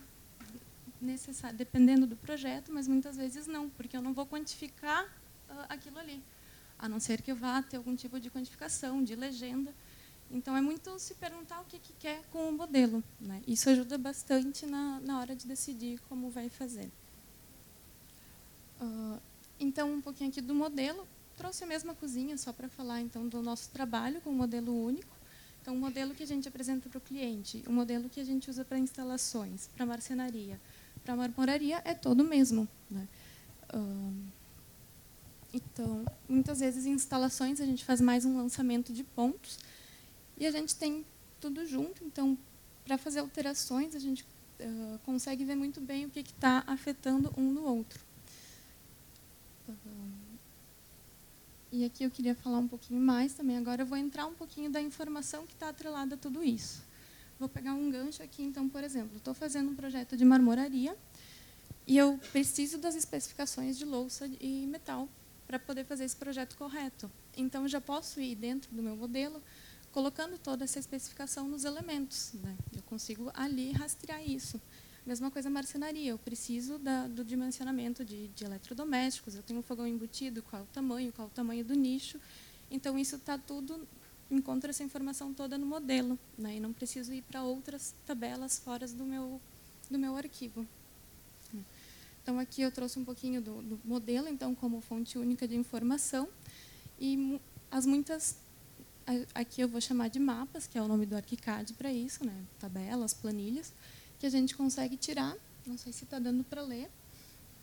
necessário, 1.01 1.57
dependendo 1.57 2.07
do 2.07 2.15
projeto, 2.15 2.71
mas 2.71 2.87
muitas 2.87 3.17
vezes 3.17 3.45
não, 3.45 3.69
porque 3.69 3.97
eu 3.97 4.01
não 4.01 4.13
vou 4.13 4.25
quantificar 4.25 5.03
uh, 5.49 5.65
aquilo 5.67 5.99
ali, 5.99 6.23
a 6.79 6.87
não 6.87 6.97
ser 6.97 7.21
que 7.21 7.29
eu 7.29 7.35
vá 7.35 7.61
ter 7.61 7.75
algum 7.75 7.93
tipo 7.93 8.21
de 8.21 8.31
quantificação, 8.31 9.03
de 9.03 9.15
legenda. 9.15 9.75
Então 10.31 10.55
é 10.55 10.61
muito 10.61 10.97
se 10.97 11.13
perguntar 11.15 11.59
o 11.61 11.65
que, 11.65 11.77
que 11.77 11.93
quer 11.93 12.23
com 12.31 12.49
o 12.49 12.53
modelo, 12.53 13.03
né? 13.19 13.41
Isso 13.47 13.69
ajuda 13.69 13.97
bastante 13.97 14.65
na, 14.65 14.99
na 15.01 15.19
hora 15.19 15.35
de 15.35 15.45
decidir 15.45 15.99
como 16.07 16.29
vai 16.29 16.49
fazer. 16.49 16.89
Uh, 18.79 19.19
então 19.59 19.93
um 19.93 20.01
pouquinho 20.01 20.29
aqui 20.29 20.41
do 20.41 20.55
modelo 20.55 21.07
trouxe 21.37 21.63
a 21.63 21.67
mesma 21.67 21.93
cozinha 21.93 22.37
só 22.37 22.53
para 22.53 22.69
falar 22.69 23.01
então 23.01 23.27
do 23.27 23.41
nosso 23.41 23.69
trabalho 23.71 24.21
com 24.21 24.29
o 24.29 24.33
modelo 24.33 24.73
único. 24.73 25.21
Então, 25.61 25.75
o 25.75 25.77
modelo 25.77 26.15
que 26.15 26.23
a 26.23 26.25
gente 26.25 26.47
apresenta 26.47 26.89
para 26.89 26.97
o 26.97 27.01
cliente, 27.01 27.63
o 27.67 27.71
modelo 27.71 28.09
que 28.09 28.19
a 28.19 28.23
gente 28.23 28.49
usa 28.49 28.65
para 28.65 28.79
instalações, 28.79 29.67
para 29.75 29.85
marcenaria, 29.85 30.59
para 31.03 31.15
marmoraria 31.15 31.79
é 31.85 31.93
todo 31.93 32.21
o 32.21 32.23
mesmo. 32.23 32.67
Né? 32.89 33.07
então, 35.53 36.03
muitas 36.27 36.59
vezes 36.59 36.85
em 36.85 36.91
instalações 36.91 37.61
a 37.61 37.65
gente 37.65 37.85
faz 37.85 38.01
mais 38.01 38.25
um 38.25 38.37
lançamento 38.37 38.91
de 38.91 39.03
pontos 39.03 39.57
e 40.41 40.47
a 40.47 40.49
gente 40.49 40.75
tem 40.75 41.05
tudo 41.39 41.63
junto. 41.67 42.03
Então, 42.03 42.35
para 42.83 42.97
fazer 42.97 43.19
alterações, 43.19 43.93
a 43.93 43.99
gente 43.99 44.23
uh, 44.59 44.97
consegue 45.05 45.45
ver 45.45 45.53
muito 45.53 45.79
bem 45.79 46.07
o 46.07 46.09
que 46.09 46.21
está 46.21 46.63
afetando 46.65 47.31
um 47.37 47.51
no 47.51 47.63
outro. 47.63 48.03
E 51.71 51.85
aqui 51.85 52.03
eu 52.03 52.09
queria 52.09 52.33
falar 52.33 52.57
um 52.57 52.67
pouquinho 52.67 52.99
mais 52.99 53.35
também. 53.35 53.55
Agora 53.55 53.83
eu 53.83 53.85
vou 53.85 53.95
entrar 53.99 54.25
um 54.25 54.33
pouquinho 54.33 54.71
da 54.71 54.81
informação 54.81 55.45
que 55.45 55.53
está 55.53 55.69
atrelada 55.69 56.15
a 56.15 56.17
tudo 56.17 56.43
isso. 56.43 56.83
Vou 57.39 57.47
pegar 57.47 57.75
um 57.75 57.91
gancho 57.91 58.23
aqui, 58.23 58.41
então, 58.41 58.67
por 58.67 58.83
exemplo, 58.83 59.17
estou 59.17 59.35
fazendo 59.35 59.69
um 59.69 59.75
projeto 59.75 60.17
de 60.17 60.25
marmoraria 60.25 60.97
e 61.85 61.97
eu 61.97 62.19
preciso 62.31 62.79
das 62.79 62.95
especificações 62.95 63.77
de 63.77 63.85
louça 63.85 64.27
e 64.39 64.65
metal 64.65 65.07
para 65.45 65.59
poder 65.59 65.85
fazer 65.85 66.05
esse 66.05 66.15
projeto 66.15 66.57
correto. 66.57 67.11
Então, 67.37 67.67
já 67.67 67.79
posso 67.79 68.19
ir 68.19 68.33
dentro 68.35 68.73
do 68.75 68.81
meu 68.81 68.95
modelo 68.95 69.41
colocando 69.91 70.37
toda 70.37 70.63
essa 70.63 70.79
especificação 70.79 71.47
nos 71.47 71.65
elementos. 71.65 72.31
Né? 72.33 72.55
Eu 72.75 72.81
consigo 72.83 73.31
ali 73.33 73.71
rastrear 73.71 74.23
isso. 74.27 74.59
Mesma 75.05 75.31
coisa 75.31 75.49
marcenaria, 75.49 76.11
eu 76.11 76.17
preciso 76.17 76.77
da, 76.77 77.07
do 77.07 77.23
dimensionamento 77.23 78.05
de, 78.05 78.27
de, 78.29 78.45
eletrodomésticos, 78.45 79.33
eu 79.33 79.41
tenho 79.41 79.59
um 79.59 79.63
fogão 79.63 79.87
embutido, 79.87 80.43
qual 80.43 80.61
o 80.61 80.67
tamanho, 80.67 81.11
qual 81.11 81.27
o 81.27 81.31
tamanho 81.31 81.65
do 81.65 81.73
nicho. 81.73 82.19
Então, 82.69 82.97
isso 82.99 83.15
está 83.15 83.35
tudo, 83.35 83.87
encontra 84.29 84.69
essa 84.69 84.83
informação 84.83 85.33
toda 85.33 85.57
no 85.57 85.65
modelo, 85.65 86.19
né? 86.37 86.57
e 86.57 86.59
não 86.59 86.71
preciso 86.71 87.11
ir 87.13 87.23
para 87.23 87.43
outras 87.43 87.95
tabelas 88.05 88.59
fora 88.59 88.87
do 88.87 89.03
meu, 89.03 89.41
do 89.89 89.97
meu 89.97 90.15
arquivo. 90.15 90.67
Então, 92.21 92.37
aqui 92.37 92.61
eu 92.61 92.71
trouxe 92.71 92.99
um 92.99 93.03
pouquinho 93.03 93.41
do, 93.41 93.61
do 93.63 93.79
modelo, 93.83 94.27
então, 94.27 94.53
como 94.53 94.79
fonte 94.81 95.17
única 95.17 95.47
de 95.47 95.55
informação, 95.55 96.29
e 96.99 97.41
as 97.71 97.87
muitas 97.87 98.37
aqui 99.33 99.61
eu 99.61 99.67
vou 99.67 99.81
chamar 99.81 100.09
de 100.09 100.19
mapas, 100.19 100.67
que 100.67 100.77
é 100.77 100.81
o 100.81 100.87
nome 100.87 101.05
do 101.05 101.15
ArchiCAD 101.15 101.73
para 101.73 101.91
isso, 101.91 102.25
né? 102.25 102.35
tabelas, 102.59 103.13
planilhas, 103.13 103.73
que 104.19 104.25
a 104.25 104.29
gente 104.29 104.55
consegue 104.55 104.97
tirar, 104.97 105.35
não 105.65 105.77
sei 105.77 105.91
se 105.91 106.03
está 106.03 106.19
dando 106.19 106.43
para 106.43 106.61
ler, 106.61 106.89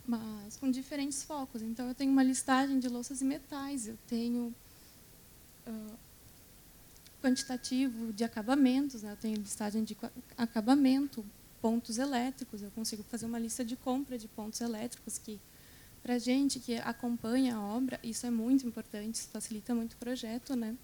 mas 0.07 0.57
com 0.57 0.71
diferentes 0.71 1.23
focos. 1.23 1.63
Então, 1.63 1.87
eu 1.89 1.95
tenho 1.95 2.11
uma 2.11 2.23
listagem 2.23 2.79
de 2.79 2.89
louças 2.89 3.21
e 3.21 3.25
metais, 3.25 3.87
eu 3.87 3.99
tenho 4.07 4.55
uh, 5.67 5.99
quantitativo 7.23 8.13
de 8.13 8.25
acabamentos, 8.25 9.03
né? 9.03 9.13
eu 9.13 9.17
tenho 9.17 9.37
listagem 9.37 9.85
de 9.85 9.97
acabamento, 10.37 11.25
pontos 11.61 11.99
elétricos, 11.99 12.63
eu 12.63 12.71
consigo 12.71 13.03
fazer 13.03 13.27
uma 13.27 13.39
lista 13.39 13.65
de 13.65 13.77
compra 13.77 14.17
de 14.17 14.29
pontos 14.29 14.61
elétricos 14.61 15.19
que 15.19 15.41
para 16.03 16.19
gente 16.19 16.61
que 16.61 16.77
acompanha 16.77 17.57
a 17.57 17.61
obra, 17.61 17.99
isso 18.03 18.25
é 18.25 18.31
muito 18.31 18.67
importante, 18.67 19.17
isso 19.17 19.29
facilita 19.29 19.75
muito 19.75 19.95
o 19.95 19.97
projeto, 19.97 20.55
né? 20.55 20.77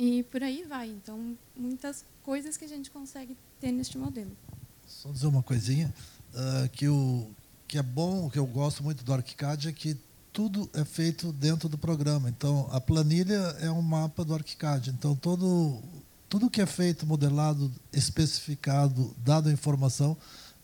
E 0.00 0.22
por 0.22 0.42
aí 0.42 0.64
vai. 0.66 0.88
Então, 0.88 1.36
muitas 1.54 2.06
coisas 2.22 2.56
que 2.56 2.64
a 2.64 2.68
gente 2.68 2.90
consegue 2.90 3.36
ter 3.60 3.70
neste 3.70 3.98
modelo. 3.98 4.30
Só 4.86 5.10
dizer 5.10 5.26
uma 5.26 5.42
coisinha, 5.42 5.92
uh, 6.32 6.68
que, 6.70 6.88
o, 6.88 7.28
que 7.68 7.76
é 7.76 7.82
bom, 7.82 8.24
o 8.24 8.30
que 8.30 8.38
eu 8.38 8.46
gosto 8.46 8.82
muito 8.82 9.04
do 9.04 9.12
ArchiCAD 9.12 9.68
é 9.68 9.72
que 9.72 9.94
tudo 10.32 10.70
é 10.72 10.86
feito 10.86 11.30
dentro 11.34 11.68
do 11.68 11.76
programa. 11.76 12.30
Então, 12.30 12.66
a 12.72 12.80
planilha 12.80 13.34
é 13.60 13.70
um 13.70 13.82
mapa 13.82 14.24
do 14.24 14.32
ArchiCAD. 14.32 14.88
Então, 14.88 15.14
todo, 15.14 15.82
tudo 16.30 16.48
que 16.48 16.62
é 16.62 16.66
feito, 16.66 17.04
modelado, 17.04 17.70
especificado, 17.92 19.14
dado 19.18 19.50
a 19.50 19.52
informação, 19.52 20.16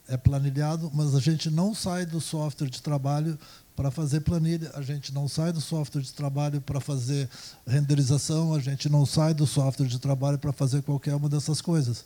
é 0.08 0.16
planilhado, 0.16 0.90
mas 0.94 1.14
a 1.14 1.20
gente 1.20 1.50
não 1.50 1.74
sai 1.74 2.06
do 2.06 2.22
software 2.22 2.70
de 2.70 2.80
trabalho 2.80 3.38
para 3.76 3.90
fazer 3.90 4.20
planilha, 4.20 4.70
a 4.74 4.80
gente 4.80 5.12
não 5.12 5.28
sai 5.28 5.52
do 5.52 5.60
software 5.60 6.00
de 6.00 6.12
trabalho 6.12 6.60
para 6.60 6.80
fazer 6.80 7.28
renderização, 7.66 8.54
a 8.54 8.58
gente 8.58 8.88
não 8.88 9.04
sai 9.04 9.34
do 9.34 9.46
software 9.46 9.86
de 9.86 9.98
trabalho 9.98 10.38
para 10.38 10.52
fazer 10.52 10.82
qualquer 10.82 11.14
uma 11.14 11.28
dessas 11.28 11.60
coisas. 11.60 12.04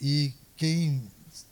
E 0.00 0.32
quem 0.56 1.02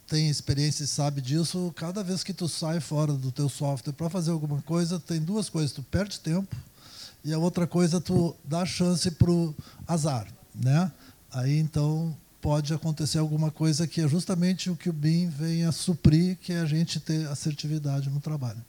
tem 0.07 0.29
experiência 0.29 0.85
e 0.85 0.87
sabe 0.87 1.21
disso, 1.21 1.73
cada 1.75 2.05
vez 2.05 2.23
que 2.23 2.35
tu 2.35 2.47
sai 2.47 2.79
fora 2.79 3.15
do 3.15 3.33
teu 3.33 3.49
software 3.49 3.95
para 3.95 4.11
fazer 4.11 4.31
alguma 4.31 4.61
coisa, 4.63 5.01
tem 5.01 5.21
duas 5.21 5.49
coisas, 5.49 5.73
tu 5.73 5.83
perde 5.83 6.21
tempo 6.21 6.55
e 7.25 7.33
a 7.33 7.39
outra 7.39 7.67
coisa 7.67 8.01
tu 8.01 8.37
dá 8.45 8.67
chance 8.67 9.11
para 9.11 9.31
o 9.31 9.55
azar, 9.89 10.29
né? 10.55 10.93
Aí 11.33 11.59
então 11.59 12.15
pode 12.41 12.75
acontecer 12.75 13.19
alguma 13.19 13.51
coisa 13.51 13.87
que 13.87 14.03
é 14.03 14.07
justamente 14.07 14.69
o 14.69 14.77
que 14.77 14.91
o 14.91 14.93
BIM 14.93 15.31
vem 15.31 15.65
a 15.65 15.73
suprir, 15.73 16.37
que 16.37 16.53
é 16.53 16.61
a 16.61 16.67
gente 16.67 17.01
ter 17.01 17.27
assertividade 17.29 18.11
no 18.11 18.21
trabalho. 18.21 18.63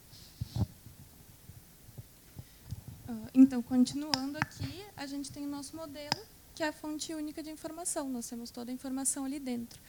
Ah, 0.58 0.64
então, 3.34 3.62
continuando 3.62 4.38
aqui, 4.38 4.84
a 4.96 5.06
gente 5.06 5.30
tem 5.30 5.44
o 5.44 5.48
nosso 5.48 5.76
modelo, 5.76 6.24
que 6.54 6.62
é 6.62 6.68
a 6.68 6.72
fonte 6.72 7.14
única 7.14 7.42
de 7.42 7.50
informação. 7.50 8.08
Nós 8.08 8.28
temos 8.28 8.50
toda 8.50 8.70
a 8.70 8.74
informação 8.74 9.24
ali 9.24 9.38
dentro. 9.38 9.80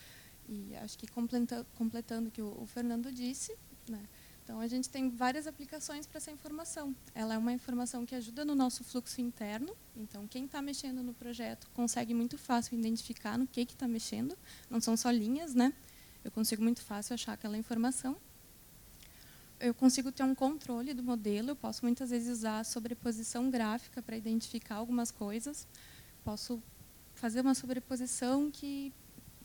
E 0.49 0.75
acho 0.77 0.97
que 0.97 1.07
completando 1.07 2.29
o 2.29 2.31
que 2.31 2.41
o 2.41 2.65
Fernando 2.67 3.11
disse, 3.11 3.55
né? 3.87 4.01
então 4.43 4.61
a 4.61 4.67
gente 4.67 4.89
tem 4.89 5.09
várias 5.09 5.45
aplicações 5.45 6.05
para 6.05 6.19
essa 6.19 6.31
informação. 6.31 6.95
Ela 7.13 7.33
é 7.33 7.37
uma 7.37 7.51
informação 7.51 8.05
que 8.05 8.15
ajuda 8.15 8.45
no 8.45 8.55
nosso 8.55 8.83
fluxo 8.83 9.19
interno. 9.19 9.75
Então, 9.95 10.25
quem 10.27 10.45
está 10.45 10.61
mexendo 10.61 11.03
no 11.03 11.13
projeto 11.13 11.69
consegue 11.73 12.13
muito 12.13 12.37
fácil 12.37 12.77
identificar 12.77 13.37
no 13.37 13.45
que 13.45 13.61
está 13.61 13.87
mexendo. 13.87 14.37
Não 14.69 14.79
são 14.79 14.95
só 14.95 15.11
linhas, 15.11 15.53
né? 15.53 15.73
Eu 16.23 16.31
consigo 16.31 16.63
muito 16.63 16.81
fácil 16.81 17.13
achar 17.13 17.33
aquela 17.33 17.57
informação. 17.57 18.17
Eu 19.59 19.73
consigo 19.73 20.11
ter 20.11 20.23
um 20.23 20.35
controle 20.35 20.93
do 20.93 21.03
modelo. 21.03 21.49
Eu 21.49 21.55
posso 21.55 21.83
muitas 21.83 22.09
vezes 22.11 22.39
usar 22.39 22.63
sobreposição 22.63 23.49
gráfica 23.49 24.01
para 24.01 24.15
identificar 24.15 24.75
algumas 24.75 25.11
coisas 25.11 25.67
posso 26.27 26.61
fazer 27.15 27.39
uma 27.39 27.55
sobreposição 27.55 28.51
que 28.51 28.91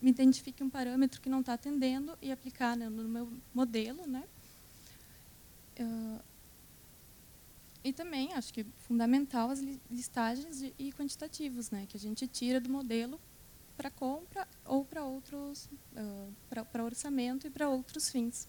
me 0.01 0.11
identifique 0.11 0.65
um 0.65 0.69
parâmetro 0.69 1.21
que 1.21 1.29
não 1.29 1.39
está 1.39 1.53
atendendo 1.53 2.19
e 2.21 2.33
aplicar 2.33 2.77
né, 2.77 2.89
no 2.89 3.05
meu 3.05 3.33
modelo. 3.55 4.05
Né? 4.05 4.25
Uh, 5.79 6.21
e 7.85 7.93
também, 7.93 8.33
acho 8.33 8.53
que 8.53 8.63
é 8.63 8.67
fundamental 8.79 9.49
as 9.51 9.61
listagens 9.89 10.59
de, 10.59 10.75
e 10.77 10.93
quantitativos, 10.93 11.71
né, 11.71 11.87
que 11.89 11.97
a 11.97 12.01
gente 12.01 12.27
tira 12.27 12.59
do 12.59 12.69
modelo 12.69 13.21
para 13.77 13.89
compra 13.89 14.49
ou 14.65 14.85
para 14.85 15.05
outros, 15.05 15.69
uh, 15.93 16.65
para 16.65 16.83
orçamento 16.83 17.47
e 17.47 17.51
para 17.51 17.69
outros 17.69 18.11
fins. 18.11 18.49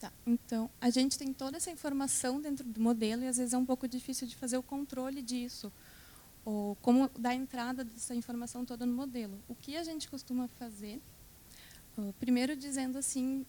Tá, 0.00 0.12
então, 0.24 0.70
a 0.80 0.90
gente 0.90 1.18
tem 1.18 1.32
toda 1.32 1.56
essa 1.56 1.70
informação 1.70 2.40
dentro 2.40 2.64
do 2.64 2.80
modelo 2.80 3.24
e 3.24 3.26
às 3.26 3.36
vezes 3.36 3.52
é 3.52 3.58
um 3.58 3.66
pouco 3.66 3.88
difícil 3.88 4.28
de 4.28 4.36
fazer 4.36 4.56
o 4.56 4.62
controle 4.62 5.20
disso, 5.20 5.72
ou 6.44 6.76
como 6.76 7.10
dar 7.18 7.34
entrada 7.34 7.82
dessa 7.82 8.14
informação 8.14 8.64
toda 8.64 8.86
no 8.86 8.92
modelo. 8.92 9.36
O 9.48 9.56
que 9.56 9.76
a 9.76 9.82
gente 9.82 10.08
costuma 10.08 10.46
fazer? 10.46 11.00
Primeiro 12.20 12.54
dizendo 12.54 12.96
assim, 12.96 13.44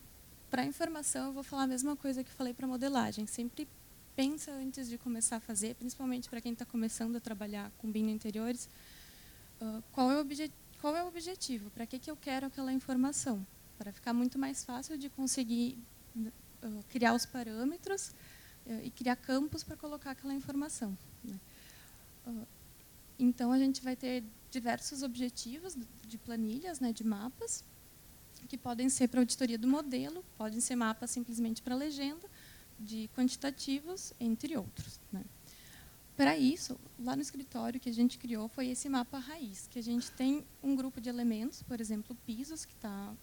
para 0.50 0.64
a 0.64 0.66
informação 0.66 1.28
eu 1.28 1.34
vou 1.34 1.44
falar 1.44 1.64
a 1.64 1.68
mesma 1.68 1.96
coisa 1.96 2.24
que 2.24 2.32
falei 2.32 2.52
para 2.52 2.66
a 2.66 2.70
modelagem. 2.70 3.28
Sempre 3.28 3.68
pensa 4.16 4.52
antes 4.52 4.90
de 4.90 4.98
começar 4.98 5.36
a 5.36 5.40
fazer, 5.40 5.76
principalmente 5.76 6.28
para 6.28 6.42
quem 6.42 6.54
está 6.54 6.66
começando 6.66 7.16
a 7.16 7.20
trabalhar 7.20 7.72
com 7.78 7.92
BIM 7.92 8.10
interiores, 8.10 8.68
qual, 9.92 10.12
é 10.12 10.20
o 10.20 10.26
qual 10.82 10.96
é 10.96 11.04
o 11.04 11.08
objetivo? 11.08 11.70
Para 11.70 11.86
que, 11.86 12.00
que 12.00 12.10
eu 12.10 12.18
quero 12.18 12.48
aquela 12.48 12.74
informação? 12.74 13.46
Para 13.78 13.94
ficar 13.94 14.14
muito 14.14 14.40
mais 14.40 14.66
fácil 14.66 14.98
de 14.98 15.10
conseguir 15.10 15.78
criar 16.90 17.14
os 17.14 17.26
parâmetros 17.26 18.10
uh, 18.66 18.82
e 18.84 18.90
criar 18.90 19.16
campos 19.16 19.64
para 19.64 19.76
colocar 19.76 20.12
aquela 20.12 20.34
informação. 20.34 20.98
Né? 21.24 21.40
Uh, 22.28 22.48
então, 23.18 23.52
a 23.52 23.58
gente 23.58 23.82
vai 23.82 23.96
ter 23.96 24.24
diversos 24.50 25.04
objetivos 25.04 25.78
de 26.08 26.18
planilhas, 26.18 26.80
né, 26.80 26.92
de 26.92 27.04
mapas. 27.04 27.64
que 28.48 28.58
podem 28.58 28.90
ser 28.90 29.10
para 29.10 29.20
auditoria 29.20 29.58
do 29.58 29.68
modelo, 29.68 30.24
podem 30.38 30.60
ser 30.60 30.76
mapas 30.76 31.12
simplesmente 31.12 31.62
para 31.62 31.76
legenda, 31.76 32.28
de 32.80 33.10
quantitativos, 33.16 34.14
entre 34.20 34.56
outros. 34.58 35.00
Né? 35.12 35.24
Para 36.16 36.38
isso, 36.38 36.80
lá 36.98 37.16
no 37.16 37.22
escritório 37.22 37.80
que 37.80 37.90
a 37.90 37.94
gente 37.94 38.18
criou 38.18 38.48
foi 38.48 38.68
esse 38.68 38.90
mapa 38.90 39.20
raiz, 39.20 39.68
que 39.68 39.78
a 39.78 39.84
gente 39.84 40.10
tem 40.12 40.46
um 40.64 40.76
grupo 40.76 41.00
de 41.00 41.10
elementos, 41.10 41.62
por 41.62 41.80
exemplo, 41.80 42.16
pisos, 42.26 42.66
que 42.66 42.76
tá, 42.76 43.14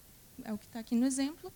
é 0.44 0.52
o 0.52 0.58
que 0.58 0.66
está 0.66 0.78
aqui 0.78 0.94
no 0.94 1.06
exemplo, 1.06 1.52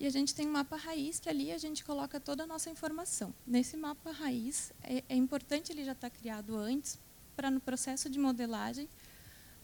e 0.00 0.06
a 0.06 0.10
gente 0.10 0.34
tem 0.34 0.48
um 0.48 0.52
mapa 0.52 0.76
raiz 0.76 1.20
que 1.20 1.28
ali 1.28 1.52
a 1.52 1.58
gente 1.58 1.84
coloca 1.84 2.18
toda 2.18 2.44
a 2.44 2.46
nossa 2.46 2.70
informação. 2.70 3.34
Nesse 3.46 3.76
mapa 3.76 4.10
raiz, 4.10 4.72
é, 4.82 5.04
é 5.06 5.14
importante 5.14 5.70
ele 5.70 5.84
já 5.84 5.92
estar 5.92 6.08
tá 6.08 6.16
criado 6.16 6.56
antes, 6.56 6.98
para 7.36 7.50
no 7.50 7.60
processo 7.60 8.08
de 8.08 8.18
modelagem 8.18 8.88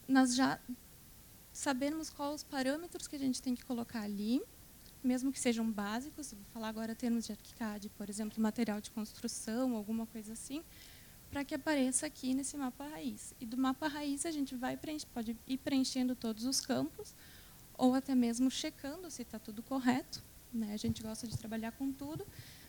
nós 0.07 0.35
já 0.35 0.61
sabermos 1.53 2.11
quais 2.11 2.37
os 2.37 2.43
parâmetros 2.45 3.09
que 3.09 3.17
a 3.17 3.19
gente 3.19 3.43
tem 3.43 3.55
que 3.55 3.65
colocar 3.65 4.03
ali, 4.03 4.43
mesmo 5.03 5.33
que 5.33 5.41
sejam 5.41 5.71
básicos, 5.71 6.33
vou 6.33 6.45
falar 6.53 6.69
agora 6.69 6.95
termos 6.95 7.27
de 7.27 7.33
ArchiCAD, 7.33 7.89
por 7.91 8.09
exemplo, 8.11 8.41
material 8.41 8.81
de 8.81 8.91
construção, 8.91 9.75
alguma 9.75 10.07
coisa 10.07 10.35
assim, 10.35 10.63
para 11.31 11.45
que 11.45 11.55
apareça 11.55 12.07
aqui 12.07 12.35
nesse 12.35 12.57
mapa 12.57 12.87
raiz. 12.87 13.35
E 13.41 13.47
do 13.47 13.57
mapa 13.57 13.89
raiz 13.89 14.27
a 14.27 14.31
gente 14.31 14.55
vai 14.55 14.79
pode 15.13 15.37
ir 15.47 15.59
preenchendo 15.59 16.15
todos 16.15 16.45
os 16.45 16.61
campos, 16.61 17.15
ou 17.79 17.95
até 17.95 18.15
mesmo 18.15 18.51
checando 18.51 19.11
se 19.11 19.23
está 19.23 19.39
tudo 19.39 19.63
correto. 19.63 20.23
Né? 20.53 20.73
A 20.73 20.77
gente 20.77 21.03
gosta 21.03 21.27
de 21.27 21.37
trabalhar 21.37 21.73
com 21.73 21.93
tudo, 21.93 22.27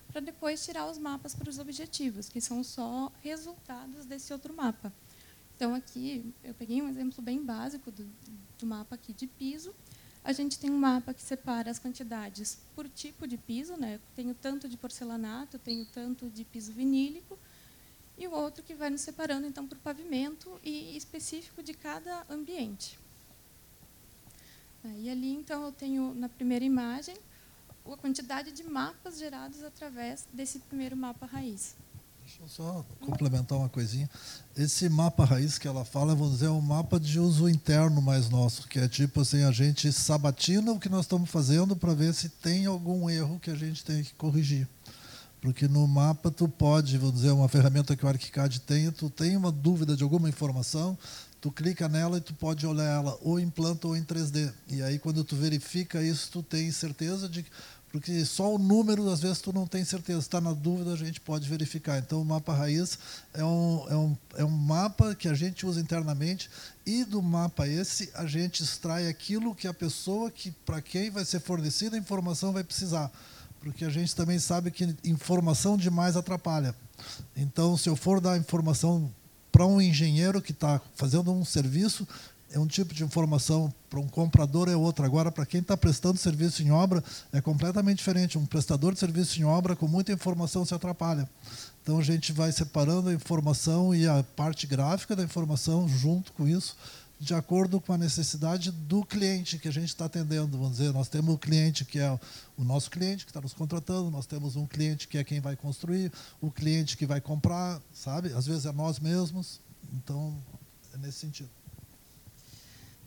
para 0.07 0.21
depois 0.21 0.63
tirar 0.63 0.89
os 0.89 0.97
mapas 0.97 1.35
para 1.35 1.49
os 1.49 1.59
objetivos, 1.59 2.29
que 2.29 2.41
são 2.41 2.63
só 2.63 3.11
resultados 3.21 4.05
desse 4.05 4.31
outro 4.33 4.53
mapa. 4.53 4.91
Então, 5.55 5.73
aqui, 5.73 6.33
eu 6.43 6.53
peguei 6.53 6.81
um 6.81 6.87
exemplo 6.87 7.21
bem 7.21 7.43
básico 7.43 7.91
do, 7.91 8.07
do 8.59 8.65
mapa 8.65 8.95
aqui 8.95 9.11
de 9.11 9.25
piso. 9.25 9.73
A 10.23 10.31
gente 10.31 10.59
tem 10.59 10.69
um 10.69 10.77
mapa 10.77 11.13
que 11.13 11.21
separa 11.21 11.71
as 11.71 11.79
quantidades 11.79 12.59
por 12.75 12.87
tipo 12.89 13.27
de 13.27 13.37
piso, 13.37 13.75
né? 13.75 13.99
tenho 14.15 14.35
tanto 14.35 14.67
de 14.69 14.77
porcelanato, 14.77 15.57
tenho 15.57 15.85
tanto 15.85 16.29
de 16.29 16.43
piso 16.43 16.71
vinílico, 16.73 17.39
e 18.17 18.27
o 18.27 18.31
outro 18.31 18.63
que 18.63 18.75
vai 18.75 18.89
nos 18.89 19.01
separando 19.01 19.47
então 19.47 19.67
por 19.67 19.77
pavimento 19.77 20.59
e 20.63 20.97
específico 20.97 21.63
de 21.63 21.73
cada 21.73 22.25
ambiente. 22.29 22.99
E 24.91 25.09
ali 25.09 25.33
então 25.33 25.63
eu 25.63 25.71
tenho 25.71 26.13
na 26.13 26.29
primeira 26.29 26.63
imagem 26.63 27.15
a 27.91 27.97
quantidade 27.97 28.51
de 28.51 28.63
mapas 28.63 29.17
gerados 29.17 29.63
através 29.63 30.27
desse 30.33 30.59
primeiro 30.59 30.95
mapa 30.95 31.25
raiz. 31.25 31.75
Deixa 32.27 32.43
eu 32.43 32.49
só 32.49 32.85
complementar 32.99 33.57
uma 33.57 33.69
coisinha. 33.69 34.09
Esse 34.53 34.89
mapa 34.89 35.23
raiz 35.23 35.57
que 35.57 35.65
ela 35.65 35.85
fala, 35.85 36.13
vamos 36.13 36.33
dizer, 36.33 36.47
é 36.47 36.49
um 36.49 36.59
mapa 36.59 36.99
de 36.99 37.17
uso 37.17 37.47
interno 37.47 38.01
mais 38.01 38.29
nosso, 38.29 38.67
que 38.67 38.79
é 38.79 38.87
tipo 38.89 39.21
assim, 39.21 39.45
a 39.45 39.51
gente 39.53 39.93
sabatina 39.93 40.73
o 40.73 40.79
que 40.79 40.89
nós 40.89 41.05
estamos 41.05 41.29
fazendo 41.29 41.73
para 41.73 41.93
ver 41.93 42.13
se 42.13 42.27
tem 42.27 42.65
algum 42.65 43.09
erro 43.09 43.39
que 43.39 43.49
a 43.49 43.55
gente 43.55 43.85
tem 43.85 44.03
que 44.03 44.13
corrigir. 44.15 44.67
Porque 45.39 45.69
no 45.69 45.87
mapa 45.87 46.29
tu 46.29 46.49
pode, 46.49 46.97
vamos 46.97 47.15
dizer, 47.15 47.31
uma 47.31 47.47
ferramenta 47.47 47.95
que 47.95 48.05
o 48.05 48.09
ArchiCAD 48.09 48.59
tem, 48.59 48.91
tu 48.91 49.09
tem 49.09 49.37
uma 49.37 49.51
dúvida 49.51 49.95
de 49.95 50.03
alguma 50.03 50.27
informação, 50.27 50.97
tu 51.47 51.51
clica 51.51 51.87
nela 51.87 52.17
e 52.17 52.21
tu 52.21 52.33
pode 52.33 52.67
olhar 52.67 52.83
ela 52.83 53.17
ou 53.21 53.39
em 53.39 53.49
planta 53.49 53.87
ou 53.87 53.95
em 53.95 54.03
3D. 54.03 54.51
E 54.67 54.81
aí 54.81 54.99
quando 54.99 55.23
tu 55.23 55.35
verifica 55.35 56.03
isso, 56.03 56.29
tu 56.29 56.43
tem 56.43 56.69
certeza 56.71 57.29
de 57.29 57.45
porque 57.89 58.25
só 58.25 58.53
o 58.53 58.57
número 58.57 59.09
às 59.09 59.21
vezes 59.21 59.39
tu 59.39 59.53
não 59.53 59.65
tem 59.65 59.85
certeza, 59.85 60.19
está 60.19 60.41
na 60.41 60.51
dúvida 60.51 60.91
a 60.91 60.97
gente 60.97 61.21
pode 61.21 61.47
verificar. 61.47 61.99
Então 61.99 62.21
o 62.21 62.25
mapa 62.25 62.53
raiz 62.53 62.99
é 63.33 63.45
um, 63.45 63.85
é 63.89 63.95
um, 63.95 64.17
é 64.39 64.43
um 64.43 64.49
mapa 64.49 65.15
que 65.15 65.29
a 65.29 65.33
gente 65.33 65.65
usa 65.65 65.79
internamente 65.79 66.49
e 66.85 67.05
do 67.05 67.21
mapa 67.21 67.65
esse 67.65 68.11
a 68.13 68.25
gente 68.25 68.61
extrai 68.61 69.07
aquilo 69.07 69.55
que 69.55 69.69
a 69.69 69.73
pessoa 69.73 70.29
que 70.29 70.51
para 70.51 70.81
quem 70.81 71.09
vai 71.09 71.23
ser 71.23 71.39
fornecida 71.39 71.95
a 71.95 71.99
informação 71.99 72.51
vai 72.51 72.63
precisar, 72.63 73.09
porque 73.61 73.85
a 73.85 73.89
gente 73.89 74.13
também 74.13 74.37
sabe 74.37 74.69
que 74.69 74.93
informação 75.05 75.77
demais 75.77 76.17
atrapalha. 76.17 76.75
Então 77.37 77.77
se 77.77 77.87
eu 77.87 77.95
for 77.95 78.19
dar 78.19 78.37
informação 78.37 79.09
para 79.57 79.65
um 79.65 79.81
engenheiro 79.81 80.39
que 80.39 80.51
está 80.51 80.79
fazendo 80.93 81.31
um 81.31 81.43
serviço, 81.43 82.07
é 82.51 82.59
um 82.59 82.67
tipo 82.67 82.93
de 82.93 83.03
informação, 83.03 83.73
para 83.89 83.99
um 83.99 84.07
comprador 84.07 84.69
é 84.69 84.75
outra. 84.75 85.03
Agora, 85.03 85.31
para 85.31 85.47
quem 85.47 85.61
está 85.61 85.75
prestando 85.75 86.19
serviço 86.19 86.61
em 86.61 86.69
obra, 86.69 87.03
é 87.33 87.41
completamente 87.41 87.97
diferente. 87.97 88.37
Um 88.37 88.45
prestador 88.45 88.93
de 88.93 88.99
serviço 88.99 89.41
em 89.41 89.45
obra, 89.45 89.75
com 89.75 89.87
muita 89.87 90.13
informação, 90.13 90.63
se 90.63 90.75
atrapalha. 90.75 91.27
Então, 91.81 91.97
a 91.97 92.03
gente 92.03 92.31
vai 92.31 92.51
separando 92.51 93.09
a 93.09 93.13
informação 93.15 93.95
e 93.95 94.07
a 94.07 94.23
parte 94.35 94.67
gráfica 94.67 95.15
da 95.15 95.23
informação 95.23 95.89
junto 95.89 96.33
com 96.33 96.47
isso, 96.47 96.77
de 97.19 97.33
acordo 97.33 97.81
com 97.81 97.93
a 97.93 97.97
necessidade 97.97 98.71
do 98.71 99.03
cliente 99.03 99.57
que 99.57 99.67
a 99.67 99.71
gente 99.71 99.89
está 99.89 100.05
atendendo. 100.05 100.57
Vamos 100.57 100.77
dizer, 100.77 100.93
nós 100.93 101.09
temos 101.09 101.33
o 101.33 101.37
cliente 101.37 101.83
que 101.83 101.99
é 101.99 102.19
o 102.55 102.63
nosso 102.63 102.91
cliente 102.91 103.25
que 103.25 103.31
está 103.31 103.41
nos 103.41 103.53
contratando, 103.53 104.11
nós 104.11 104.25
temos 104.25 104.55
um 104.55 104.67
cliente 104.67 105.07
que 105.07 105.17
é 105.17 105.23
quem 105.23 105.39
vai 105.39 105.55
construir, 105.55 106.11
o 106.39 106.51
cliente 106.51 106.95
que 106.95 107.05
vai 107.05 107.19
comprar, 107.19 107.81
sabe? 107.91 108.33
Às 108.33 108.45
vezes 108.45 108.65
é 108.65 108.71
nós 108.71 108.99
mesmos. 108.99 109.59
Então, 109.93 110.37
é 110.93 110.97
nesse 110.97 111.19
sentido. 111.19 111.49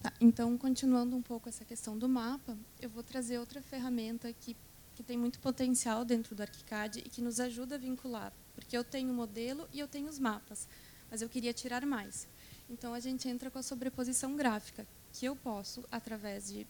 Tá, 0.03 0.13
então, 0.21 0.57
continuando 0.57 1.15
um 1.15 1.23
pouco 1.23 1.49
essa 1.49 1.65
questão 1.65 1.97
do 1.97 2.09
mapa, 2.09 2.57
eu 2.81 2.89
vou 2.89 3.03
trazer 3.03 3.39
outra 3.39 3.61
ferramenta 3.61 4.33
que, 4.33 4.57
que 4.95 5.03
tem 5.03 5.17
muito 5.17 5.39
potencial 5.41 6.05
dentro 6.05 6.35
do 6.35 6.43
ArchiCAD 6.43 7.01
e 7.01 7.09
que 7.11 7.21
nos 7.21 7.39
ajuda 7.39 7.75
a 7.75 7.79
vincular, 7.79 8.33
porque 8.55 8.77
eu 8.77 8.83
tenho 8.83 9.11
o 9.11 9.15
modelo 9.15 9.69
e 9.73 9.79
eu 9.79 9.87
tenho 9.87 10.09
os 10.09 10.19
mapas, 10.19 10.67
mas 11.11 11.21
eu 11.21 11.29
queria 11.29 11.53
tirar 11.53 11.85
mais. 11.85 12.27
Então, 12.71 12.95
a 12.95 13.01
gente 13.01 13.29
entra 13.29 13.51
com 13.51 13.59
a 13.59 13.63
sobreposição 13.63 14.37
gráfica, 14.37 14.87
que 15.13 15.27
eu 15.27 15.35
posso, 15.35 15.85
através 15.91 16.47
de... 16.47 16.67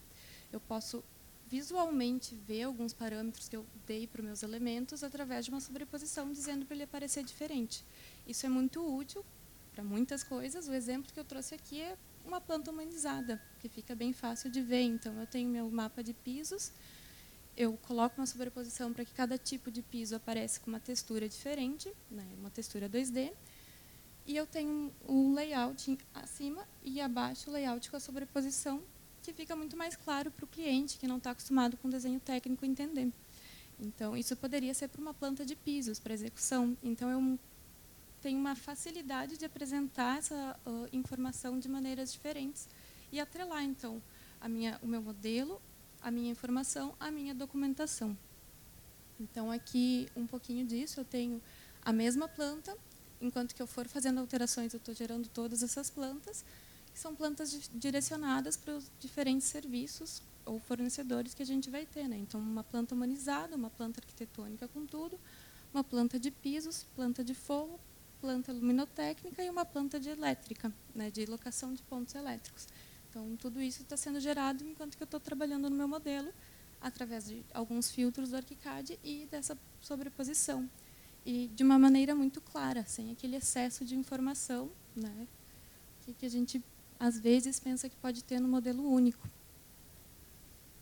Eu 0.51 0.59
posso 0.59 1.05
visualmente 1.46 2.34
ver 2.34 2.62
alguns 2.62 2.92
parâmetros 2.92 3.48
que 3.48 3.57
eu 3.57 3.66
dei 3.86 4.07
para 4.07 4.20
os 4.20 4.24
meus 4.24 4.42
elementos 4.42 5.05
através 5.05 5.44
de 5.44 5.51
uma 5.51 5.61
sobreposição, 5.61 6.32
dizendo 6.32 6.64
para 6.64 6.74
ele 6.74 6.84
aparecer 6.84 7.22
diferente. 7.24 7.84
Isso 8.26 8.46
é 8.46 8.48
muito 8.48 8.80
útil 8.82 9.24
para 9.72 9.84
muitas 9.84 10.22
coisas. 10.22 10.68
O 10.68 10.72
exemplo 10.72 11.12
que 11.12 11.20
eu 11.20 11.24
trouxe 11.24 11.55
aqui 11.55 11.80
é 11.80 11.98
uma 12.24 12.40
planta 12.40 12.70
humanizada, 12.70 13.40
que 13.61 13.68
fica 13.68 13.94
bem 13.94 14.12
fácil 14.12 14.51
de 14.51 14.62
ver. 14.62 14.82
Então, 14.82 15.20
eu 15.20 15.26
tenho 15.26 15.48
meu 15.51 15.68
mapa 15.70 16.03
de 16.03 16.14
pisos, 16.14 16.72
eu 17.57 17.76
coloco 17.82 18.18
uma 18.18 18.26
sobreposição 18.26 18.92
para 18.92 19.05
que 19.05 19.12
cada 19.12 19.36
tipo 19.36 19.70
de 19.70 19.82
piso 19.82 20.14
apareça 20.14 20.61
com 20.61 20.70
uma 20.70 20.80
textura 20.80 21.28
diferente, 21.28 21.92
né, 22.11 22.26
uma 22.38 22.51
textura 22.51 22.88
2D, 22.88 23.32
e 24.26 24.36
eu 24.36 24.46
tenho 24.46 24.92
um 25.08 25.34
layout 25.34 25.98
acima 26.14 26.66
e 26.82 27.00
abaixo 27.00 27.50
o 27.50 27.52
layout 27.52 27.90
com 27.90 27.96
a 27.96 28.00
sobreposição, 28.00 28.82
que 29.22 29.32
fica 29.32 29.54
muito 29.56 29.76
mais 29.76 29.96
claro 29.96 30.30
para 30.30 30.44
o 30.44 30.48
cliente 30.48 30.98
que 30.98 31.06
não 31.06 31.18
está 31.18 31.30
acostumado 31.30 31.76
com 31.76 31.88
desenho 31.88 32.20
técnico 32.20 32.64
entender. 32.64 33.12
Então, 33.78 34.16
isso 34.16 34.36
poderia 34.36 34.74
ser 34.74 34.88
para 34.88 35.00
uma 35.00 35.14
planta 35.14 35.44
de 35.44 35.56
pisos, 35.56 35.98
para 35.98 36.12
execução. 36.12 36.76
Então, 36.82 37.10
eu 37.10 37.38
tem 38.20 38.36
uma 38.36 38.54
facilidade 38.54 39.38
de 39.38 39.44
apresentar 39.44 40.18
essa 40.18 40.58
uh, 40.66 40.88
informação 40.92 41.58
de 41.58 41.68
maneiras 41.68 42.12
diferentes 42.12 42.68
e 43.10 43.18
atrelar, 43.18 43.64
então, 43.64 44.02
a 44.40 44.48
minha, 44.48 44.78
o 44.82 44.86
meu 44.86 45.00
modelo, 45.00 45.60
a 46.02 46.10
minha 46.10 46.30
informação, 46.30 46.94
a 47.00 47.10
minha 47.10 47.34
documentação. 47.34 48.16
Então, 49.18 49.50
aqui, 49.50 50.08
um 50.14 50.26
pouquinho 50.26 50.66
disso, 50.66 51.00
eu 51.00 51.04
tenho 51.04 51.40
a 51.82 51.92
mesma 51.92 52.28
planta, 52.28 52.76
enquanto 53.20 53.54
que 53.54 53.62
eu 53.62 53.66
for 53.66 53.86
fazendo 53.86 54.18
alterações, 54.18 54.72
eu 54.72 54.78
estou 54.78 54.94
gerando 54.94 55.28
todas 55.28 55.62
essas 55.62 55.90
plantas, 55.90 56.44
que 56.92 56.98
são 56.98 57.14
plantas 57.14 57.70
direcionadas 57.74 58.56
para 58.56 58.76
os 58.76 58.90
diferentes 59.00 59.46
serviços 59.46 60.22
ou 60.44 60.58
fornecedores 60.58 61.34
que 61.34 61.42
a 61.42 61.46
gente 61.46 61.70
vai 61.70 61.86
ter. 61.86 62.08
Né? 62.08 62.18
Então, 62.18 62.40
uma 62.40 62.64
planta 62.64 62.94
humanizada, 62.94 63.54
uma 63.56 63.70
planta 63.70 64.00
arquitetônica 64.00 64.66
com 64.68 64.86
tudo, 64.86 65.18
uma 65.72 65.84
planta 65.84 66.18
de 66.18 66.30
pisos, 66.30 66.84
planta 66.96 67.22
de 67.22 67.34
forro, 67.34 67.78
planta 68.20 68.52
luminotécnica 68.52 69.42
e 69.42 69.48
uma 69.48 69.64
planta 69.64 69.98
de 69.98 70.08
elétrica, 70.10 70.72
né, 70.94 71.10
de 71.10 71.24
locação 71.26 71.72
de 71.72 71.82
pontos 71.82 72.14
elétricos. 72.14 72.66
Então, 73.08 73.36
tudo 73.36 73.60
isso 73.60 73.82
está 73.82 73.96
sendo 73.96 74.20
gerado 74.20 74.64
enquanto 74.64 74.96
que 74.96 75.02
eu 75.02 75.06
estou 75.06 75.18
trabalhando 75.18 75.70
no 75.70 75.76
meu 75.76 75.88
modelo, 75.88 76.32
através 76.80 77.26
de 77.26 77.42
alguns 77.52 77.90
filtros 77.90 78.30
do 78.30 78.36
ArchiCAD 78.36 78.98
e 79.02 79.26
dessa 79.30 79.56
sobreposição. 79.80 80.68
E 81.24 81.48
de 81.54 81.62
uma 81.62 81.78
maneira 81.78 82.14
muito 82.14 82.40
clara, 82.40 82.84
sem 82.86 83.10
aquele 83.10 83.36
excesso 83.36 83.84
de 83.84 83.94
informação 83.94 84.70
né, 84.96 85.26
que, 86.02 86.14
que 86.14 86.26
a 86.26 86.28
gente, 86.28 86.62
às 86.98 87.18
vezes, 87.18 87.60
pensa 87.60 87.88
que 87.88 87.96
pode 87.96 88.24
ter 88.24 88.40
no 88.40 88.48
modelo 88.48 88.82
único. 88.88 89.28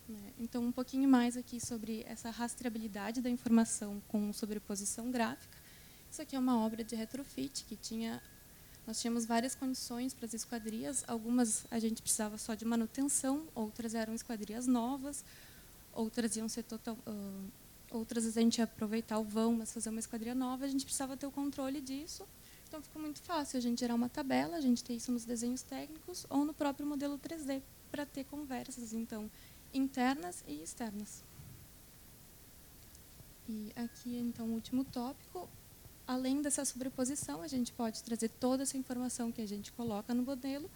Né. 0.07 0.33
Então, 0.39 0.63
um 0.63 0.71
pouquinho 0.71 1.09
mais 1.09 1.35
aqui 1.35 1.59
sobre 1.59 2.03
essa 2.07 2.29
rastreabilidade 2.29 3.21
da 3.21 3.29
informação 3.29 4.01
com 4.07 4.31
sobreposição 4.33 5.11
gráfica. 5.11 5.57
Isso 6.11 6.21
aqui 6.21 6.35
é 6.35 6.39
uma 6.39 6.57
obra 6.57 6.83
de 6.83 6.95
retrofit 6.95 7.65
que 7.65 7.75
tinha 7.75 8.21
nós 8.89 8.99
tínhamos 8.99 9.23
várias 9.23 9.53
condições 9.53 10.15
para 10.15 10.25
as 10.25 10.33
esquadrias, 10.33 11.03
algumas 11.07 11.63
a 11.69 11.77
gente 11.77 12.01
precisava 12.01 12.39
só 12.39 12.55
de 12.55 12.65
manutenção, 12.65 13.47
outras 13.53 13.93
eram 13.93 14.15
esquadrias 14.15 14.65
novas, 14.65 15.23
outras 15.93 16.35
iam 16.35 16.49
ser 16.49 16.63
total, 16.63 16.97
uh, 17.05 17.51
outras 17.91 18.25
a 18.25 18.41
gente 18.41 18.57
ia 18.57 18.63
aproveitar 18.63 19.19
o 19.19 19.23
vão, 19.23 19.53
mas 19.53 19.73
fazer 19.73 19.89
uma 19.89 19.99
esquadria 19.99 20.35
nova, 20.35 20.65
a 20.65 20.67
gente 20.67 20.85
precisava 20.85 21.17
ter 21.17 21.25
o 21.25 21.31
controle 21.31 21.81
disso. 21.81 22.25
Então 22.67 22.81
ficou 22.81 23.01
muito 23.01 23.19
fácil 23.21 23.57
a 23.57 23.61
gente 23.61 23.79
gerar 23.79 23.95
uma 23.95 24.07
tabela, 24.07 24.55
a 24.55 24.61
gente 24.61 24.83
ter 24.83 24.93
isso 24.93 25.11
nos 25.11 25.25
desenhos 25.25 25.63
técnicos 25.63 26.25
ou 26.29 26.45
no 26.45 26.53
próprio 26.53 26.85
modelo 26.85 27.17
3D 27.17 27.61
para 27.89 28.05
ter 28.05 28.23
conversas. 28.25 28.93
Então, 28.93 29.29
internas 29.73 30.43
e 30.47 30.61
externas. 30.61 31.23
E 33.47 33.71
aqui, 33.75 34.15
então, 34.17 34.45
o 34.47 34.53
último 34.53 34.83
tópico. 34.83 35.49
Além 36.05 36.41
dessa 36.41 36.65
sobreposição, 36.65 37.41
a 37.41 37.47
gente 37.47 37.71
pode 37.71 38.03
trazer 38.03 38.29
toda 38.29 38.63
essa 38.63 38.77
informação 38.77 39.31
que 39.31 39.41
a 39.41 39.47
gente 39.47 39.71
coloca 39.71 40.13
no 40.13 40.23
modelo 40.23 40.69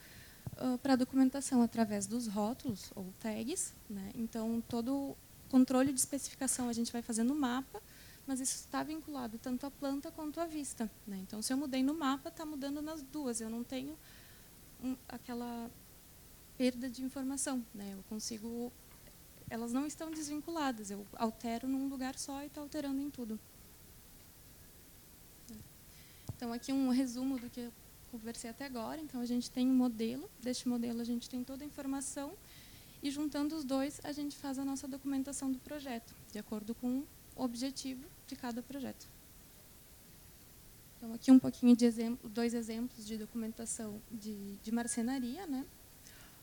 uh, 0.58 0.78
para 0.80 0.94
a 0.94 0.96
documentação 0.96 1.62
através 1.62 2.08
dos 2.08 2.28
rótulos 2.28 2.92
ou 2.96 3.06
tags. 3.20 3.74
Né? 3.90 4.12
Então, 4.16 4.64
todo 4.68 5.16
controle 5.54 5.94
de 5.94 6.00
especificação 6.00 6.68
a 6.68 6.74
gente 6.74 6.92
vai 6.92 7.04
fazer 7.04 7.22
no 7.22 7.36
mapa, 7.36 7.80
mas 8.26 8.40
isso 8.40 8.56
está 8.56 8.82
vinculado 8.82 9.38
tanto 9.38 9.68
à 9.68 9.70
planta 9.70 10.10
quanto 10.10 10.40
à 10.40 10.48
vista. 10.48 10.90
Né? 11.06 11.20
Então, 11.22 11.44
se 11.44 11.54
eu 11.54 11.58
mudei 11.58 11.84
no 11.84 11.94
mapa, 11.94 12.30
está 12.30 12.44
mudando 12.44 12.82
nas 12.82 13.04
duas. 13.04 13.40
Eu 13.40 13.52
não 13.52 13.64
tenho 13.64 13.96
um, 14.84 14.96
aquela 15.08 15.70
perda 16.58 16.90
de 16.90 17.04
informação. 17.04 17.64
Né? 17.72 17.94
Eu 17.94 18.04
consigo 18.10 18.72
elas 19.48 19.72
não 19.72 19.86
estão 19.86 20.10
desvinculadas. 20.10 20.90
Eu 20.90 21.06
altero 21.14 21.68
num 21.68 21.88
lugar 21.88 22.18
só 22.18 22.42
e 22.42 22.48
estou 22.48 22.64
alterando 22.64 23.00
em 23.00 23.12
tudo. 23.12 23.40
Então, 26.36 26.52
aqui 26.52 26.74
um 26.74 26.90
resumo 26.90 27.38
do 27.38 27.48
que 27.48 27.60
eu 27.60 27.74
conversei 28.12 28.50
até 28.50 28.66
agora. 28.66 29.00
Então, 29.00 29.22
a 29.22 29.26
gente 29.28 29.52
tem 29.52 29.70
um 29.70 29.76
modelo. 29.76 30.28
Deste 30.42 30.68
modelo, 30.68 31.00
a 31.00 31.04
gente 31.04 31.30
tem 31.30 31.44
toda 31.44 31.64
a 31.64 31.68
informação. 31.68 32.34
E, 33.04 33.12
juntando 33.12 33.56
os 33.56 33.66
dois, 33.66 34.00
a 34.04 34.14
gente 34.14 34.38
faz 34.38 34.58
a 34.58 34.64
nossa 34.64 34.88
documentação 34.88 35.52
do 35.52 35.60
projeto, 35.60 36.16
de 36.32 36.40
acordo 36.40 36.74
com 36.74 37.04
o 37.36 37.44
objetivo 37.44 38.06
de 38.26 38.36
cada 38.38 38.62
projeto. 38.64 39.06
Então, 40.98 41.14
aqui 41.14 41.30
um 41.30 41.38
pouquinho 41.38 41.76
de 41.76 41.84
exemplo, 41.84 42.30
dois 42.30 42.54
exemplos 42.54 43.06
de 43.06 43.18
documentação 43.18 44.02
de, 44.10 44.56
de 44.64 44.72
marcenaria. 44.72 45.46
Né? 45.46 45.66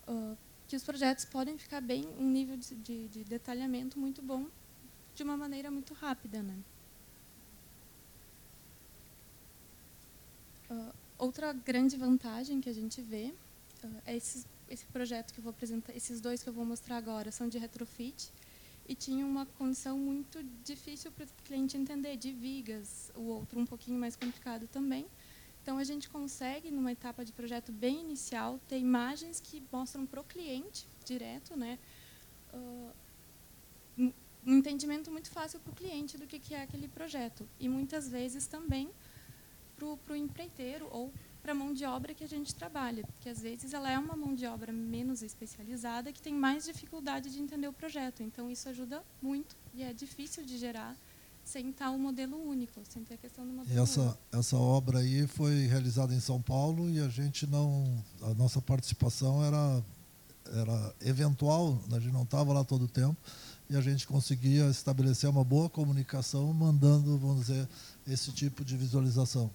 Uh, 0.07 0.37
que 0.69 0.77
os 0.77 0.85
projetos 0.85 1.25
podem 1.25 1.59
ficar 1.59 1.81
bem 1.81 2.07
um 2.19 2.31
nível 2.31 2.57
de, 2.57 2.77
de, 2.77 3.09
de 3.09 3.25
detalhamento 3.25 3.99
muito 3.99 4.23
bom 4.23 4.47
de 5.17 5.23
uma 5.25 5.37
maneira 5.37 5.69
muito 5.69 5.95
rápida, 5.95 6.43
né? 6.43 6.57
Uh, 10.71 10.95
outra 11.19 11.53
grande 11.53 11.97
vantagem 11.97 12.61
que 12.61 12.69
a 12.69 12.73
gente 12.73 13.03
vê 13.03 13.35
uh, 13.83 14.03
é 14.07 14.17
esses, 14.17 14.47
esse 14.71 14.87
projeto 14.87 15.33
que 15.35 15.41
eu 15.41 15.45
vou 15.45 15.51
apresentar, 15.51 15.95
esses 15.95 16.21
dois 16.21 16.43
que 16.43 16.49
eu 16.49 16.53
vou 16.53 16.65
mostrar 16.65 16.97
agora 16.97 17.31
são 17.33 17.49
de 17.49 17.59
retrofit 17.59 18.33
e 18.89 18.95
tinham 18.95 19.29
uma 19.29 19.45
condição 19.45 19.99
muito 19.99 20.43
difícil 20.65 21.11
para 21.13 21.25
o 21.25 21.29
cliente 21.45 21.77
entender, 21.77 22.17
de 22.17 22.33
vigas, 22.33 23.11
o 23.15 23.23
outro 23.23 23.59
um 23.61 23.67
pouquinho 23.67 23.99
mais 23.99 24.17
complicado 24.17 24.67
também. 24.69 25.07
Então, 25.63 25.77
a 25.77 25.85
gente 25.85 26.09
consegue, 26.09 26.71
numa 26.71 26.91
etapa 26.91 27.25
de 27.25 27.33
projeto 27.33 27.71
bem 27.71 28.01
inicial, 28.01 28.59
ter 28.67 28.79
imagens 28.79 29.39
que 29.41 29.63
mostram 29.71 30.07
para 30.07 30.21
o 30.21 30.25
cliente, 30.25 30.89
direto, 31.05 31.57
né, 31.57 31.79
uh, 32.55 32.93
um 34.47 34.57
entendimento 34.57 35.11
muito 35.11 35.31
fácil 35.31 35.61
para 35.61 35.71
o 35.71 35.75
cliente 35.75 36.17
do 36.17 36.27
que, 36.27 36.39
que 36.39 36.55
é 36.55 36.63
aquele 36.63 36.89
projeto. 36.89 37.47
E, 37.59 37.69
muitas 37.69 38.09
vezes, 38.09 38.47
também 38.47 38.91
para 39.77 40.15
o 40.15 40.17
empreiteiro 40.17 40.89
ou 40.91 41.13
para 41.43 41.53
a 41.53 41.55
mão 41.55 41.73
de 41.73 41.85
obra 41.85 42.15
que 42.15 42.25
a 42.25 42.29
gente 42.29 42.55
trabalha, 42.55 43.05
porque, 43.05 43.29
às 43.29 43.41
vezes, 43.41 43.73
ela 43.73 43.91
é 43.91 43.99
uma 43.99 44.17
mão 44.17 44.35
de 44.35 44.47
obra 44.47 44.73
menos 44.73 45.23
especializada 45.23 46.13
que 46.13 46.21
tem 46.21 46.35
mais 46.35 46.65
dificuldade 46.65 47.31
de 47.31 47.41
entender 47.41 47.69
o 47.69 47.73
projeto. 47.73 48.23
Então, 48.23 48.51
isso 48.51 48.69
ajuda 48.69 49.03
muito 49.23 49.57
e 49.75 49.83
é 49.83 49.93
difícil 49.93 50.45
de 50.45 50.59
gerar 50.59 50.97
sem 51.45 51.71
estar 51.71 51.91
o 51.91 51.95
um 51.95 51.99
modelo 51.99 52.37
único, 52.37 52.81
sem 52.89 53.03
ter 53.03 53.15
a 53.15 53.19
questão 53.19 53.47
do 53.47 53.53
modelo 53.53 53.83
essa, 53.83 54.01
único. 54.01 54.19
Essa 54.33 54.57
obra 54.57 54.99
aí 55.01 55.27
foi 55.27 55.67
realizada 55.67 56.15
em 56.15 56.21
São 56.21 56.41
Paulo 56.41 56.89
e 56.89 57.01
a 57.01 57.09
gente 57.09 57.47
não. 57.47 58.05
A 58.23 58.35
nossa 58.35 58.61
participação 58.61 59.43
era, 59.45 59.83
era 60.53 60.95
eventual, 61.01 61.81
a 61.91 61.99
gente 61.99 62.13
não 62.13 62.23
estava 62.23 62.53
lá 62.53 62.63
todo 62.63 62.85
o 62.85 62.89
tempo 62.89 63.17
e 63.69 63.77
a 63.77 63.81
gente 63.81 64.07
conseguia 64.07 64.69
estabelecer 64.69 65.31
uma 65.31 65.45
boa 65.45 65.71
comunicação 65.71 66.53
mandando, 66.53 67.17
vamos 67.19 67.47
dizer, 67.47 67.69
esse 68.07 68.33
tipo 68.33 68.65
de 68.65 68.77
visualização. 68.77 69.51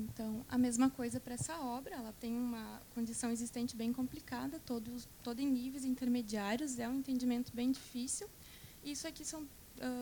Então, 0.00 0.44
a 0.48 0.56
mesma 0.56 0.88
coisa 0.88 1.20
para 1.20 1.34
essa 1.34 1.58
obra, 1.60 1.94
ela 1.94 2.12
tem 2.18 2.32
uma 2.32 2.80
condição 2.94 3.30
existente 3.30 3.76
bem 3.76 3.92
complicada, 3.92 4.58
todos, 4.60 5.06
todo 5.22 5.40
em 5.40 5.46
níveis 5.46 5.84
intermediários, 5.84 6.78
é 6.78 6.88
um 6.88 6.98
entendimento 6.98 7.52
bem 7.54 7.70
difícil. 7.70 8.28
Isso 8.82 9.06
aqui 9.06 9.24
são 9.24 9.42
uh, 9.42 9.48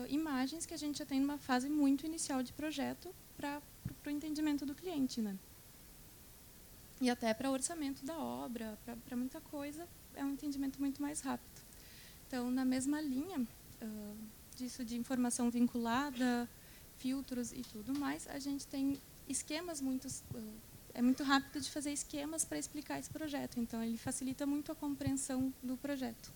imagens 0.07 0.65
que 0.65 0.73
a 0.73 0.77
gente 0.77 0.99
já 0.99 1.05
tem 1.05 1.19
numa 1.19 1.37
fase 1.37 1.69
muito 1.69 2.05
inicial 2.05 2.41
de 2.41 2.53
projeto 2.53 3.13
para 3.35 3.61
o 4.05 4.09
entendimento 4.09 4.65
do 4.65 4.73
cliente. 4.73 5.21
Né? 5.21 5.35
E 7.01 7.09
até 7.09 7.33
para 7.33 7.51
orçamento 7.51 8.05
da 8.05 8.17
obra, 8.17 8.77
para 9.05 9.17
muita 9.17 9.41
coisa, 9.41 9.87
é 10.15 10.23
um 10.23 10.31
entendimento 10.31 10.79
muito 10.79 11.01
mais 11.01 11.19
rápido. 11.21 11.61
Então, 12.27 12.49
na 12.49 12.63
mesma 12.63 13.01
linha 13.01 13.39
uh, 13.39 14.17
disso 14.55 14.85
de 14.85 14.95
informação 14.95 15.49
vinculada, 15.49 16.47
filtros 16.97 17.51
e 17.51 17.61
tudo 17.63 17.97
mais, 17.97 18.27
a 18.27 18.39
gente 18.39 18.67
tem 18.67 18.97
esquemas 19.31 19.79
muito 19.81 20.07
uh, 20.07 20.69
é 20.93 21.01
muito 21.01 21.23
rápido 21.23 21.61
de 21.61 21.69
fazer 21.69 21.93
esquemas 21.93 22.43
para 22.43 22.57
explicar 22.57 22.99
esse 22.99 23.09
projeto. 23.09 23.59
Então, 23.59 23.83
ele 23.83 23.97
facilita 23.97 24.45
muito 24.45 24.71
a 24.71 24.75
compreensão 24.75 25.53
do 25.61 25.77
projeto. 25.77 26.31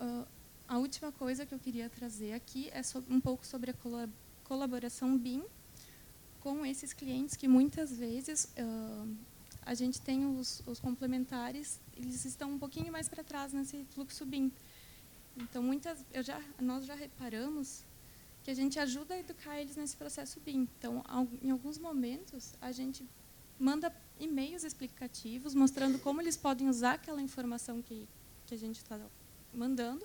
Uh, 0.00 0.26
a 0.66 0.78
última 0.78 1.10
coisa 1.10 1.44
que 1.44 1.54
eu 1.54 1.58
queria 1.58 1.90
trazer 1.90 2.32
aqui 2.32 2.70
é 2.72 2.82
sobre, 2.82 3.12
um 3.12 3.20
pouco 3.20 3.44
sobre 3.46 3.72
a 3.72 3.74
colaboração 4.44 5.18
BIM 5.18 5.44
com 6.40 6.64
esses 6.64 6.92
clientes 6.92 7.36
que 7.36 7.48
muitas 7.48 7.96
vezes 7.96 8.44
uh, 8.44 9.16
a 9.66 9.74
gente 9.74 10.00
tem 10.00 10.24
os, 10.24 10.62
os, 10.66 10.78
complementares, 10.78 11.80
eles 11.96 12.24
estão 12.24 12.52
um 12.52 12.58
pouquinho 12.58 12.92
mais 12.92 13.08
para 13.08 13.24
trás 13.24 13.52
nesse 13.52 13.84
fluxo 13.90 14.24
BIM. 14.24 14.52
Então, 15.36 15.62
muitas, 15.62 16.04
eu 16.12 16.22
já, 16.22 16.40
nós 16.60 16.86
já 16.86 16.94
reparamos 16.94 17.84
que 18.48 18.52
a 18.52 18.54
gente 18.54 18.78
ajuda 18.78 19.12
a 19.12 19.18
educar 19.18 19.60
eles 19.60 19.76
nesse 19.76 19.94
processo 19.94 20.40
BIM. 20.40 20.66
Então, 20.78 21.04
em 21.42 21.50
alguns 21.50 21.76
momentos, 21.76 22.54
a 22.62 22.72
gente 22.72 23.04
manda 23.60 23.94
e-mails 24.18 24.64
explicativos 24.64 25.54
mostrando 25.54 25.98
como 25.98 26.22
eles 26.22 26.34
podem 26.34 26.66
usar 26.66 26.94
aquela 26.94 27.20
informação 27.20 27.82
que, 27.82 28.08
que 28.46 28.54
a 28.54 28.56
gente 28.56 28.76
está 28.76 28.98
mandando. 29.52 30.02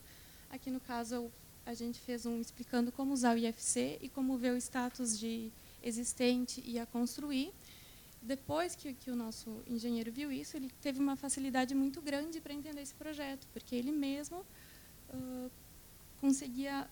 Aqui 0.49 0.69
no 0.69 0.81
caso 0.81 1.31
a 1.65 1.73
gente 1.73 2.01
fez 2.01 2.25
um 2.25 2.41
explicando 2.41 2.91
como 2.91 3.13
usar 3.13 3.33
o 3.33 3.39
IFC 3.39 3.99
e 4.01 4.09
como 4.09 4.37
ver 4.37 4.51
o 4.51 4.57
status 4.57 5.17
de 5.17 5.49
existente 5.81 6.61
e 6.65 6.77
a 6.77 6.85
construir. 6.85 7.53
Depois 8.21 8.75
que, 8.75 8.93
que 8.93 9.09
o 9.09 9.15
nosso 9.15 9.63
engenheiro 9.65 10.11
viu 10.11 10.29
isso, 10.29 10.57
ele 10.57 10.69
teve 10.81 10.99
uma 10.99 11.15
facilidade 11.15 11.73
muito 11.73 12.01
grande 12.01 12.41
para 12.41 12.53
entender 12.53 12.81
esse 12.81 12.95
projeto, 12.95 13.47
porque 13.53 13.73
ele 13.73 13.93
mesmo 13.93 14.45
uh, 15.13 15.49
conseguia 16.19 16.85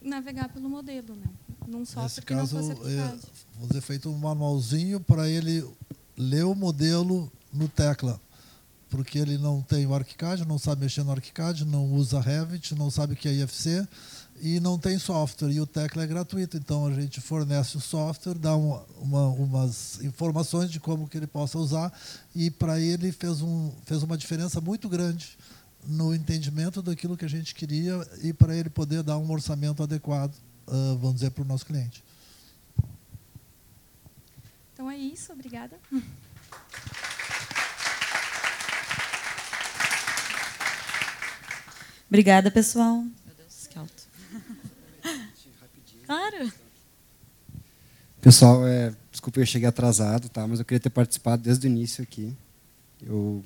navegar 0.00 0.48
pelo 0.48 0.68
modelo, 0.68 1.14
né? 1.14 1.26
num 1.66 1.84
software 1.84 2.02
Nesse 2.04 2.20
que 2.22 2.34
caso, 2.34 2.56
não 2.56 2.76
fosse. 2.76 2.90
É, 2.94 3.16
você 3.60 3.80
feito 3.80 4.08
um 4.08 4.18
manualzinho 4.18 5.00
para 5.00 5.28
ele 5.28 5.64
ler 6.16 6.44
o 6.44 6.54
modelo 6.54 7.30
no 7.52 7.68
tecla 7.68 8.20
porque 8.90 9.18
ele 9.18 9.36
não 9.36 9.60
tem 9.60 9.86
o 9.86 9.94
ArchiCAD, 9.94 10.46
não 10.46 10.58
sabe 10.58 10.82
mexer 10.82 11.04
no 11.04 11.12
ArchiCAD, 11.12 11.64
não 11.64 11.92
usa 11.92 12.20
Revit, 12.20 12.74
não 12.74 12.90
sabe 12.90 13.12
o 13.12 13.16
que 13.16 13.28
é 13.28 13.32
IFC 13.34 13.86
e 14.40 14.60
não 14.60 14.78
tem 14.78 14.98
software. 14.98 15.50
E 15.50 15.60
o 15.60 15.66
Tecla 15.66 16.04
é 16.04 16.06
gratuito, 16.06 16.56
então 16.56 16.86
a 16.86 16.92
gente 16.92 17.20
fornece 17.20 17.76
o 17.76 17.80
software, 17.80 18.34
dá 18.34 18.56
uma, 18.56 18.84
uma, 19.00 19.28
umas 19.28 20.00
informações 20.02 20.70
de 20.70 20.80
como 20.80 21.08
que 21.08 21.16
ele 21.16 21.26
possa 21.26 21.58
usar 21.58 21.92
e 22.34 22.50
para 22.50 22.80
ele 22.80 23.12
fez, 23.12 23.42
um, 23.42 23.70
fez 23.84 24.02
uma 24.02 24.16
diferença 24.16 24.60
muito 24.60 24.88
grande 24.88 25.36
no 25.88 26.14
entendimento 26.14 26.82
daquilo 26.82 27.16
que 27.16 27.24
a 27.24 27.28
gente 27.28 27.54
queria 27.54 28.06
e 28.22 28.32
para 28.32 28.54
ele 28.54 28.68
poder 28.68 29.02
dar 29.02 29.16
um 29.16 29.30
orçamento 29.30 29.82
adequado, 29.82 30.34
uh, 30.66 30.98
vamos 30.98 31.14
dizer, 31.14 31.30
para 31.30 31.42
o 31.42 31.46
nosso 31.46 31.64
cliente. 31.64 32.04
Então 34.74 34.90
é 34.90 34.96
isso, 34.96 35.32
obrigada. 35.32 35.76
Obrigada, 42.06 42.50
pessoal. 42.50 43.02
Meu 43.02 43.34
Deus, 43.36 43.66
que 43.66 43.78
alto. 43.78 44.08
Claro. 46.06 46.52
Pessoal, 48.20 48.66
é, 48.66 48.94
desculpa 49.10 49.40
eu 49.40 49.46
cheguei 49.46 49.68
atrasado, 49.68 50.28
tá? 50.28 50.46
Mas 50.46 50.58
eu 50.58 50.64
queria 50.64 50.80
ter 50.80 50.90
participado 50.90 51.42
desde 51.42 51.66
o 51.66 51.70
início 51.70 52.02
aqui. 52.02 52.34
Eu 53.02 53.42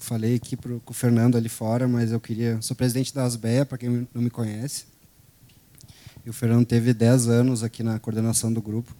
falei 0.00 0.36
aqui 0.36 0.56
pro, 0.56 0.80
com 0.80 0.90
o 0.90 0.94
Fernando 0.94 1.36
ali 1.36 1.48
fora, 1.48 1.86
mas 1.86 2.10
eu 2.10 2.18
queria. 2.18 2.60
Sou 2.60 2.74
presidente 2.74 3.14
da 3.14 3.22
Asbeia, 3.22 3.64
para 3.64 3.78
quem 3.78 4.08
não 4.12 4.22
me 4.22 4.30
conhece. 4.30 4.86
E 6.24 6.30
o 6.30 6.32
Fernando 6.32 6.66
teve 6.66 6.92
10 6.92 7.28
anos 7.28 7.62
aqui 7.62 7.82
na 7.82 7.98
coordenação 7.98 8.52
do 8.52 8.60
grupo. 8.60 8.94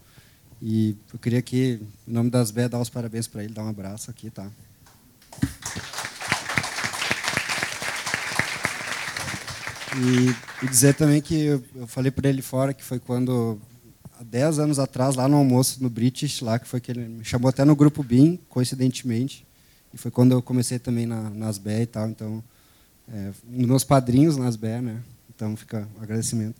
E 0.62 0.94
eu 1.12 1.18
queria 1.18 1.38
aqui, 1.38 1.80
em 2.07 2.12
nome 2.12 2.30
das 2.30 2.42
Asbeia, 2.42 2.68
dar 2.68 2.78
os 2.78 2.90
parabéns 2.90 3.26
para 3.26 3.42
ele, 3.42 3.53
dar 3.53 3.64
um 3.64 3.68
abraço 3.68 4.11
aqui, 4.11 4.30
tá? 4.30 4.51
E, 9.96 10.64
e, 10.64 10.68
dizer 10.68 10.94
também 10.94 11.20
que 11.20 11.34
eu, 11.34 11.64
eu 11.74 11.86
falei 11.86 12.11
para 12.11 12.28
ele 12.28 12.42
fora 12.42 12.72
que 12.72 12.84
foi 12.84 13.01
quando, 13.01 13.59
há 14.18 14.22
10 14.22 14.59
anos 14.61 14.78
atrás, 14.78 15.16
lá 15.16 15.26
no 15.26 15.36
almoço 15.36 15.82
no 15.82 15.90
British, 15.90 16.42
lá 16.42 16.59
que 16.59 16.68
foi 16.68 16.80
que 16.80 16.92
ele 16.92 17.09
me 17.09 17.24
chamou 17.24 17.48
até 17.48 17.64
no 17.64 17.74
grupo 17.74 18.03
BIM, 18.03 18.38
coincidentemente, 18.48 19.46
E 19.93 19.99
foi 19.99 20.11
quando 20.11 20.32
eu 20.32 20.43
comecei 20.43 20.78
também 20.78 21.07
na, 21.07 21.30
nas 21.30 21.59
BE 21.59 21.82
e 21.82 21.86
tal. 21.86 22.09
Então, 22.09 22.43
é, 23.12 23.30
um 23.53 23.66
meus 23.66 23.84
padrinhos 23.84 24.36
nas 24.36 24.57
BE, 24.57 24.80
né? 24.80 25.03
Então, 25.34 25.57
fica 25.57 25.88
o 25.99 26.03
agradecimento. 26.03 26.57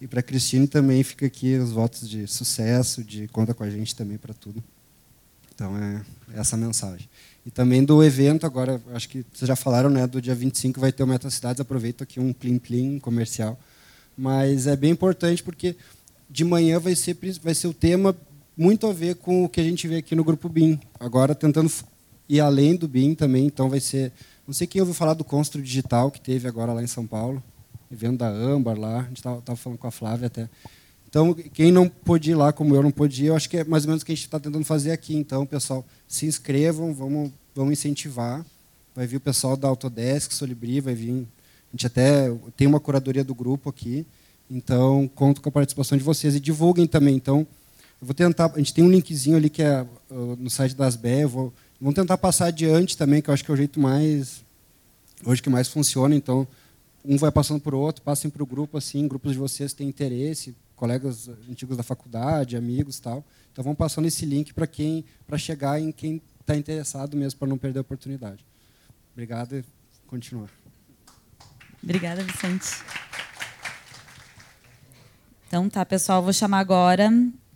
E 0.00 0.06
para 0.06 0.20
a 0.20 0.22
Cristine 0.22 0.66
também 0.66 1.02
fica 1.02 1.24
aqui 1.24 1.56
os 1.56 1.72
votos 1.72 2.08
de 2.08 2.26
sucesso, 2.26 3.02
de 3.02 3.28
conta 3.28 3.54
com 3.54 3.64
a 3.64 3.70
gente 3.70 3.94
também 3.94 4.18
para 4.18 4.34
tudo. 4.34 4.62
Então, 5.54 5.74
é 5.76 6.04
essa 6.34 6.54
a 6.54 6.58
mensagem. 6.58 7.08
E 7.46 7.50
também 7.50 7.82
do 7.82 8.02
evento, 8.02 8.44
agora, 8.44 8.80
acho 8.92 9.08
que 9.08 9.24
vocês 9.32 9.48
já 9.48 9.56
falaram, 9.56 9.88
né, 9.88 10.06
do 10.06 10.20
dia 10.20 10.34
25 10.34 10.78
vai 10.78 10.92
ter 10.92 11.02
o 11.02 11.06
Meta 11.06 11.30
Cidades, 11.30 11.60
aproveito 11.60 12.02
aqui 12.02 12.20
um 12.20 12.32
plim-plim 12.32 12.98
comercial. 12.98 13.58
Mas 14.18 14.66
é 14.66 14.76
bem 14.76 14.90
importante 14.90 15.42
porque 15.42 15.76
de 16.28 16.44
manhã 16.44 16.78
vai 16.78 16.94
ser, 16.94 17.16
vai 17.42 17.54
ser 17.54 17.68
o 17.68 17.74
tema 17.74 18.14
muito 18.56 18.86
a 18.86 18.92
ver 18.92 19.16
com 19.16 19.44
o 19.44 19.48
que 19.48 19.60
a 19.60 19.64
gente 19.64 19.86
vê 19.86 19.96
aqui 19.96 20.14
no 20.14 20.24
Grupo 20.24 20.48
BIM. 20.48 20.78
Agora, 20.98 21.34
tentando 21.34 21.70
ir 22.28 22.40
além 22.40 22.76
do 22.76 22.88
BIM 22.88 23.14
também, 23.14 23.46
então 23.46 23.68
vai 23.68 23.80
ser... 23.80 24.12
Não 24.46 24.54
sei 24.54 24.66
quem 24.66 24.80
ouviu 24.80 24.94
falar 24.94 25.14
do 25.14 25.24
Constru 25.24 25.60
Digital, 25.60 26.10
que 26.10 26.20
teve 26.20 26.46
agora 26.46 26.72
lá 26.72 26.82
em 26.82 26.86
São 26.86 27.06
Paulo, 27.06 27.42
evento 27.90 28.18
da 28.18 28.28
Âmbar 28.28 28.78
lá, 28.78 29.00
a 29.00 29.02
gente 29.04 29.16
estava 29.18 29.56
falando 29.56 29.78
com 29.78 29.86
a 29.86 29.90
Flávia 29.90 30.26
até. 30.26 30.48
Então, 31.08 31.32
quem 31.34 31.72
não 31.72 31.88
pôde 31.88 32.30
ir 32.30 32.34
lá, 32.34 32.52
como 32.52 32.74
eu 32.74 32.82
não 32.82 32.90
pude 32.90 33.24
ir, 33.24 33.26
eu 33.28 33.36
acho 33.36 33.48
que 33.48 33.58
é 33.58 33.64
mais 33.64 33.84
ou 33.84 33.88
menos 33.88 34.02
o 34.02 34.06
que 34.06 34.12
a 34.12 34.14
gente 34.14 34.24
está 34.24 34.38
tentando 34.38 34.64
fazer 34.64 34.90
aqui. 34.90 35.16
Então, 35.16 35.46
pessoal, 35.46 35.84
se 36.06 36.26
inscrevam, 36.26 36.92
vamos, 36.92 37.30
vamos 37.54 37.72
incentivar. 37.72 38.44
Vai 38.94 39.06
vir 39.06 39.16
o 39.16 39.20
pessoal 39.20 39.56
da 39.56 39.68
Autodesk, 39.68 40.32
Solibri, 40.32 40.80
vai 40.80 40.94
vir. 40.94 41.12
A 41.12 41.72
gente 41.72 41.86
até 41.86 42.30
tem 42.56 42.66
uma 42.66 42.80
curadoria 42.80 43.24
do 43.24 43.34
grupo 43.34 43.70
aqui. 43.70 44.06
Então, 44.50 45.08
conto 45.14 45.40
com 45.40 45.48
a 45.48 45.52
participação 45.52 45.96
de 45.96 46.04
vocês 46.04 46.34
e 46.34 46.40
divulguem 46.40 46.86
também. 46.86 47.16
Então, 47.16 47.46
eu 48.00 48.06
vou 48.06 48.14
tentar. 48.14 48.52
A 48.54 48.58
gente 48.58 48.74
tem 48.74 48.84
um 48.84 48.90
linkzinho 48.90 49.36
ali 49.36 49.48
que 49.48 49.62
é 49.62 49.82
uh, 50.10 50.36
no 50.38 50.50
site 50.50 50.74
das 50.74 50.96
BE. 50.96 51.24
Vou, 51.24 51.52
vamos 51.80 51.94
tentar 51.94 52.18
passar 52.18 52.46
adiante 52.46 52.96
também, 52.96 53.20
que 53.20 53.30
eu 53.30 53.34
acho 53.34 53.44
que 53.44 53.50
é 53.50 53.54
o 53.54 53.56
jeito 53.56 53.80
mais 53.80 54.44
hoje 55.24 55.42
que 55.42 55.50
mais 55.50 55.68
funciona. 55.68 56.14
Então, 56.14 56.46
um 57.04 57.16
vai 57.16 57.30
passando 57.30 57.62
o 57.64 57.76
outro, 57.76 58.02
passem 58.02 58.30
para 58.30 58.42
o 58.42 58.46
grupo 58.46 58.76
assim, 58.76 59.06
grupos 59.06 59.32
de 59.32 59.38
vocês 59.38 59.72
têm 59.72 59.88
interesse, 59.88 60.54
colegas 60.74 61.28
antigos 61.48 61.76
da 61.76 61.82
faculdade, 61.82 62.56
amigos, 62.56 62.98
tal. 62.98 63.24
Então, 63.52 63.64
vão 63.64 63.74
passando 63.74 64.06
esse 64.06 64.26
link 64.26 64.52
para 64.52 64.66
quem, 64.66 65.04
para 65.26 65.38
chegar 65.38 65.80
em 65.80 65.92
quem 65.92 66.20
está 66.40 66.56
interessado 66.56 67.16
mesmo, 67.16 67.38
para 67.38 67.48
não 67.48 67.58
perder 67.58 67.78
a 67.78 67.82
oportunidade. 67.82 68.44
Obrigado 69.12 69.56
e 69.56 69.64
continuar. 70.06 70.50
Obrigada, 71.82 72.22
Vicente. 72.22 72.66
Então 75.46 75.70
tá, 75.70 75.86
pessoal, 75.86 76.22
vou 76.22 76.32
chamar 76.32 76.58
agora 76.58 77.08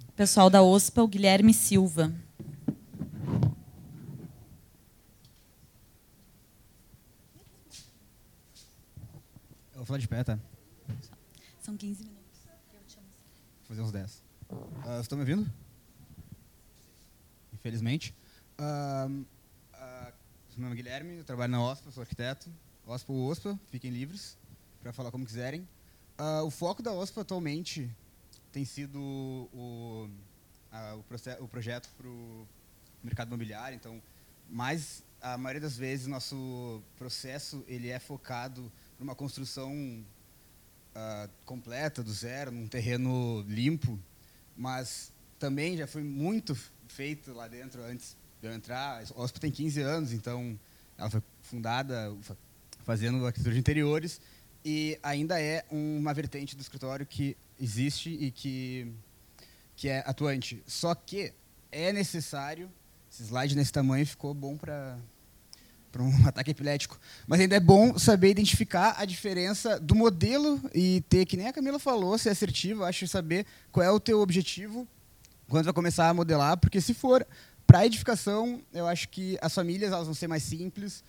o 0.08 0.12
pessoal 0.12 0.48
da 0.48 0.62
OSPA, 0.62 1.02
o 1.02 1.08
Guilherme 1.08 1.52
Silva. 1.52 2.12
Falar 9.90 9.98
de 9.98 10.06
pé, 10.06 10.22
tá? 10.22 10.38
São 11.60 11.76
15 11.76 12.04
minutos. 12.04 12.40
Vou 12.44 13.66
fazer 13.66 13.82
uns 13.82 13.90
10. 13.90 14.24
Uh, 14.48 14.56
vocês 14.84 15.00
estão 15.00 15.18
me 15.18 15.22
ouvindo? 15.22 15.52
Infelizmente. 17.52 18.14
Uh, 18.56 19.24
uh, 19.74 20.12
meu 20.56 20.68
nome 20.68 20.74
é 20.74 20.76
Guilherme, 20.76 21.16
eu 21.16 21.24
trabalho 21.24 21.50
na 21.50 21.60
OSPA, 21.60 21.90
sou 21.90 22.02
arquiteto. 22.02 22.48
OSPA 22.86 23.12
ou 23.12 23.28
OSPA, 23.28 23.58
fiquem 23.66 23.90
livres 23.90 24.38
para 24.80 24.92
falar 24.92 25.10
como 25.10 25.26
quiserem. 25.26 25.66
Uh, 26.16 26.44
o 26.44 26.50
foco 26.52 26.84
da 26.84 26.92
OSPA 26.92 27.22
atualmente 27.22 27.90
tem 28.52 28.64
sido 28.64 28.96
o, 28.96 30.08
o, 31.02 31.04
o 31.40 31.48
projeto 31.48 31.90
para 31.96 32.06
o 32.06 32.46
mercado 33.02 33.26
imobiliário. 33.26 33.74
Então, 33.74 34.00
mais 34.48 35.02
a 35.20 35.36
maioria 35.36 35.60
das 35.60 35.76
vezes 35.76 36.06
nosso 36.06 36.80
processo 36.96 37.64
ele 37.66 37.88
é 37.88 37.98
focado 37.98 38.70
numa 39.00 39.14
construção 39.14 39.72
uh, 40.94 41.30
completa 41.46 42.02
do 42.02 42.12
zero, 42.12 42.52
num 42.52 42.68
terreno 42.68 43.42
limpo, 43.48 43.98
mas 44.54 45.10
também 45.38 45.76
já 45.76 45.86
foi 45.86 46.02
muito 46.02 46.54
feito 46.86 47.32
lá 47.32 47.48
dentro 47.48 47.82
antes 47.82 48.14
de 48.40 48.46
eu 48.46 48.52
entrar. 48.52 49.02
A 49.16 49.22
OSPA 49.22 49.40
tem 49.40 49.50
15 49.50 49.80
anos, 49.80 50.12
então 50.12 50.58
ela 50.98 51.08
foi 51.08 51.22
fundada 51.42 52.14
fazendo 52.84 53.24
arquitetura 53.26 53.54
de 53.54 53.60
interiores 53.60 54.20
e 54.64 54.98
ainda 55.02 55.40
é 55.40 55.64
uma 55.70 56.12
vertente 56.12 56.54
do 56.54 56.60
escritório 56.60 57.06
que 57.06 57.36
existe 57.58 58.10
e 58.10 58.30
que, 58.30 58.92
que 59.76 59.88
é 59.88 60.00
atuante. 60.06 60.62
Só 60.66 60.94
que 60.94 61.32
é 61.72 61.92
necessário, 61.92 62.70
esse 63.10 63.22
slide 63.22 63.56
nesse 63.56 63.72
tamanho 63.72 64.06
ficou 64.06 64.34
bom 64.34 64.58
para 64.58 64.98
para 65.90 66.02
um 66.02 66.12
ataque 66.26 66.50
epilético. 66.50 66.98
Mas 67.26 67.40
ainda 67.40 67.56
é 67.56 67.60
bom 67.60 67.98
saber 67.98 68.30
identificar 68.30 68.94
a 68.98 69.04
diferença 69.04 69.78
do 69.78 69.94
modelo 69.94 70.60
e 70.74 71.02
ter, 71.08 71.26
que 71.26 71.36
nem 71.36 71.48
a 71.48 71.52
Camila 71.52 71.78
falou, 71.78 72.16
ser 72.18 72.30
assertivo, 72.30 72.84
acho 72.84 73.06
saber 73.06 73.46
qual 73.72 73.84
é 73.84 73.90
o 73.90 74.00
teu 74.00 74.20
objetivo 74.20 74.86
quando 75.48 75.64
vai 75.64 75.74
começar 75.74 76.08
a 76.08 76.14
modelar, 76.14 76.56
porque 76.56 76.80
se 76.80 76.94
for 76.94 77.26
para 77.66 77.84
edificação, 77.84 78.62
eu 78.72 78.86
acho 78.86 79.08
que 79.08 79.36
as 79.42 79.52
famílias 79.52 79.92
elas 79.92 80.06
vão 80.06 80.14
ser 80.14 80.28
mais 80.28 80.44
simples, 80.44 81.02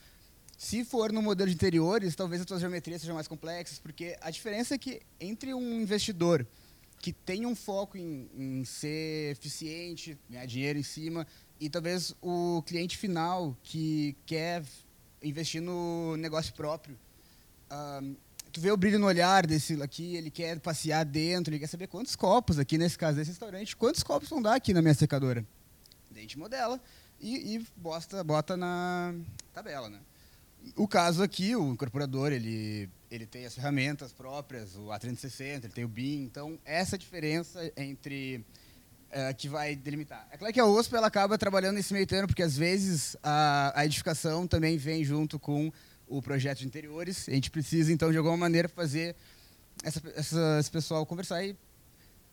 se 0.57 0.85
for 0.85 1.11
no 1.11 1.23
modelo 1.23 1.49
de 1.49 1.55
interiores, 1.55 2.15
talvez 2.15 2.41
as 2.41 2.47
suas 2.47 2.61
geometrias 2.61 3.01
sejam 3.01 3.15
mais 3.15 3.27
complexas, 3.27 3.79
porque 3.79 4.15
a 4.21 4.29
diferença 4.29 4.75
é 4.75 4.77
que 4.77 5.01
entre 5.19 5.55
um 5.55 5.81
investidor 5.81 6.45
que 6.99 7.11
tem 7.11 7.47
um 7.47 7.55
foco 7.55 7.97
em, 7.97 8.29
em 8.35 8.63
ser 8.63 9.31
eficiente, 9.31 10.15
ganhar 10.29 10.45
dinheiro 10.45 10.77
em 10.77 10.83
cima, 10.83 11.25
e 11.61 11.69
talvez 11.69 12.15
o 12.19 12.63
cliente 12.65 12.97
final 12.97 13.55
que 13.61 14.17
quer 14.25 14.63
investir 15.21 15.61
no 15.61 16.17
negócio 16.17 16.51
próprio, 16.55 16.97
um, 17.71 18.15
tu 18.51 18.59
vê 18.59 18.71
o 18.71 18.75
brilho 18.75 18.97
no 18.97 19.05
olhar 19.05 19.45
desse 19.45 19.79
aqui, 19.79 20.15
ele 20.15 20.31
quer 20.31 20.59
passear 20.59 21.05
dentro, 21.05 21.53
ele 21.53 21.59
quer 21.59 21.67
saber 21.67 21.85
quantos 21.85 22.15
copos 22.15 22.57
aqui, 22.57 22.79
nesse 22.79 22.97
caso 22.97 23.17
desse 23.17 23.29
restaurante, 23.29 23.75
quantos 23.75 24.01
copos 24.01 24.27
vão 24.27 24.41
dar 24.41 24.55
aqui 24.55 24.73
na 24.73 24.81
minha 24.81 24.95
secadora. 24.95 25.45
Dente 26.09 26.35
modela 26.37 26.81
e, 27.19 27.55
e 27.55 27.67
bota, 27.77 28.23
bota 28.23 28.57
na 28.57 29.13
tabela, 29.53 29.87
né? 29.87 29.99
O 30.75 30.87
caso 30.87 31.21
aqui, 31.21 31.55
o 31.55 31.73
incorporador, 31.73 32.31
ele, 32.31 32.89
ele 33.11 33.27
tem 33.27 33.45
as 33.45 33.53
ferramentas 33.53 34.11
próprias, 34.11 34.75
o 34.75 34.87
A360, 34.87 35.65
ele 35.65 35.69
tem 35.69 35.85
o 35.85 35.87
BIM, 35.87 36.23
então 36.23 36.57
essa 36.65 36.97
diferença 36.97 37.71
entre 37.77 38.43
uh, 39.11 39.35
que 39.35 39.47
vai 39.47 39.75
delimitar. 39.75 40.27
É 40.31 40.37
claro 40.37 40.53
que 40.53 40.59
a 40.59 40.65
OSP 40.65 40.95
ela 40.95 41.07
acaba 41.07 41.37
trabalhando 41.37 41.75
nesse 41.75 41.93
meio 41.93 42.07
termo, 42.07 42.27
porque 42.27 42.43
às 42.43 42.57
vezes 42.57 43.15
a, 43.21 43.73
a 43.75 43.85
edificação 43.85 44.47
também 44.47 44.77
vem 44.77 45.03
junto 45.03 45.37
com 45.39 45.71
o 46.07 46.21
projeto 46.21 46.59
de 46.59 46.67
interiores, 46.67 47.29
a 47.29 47.31
gente 47.31 47.49
precisa 47.49 47.91
então 47.91 48.11
de 48.11 48.17
alguma 48.17 48.35
maneira 48.35 48.67
fazer 48.67 49.15
essa, 49.83 50.01
essa, 50.15 50.57
esse 50.59 50.69
pessoal 50.69 51.05
conversar 51.05 51.43
e, 51.43 51.55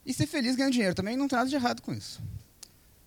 e 0.05 0.13
ser 0.13 0.27
feliz 0.27 0.57
ganhando 0.57 0.73
dinheiro, 0.73 0.95
também 0.95 1.17
não 1.17 1.29
tem 1.29 1.37
nada 1.37 1.49
de 1.49 1.55
errado 1.55 1.81
com 1.81 1.95
isso. 1.95 2.21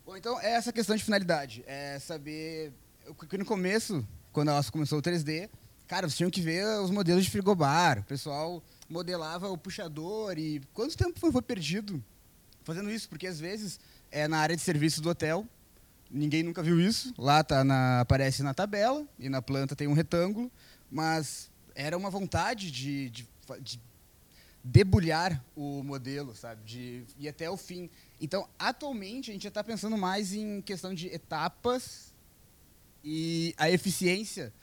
Bom, 0.06 0.16
então 0.16 0.40
é 0.40 0.52
essa 0.52 0.72
questão 0.72 0.96
de 0.96 1.04
finalidade, 1.04 1.64
é 1.68 2.00
saber, 2.00 2.72
que 3.30 3.38
no 3.38 3.46
começo 3.46 4.06
quando 4.32 4.50
a 4.50 4.54
nossa 4.54 4.72
começou 4.72 5.00
o 5.00 5.02
3D, 5.02 5.50
cara, 5.88 6.08
vocês 6.08 6.18
tinham 6.18 6.32
que 6.32 6.42
ver 6.42 6.66
os 6.80 6.90
modelos 6.90 7.24
de 7.24 7.30
frigobar. 7.30 8.00
O 8.00 8.04
pessoal 8.04 8.64
modelava 8.90 9.50
o 9.50 9.58
puxador 9.58 10.38
e 10.38 10.62
quanto 10.74 10.98
tempo 10.98 11.20
foi 11.20 11.42
perdido 11.42 12.04
fazendo 12.64 12.92
isso? 12.92 13.10
Porque 13.10 13.28
às 13.28 13.40
vezes 13.40 13.80
é 14.12 14.28
na 14.28 14.40
área 14.40 14.56
de 14.56 14.62
serviço 14.62 15.02
do 15.02 15.10
hotel, 15.10 15.46
ninguém 16.10 16.44
nunca 16.44 16.62
viu 16.62 16.80
isso. 16.80 17.14
Lá 17.18 17.44
tá 17.44 17.64
na, 17.64 18.02
aparece 18.02 18.44
na 18.44 18.54
tabela 18.54 19.06
e 19.18 19.30
na 19.30 19.42
planta 19.42 19.76
tem 19.76 19.88
um 19.88 19.94
retângulo, 19.94 20.52
mas 20.90 21.50
era 21.74 21.98
uma 21.98 22.10
vontade 22.10 22.70
de, 22.72 23.10
de, 23.10 23.28
de 23.62 23.80
debulhar 24.64 25.44
o 25.56 25.84
modelo, 25.84 26.36
sabe, 26.36 26.62
de 26.64 27.04
ir 27.18 27.28
até 27.28 27.50
o 27.50 27.58
fim. 27.58 27.90
Então, 28.20 28.48
atualmente 28.60 29.32
a 29.32 29.34
gente 29.34 29.44
já 29.44 29.50
está 29.50 29.64
pensando 29.64 29.98
mais 29.98 30.34
em 30.34 30.62
questão 30.62 30.94
de 30.94 31.08
etapas 31.08 32.14
e 33.04 33.56
a 33.58 33.70
eficiência 33.70 34.54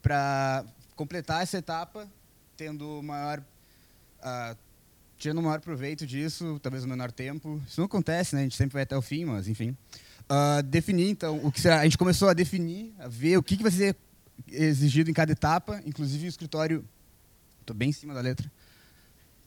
para 0.00 0.64
completar 0.94 1.42
essa 1.42 1.58
etapa, 1.58 2.08
tendo 2.56 3.02
maior, 3.02 3.40
uh, 3.40 4.56
tirando 5.22 5.38
o 5.38 5.42
maior 5.42 5.60
proveito 5.60 6.04
disso, 6.04 6.58
talvez 6.60 6.82
no 6.82 6.90
menor 6.90 7.12
tempo. 7.12 7.62
Isso 7.64 7.80
não 7.80 7.86
acontece, 7.86 8.34
né? 8.34 8.40
A 8.40 8.44
gente 8.44 8.56
sempre 8.56 8.72
vai 8.72 8.82
até 8.82 8.96
o 8.96 9.00
fim, 9.00 9.24
mas 9.24 9.46
enfim. 9.46 9.76
Uh, 10.22 10.60
definir, 10.64 11.10
então, 11.10 11.38
o 11.44 11.52
que 11.52 11.60
será? 11.60 11.78
A 11.78 11.84
gente 11.84 11.96
começou 11.96 12.28
a 12.28 12.32
definir, 12.34 12.92
a 12.98 13.06
ver 13.06 13.36
o 13.36 13.42
que, 13.42 13.56
que 13.56 13.62
vai 13.62 13.70
ser 13.70 13.94
exigido 14.50 15.08
em 15.08 15.14
cada 15.14 15.30
etapa, 15.30 15.80
inclusive 15.86 16.26
o 16.26 16.28
escritório. 16.28 16.84
Estou 17.60 17.76
bem 17.76 17.90
em 17.90 17.92
cima 17.92 18.12
da 18.12 18.20
letra. 18.20 18.50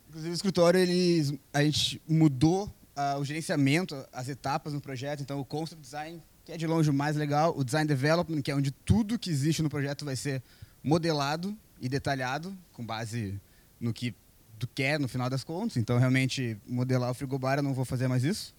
Inclusive 0.08 0.32
o 0.32 0.34
escritório, 0.34 0.80
eles, 0.80 1.34
a 1.52 1.62
gente 1.62 2.02
mudou 2.08 2.74
uh, 2.96 3.20
o 3.20 3.26
gerenciamento, 3.26 4.02
as 4.14 4.30
etapas 4.30 4.72
no 4.72 4.80
projeto. 4.80 5.20
Então, 5.20 5.42
o 5.42 5.44
concept 5.44 5.82
design 5.82 6.24
que 6.46 6.54
é 6.54 6.58
de 6.58 6.68
longe 6.68 6.90
o 6.90 6.94
mais 6.94 7.18
legal, 7.18 7.54
o 7.58 7.66
design 7.66 7.86
development, 7.86 8.42
que 8.42 8.52
é 8.52 8.56
onde 8.56 8.72
tudo 8.72 9.20
que 9.20 9.30
existe 9.30 9.62
no 9.62 9.70
projeto 9.70 10.06
vai 10.06 10.16
ser 10.16 10.42
modelado 10.82 11.58
e 11.82 11.90
detalhado 11.90 12.56
com 12.72 12.86
base 12.86 13.38
no 13.78 13.92
que 13.92 14.16
tu 14.60 14.68
quer 14.68 15.00
no 15.00 15.08
final 15.08 15.30
das 15.30 15.44
contas. 15.44 15.78
Então, 15.78 15.98
realmente, 15.98 16.58
modelar 16.68 17.12
o 17.12 17.14
frigobar 17.14 17.58
eu 17.60 17.64
não 17.64 17.74
vou 17.74 17.86
fazer 17.86 18.08
mais 18.08 18.24
isso. 18.24 18.54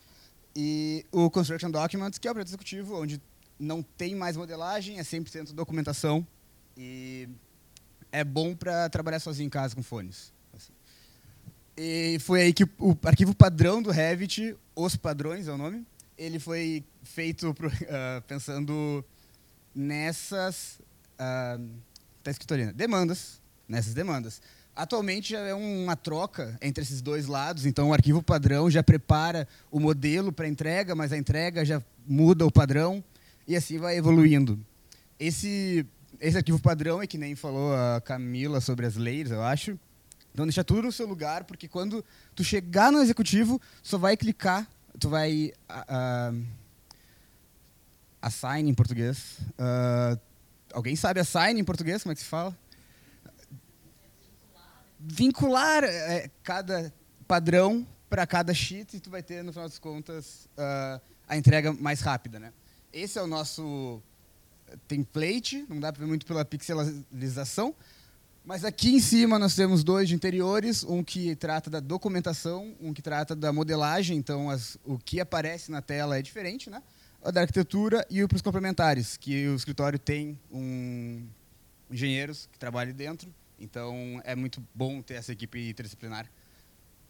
E 0.54 1.04
o 1.12 1.30
construction 1.30 1.70
documents, 1.70 2.18
que 2.18 2.26
é 2.26 2.30
o 2.30 2.34
projeto 2.34 2.48
executivo, 2.48 3.00
onde 3.00 3.20
não 3.58 3.82
tem 3.82 4.14
mais 4.14 4.36
modelagem, 4.36 4.98
é 4.98 5.02
100% 5.02 5.52
documentação 5.52 6.26
e 6.76 7.28
é 8.12 8.24
bom 8.24 8.54
para 8.54 8.88
trabalhar 8.88 9.20
sozinho 9.20 9.46
em 9.46 9.50
casa 9.50 9.74
com 9.74 9.82
fones. 9.82 10.32
Assim. 10.54 10.72
E 11.76 12.18
foi 12.20 12.42
aí 12.42 12.52
que 12.52 12.64
o 12.78 12.96
arquivo 13.04 13.34
padrão 13.34 13.82
do 13.82 13.90
Revit, 13.90 14.56
os 14.74 14.96
padrões 14.96 15.48
é 15.48 15.52
o 15.52 15.58
nome, 15.58 15.86
ele 16.16 16.38
foi 16.38 16.84
feito 17.02 17.52
pro, 17.54 17.68
uh, 17.68 18.22
pensando 18.26 19.04
nessas 19.74 20.80
uh, 21.20 21.62
tá 22.22 22.30
escrito 22.30 22.54
ali, 22.54 22.66
né? 22.66 22.72
demandas, 22.72 23.40
nessas 23.68 23.94
demandas. 23.94 24.40
Atualmente 24.76 25.30
já 25.30 25.38
é 25.38 25.54
uma 25.54 25.96
troca 25.96 26.58
entre 26.60 26.84
esses 26.84 27.00
dois 27.00 27.26
lados, 27.26 27.64
então 27.64 27.88
o 27.88 27.92
arquivo 27.94 28.22
padrão 28.22 28.70
já 28.70 28.82
prepara 28.82 29.48
o 29.70 29.80
modelo 29.80 30.30
para 30.30 30.46
entrega, 30.46 30.94
mas 30.94 31.12
a 31.12 31.16
entrega 31.16 31.64
já 31.64 31.82
muda 32.06 32.44
o 32.44 32.52
padrão 32.52 33.02
e 33.48 33.56
assim 33.56 33.78
vai 33.78 33.96
evoluindo. 33.96 34.60
Esse, 35.18 35.86
esse 36.20 36.36
arquivo 36.36 36.60
padrão 36.60 37.00
é 37.00 37.06
que 37.06 37.16
nem 37.16 37.34
falou 37.34 37.74
a 37.74 38.02
Camila 38.02 38.60
sobre 38.60 38.84
as 38.84 38.96
layers, 38.96 39.30
eu 39.30 39.42
acho. 39.42 39.78
Então 40.34 40.44
deixa 40.44 40.62
tudo 40.62 40.82
no 40.82 40.92
seu 40.92 41.06
lugar, 41.06 41.44
porque 41.44 41.66
quando 41.66 42.04
tu 42.34 42.44
chegar 42.44 42.92
no 42.92 43.00
executivo, 43.00 43.58
só 43.82 43.96
vai 43.96 44.14
clicar, 44.14 44.68
tu 45.00 45.08
vai 45.08 45.54
uh, 45.70 46.44
assign 48.20 48.68
em 48.68 48.74
português. 48.74 49.38
Uh, 49.52 50.20
alguém 50.70 50.94
sabe 50.94 51.18
assign 51.18 51.58
em 51.58 51.64
português? 51.64 52.02
Como 52.02 52.12
é 52.12 52.14
que 52.14 52.20
se 52.20 52.28
fala? 52.28 52.54
Vincular 54.98 55.84
é, 55.84 56.30
cada 56.42 56.92
padrão 57.26 57.86
para 58.08 58.26
cada 58.26 58.54
sheet 58.54 58.96
e 58.96 59.00
tu 59.00 59.10
vai 59.10 59.22
ter, 59.22 59.42
no 59.42 59.52
final 59.52 59.68
das 59.68 59.78
contas, 59.78 60.48
uh, 60.56 61.00
a 61.28 61.36
entrega 61.36 61.72
mais 61.72 62.00
rápida. 62.00 62.38
Né? 62.38 62.52
Esse 62.92 63.18
é 63.18 63.22
o 63.22 63.26
nosso 63.26 64.00
template, 64.88 65.64
não 65.68 65.78
dá 65.78 65.92
para 65.92 66.00
ver 66.00 66.08
muito 66.08 66.26
pela 66.26 66.44
pixelização, 66.44 67.74
mas 68.44 68.64
aqui 68.64 68.94
em 68.94 69.00
cima 69.00 69.38
nós 69.38 69.54
temos 69.54 69.82
dois 69.82 70.08
de 70.08 70.14
interiores, 70.14 70.84
um 70.84 71.02
que 71.02 71.34
trata 71.34 71.68
da 71.68 71.80
documentação, 71.80 72.74
um 72.80 72.92
que 72.92 73.02
trata 73.02 73.34
da 73.34 73.52
modelagem, 73.52 74.16
então 74.16 74.48
as, 74.48 74.78
o 74.84 74.98
que 74.98 75.20
aparece 75.20 75.70
na 75.70 75.82
tela 75.82 76.16
é 76.16 76.22
diferente, 76.22 76.70
né? 76.70 76.82
O 77.22 77.32
da 77.32 77.40
arquitetura 77.40 78.06
e 78.08 78.24
para 78.26 78.36
os 78.36 78.42
complementares, 78.42 79.16
que 79.16 79.48
o 79.48 79.56
escritório 79.56 79.98
tem 79.98 80.38
um 80.52 81.26
engenheiros 81.90 82.48
que 82.52 82.58
trabalham 82.58 82.94
dentro 82.94 83.32
então, 83.58 84.20
é 84.24 84.34
muito 84.34 84.62
bom 84.74 85.00
ter 85.00 85.14
essa 85.14 85.32
equipe 85.32 85.70
interdisciplinar, 85.70 86.30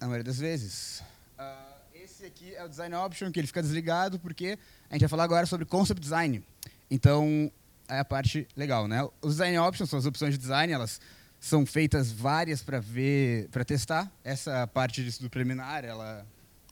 na 0.01 0.07
maioria 0.07 0.25
das 0.25 0.39
vezes. 0.39 1.03
Uh, 1.39 1.77
esse 1.95 2.25
aqui 2.25 2.55
é 2.55 2.65
o 2.65 2.69
Design 2.69 2.95
Option, 2.95 3.33
que 3.33 3.41
ele 3.41 3.47
fica 3.47 3.63
desligado, 3.63 4.19
porque 4.19 4.59
a 4.89 4.95
gente 4.95 5.01
vai 5.01 5.09
falar 5.09 5.25
agora 5.25 5.47
sobre 5.47 5.67
Concept 5.67 6.01
Design. 6.01 6.45
Então, 6.91 7.51
é 7.89 7.99
a 7.99 8.05
parte 8.05 8.47
legal, 8.57 8.87
né? 8.87 9.03
Os 9.21 9.35
Design 9.35 9.59
Options 9.59 9.91
são 9.91 9.99
as 9.99 10.07
opções 10.07 10.35
de 10.35 10.39
design, 10.39 10.73
elas 10.73 11.01
são 11.41 11.67
feitas 11.67 12.13
várias 12.13 12.63
para 12.63 12.79
ver, 12.79 13.49
para 13.49 13.65
testar. 13.65 14.11
Essa 14.23 14.67
parte 14.69 15.03
de 15.03 15.09
estudo 15.09 15.29
preliminar, 15.29 15.85
ela, 15.85 16.27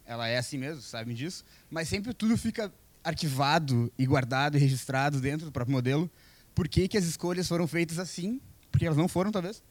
ela 0.07 0.29
é 0.29 0.39
assim 0.39 0.59
mesmo, 0.59 0.83
sabem 0.83 1.15
disso. 1.15 1.45
Mas 1.71 1.89
sempre 1.89 2.15
tudo 2.15 2.37
fica 2.37 2.73
arquivado 3.03 3.93
e 3.99 4.07
guardado 4.07 4.57
e 4.57 4.61
registrado 4.61 5.21
dentro 5.21 5.47
do 5.47 5.53
próprio 5.53 5.75
modelo. 5.75 6.11
Por 6.55 6.69
que, 6.69 6.87
que 6.87 6.97
as 6.97 7.05
escolhas 7.05 7.49
foram 7.49 7.67
feitas 7.67 7.99
assim 7.99 8.41
porque 8.75 8.87
elas 8.87 8.99
não 8.99 9.07
foram, 9.07 9.31
talvez. 9.31 9.63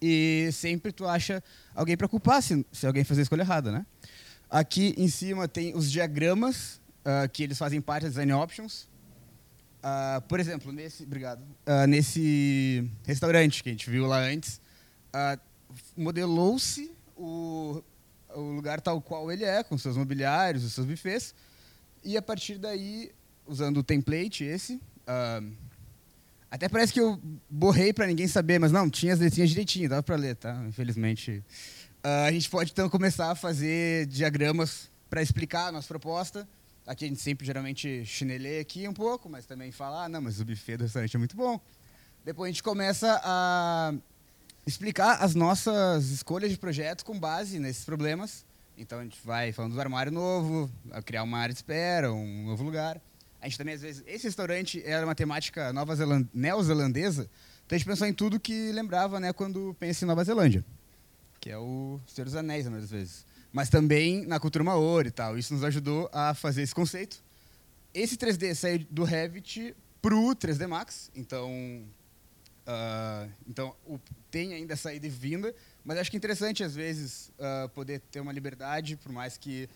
E 0.00 0.50
sempre 0.52 0.92
tu 0.92 1.06
acha 1.06 1.42
alguém 1.74 1.96
para 1.96 2.06
culpar 2.06 2.42
se, 2.42 2.66
se 2.70 2.86
alguém 2.86 3.02
fazer 3.02 3.22
a 3.22 3.24
escolha 3.24 3.40
errada, 3.40 3.72
né? 3.72 3.86
Aqui 4.50 4.94
em 4.98 5.08
cima 5.08 5.48
tem 5.48 5.74
os 5.74 5.90
diagramas, 5.90 6.78
uh, 7.00 7.26
que 7.32 7.42
eles 7.42 7.56
fazem 7.56 7.80
parte 7.80 8.02
das 8.02 8.12
design 8.12 8.34
options. 8.34 8.82
Uh, 9.78 10.20
por 10.28 10.38
exemplo, 10.38 10.70
nesse, 10.70 11.04
obrigado, 11.04 11.40
uh, 11.40 11.86
nesse 11.88 12.86
restaurante 13.04 13.62
que 13.62 13.70
a 13.70 13.72
gente 13.72 13.88
viu 13.88 14.06
lá 14.06 14.18
antes, 14.18 14.60
modelou-se 15.96 16.92
o, 17.16 17.82
o 18.34 18.40
lugar 18.52 18.82
tal 18.82 19.00
qual 19.00 19.32
ele 19.32 19.44
é, 19.44 19.64
com 19.64 19.78
seus 19.78 19.96
mobiliários, 19.96 20.62
os 20.62 20.74
seus 20.74 20.86
buffets, 20.86 21.34
e 22.04 22.18
a 22.18 22.22
partir 22.22 22.58
daí, 22.58 23.10
usando 23.46 23.78
o 23.78 23.82
template 23.82 24.44
esse, 24.44 24.78
até 26.50 26.68
parece 26.68 26.92
que 26.92 27.00
eu 27.00 27.20
borrei 27.50 27.92
para 27.92 28.06
ninguém 28.06 28.28
saber, 28.28 28.58
mas 28.58 28.70
não, 28.70 28.88
tinha 28.88 29.12
as 29.12 29.18
letrinhas 29.18 29.50
direitinho, 29.50 29.88
dava 29.88 30.02
para 30.02 30.16
ler, 30.16 30.36
tá? 30.36 30.64
Infelizmente. 30.68 31.42
Uh, 32.04 32.26
a 32.28 32.32
gente 32.32 32.48
pode 32.48 32.70
então 32.70 32.88
começar 32.88 33.30
a 33.30 33.34
fazer 33.34 34.06
diagramas 34.06 34.90
para 35.10 35.20
explicar 35.20 35.66
a 35.66 35.72
nossa 35.72 35.88
proposta. 35.88 36.48
Aqui 36.86 37.04
a 37.04 37.08
gente 37.08 37.20
sempre 37.20 37.44
geralmente 37.44 38.04
chinelê 38.04 38.60
aqui 38.60 38.86
um 38.86 38.92
pouco, 38.92 39.28
mas 39.28 39.44
também 39.44 39.72
fala, 39.72 40.04
ah, 40.04 40.08
não, 40.08 40.20
mas 40.20 40.40
o 40.40 40.44
buffet 40.44 40.76
do 40.76 40.84
restaurante 40.84 41.16
é 41.16 41.18
muito 41.18 41.36
bom. 41.36 41.60
Depois 42.24 42.48
a 42.48 42.52
gente 42.52 42.62
começa 42.62 43.20
a 43.24 43.92
explicar 44.64 45.16
as 45.22 45.34
nossas 45.34 46.10
escolhas 46.10 46.50
de 46.50 46.58
projetos 46.58 47.02
com 47.02 47.18
base 47.18 47.58
nesses 47.58 47.84
problemas. 47.84 48.44
Então 48.78 49.00
a 49.00 49.02
gente 49.02 49.18
vai 49.24 49.52
falando 49.52 49.74
do 49.74 49.80
armário 49.80 50.12
novo, 50.12 50.70
criar 51.04 51.24
uma 51.24 51.38
área 51.38 51.52
de 51.52 51.58
espera, 51.58 52.12
um 52.12 52.44
novo 52.44 52.62
lugar. 52.62 53.00
Gente 53.46 53.58
também, 53.58 53.74
às 53.74 53.82
vezes, 53.82 54.04
esse 54.06 54.24
restaurante 54.24 54.82
era 54.84 55.06
uma 55.06 55.14
temática 55.14 55.72
Zeland... 55.94 56.28
neozelandesa, 56.34 57.28
então 57.64 57.74
a 57.74 57.78
gente 57.78 57.86
pensou 57.86 58.06
em 58.06 58.12
tudo 58.12 58.38
que 58.38 58.70
lembrava 58.72 59.18
né, 59.18 59.32
quando 59.32 59.74
pensa 59.78 60.04
em 60.04 60.08
Nova 60.08 60.22
Zelândia, 60.22 60.64
que 61.40 61.50
é 61.50 61.58
o 61.58 62.00
Senhor 62.06 62.24
dos 62.24 62.36
Anéis, 62.36 62.66
às 62.66 62.90
vezes. 62.90 63.26
Mas 63.52 63.68
também 63.68 64.26
na 64.26 64.38
cultura 64.38 64.62
maori 64.62 65.08
e 65.08 65.10
tal. 65.10 65.38
Isso 65.38 65.54
nos 65.54 65.64
ajudou 65.64 66.10
a 66.12 66.34
fazer 66.34 66.62
esse 66.62 66.74
conceito. 66.74 67.22
Esse 67.94 68.16
3D 68.16 68.54
saiu 68.54 68.86
do 68.90 69.02
Revit 69.04 69.74
para 70.02 70.14
o 70.14 70.36
3D 70.36 70.66
Max, 70.68 71.10
então, 71.14 71.50
uh, 72.66 73.30
então 73.48 73.74
o, 73.86 73.98
tem 74.30 74.54
ainda 74.54 74.74
essa 74.74 74.92
ida 74.92 75.06
e 75.06 75.10
vinda, 75.10 75.54
mas 75.84 75.98
acho 75.98 76.10
que 76.10 76.16
é 76.16 76.18
interessante, 76.18 76.62
às 76.62 76.74
vezes, 76.74 77.32
uh, 77.38 77.68
poder 77.70 78.00
ter 78.00 78.20
uma 78.20 78.32
liberdade, 78.32 78.96
por 78.96 79.10
mais 79.10 79.36
que 79.38 79.68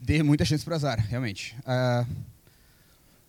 dê 0.00 0.22
muita 0.22 0.44
chance 0.44 0.64
para 0.64 0.76
azar, 0.76 0.98
realmente. 1.06 1.54
Uh, 1.60 2.39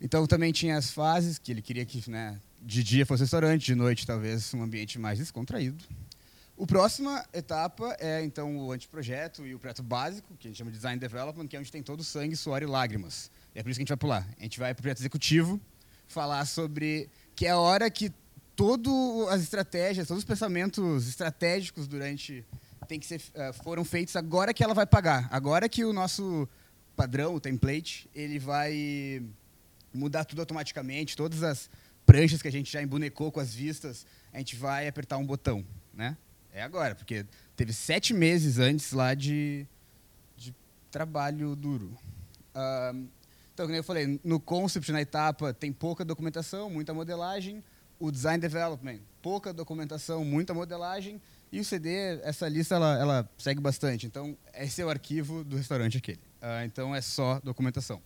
então 0.01 0.25
também 0.25 0.51
tinha 0.51 0.77
as 0.77 0.89
fases 0.89 1.37
que 1.37 1.51
ele 1.51 1.61
queria 1.61 1.85
que 1.85 2.09
né, 2.09 2.39
de 2.59 2.83
dia 2.83 3.05
fosse 3.05 3.21
restaurante, 3.21 3.65
de 3.65 3.75
noite 3.75 4.05
talvez 4.05 4.51
um 4.53 4.63
ambiente 4.63 4.97
mais 4.97 5.19
descontraído. 5.19 5.83
O 6.57 6.67
próxima 6.67 7.25
etapa 7.33 7.95
é 7.99 8.23
então 8.23 8.57
o 8.57 8.71
anteprojeto 8.71 9.45
e 9.45 9.55
o 9.55 9.59
projeto 9.59 9.81
básico, 9.81 10.35
que 10.37 10.47
a 10.47 10.49
gente 10.49 10.57
chama 10.57 10.71
de 10.71 10.77
design 10.77 10.99
development, 10.99 11.47
que 11.47 11.55
é 11.55 11.59
onde 11.59 11.71
tem 11.71 11.81
todo 11.81 12.01
o 12.01 12.03
sangue, 12.03 12.35
suor 12.35 12.61
e 12.61 12.65
lágrimas. 12.65 13.31
E 13.55 13.59
é 13.59 13.63
por 13.63 13.69
isso 13.69 13.77
que 13.77 13.81
a 13.81 13.83
gente 13.83 13.89
vai 13.89 13.97
pular. 13.97 14.27
A 14.39 14.43
gente 14.43 14.59
vai 14.59 14.73
para 14.73 14.79
o 14.79 14.83
projeto 14.83 14.99
executivo 14.99 15.59
falar 16.07 16.45
sobre 16.45 17.09
que 17.35 17.45
é 17.45 17.51
a 17.51 17.57
hora 17.57 17.89
que 17.89 18.11
todas 18.55 18.93
as 19.29 19.41
estratégias, 19.41 20.07
todos 20.07 20.21
os 20.21 20.27
pensamentos 20.27 21.07
estratégicos 21.07 21.87
durante 21.87 22.45
tem 22.87 22.99
que 22.99 23.05
ser 23.05 23.21
uh, 23.21 23.53
foram 23.63 23.85
feitos 23.85 24.15
agora 24.15 24.53
que 24.53 24.63
ela 24.63 24.73
vai 24.73 24.85
pagar, 24.85 25.29
agora 25.31 25.69
que 25.69 25.85
o 25.85 25.93
nosso 25.93 26.47
padrão, 26.95 27.33
o 27.33 27.39
template, 27.39 28.09
ele 28.13 28.37
vai 28.37 29.23
mudar 29.93 30.25
tudo 30.25 30.39
automaticamente, 30.39 31.16
todas 31.16 31.43
as 31.43 31.70
pranchas 32.05 32.41
que 32.41 32.47
a 32.47 32.51
gente 32.51 32.71
já 32.71 32.82
embonecou 32.82 33.32
com 33.32 33.39
as 33.39 33.53
vistas, 33.53 34.05
a 34.33 34.37
gente 34.37 34.55
vai 34.55 34.87
apertar 34.87 35.17
um 35.17 35.25
botão, 35.25 35.66
né? 35.93 36.17
É 36.53 36.61
agora, 36.61 36.95
porque 36.95 37.25
teve 37.55 37.71
sete 37.71 38.13
meses 38.13 38.59
antes 38.59 38.91
lá 38.91 39.13
de, 39.13 39.66
de 40.36 40.53
trabalho 40.89 41.55
duro. 41.55 41.97
Uh, 42.53 43.07
então, 43.53 43.66
como 43.66 43.75
eu 43.75 43.83
falei, 43.83 44.20
no 44.24 44.39
concept, 44.39 44.91
na 44.91 45.01
etapa, 45.01 45.53
tem 45.53 45.71
pouca 45.71 46.03
documentação, 46.03 46.70
muita 46.70 46.93
modelagem. 46.93 47.63
O 47.99 48.11
design 48.11 48.41
development, 48.41 48.99
pouca 49.21 49.53
documentação, 49.53 50.25
muita 50.25 50.53
modelagem. 50.53 51.21
E 51.51 51.59
o 51.59 51.66
CD, 51.66 52.20
essa 52.24 52.47
lista, 52.49 52.75
ela, 52.75 52.97
ela 52.97 53.29
segue 53.37 53.61
bastante. 53.61 54.07
Então, 54.07 54.37
esse 54.53 54.82
é 54.82 54.86
o 54.86 54.89
arquivo 54.89 55.43
do 55.43 55.55
restaurante 55.55 55.97
aquele. 55.97 56.20
Uh, 56.41 56.66
então, 56.66 56.95
é 56.95 57.01
só 57.01 57.39
documentação. 57.41 58.01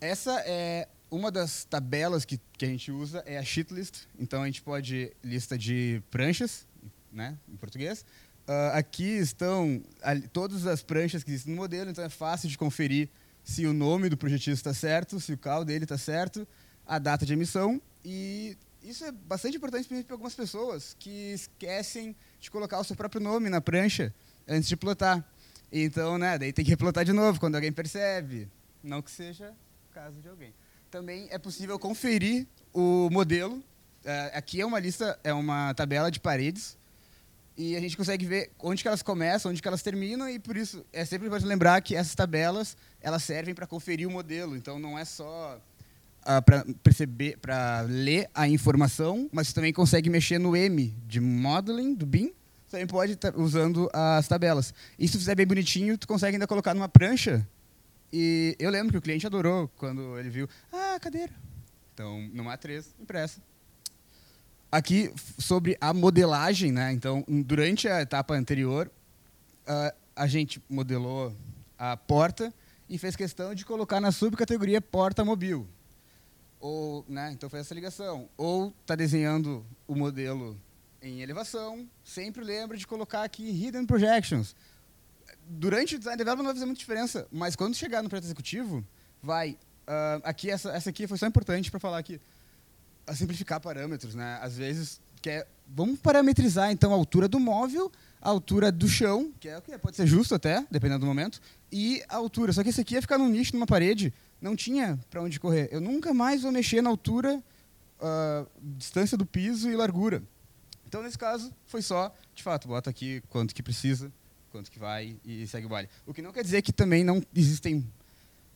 Essa 0.00 0.40
é 0.46 0.86
uma 1.10 1.30
das 1.30 1.64
tabelas 1.64 2.24
que, 2.24 2.40
que 2.56 2.64
a 2.64 2.68
gente 2.68 2.92
usa 2.92 3.22
é 3.26 3.38
a 3.38 3.44
sheet 3.44 3.72
list. 3.72 4.06
Então 4.18 4.42
a 4.42 4.46
gente 4.46 4.62
pode 4.62 5.12
lista 5.24 5.56
de 5.58 6.02
pranchas, 6.10 6.66
né, 7.12 7.36
em 7.48 7.56
português. 7.56 8.04
Uh, 8.46 8.72
aqui 8.74 9.04
estão 9.04 9.82
ali, 10.02 10.26
todas 10.28 10.66
as 10.66 10.82
pranchas 10.82 11.22
que 11.22 11.30
existem 11.30 11.54
no 11.54 11.60
modelo, 11.60 11.90
então 11.90 12.02
é 12.04 12.08
fácil 12.08 12.48
de 12.48 12.56
conferir 12.56 13.10
se 13.42 13.66
o 13.66 13.72
nome 13.72 14.08
do 14.08 14.16
projetista 14.16 14.70
está 14.70 14.74
certo, 14.74 15.20
se 15.20 15.32
o 15.32 15.38
carro 15.38 15.64
dele 15.64 15.84
está 15.84 15.98
certo, 15.98 16.46
a 16.86 16.98
data 16.98 17.26
de 17.26 17.32
emissão 17.32 17.80
e 18.04 18.56
isso 18.82 19.04
é 19.04 19.12
bastante 19.12 19.56
importante 19.56 19.88
para 20.04 20.14
algumas 20.14 20.34
pessoas 20.34 20.96
que 20.98 21.32
esquecem 21.32 22.16
de 22.40 22.50
colocar 22.50 22.78
o 22.78 22.84
seu 22.84 22.94
próprio 22.94 23.20
nome 23.20 23.50
na 23.50 23.60
prancha 23.60 24.14
antes 24.46 24.68
de 24.68 24.76
plotar. 24.76 25.26
Então, 25.70 26.16
né, 26.16 26.38
daí 26.38 26.52
tem 26.52 26.64
que 26.64 26.70
replotar 26.70 27.04
de 27.04 27.12
novo 27.12 27.38
quando 27.40 27.56
alguém 27.56 27.72
percebe. 27.72 28.48
Não 28.82 29.02
que 29.02 29.10
seja 29.10 29.54
de 30.20 30.28
alguém. 30.28 30.54
Também 30.90 31.28
é 31.30 31.38
possível 31.38 31.78
conferir 31.78 32.46
o 32.72 33.08
modelo. 33.10 33.62
É, 34.04 34.32
aqui 34.34 34.60
é 34.60 34.66
uma 34.66 34.78
lista, 34.78 35.18
é 35.22 35.32
uma 35.32 35.74
tabela 35.74 36.10
de 36.10 36.20
paredes 36.20 36.78
e 37.56 37.76
a 37.76 37.80
gente 37.80 37.96
consegue 37.96 38.24
ver 38.24 38.52
onde 38.60 38.82
que 38.82 38.88
elas 38.88 39.02
começam, 39.02 39.50
onde 39.50 39.60
que 39.60 39.66
elas 39.66 39.82
terminam 39.82 40.30
e 40.30 40.38
por 40.38 40.56
isso 40.56 40.84
é 40.92 41.04
sempre 41.04 41.26
importante 41.26 41.48
lembrar 41.48 41.80
que 41.82 41.96
essas 41.96 42.14
tabelas 42.14 42.76
elas 43.00 43.24
servem 43.24 43.54
para 43.54 43.66
conferir 43.66 44.06
o 44.06 44.10
modelo. 44.10 44.56
Então 44.56 44.78
não 44.78 44.96
é 44.96 45.04
só 45.04 45.60
uh, 46.22 46.42
para 46.42 46.64
perceber, 46.82 47.36
para 47.38 47.80
ler 47.82 48.30
a 48.32 48.48
informação, 48.48 49.28
mas 49.32 49.52
também 49.52 49.72
consegue 49.72 50.08
mexer 50.08 50.38
no 50.38 50.56
M 50.56 50.94
de 51.06 51.20
modeling 51.20 51.94
do 51.94 52.06
BIM. 52.06 52.32
Também 52.70 52.86
pode 52.86 53.12
estar 53.12 53.34
usando 53.36 53.90
as 53.92 54.28
tabelas. 54.28 54.72
E 54.98 55.08
se 55.08 55.18
fizer 55.18 55.34
bem 55.34 55.46
bonitinho, 55.46 55.98
tu 55.98 56.06
consegue 56.06 56.36
ainda 56.36 56.46
colocar 56.46 56.74
numa 56.74 56.88
prancha. 56.88 57.46
E 58.12 58.56
eu 58.58 58.70
lembro 58.70 58.92
que 58.92 58.98
o 58.98 59.02
cliente 59.02 59.26
adorou 59.26 59.68
quando 59.76 60.18
ele 60.18 60.30
viu, 60.30 60.48
ah, 60.72 60.98
cadeira. 61.00 61.32
Então, 61.94 62.20
numa 62.32 62.56
A3, 62.56 62.86
impressa. 63.00 63.40
Aqui 64.70 65.12
sobre 65.38 65.76
a 65.80 65.92
modelagem, 65.92 66.70
né? 66.70 66.92
Então, 66.92 67.24
durante 67.28 67.88
a 67.88 68.00
etapa 68.00 68.34
anterior, 68.34 68.90
uh, 69.66 69.96
a 70.14 70.26
gente 70.26 70.62
modelou 70.68 71.34
a 71.78 71.96
porta 71.96 72.52
e 72.88 72.98
fez 72.98 73.14
questão 73.14 73.54
de 73.54 73.64
colocar 73.64 74.00
na 74.00 74.10
subcategoria 74.10 74.80
porta 74.80 75.24
mobil. 75.24 75.66
Ou, 76.60 77.04
né, 77.08 77.30
então 77.32 77.48
fez 77.48 77.66
essa 77.66 77.74
ligação. 77.74 78.28
Ou 78.36 78.74
está 78.80 78.96
desenhando 78.96 79.64
o 79.86 79.94
modelo 79.94 80.60
em 81.00 81.20
elevação, 81.20 81.88
sempre 82.02 82.42
lembra 82.42 82.76
de 82.76 82.86
colocar 82.86 83.22
aqui 83.22 83.48
hidden 83.48 83.86
projections. 83.86 84.56
Durante 85.50 85.96
o 85.96 85.98
design 85.98 86.18
development 86.18 86.42
não 86.42 86.50
vai 86.50 86.54
fazer 86.54 86.66
muita 86.66 86.78
diferença, 86.78 87.26
mas 87.32 87.56
quando 87.56 87.74
chegar 87.74 88.02
no 88.02 88.08
projeto 88.08 88.26
executivo, 88.26 88.84
vai. 89.22 89.52
Uh, 89.86 90.20
aqui 90.22 90.50
essa, 90.50 90.70
essa 90.70 90.90
aqui 90.90 91.06
foi 91.06 91.16
só 91.16 91.26
importante 91.26 91.70
para 91.70 91.80
falar 91.80 91.98
aqui, 91.98 92.20
a 93.06 93.14
simplificar 93.14 93.58
parâmetros, 93.58 94.14
né? 94.14 94.38
Às 94.42 94.58
vezes 94.58 95.00
quer, 95.22 95.48
vamos 95.66 95.98
parametrizar 95.98 96.70
então 96.70 96.92
a 96.92 96.94
altura 96.94 97.26
do 97.26 97.40
móvel, 97.40 97.90
a 98.20 98.28
altura 98.28 98.70
do 98.70 98.88
chão, 98.88 99.32
que 99.40 99.48
é 99.48 99.56
o 99.58 99.62
que 99.62 99.76
pode 99.78 99.96
ser 99.96 100.06
justo 100.06 100.34
até, 100.34 100.66
dependendo 100.70 101.00
do 101.00 101.06
momento, 101.06 101.40
e 101.72 102.02
a 102.08 102.16
altura. 102.16 102.52
Só 102.52 102.62
que 102.62 102.68
esse 102.68 102.80
aqui 102.80 102.94
ia 102.94 103.02
ficar 103.02 103.18
num 103.18 103.28
nicho, 103.28 103.54
numa 103.54 103.66
parede, 103.66 104.12
não 104.40 104.54
tinha 104.54 104.98
para 105.10 105.22
onde 105.22 105.40
correr. 105.40 105.68
Eu 105.72 105.80
nunca 105.80 106.12
mais 106.12 106.42
vou 106.42 106.52
mexer 106.52 106.82
na 106.82 106.90
altura, 106.90 107.42
uh, 108.00 108.46
distância 108.76 109.16
do 109.16 109.24
piso 109.24 109.70
e 109.70 109.76
largura. 109.76 110.22
Então, 110.86 111.02
nesse 111.02 111.18
caso, 111.18 111.52
foi 111.66 111.82
só, 111.82 112.14
de 112.34 112.42
fato, 112.42 112.66
bota 112.66 112.88
aqui 112.88 113.22
quanto 113.28 113.54
que 113.54 113.62
precisa, 113.62 114.10
quanto 114.50 114.70
que 114.70 114.78
vai 114.78 115.16
e 115.24 115.46
segue 115.46 115.66
o 115.66 115.68
baile. 115.68 115.88
O 116.06 116.14
que 116.14 116.22
não 116.22 116.32
quer 116.32 116.42
dizer 116.42 116.62
que 116.62 116.72
também 116.72 117.04
não 117.04 117.22
existem 117.34 117.86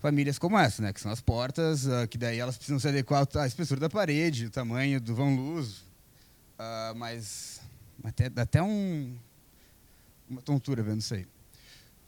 famílias 0.00 0.38
como 0.38 0.58
essa, 0.58 0.82
né? 0.82 0.92
que 0.92 1.00
são 1.00 1.12
as 1.12 1.20
portas, 1.20 1.86
uh, 1.86 2.08
que 2.10 2.18
daí 2.18 2.38
elas 2.38 2.56
precisam 2.56 2.80
se 2.80 2.88
adequar 2.88 3.26
à 3.36 3.46
espessura 3.46 3.80
da 3.80 3.88
parede, 3.88 4.46
o 4.46 4.50
tamanho 4.50 5.00
do 5.00 5.14
vão 5.14 5.36
luz, 5.36 5.78
uh, 6.58 6.94
mas 6.96 7.60
até, 8.02 8.30
até 8.34 8.62
um, 8.62 9.16
uma 10.28 10.42
tontura 10.42 10.82
vendo 10.82 11.00
isso 11.00 11.14
aí. 11.14 11.26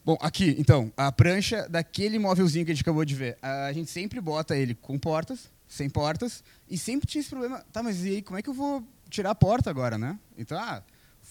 Bom, 0.05 0.19
aqui, 0.21 0.55
então, 0.59 0.93
a 0.97 1.11
prancha 1.11 1.67
daquele 1.69 2.19
móvelzinho 2.19 2.65
que 2.65 2.73
a 2.73 2.75
gente 2.75 2.83
acabou 2.83 3.07
de 3.07 3.15
ver. 3.15 3.39
A 3.41 3.73
gente 3.73 3.91
sempre 3.91 4.21
bota 4.21 4.55
ele 4.55 4.75
com 4.75 4.99
portas, 4.99 5.51
sem 5.67 5.89
portas, 5.89 6.45
e 6.69 6.77
sempre 6.77 7.07
tinha 7.07 7.21
esse 7.21 7.31
problema. 7.31 7.65
Tá, 7.73 7.83
mas 7.83 8.05
e 8.05 8.09
aí, 8.11 8.23
como 8.23 8.39
é 8.39 8.43
que 8.43 8.51
eu 8.51 8.55
vou 8.55 8.87
tirar 9.09 9.31
a 9.31 9.35
porta 9.35 9.71
agora, 9.71 9.97
né? 9.97 10.19
Então, 10.37 10.59
ah, 10.59 10.83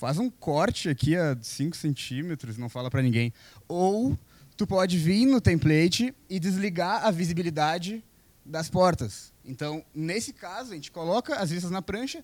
faz 0.03 0.17
um 0.17 0.29
corte 0.29 0.89
aqui 0.89 1.15
a 1.15 1.33
5 1.41 1.77
centímetros, 1.77 2.57
não 2.57 2.67
fala 2.67 2.91
para 2.91 3.01
ninguém. 3.01 3.31
Ou 3.69 4.19
tu 4.57 4.67
pode 4.67 4.97
vir 4.97 5.25
no 5.25 5.39
template 5.39 6.13
e 6.29 6.41
desligar 6.41 7.05
a 7.05 7.09
visibilidade 7.09 8.03
das 8.43 8.69
portas. 8.69 9.31
Então, 9.45 9.81
nesse 9.95 10.33
caso, 10.33 10.73
a 10.73 10.75
gente 10.75 10.91
coloca 10.91 11.37
as 11.37 11.51
vistas 11.51 11.71
na 11.71 11.81
prancha, 11.81 12.21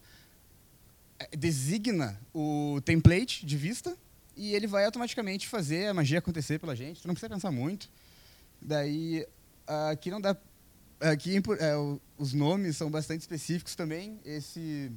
eh, 1.19 1.38
designa 1.38 2.19
o 2.34 2.81
template 2.84 3.45
de 3.45 3.56
vista, 3.56 3.97
e 4.35 4.53
ele 4.53 4.68
vai 4.68 4.84
automaticamente 4.84 5.47
fazer 5.47 5.88
a 5.88 5.93
magia 5.93 6.19
acontecer 6.19 6.60
pela 6.60 6.76
gente. 6.76 7.01
Tu 7.01 7.07
não 7.07 7.15
precisa 7.15 7.34
pensar 7.34 7.49
muito. 7.49 7.89
Daí, 8.61 9.26
aqui 9.89 10.11
não 10.11 10.19
dá. 10.19 10.35
Aqui 10.99 11.38
é, 11.38 11.76
os 12.18 12.34
nomes 12.34 12.76
são 12.76 12.91
bastante 12.91 13.22
específicos 13.22 13.73
também. 13.73 14.19
Esse 14.26 14.91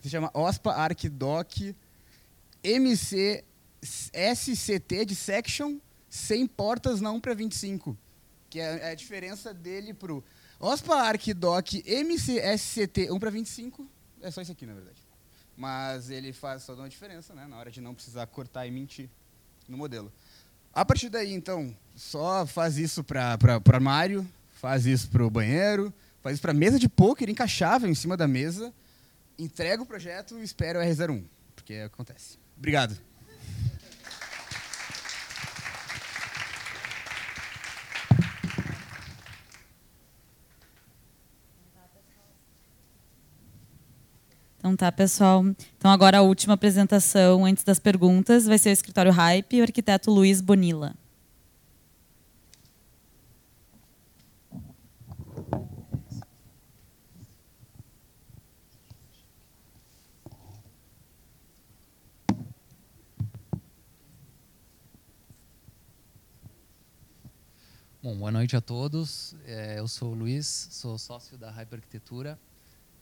se 0.00 0.08
chama 0.08 0.30
OSPA 0.32 0.70
ArcDoc 0.70 1.74
MC 2.62 3.44
SCT 3.82 5.04
de 5.04 5.14
section 5.14 5.78
sem 6.08 6.46
portas 6.46 7.00
na 7.00 7.10
1 7.10 7.20
para 7.20 7.34
25, 7.34 7.96
que 8.50 8.60
é, 8.60 8.88
é 8.88 8.90
a 8.90 8.94
diferença 8.94 9.52
dele 9.52 9.94
pro 9.94 10.22
OSPA 10.60 10.94
ArcDoc 10.96 11.82
MCSCT 11.86 13.10
1 13.10 13.18
para 13.18 13.30
25, 13.30 13.88
é 14.20 14.30
só 14.30 14.42
isso 14.42 14.52
aqui, 14.52 14.66
na 14.66 14.74
verdade 14.74 15.12
mas 15.56 16.10
ele 16.10 16.32
faz 16.32 16.64
toda 16.64 16.82
uma 16.82 16.88
diferença 16.88 17.34
né, 17.34 17.46
na 17.46 17.56
hora 17.56 17.70
de 17.70 17.80
não 17.80 17.94
precisar 17.94 18.26
cortar 18.26 18.66
e 18.66 18.70
mentir 18.70 19.08
no 19.68 19.76
modelo. 19.76 20.12
A 20.72 20.84
partir 20.84 21.08
daí, 21.08 21.32
então, 21.32 21.76
só 21.94 22.46
faz 22.46 22.78
isso 22.78 23.04
para 23.04 23.38
o 23.64 23.70
armário, 23.72 24.26
faz 24.54 24.86
isso 24.86 25.08
para 25.10 25.24
o 25.24 25.30
banheiro, 25.30 25.92
faz 26.22 26.34
isso 26.34 26.42
para 26.42 26.52
a 26.52 26.54
mesa 26.54 26.78
de 26.78 26.88
poker 26.88 27.28
encaixável 27.28 27.88
em 27.88 27.94
cima 27.94 28.16
da 28.16 28.26
mesa, 28.26 28.72
entrega 29.38 29.82
o 29.82 29.86
projeto 29.86 30.38
e 30.38 30.42
espera 30.42 30.80
o 30.80 30.82
R01, 30.82 31.24
porque 31.54 31.74
acontece. 31.74 32.38
Obrigado. 32.62 32.96
Então 44.58 44.76
tá, 44.76 44.92
pessoal. 44.92 45.44
Então 45.76 45.90
agora 45.90 46.18
a 46.18 46.22
última 46.22 46.54
apresentação 46.54 47.44
antes 47.44 47.64
das 47.64 47.80
perguntas 47.80 48.46
vai 48.46 48.56
ser 48.58 48.68
o 48.68 48.72
escritório 48.72 49.10
Hype 49.10 49.56
e 49.56 49.60
o 49.60 49.64
arquiteto 49.64 50.08
Luiz 50.08 50.40
Bonilla. 50.40 50.94
Bom, 68.04 68.16
boa 68.16 68.32
noite 68.32 68.56
a 68.56 68.60
todos. 68.60 69.32
É, 69.46 69.78
eu 69.78 69.86
sou 69.86 70.10
o 70.10 70.14
Luiz, 70.14 70.44
sou 70.72 70.98
sócio 70.98 71.38
da 71.38 71.52
Hype 71.52 71.74
Arquitetura. 71.74 72.36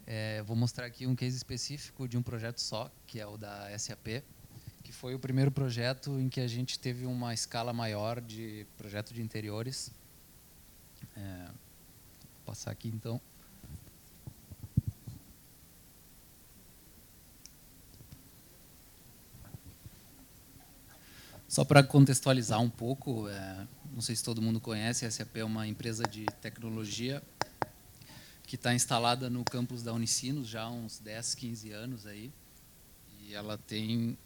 É, 0.07 0.43
vou 0.43 0.55
mostrar 0.55 0.85
aqui 0.85 1.07
um 1.07 1.17
case 1.17 1.35
específico 1.35 2.07
de 2.07 2.19
um 2.19 2.23
projeto 2.23 2.61
só, 2.61 2.91
que 3.07 3.19
é 3.19 3.27
o 3.27 3.39
da 3.39 3.71
SAP, 3.79 4.23
que 4.85 4.93
foi 4.93 5.15
o 5.15 5.19
primeiro 5.19 5.51
projeto 5.51 6.21
em 6.21 6.29
que 6.29 6.39
a 6.39 6.47
gente 6.47 6.79
teve 6.79 7.07
uma 7.07 7.33
escala 7.33 7.73
maior 7.73 8.21
de 8.21 8.67
projeto 8.77 9.15
de 9.15 9.23
interiores. 9.23 9.91
É, 11.17 11.47
vou 11.47 12.45
passar 12.45 12.71
aqui 12.71 12.89
então. 12.89 13.19
Só 21.49 21.65
para 21.65 21.83
contextualizar 21.83 22.61
um 22.61 22.69
pouco, 22.69 23.31
é, 23.31 23.67
não 24.01 24.03
sei 24.03 24.17
se 24.17 24.25
todo 24.25 24.41
mundo 24.41 24.59
conhece, 24.59 25.05
a 25.05 25.11
SAP 25.11 25.37
é 25.37 25.45
uma 25.45 25.69
empresa 25.69 26.05
de 26.05 26.25
tecnologia 26.41 27.23
que 28.47 28.55
está 28.55 28.73
instalada 28.73 29.29
no 29.29 29.45
campus 29.45 29.83
da 29.83 29.93
Unicinos 29.93 30.49
já 30.49 30.63
há 30.63 30.71
uns 30.71 30.99
10, 31.01 31.35
15 31.35 31.73
anos 31.73 32.07
aí. 32.07 32.33
E 33.21 33.35
ela 33.35 33.59
tem 33.59 34.17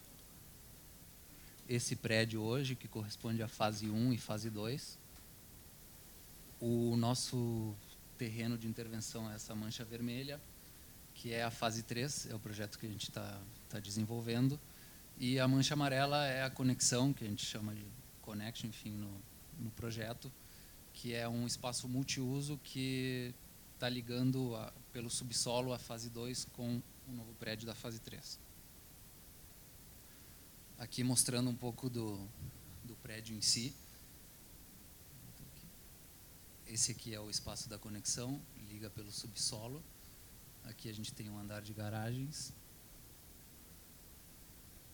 esse 1.69 1.97
prédio 1.97 2.41
hoje, 2.41 2.77
que 2.77 2.87
corresponde 2.87 3.43
à 3.43 3.49
fase 3.49 3.91
1 3.91 4.13
e 4.13 4.17
fase 4.17 4.49
2. 4.49 4.97
O 6.61 6.95
nosso 6.97 7.75
terreno 8.17 8.57
de 8.57 8.69
intervenção 8.69 9.29
é 9.29 9.35
essa 9.35 9.57
mancha 9.57 9.85
vermelha, 9.85 10.41
que 11.17 11.33
é 11.33 11.43
a 11.43 11.51
fase 11.51 11.83
3, 11.83 12.29
é 12.31 12.35
o 12.37 12.39
projeto 12.39 12.79
que 12.79 12.87
a 12.87 12.91
gente 12.91 13.09
está 13.09 13.41
tá 13.69 13.81
desenvolvendo. 13.81 14.57
E 15.19 15.41
a 15.41 15.49
mancha 15.49 15.75
amarela 15.75 16.25
é 16.29 16.45
a 16.45 16.51
conexão, 16.51 17.13
que 17.13 17.25
a 17.25 17.29
gente 17.29 17.45
chama 17.45 17.75
de 17.75 17.85
connection, 18.23 18.69
enfim, 18.69 18.93
no, 18.93 19.34
no 19.59 19.71
projeto, 19.71 20.33
que 20.93 21.13
é 21.13 21.29
um 21.29 21.47
espaço 21.47 21.89
multiuso 21.89 22.59
que 22.63 23.35
está 23.75 23.89
ligando 23.89 24.55
a, 24.57 24.73
pelo 24.93 25.11
subsolo 25.11 25.73
a 25.73 25.79
fase 25.79 26.09
2 26.09 26.47
com 26.53 26.81
o 27.09 27.13
novo 27.13 27.35
prédio 27.35 27.67
da 27.67 27.75
fase 27.75 27.99
3. 28.01 28.39
Aqui 30.79 31.05
mostrando 31.05 31.51
um 31.51 31.55
pouco 31.55 31.91
do, 31.91 32.27
do 32.85 32.95
prédio 32.97 33.37
em 33.37 33.41
si. 33.41 33.75
Esse 36.67 36.93
aqui 36.93 37.15
é 37.15 37.21
o 37.21 37.31
espaço 37.31 37.69
da 37.69 37.79
conexão, 37.79 38.41
liga 38.69 38.91
pelo 38.91 39.13
subsolo. 39.13 39.83
Aqui 40.65 40.89
a 40.89 40.93
gente 40.93 41.13
tem 41.13 41.29
um 41.29 41.39
andar 41.39 41.61
de 41.61 41.73
garagens. 41.75 42.53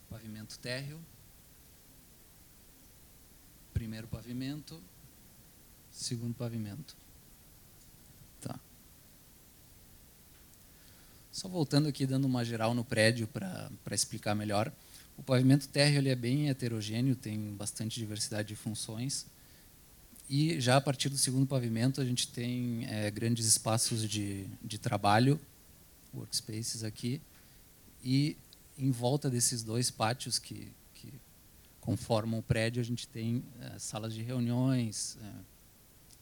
Pavimento 0.09 0.59
térreo. 0.59 1.01
Primeiro 3.81 4.07
pavimento. 4.09 4.79
Segundo 5.91 6.35
pavimento. 6.35 6.95
Tá. 8.39 8.61
Só 11.33 11.49
voltando 11.49 11.89
aqui, 11.89 12.05
dando 12.05 12.27
uma 12.27 12.45
geral 12.45 12.75
no 12.75 12.85
prédio 12.85 13.27
para 13.27 13.71
explicar 13.93 14.35
melhor. 14.35 14.71
O 15.17 15.23
pavimento 15.23 15.67
térreo 15.67 15.97
ele 15.97 16.11
é 16.11 16.15
bem 16.15 16.51
heterogêneo, 16.51 17.17
tem 17.17 17.55
bastante 17.55 17.99
diversidade 17.99 18.49
de 18.49 18.55
funções. 18.55 19.25
E 20.29 20.61
já 20.61 20.77
a 20.77 20.81
partir 20.83 21.09
do 21.09 21.17
segundo 21.17 21.47
pavimento, 21.47 22.03
a 22.03 22.05
gente 22.05 22.29
tem 22.29 22.85
é, 22.85 23.11
grandes 23.11 23.47
espaços 23.47 24.07
de, 24.07 24.47
de 24.63 24.77
trabalho, 24.77 25.41
workspaces 26.13 26.85
aqui, 26.85 27.19
e 28.05 28.37
em 28.77 28.91
volta 28.91 29.31
desses 29.31 29.63
dois 29.63 29.91
pátios 29.91 30.39
que, 30.39 30.71
conformam 31.81 32.41
o 32.41 32.43
prédio, 32.43 32.81
a 32.81 32.85
gente 32.85 33.09
tem 33.09 33.45
é, 33.61 33.79
salas 33.79 34.15
de 34.15 34.23
reuniões, 34.23 35.19
é, 35.23 35.33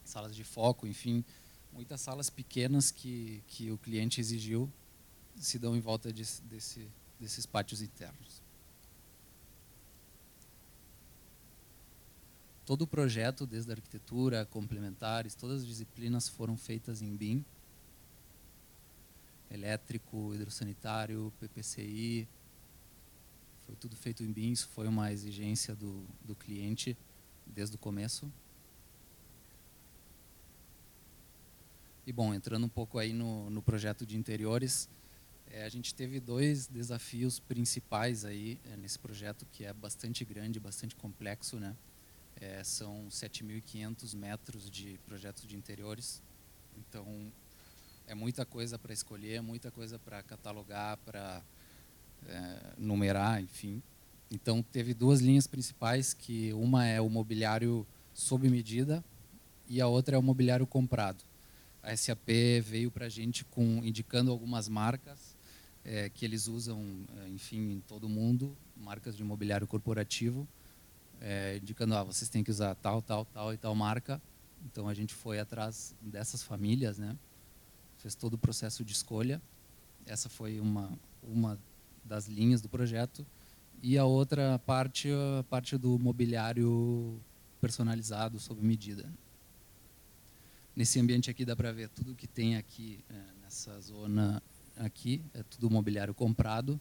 salas 0.03 0.35
de 0.35 0.43
foco, 0.43 0.87
enfim, 0.87 1.23
muitas 1.73 2.01
salas 2.01 2.29
pequenas 2.29 2.91
que, 2.91 3.43
que 3.47 3.71
o 3.71 3.77
cliente 3.77 4.19
exigiu 4.19 4.71
se 5.35 5.59
dão 5.59 5.75
em 5.75 5.79
volta 5.79 6.11
de, 6.11 6.23
desse, 6.49 6.87
desses 7.19 7.45
pátios 7.45 7.81
internos. 7.81 8.41
todo 12.69 12.83
o 12.83 12.87
projeto, 12.87 13.47
desde 13.47 13.71
a 13.71 13.73
arquitetura, 13.73 14.45
complementares, 14.45 15.33
todas 15.33 15.61
as 15.61 15.67
disciplinas 15.67 16.29
foram 16.29 16.55
feitas 16.55 17.01
em 17.01 17.15
BIM. 17.15 17.43
Elétrico, 19.49 20.35
hidrossanitário, 20.35 21.33
PPCI, 21.39 22.27
foi 23.69 23.75
tudo 23.75 23.95
feito 23.95 24.23
em 24.23 24.31
BIM, 24.31 24.51
isso 24.51 24.67
foi 24.69 24.87
uma 24.87 25.11
exigência 25.11 25.75
do, 25.75 26.03
do 26.25 26.35
cliente 26.35 26.97
desde 27.45 27.75
o 27.75 27.77
começo. 27.77 28.27
E 32.07 32.11
bom, 32.11 32.33
entrando 32.33 32.65
um 32.65 32.69
pouco 32.69 32.97
aí 32.97 33.13
no, 33.13 33.47
no 33.51 33.61
projeto 33.61 34.07
de 34.07 34.17
interiores, 34.17 34.89
é, 35.51 35.65
a 35.65 35.69
gente 35.69 35.93
teve 35.93 36.19
dois 36.19 36.65
desafios 36.65 37.39
principais 37.39 38.25
aí 38.25 38.59
é, 38.71 38.75
nesse 38.75 38.97
projeto 38.97 39.45
que 39.51 39.63
é 39.63 39.71
bastante 39.71 40.25
grande, 40.25 40.59
bastante 40.59 40.95
complexo, 40.95 41.59
né? 41.59 41.75
É, 42.41 42.63
são 42.63 43.07
7.500 43.07 44.15
metros 44.15 44.67
de 44.71 44.99
projetos 45.05 45.47
de 45.47 45.55
interiores. 45.55 46.23
Então, 46.75 47.31
é 48.07 48.15
muita 48.15 48.47
coisa 48.47 48.79
para 48.79 48.91
escolher, 48.91 49.43
muita 49.43 49.69
coisa 49.69 49.99
para 49.99 50.23
catalogar, 50.23 50.97
para 51.05 51.43
é, 52.27 52.73
numerar, 52.77 53.41
enfim. 53.41 53.81
Então, 54.31 54.61
teve 54.61 54.93
duas 54.93 55.21
linhas 55.21 55.47
principais, 55.47 56.13
que 56.13 56.53
uma 56.53 56.85
é 56.85 57.01
o 57.01 57.09
mobiliário 57.09 57.85
sob 58.13 58.49
medida 58.49 59.03
e 59.67 59.81
a 59.81 59.87
outra 59.87 60.15
é 60.15 60.19
o 60.19 60.23
mobiliário 60.23 60.67
comprado. 60.67 61.23
A 61.81 61.95
SAP 61.95 62.29
veio 62.63 62.91
para 62.91 63.05
a 63.05 63.09
gente 63.09 63.45
com 63.45 63.81
indicando 63.83 64.31
algumas 64.31 64.67
marcas 64.67 65.35
é, 65.83 66.09
que 66.09 66.25
eles 66.25 66.47
usam, 66.47 66.83
é, 67.17 67.29
enfim, 67.29 67.73
em 67.73 67.79
todo 67.81 68.03
o 68.03 68.09
mundo, 68.09 68.55
marcas 68.75 69.15
de 69.15 69.23
mobiliário 69.23 69.65
corporativo, 69.65 70.47
é, 71.21 71.57
indicando, 71.57 71.95
ah, 71.95 72.03
vocês 72.03 72.29
têm 72.29 72.43
que 72.43 72.51
usar 72.51 72.75
tal, 72.75 73.01
tal, 73.01 73.25
tal 73.25 73.53
e 73.53 73.57
tal 73.57 73.73
marca. 73.73 74.21
Então 74.65 74.87
a 74.87 74.93
gente 74.93 75.13
foi 75.13 75.39
atrás 75.39 75.95
dessas 76.01 76.43
famílias, 76.43 76.97
né? 76.97 77.17
Fez 77.97 78.13
todo 78.13 78.33
o 78.33 78.37
processo 78.37 78.83
de 78.83 78.91
escolha. 78.91 79.41
Essa 80.05 80.29
foi 80.29 80.59
uma 80.59 80.97
uma 81.23 81.59
das 82.09 82.27
linhas 82.27 82.61
do 82.61 82.67
projeto 82.67 83.25
e 83.81 83.97
a 83.97 84.03
outra 84.03 84.59
parte 84.59 85.09
a 85.39 85.43
parte 85.43 85.77
do 85.77 85.97
mobiliário 85.97 87.21
personalizado 87.61 88.39
sob 88.39 88.61
medida. 88.61 89.05
Nesse 90.75 90.99
ambiente 90.99 91.29
aqui 91.29 91.45
dá 91.45 91.55
para 91.55 91.71
ver 91.71 91.89
tudo 91.89 92.15
que 92.15 92.27
tem 92.27 92.57
aqui 92.57 92.99
é, 93.09 93.13
nessa 93.41 93.79
zona 93.79 94.43
aqui 94.75 95.21
é 95.33 95.43
tudo 95.43 95.69
mobiliário 95.69 96.13
comprado, 96.13 96.79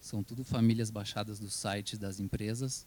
são 0.00 0.22
tudo 0.22 0.44
famílias 0.44 0.90
baixadas 0.90 1.38
do 1.38 1.48
site 1.48 1.96
das 1.96 2.20
empresas 2.20 2.86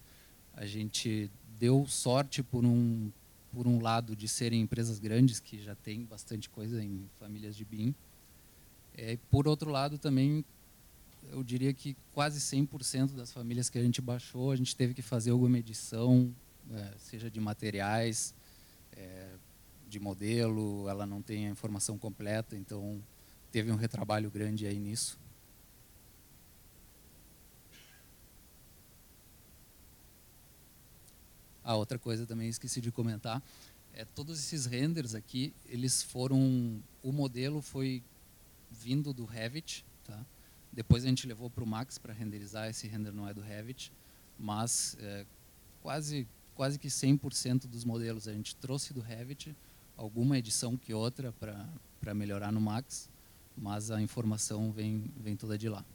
a 0.57 0.65
gente 0.65 1.30
deu 1.59 1.85
sorte 1.85 2.41
por 2.41 2.65
um 2.65 3.11
por 3.53 3.65
um 3.65 3.81
lado 3.81 4.15
de 4.15 4.27
serem 4.27 4.61
empresas 4.61 4.99
grandes 4.99 5.39
que 5.39 5.57
já 5.57 5.73
têm 5.73 6.03
bastante 6.03 6.49
coisa 6.49 6.84
em 6.84 7.09
famílias 7.18 7.55
de 7.55 7.64
BIM. 7.64 7.95
É, 8.93 9.18
por 9.31 9.47
outro 9.47 9.72
lado 9.72 9.97
também 9.97 10.43
eu 11.31 11.43
diria 11.43 11.73
que 11.73 11.95
quase 12.13 12.39
100% 12.39 13.15
das 13.15 13.31
famílias 13.31 13.69
que 13.69 13.77
a 13.77 13.81
gente 13.81 14.01
baixou, 14.01 14.51
a 14.51 14.55
gente 14.55 14.75
teve 14.75 14.93
que 14.93 15.01
fazer 15.01 15.31
alguma 15.31 15.57
edição, 15.57 16.33
é, 16.71 16.93
seja 16.97 17.29
de 17.29 17.39
materiais, 17.39 18.33
é, 18.93 19.35
de 19.87 19.99
modelo, 19.99 20.87
ela 20.89 21.05
não 21.05 21.21
tem 21.21 21.47
a 21.47 21.49
informação 21.49 21.97
completa, 21.97 22.57
então 22.57 23.01
teve 23.51 23.71
um 23.71 23.75
retrabalho 23.75 24.29
grande 24.29 24.65
aí 24.65 24.77
nisso. 24.77 25.19
A 31.63 31.75
outra 31.75 31.99
coisa 31.99 32.25
também 32.25 32.47
esqueci 32.47 32.79
de 32.79 32.91
comentar, 32.91 33.43
é 33.93 34.05
todos 34.05 34.39
esses 34.39 34.65
renders 34.65 35.15
aqui, 35.15 35.53
eles 35.65 36.01
foram, 36.01 36.81
o 37.03 37.11
modelo 37.11 37.61
foi 37.61 38.01
vindo 38.71 39.11
do 39.11 39.25
Revit, 39.25 39.83
tá? 40.05 40.25
Depois 40.72 41.03
a 41.03 41.07
gente 41.07 41.27
levou 41.27 41.49
para 41.49 41.64
o 41.64 41.68
Max 41.68 41.98
para 41.98 42.14
renderizar, 42.14 42.69
esse 42.69 42.88
render 42.88 43.11
não 43.11 43.27
é 43.27 43.34
do 43.34 43.41
Revit, 43.41 43.91
mas 44.38 44.95
é, 44.99 45.26
quase 45.81 46.27
quase 46.57 46.80
que 46.80 46.88
100% 46.88 47.68
dos 47.68 47.85
modelos 47.85 48.27
a 48.27 48.34
gente 48.34 48.56
trouxe 48.56 48.91
do 48.91 48.99
Revit, 48.99 49.56
alguma 49.95 50.39
edição 50.39 50.76
que 50.76 50.91
outra 50.91 51.31
para 51.31 52.14
melhorar 52.15 52.52
no 52.52 52.60
Max, 52.60 53.07
mas 53.56 53.91
a 53.91 54.02
informação 54.02 54.72
vem, 54.72 55.11
vem 55.18 55.35
toda 55.35 55.56
de 55.56 55.69
lá. 55.69 55.85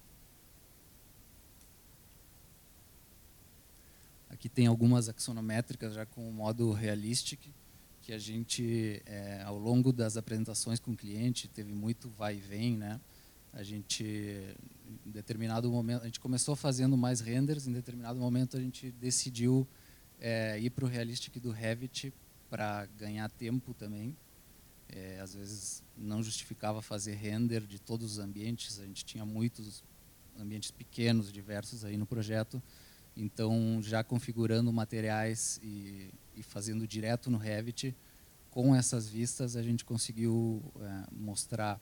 Aqui 4.31 4.49
tem 4.49 4.69
algumas 4.69 5.09
axonométricas 5.09 5.95
já 5.95 6.07
com 6.07 6.29
o 6.29 6.33
modo 6.33 6.71
realistic, 6.71 7.41
que 8.01 8.13
a 8.13 8.19
gente, 8.19 9.03
é, 9.05 9.43
ao 9.43 9.59
longo 9.59 9.93
das 9.93 10.17
apresentações 10.17 10.79
com 10.79 10.93
o 10.93 10.97
cliente, 10.97 11.49
teve 11.49 11.73
muito 11.73 12.09
vai 12.09 12.37
e 12.37 12.41
vem, 12.41 12.77
né? 12.77 13.01
A 13.53 13.63
gente, 13.63 14.05
em 15.07 15.11
determinado 15.11 15.71
momento, 15.71 16.03
a 16.03 16.07
gente 16.07 16.21
começou 16.21 16.57
fazendo 16.57 16.97
mais 16.97 17.21
renders, 17.21 17.67
em 17.67 17.73
determinado 17.73 18.19
momento 18.19 18.57
a 18.57 18.61
gente 18.61 18.91
decidiu 18.93 19.69
é, 20.19 20.59
ir 20.59 20.71
para 20.71 20.85
o 20.85 20.89
realistic 20.89 21.39
do 21.39 21.51
Revit 21.51 22.13
para 22.49 22.87
ganhar 22.99 23.31
tempo 23.31 23.75
também. 23.75 24.17
É, 24.89 25.21
às 25.21 25.35
vezes 25.35 25.83
não 25.97 26.23
justificava 26.23 26.83
fazer 26.83 27.15
render 27.15 27.61
de 27.67 27.79
todos 27.79 28.13
os 28.13 28.19
ambientes, 28.19 28.79
a 28.79 28.87
gente 28.87 29.05
tinha 29.05 29.25
muitos 29.25 29.83
ambientes 30.39 30.71
pequenos, 30.71 31.33
diversos 31.33 31.85
aí 31.85 31.97
no 31.97 32.07
projeto, 32.07 32.63
então, 33.17 33.81
já 33.83 34.03
configurando 34.03 34.73
materiais 34.73 35.61
e, 35.63 36.11
e 36.35 36.43
fazendo 36.43 36.87
direto 36.87 37.31
no 37.31 37.37
Revit, 37.37 37.95
com 38.51 38.75
essas 38.75 39.09
vistas 39.09 39.57
a 39.57 39.63
gente 39.63 39.85
conseguiu 39.85 40.63
é, 40.81 41.05
mostrar 41.11 41.81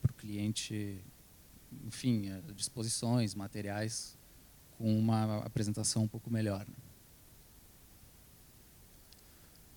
para 0.00 0.10
o 0.10 0.14
cliente, 0.14 1.02
enfim, 1.86 2.28
é, 2.28 2.40
disposições, 2.52 3.34
materiais, 3.34 4.16
com 4.76 4.96
uma 4.98 5.38
apresentação 5.38 6.04
um 6.04 6.08
pouco 6.08 6.30
melhor. 6.30 6.66
Né? 6.66 6.74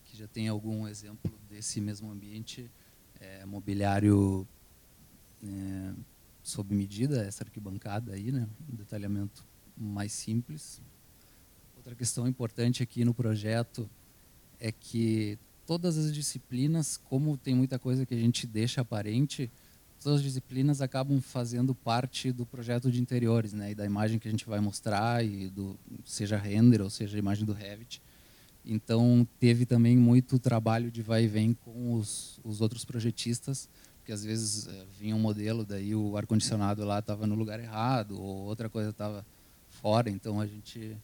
Aqui 0.02 0.18
já 0.18 0.28
tem 0.28 0.48
algum 0.48 0.88
exemplo 0.88 1.32
desse 1.50 1.82
mesmo 1.82 2.12
ambiente, 2.12 2.70
é, 3.20 3.46
mobiliário 3.46 4.48
é, 5.44 5.94
sob 6.44 6.74
medida, 6.74 7.24
essa 7.26 7.44
arquibancada 7.44 8.14
aí, 8.14 8.32
né? 8.32 8.48
um 8.72 8.76
detalhamento 8.76 9.46
mais 9.76 10.12
simples. 10.12 10.82
Outra 11.76 11.96
questão 11.96 12.28
importante 12.28 12.84
aqui 12.84 13.04
no 13.04 13.14
projeto 13.14 13.90
é 14.60 14.72
que 14.72 15.40
todas 15.66 15.98
as 15.98 16.14
disciplinas, 16.14 16.98
como 16.98 17.38
tem 17.38 17.56
muita 17.56 17.80
coisa 17.80 18.06
que 18.06 18.14
a 18.14 18.18
gente 18.18 18.46
deixa 18.46 18.82
aparente, 18.82 19.52
todas 20.02 20.20
as 20.20 20.24
disciplinas 20.24 20.82
acabam 20.82 21.22
fazendo 21.22 21.76
parte 21.76 22.32
do 22.32 22.46
projeto 22.46 22.92
de 22.92 23.00
interiores, 23.00 23.54
né, 23.54 23.72
e 23.72 23.76
da 23.76 23.86
imagem 23.86 24.18
que 24.20 24.28
a 24.28 24.32
gente 24.32 24.46
vai 24.46 24.60
mostrar, 24.60 25.24
e 25.24 25.48
do, 25.48 25.80
seja 26.04 26.38
render 26.38 26.82
ou 26.82 26.90
seja 26.90 27.18
a 27.18 27.20
imagem 27.20 27.46
do 27.46 27.54
Revit. 27.54 28.02
Então, 28.66 29.28
teve 29.40 29.66
também 29.66 29.96
muito 29.96 30.38
trabalho 30.40 30.92
de 30.92 31.02
vai 31.02 31.24
e 31.24 31.28
vem 31.28 31.54
com 31.54 31.94
os, 31.94 32.40
os 32.44 32.62
outros 32.62 32.84
projetistas, 32.84 33.70
porque 34.00 34.12
às 34.12 34.24
vezes 34.24 34.68
é, 34.68 34.86
vinha 35.00 35.16
um 35.16 35.20
modelo, 35.20 35.64
daí 35.64 35.96
o 35.96 36.18
ar-condicionado 36.18 36.84
lá 36.84 37.00
estava 37.00 37.28
no 37.28 37.36
lugar 37.36 37.60
errado, 37.60 38.20
ou 38.20 38.46
outra 38.46 38.70
coisa 38.70 38.90
estava 38.90 39.26
fora, 39.70 40.10
então 40.10 40.42
a 40.42 40.48
gente 40.48 40.98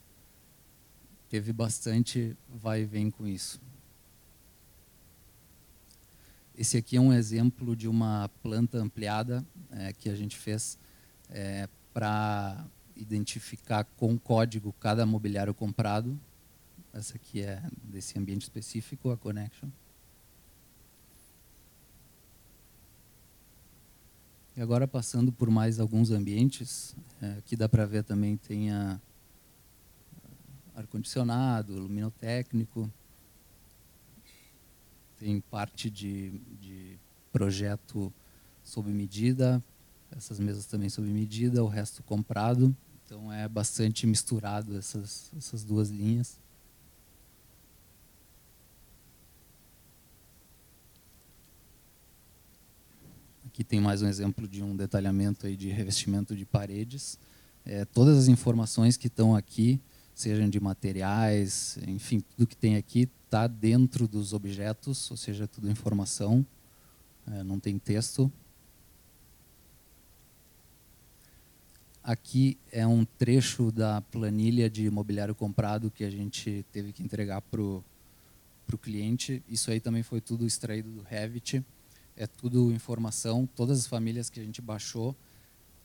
teve 1.30 1.54
bastante 1.54 2.36
vai 2.50 2.82
e 2.82 2.86
vem 2.86 3.12
com 3.12 3.28
isso. 3.28 3.60
Esse 6.58 6.76
aqui 6.76 6.98
é 6.98 7.00
um 7.00 7.14
exemplo 7.14 7.76
de 7.76 7.88
uma 7.88 8.32
planta 8.42 8.80
ampliada 8.80 9.46
é, 9.70 9.94
que 9.94 10.10
a 10.10 10.16
gente 10.16 10.36
fez 10.36 10.80
é, 11.30 11.70
para 11.94 12.66
identificar 12.96 13.84
com 13.96 14.18
código 14.18 14.74
cada 14.80 15.06
mobiliário 15.06 15.54
comprado. 15.54 16.20
Essa 16.92 17.16
aqui 17.16 17.44
é 17.44 17.62
desse 17.84 18.18
ambiente 18.18 18.42
específico, 18.42 19.12
a 19.12 19.18
Connection. 19.18 19.70
E 24.56 24.62
agora 24.62 24.88
passando 24.88 25.32
por 25.32 25.52
mais 25.52 25.80
alguns 25.80 26.10
ambientes, 26.10 26.96
é, 27.22 27.34
aqui 27.34 27.56
dá 27.56 27.70
para 27.70 27.86
ver 27.86 28.04
também 28.04 28.36
tem 28.36 28.72
ar-condicionado, 30.74 31.78
luminotécnico. 31.78 32.92
Tem 35.20 35.42
parte 35.42 35.90
de, 35.90 36.40
de 36.60 36.98
projeto 37.32 38.14
sob 38.64 38.92
medida, 38.92 39.64
essas 40.16 40.40
mesas 40.40 40.66
também 40.66 40.90
sob 40.90 41.08
medida, 41.10 41.64
o 41.64 41.68
resto 41.68 42.04
comprado. 42.04 42.76
Então 43.06 43.32
é 43.32 43.48
bastante 43.48 44.06
misturado 44.06 44.78
essas, 44.78 45.32
essas 45.38 45.64
duas 45.64 45.90
linhas. 45.90 46.40
Aqui 53.46 53.64
tem 53.64 53.80
mais 53.80 54.02
um 54.02 54.08
exemplo 54.08 54.48
de 54.48 54.62
um 54.62 54.76
detalhamento 54.76 55.48
aí 55.48 55.56
de 55.56 55.70
revestimento 55.70 56.36
de 56.36 56.46
paredes. 56.46 57.18
É, 57.66 57.86
todas 57.86 58.18
as 58.18 58.28
informações 58.28 58.96
que 58.98 59.08
estão 59.08 59.36
aqui, 59.36 59.82
sejam 60.18 60.50
de 60.50 60.60
materiais, 60.60 61.78
enfim, 61.88 62.20
tudo 62.20 62.48
que 62.48 62.58
tem 62.58 62.76
aqui 62.76 63.08
está 63.26 63.46
dentro 63.46 64.08
dos 64.08 64.34
objetos, 64.34 65.12
ou 65.12 65.18
seja, 65.18 65.48
tudo 65.48 65.70
informação, 65.70 66.44
é, 67.28 67.44
não 67.44 67.60
tem 67.60 67.78
texto. 67.78 68.32
Aqui 72.04 72.58
é 72.72 72.88
um 72.88 73.06
trecho 73.06 73.72
da 73.72 74.02
planilha 74.02 74.70
de 74.70 74.86
imobiliário 74.86 75.36
comprado 75.36 75.92
que 75.92 76.04
a 76.04 76.10
gente 76.10 76.66
teve 76.72 76.92
que 76.92 77.04
entregar 77.04 77.42
para 77.42 77.62
o 77.62 77.84
cliente. 78.82 79.44
Isso 79.48 79.70
aí 79.70 79.80
também 79.80 80.02
foi 80.02 80.20
tudo 80.20 80.48
extraído 80.48 80.90
do 80.90 81.02
Revit. 81.04 81.64
É 82.16 82.26
tudo 82.26 82.72
informação. 82.72 83.48
Todas 83.56 83.80
as 83.80 83.88
famílias 83.88 84.30
que 84.30 84.40
a 84.40 84.44
gente 84.44 84.62
baixou, 84.62 85.16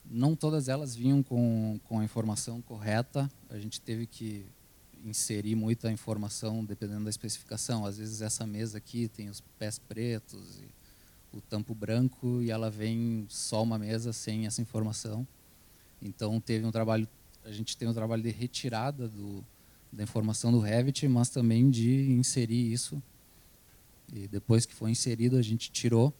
não 0.04 0.34
todas 0.34 0.68
elas 0.68 0.94
vinham 0.94 1.22
com, 1.22 1.80
com 1.84 1.98
a 1.98 2.04
informação 2.04 2.60
correta. 2.60 3.30
A 3.48 3.58
gente 3.58 3.80
teve 3.80 4.06
que 4.06 4.44
inserir 5.04 5.54
muita 5.54 5.90
informação 5.90 6.64
dependendo 6.64 7.04
da 7.04 7.10
especificação. 7.10 7.84
Às 7.84 7.98
vezes 7.98 8.20
essa 8.22 8.46
mesa 8.46 8.78
aqui 8.78 9.08
tem 9.08 9.28
os 9.28 9.40
pés 9.58 9.78
pretos 9.78 10.60
e 10.60 11.36
o 11.36 11.40
tampo 11.40 11.74
branco 11.74 12.42
e 12.42 12.50
ela 12.50 12.70
vem 12.70 13.26
só 13.28 13.62
uma 13.62 13.78
mesa 13.78 14.12
sem 14.12 14.46
essa 14.46 14.60
informação. 14.60 15.26
Então 16.00 16.40
teve 16.40 16.64
um 16.66 16.70
trabalho, 16.70 17.08
a 17.44 17.52
gente 17.52 17.76
tem 17.76 17.88
um 17.88 17.94
trabalho 17.94 18.22
de 18.22 18.30
retirada 18.30 19.08
do, 19.08 19.44
da 19.92 20.02
informação 20.02 20.52
do 20.52 20.58
Revit, 20.58 21.06
mas 21.08 21.30
também 21.30 21.70
de 21.70 22.10
inserir 22.12 22.72
isso. 22.72 23.02
E 24.12 24.28
depois 24.28 24.66
que 24.66 24.74
foi 24.74 24.90
inserido, 24.90 25.36
a 25.36 25.42
gente 25.42 25.70
tirou. 25.70 26.12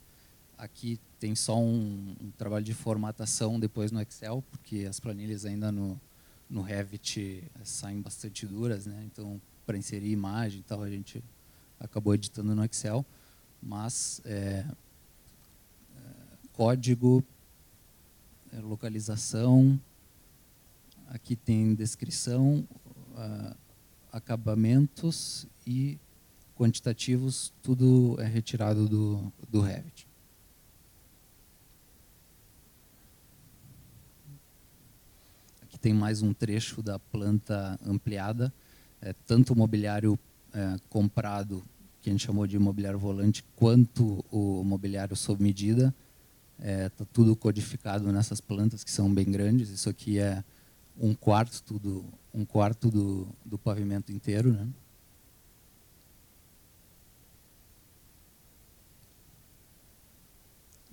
Aqui 0.63 0.97
tem 1.19 1.35
só 1.35 1.59
um, 1.59 2.15
um 2.21 2.31
trabalho 2.39 2.65
de 2.65 2.73
formatação 2.73 3.59
depois 3.59 3.91
no 3.91 4.01
Excel, 4.01 4.45
porque 4.49 4.87
as 4.89 5.01
planilhas 5.01 5.45
ainda 5.45 5.73
no, 5.73 6.01
no 6.49 6.63
Revit 6.63 7.43
saem 7.65 8.01
bastante 8.01 8.47
duras, 8.47 8.87
né? 8.87 9.03
Então, 9.05 9.43
para 9.67 9.77
inserir 9.77 10.13
imagem 10.13 10.61
e 10.61 10.63
tal, 10.63 10.81
a 10.85 10.89
gente 10.89 11.21
acabou 11.81 12.15
editando 12.15 12.55
no 12.55 12.65
Excel. 12.65 13.05
Mas 13.61 14.23
é, 14.25 14.65
é, 14.65 14.67
código 16.53 17.25
é, 18.53 18.61
localização, 18.61 19.81
aqui 21.09 21.35
tem 21.35 21.75
descrição, 21.75 22.65
uh, 23.17 23.57
acabamentos 24.13 25.45
e 25.67 25.99
quantitativos, 26.57 27.53
tudo 27.65 28.17
é 28.21 28.27
retirado 28.27 28.89
do, 28.89 29.33
do 29.51 29.61
Revit. 29.61 30.12
Tem 35.83 35.93
mais 35.93 36.23
um 36.23 36.33
trecho 36.33 36.81
da 36.81 36.99
planta 36.99 37.79
ampliada, 37.85 38.53
é, 39.01 39.13
tanto 39.27 39.53
o 39.53 39.57
mobiliário 39.57 40.17
é, 40.55 40.77
comprado, 40.89 41.63
que 42.01 42.09
a 42.09 42.13
gente 42.13 42.25
chamou 42.25 42.47
de 42.47 42.57
mobiliário 42.59 42.99
volante, 42.99 43.45
quanto 43.57 44.25
o 44.31 44.63
mobiliário 44.63 45.17
sob 45.17 45.43
medida, 45.43 45.95
Está 46.59 46.71
é, 46.71 46.89
tá 46.91 47.05
tudo 47.13 47.35
codificado 47.35 48.13
nessas 48.13 48.41
plantas 48.41 48.85
que 48.85 48.91
são 48.93 49.13
bem 49.13 49.25
grandes. 49.25 49.69
Isso 49.69 49.91
aqui 49.91 50.21
é 50.21 50.45
um 50.97 51.13
quarto, 51.13 51.61
tudo, 51.61 52.05
um 52.33 52.45
quarto 52.45 52.89
do, 52.89 53.27
do 53.45 53.59
pavimento 53.59 54.13
inteiro. 54.13 54.53
Né? 54.53 54.69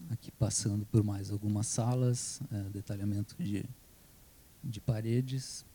Aqui 0.10 0.32
passando 0.32 0.88
por 0.88 1.04
mais 1.04 1.30
algumas 1.30 1.68
salas, 1.68 2.42
é, 2.52 2.64
detalhamento 2.70 3.36
de, 3.38 3.64
de 4.64 4.80
paredes. 4.82 5.66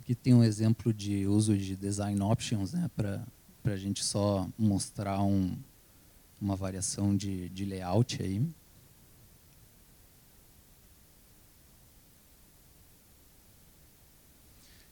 Aqui 0.00 0.14
tem 0.14 0.34
um 0.34 0.42
exemplo 0.42 0.92
de 0.92 1.26
uso 1.26 1.56
de 1.56 1.76
design 1.76 2.20
options 2.22 2.72
né, 2.72 2.90
para 2.94 3.24
a 3.64 3.76
gente 3.76 4.04
só 4.04 4.48
mostrar 4.58 5.22
um, 5.22 5.56
uma 6.40 6.56
variação 6.56 7.16
de, 7.16 7.48
de 7.50 7.64
layout 7.64 8.20
aí. 8.20 8.44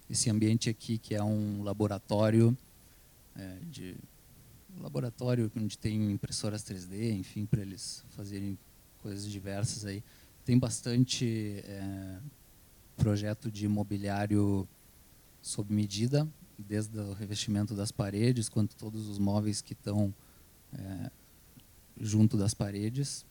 Esse 0.08 0.30
ambiente 0.30 0.70
aqui 0.70 0.96
que 0.98 1.14
é 1.14 1.22
um 1.22 1.62
laboratório 1.62 2.56
é, 3.36 3.58
de 3.70 3.96
laboratório 4.78 5.50
onde 5.56 5.76
tem 5.76 6.10
impressoras 6.12 6.62
3D, 6.62 7.12
enfim, 7.12 7.46
para 7.46 7.60
eles 7.60 8.04
fazerem 8.10 8.56
coisas 9.02 9.30
diversas 9.30 9.84
aí. 9.84 10.02
Tem 10.44 10.58
bastante 10.58 11.62
é, 11.64 12.18
projeto 12.96 13.50
de 13.50 13.68
mobiliário 13.68 14.68
sob 15.42 15.72
medida, 15.72 16.28
desde 16.58 16.98
o 16.98 17.12
revestimento 17.12 17.74
das 17.74 17.90
paredes, 17.90 18.48
quanto 18.48 18.76
todos 18.76 19.08
os 19.08 19.18
móveis 19.18 19.60
que 19.60 19.72
estão 19.72 20.14
é, 20.72 21.10
junto 21.98 22.36
das 22.36 22.54
paredes. 22.54 23.24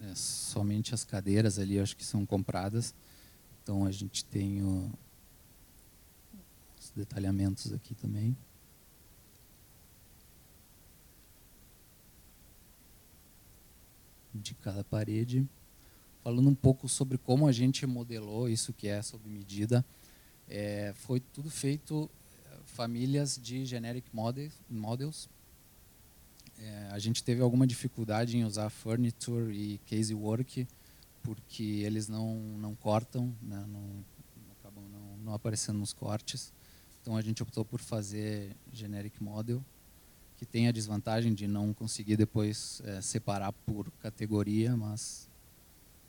É, 0.00 0.14
somente 0.14 0.94
as 0.94 1.04
cadeiras 1.04 1.58
ali, 1.58 1.78
acho 1.78 1.96
que 1.96 2.04
são 2.04 2.24
compradas. 2.26 2.94
Então 3.62 3.84
a 3.84 3.90
gente 3.90 4.24
tem 4.24 4.62
o, 4.62 4.90
os 6.78 6.90
detalhamentos 6.94 7.72
aqui 7.72 7.94
também. 7.94 8.36
De 14.34 14.54
cada 14.54 14.82
parede. 14.82 15.46
Falando 16.22 16.48
um 16.48 16.54
pouco 16.54 16.88
sobre 16.88 17.18
como 17.18 17.46
a 17.46 17.52
gente 17.52 17.86
modelou 17.86 18.48
isso 18.48 18.72
que 18.72 18.88
é 18.88 19.00
sob 19.02 19.28
medida. 19.28 19.84
É, 20.48 20.92
foi 20.96 21.20
tudo 21.20 21.48
feito 21.50 22.10
famílias 22.64 23.38
de 23.40 23.64
generic 23.64 24.08
models. 24.68 25.28
É, 26.58 26.88
a 26.90 26.98
gente 26.98 27.22
teve 27.22 27.42
alguma 27.42 27.66
dificuldade 27.66 28.36
em 28.36 28.44
usar 28.44 28.70
furniture 28.70 29.52
e 29.52 29.78
casework 29.88 30.66
porque 31.22 31.62
eles 31.62 32.06
não 32.06 32.36
não 32.58 32.74
cortam, 32.74 33.34
né, 33.42 33.64
não, 33.66 34.04
acabam 34.60 34.84
não, 34.90 35.16
não 35.18 35.34
aparecendo 35.34 35.78
nos 35.78 35.92
cortes. 35.92 36.52
Então 37.00 37.16
a 37.16 37.22
gente 37.22 37.42
optou 37.42 37.64
por 37.64 37.80
fazer 37.80 38.56
generic 38.72 39.22
model, 39.22 39.64
que 40.44 40.52
tem 40.52 40.68
a 40.68 40.72
desvantagem 40.72 41.32
de 41.32 41.48
não 41.48 41.72
conseguir 41.72 42.16
depois 42.16 42.82
é, 42.84 43.00
separar 43.00 43.50
por 43.50 43.90
categoria, 44.02 44.76
mas 44.76 45.26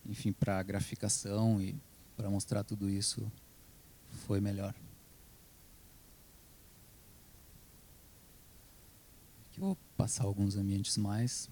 enfim 0.06 0.34
para 0.34 0.62
graficação 0.62 1.62
e 1.62 1.74
para 2.18 2.30
mostrar 2.30 2.64
tudo 2.64 2.90
isso 2.90 3.32
foi 4.28 4.42
melhor. 4.42 4.76
Aqui 9.50 9.60
vou 9.62 9.78
passar 9.96 10.26
alguns 10.26 10.58
ambientes 10.58 10.98
mais. 10.98 11.50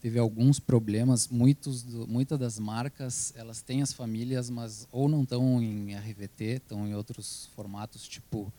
Teve 0.00 0.18
alguns 0.18 0.58
problemas, 0.58 1.28
muitos 1.28 1.82
do, 1.82 2.08
muitas 2.08 2.38
das 2.38 2.58
marcas, 2.58 3.32
elas 3.36 3.60
têm 3.60 3.82
as 3.82 3.92
famílias, 3.92 4.48
mas 4.48 4.88
ou 4.90 5.06
não 5.06 5.22
estão 5.22 5.62
em 5.62 5.94
RVT, 5.94 6.44
estão 6.56 6.88
em 6.88 6.94
outros 6.94 7.50
formatos, 7.54 8.08
tipo 8.08 8.52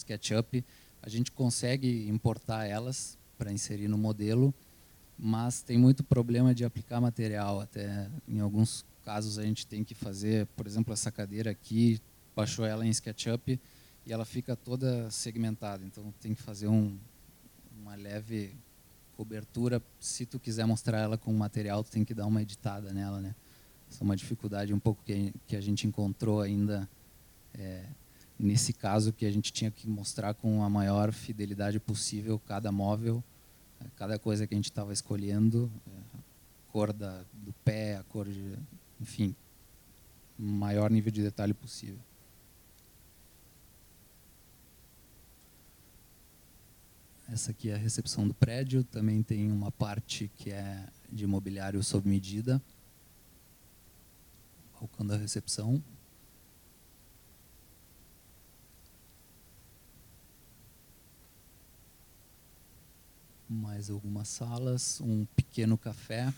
SketchUp. 0.00 0.64
A 1.02 1.08
gente 1.08 1.30
consegue 1.32 2.08
importar 2.08 2.66
elas 2.66 3.18
para 3.38 3.52
inserir 3.52 3.88
no 3.88 3.96
modelo, 3.96 4.52
mas 5.18 5.62
tem 5.62 5.78
muito 5.78 6.04
problema 6.04 6.54
de 6.54 6.64
aplicar 6.64 7.00
material. 7.00 7.60
Até 7.60 8.10
em 8.28 8.40
alguns 8.40 8.84
casos 9.04 9.38
a 9.38 9.42
gente 9.42 9.66
tem 9.66 9.82
que 9.82 9.94
fazer, 9.94 10.46
por 10.56 10.66
exemplo, 10.66 10.92
essa 10.92 11.10
cadeira 11.10 11.50
aqui, 11.50 12.00
baixou 12.34 12.64
ela 12.64 12.86
em 12.86 12.90
SketchUp, 12.90 13.58
e 14.06 14.12
ela 14.12 14.24
fica 14.24 14.56
toda 14.56 15.10
segmentada. 15.10 15.84
Então 15.84 16.12
tem 16.20 16.34
que 16.34 16.42
fazer 16.42 16.68
um, 16.68 16.98
uma 17.80 17.94
leve 17.94 18.54
cobertura. 19.16 19.82
Se 19.98 20.24
tu 20.24 20.38
quiser 20.38 20.66
mostrar 20.66 20.98
ela 20.98 21.18
com 21.18 21.32
material, 21.32 21.84
tu 21.84 21.90
tem 21.90 22.04
que 22.04 22.14
dar 22.14 22.26
uma 22.26 22.42
editada 22.42 22.92
nela, 22.92 23.20
né? 23.20 23.34
Essa 23.90 24.02
é 24.02 24.04
uma 24.04 24.16
dificuldade 24.16 24.72
um 24.72 24.78
pouco 24.78 25.02
que, 25.04 25.56
a 25.56 25.60
gente 25.60 25.86
encontrou 25.86 26.40
ainda 26.40 26.88
é, 27.52 27.84
nesse 28.40 28.72
caso 28.72 29.12
que 29.12 29.26
a 29.26 29.30
gente 29.30 29.52
tinha 29.52 29.70
que 29.70 29.86
mostrar 29.86 30.32
com 30.32 30.64
a 30.64 30.70
maior 30.70 31.12
fidelidade 31.12 31.78
possível 31.78 32.38
cada 32.38 32.72
móvel, 32.72 33.22
eh, 33.80 33.86
cada 33.96 34.18
coisa 34.18 34.46
que 34.46 34.54
a 34.54 34.56
gente 34.56 34.70
estava 34.70 34.92
escolhendo, 34.92 35.70
eh, 35.86 36.18
a 36.18 36.72
cor 36.72 36.92
da, 36.92 37.22
do 37.34 37.52
pé, 37.64 37.96
a 37.96 38.02
cor 38.04 38.26
de, 38.26 38.56
enfim, 38.98 39.36
maior 40.38 40.90
nível 40.90 41.12
de 41.12 41.22
detalhe 41.22 41.52
possível. 41.52 41.98
Essa 47.28 47.50
aqui 47.50 47.70
é 47.70 47.74
a 47.74 47.78
recepção 47.78 48.26
do 48.26 48.34
prédio, 48.34 48.82
também 48.82 49.22
tem 49.22 49.52
uma 49.52 49.70
parte 49.70 50.30
que 50.36 50.50
é 50.50 50.88
de 51.12 51.26
mobiliário 51.26 51.82
sob 51.84 52.08
medida, 52.08 52.60
balcão 54.80 55.06
da 55.06 55.16
recepção. 55.16 55.82
Mais 63.52 63.90
algumas 63.90 64.28
salas, 64.28 65.00
um 65.00 65.24
pequeno 65.34 65.76
café. 65.76 66.32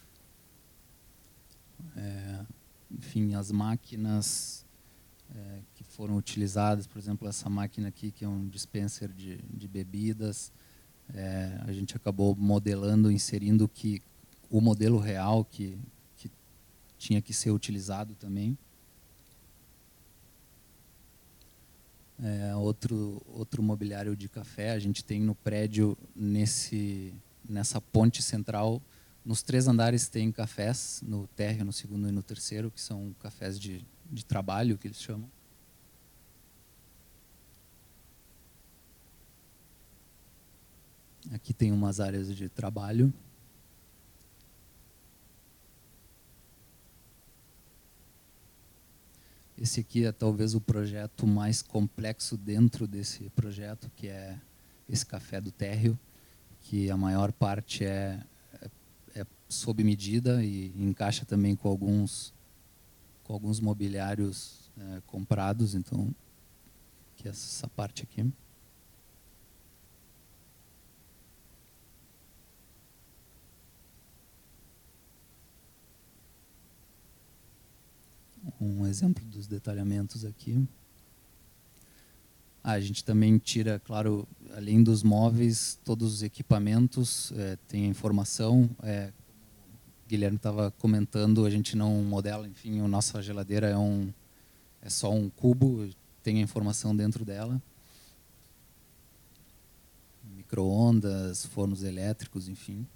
É, 1.95 2.47
enfim, 2.91 3.35
as 3.35 3.53
máquinas 3.53 4.65
é, 5.35 5.61
que 5.75 5.85
foram 5.85 6.17
utilizadas, 6.17 6.87
por 6.87 6.99
exemplo, 6.99 7.29
essa 7.29 7.51
máquina 7.51 7.89
aqui, 7.89 8.11
que 8.11 8.25
é 8.25 8.29
um 8.29 8.49
dispenser 8.49 9.13
de, 9.13 9.37
de 9.43 9.69
bebidas, 9.69 10.51
é, 11.13 11.61
a 11.67 11.71
gente 11.71 11.95
acabou 11.95 12.35
modelando, 12.35 13.13
inserindo 13.13 13.69
que 13.69 14.01
o 14.49 14.63
modelo 14.63 14.99
real 14.99 15.45
que, 15.45 15.79
que 16.17 16.31
tinha 16.97 17.21
que 17.21 17.35
ser 17.35 17.51
utilizado 17.51 18.15
também. 18.15 18.57
É, 22.21 22.55
outro, 22.57 23.23
outro 23.27 23.63
mobiliário 23.63 24.17
de 24.17 24.29
café 24.29 24.73
a 24.73 24.79
gente 24.79 25.05
tem 25.05 25.21
no 25.21 25.35
prédio, 25.35 25.97
nesse, 26.15 27.15
nessa 27.49 27.81
ponte 27.81 28.23
central, 28.23 28.81
nos 29.25 29.43
três 29.43 29.69
andares 29.69 30.09
tem 30.09 30.33
cafés, 30.33 31.01
no 31.07 31.27
térreo, 31.29 31.65
no 31.65 31.73
segundo 31.73 32.09
e 32.09 32.13
no 32.13 32.23
terceiro, 32.23 32.71
que 32.71 32.81
são 32.81 33.15
cafés 33.21 33.59
de, 33.59 33.85
de 34.11 34.25
trabalho, 34.25 34.77
que 34.77 34.89
eles 34.89 35.01
chamam. 35.01 35.31
Aqui 41.31 41.55
tem 41.55 41.71
umas 41.71 42.01
áreas 42.01 42.35
de 42.35 42.49
trabalho. 42.49 43.13
Esse 49.57 49.81
aqui 49.81 50.05
é 50.05 50.13
talvez 50.13 50.55
o 50.55 50.61
projeto 50.61 51.27
mais 51.27 51.63
complexo 51.63 52.37
dentro 52.37 52.87
desse 52.87 53.29
projeto, 53.31 53.91
que 53.95 54.09
é 54.09 54.39
esse 54.89 55.05
café 55.05 55.41
do 55.41 55.53
térreo, 55.53 55.99
que 56.61 56.91
a 56.91 56.97
maior 56.97 57.33
parte 57.33 57.85
é, 57.85 58.21
é, 58.61 58.71
é 59.21 59.27
sob 59.49 59.83
medida 59.85 60.45
e 60.45 60.73
encaixa 60.77 61.25
também 61.25 61.55
com 61.55 61.69
alguns 61.69 62.33
com 63.25 63.33
alguns 63.33 63.61
mobiliários 63.61 64.71
é, 64.77 65.03
comprados, 65.07 65.75
então 65.75 66.13
que 67.17 67.29
é 67.29 67.31
essa 67.31 67.69
parte 67.69 68.03
aqui. 68.03 68.29
Um 78.63 78.87
exemplo 78.87 79.25
dos 79.25 79.47
detalhamentos 79.47 80.25
aqui. 80.25 80.67
Ah, 82.63 82.73
a 82.73 82.81
gente 82.81 83.05
também 83.05 83.39
tira, 83.39 83.81
claro, 83.81 84.27
além 84.55 84.85
dos 84.85 85.03
móveis, 85.03 85.79
todos 85.85 86.15
os 86.15 86.23
equipamentos, 86.23 87.33
é, 87.37 87.59
tem 87.67 87.87
a 87.87 87.89
informação. 87.89 88.71
É, 88.85 89.13
o 90.05 90.09
Guilherme 90.09 90.37
estava 90.37 90.71
comentando, 90.79 91.45
a 91.45 91.51
gente 91.51 91.77
não 91.77 92.03
modela, 92.05 92.47
enfim, 92.47 92.81
a 92.81 92.87
nossa 92.87 93.21
geladeira 93.21 93.69
é, 93.69 93.77
um, 93.77 94.13
é 94.81 94.89
só 94.89 95.13
um 95.13 95.29
cubo, 95.29 95.89
tem 96.23 96.39
a 96.39 96.43
informação 96.43 96.95
dentro 96.95 97.25
dela. 97.25 97.61
Micro-ondas, 100.37 101.45
fornos 101.47 101.83
elétricos, 101.83 102.49
enfim. 102.49 102.87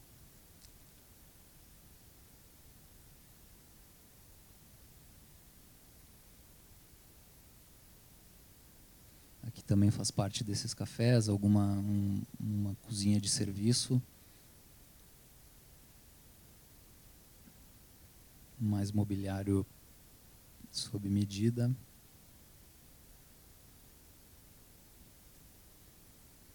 Também 9.67 9.91
faz 9.91 10.11
parte 10.11 10.45
desses 10.45 10.73
cafés, 10.73 11.29
alguma 11.29 11.73
um, 11.81 12.23
uma 12.39 12.75
cozinha 12.83 13.21
de 13.21 13.29
serviço. 13.29 14.01
Mais 18.59 18.93
mobiliário 18.93 19.67
sob 20.71 21.09
medida. 21.09 21.75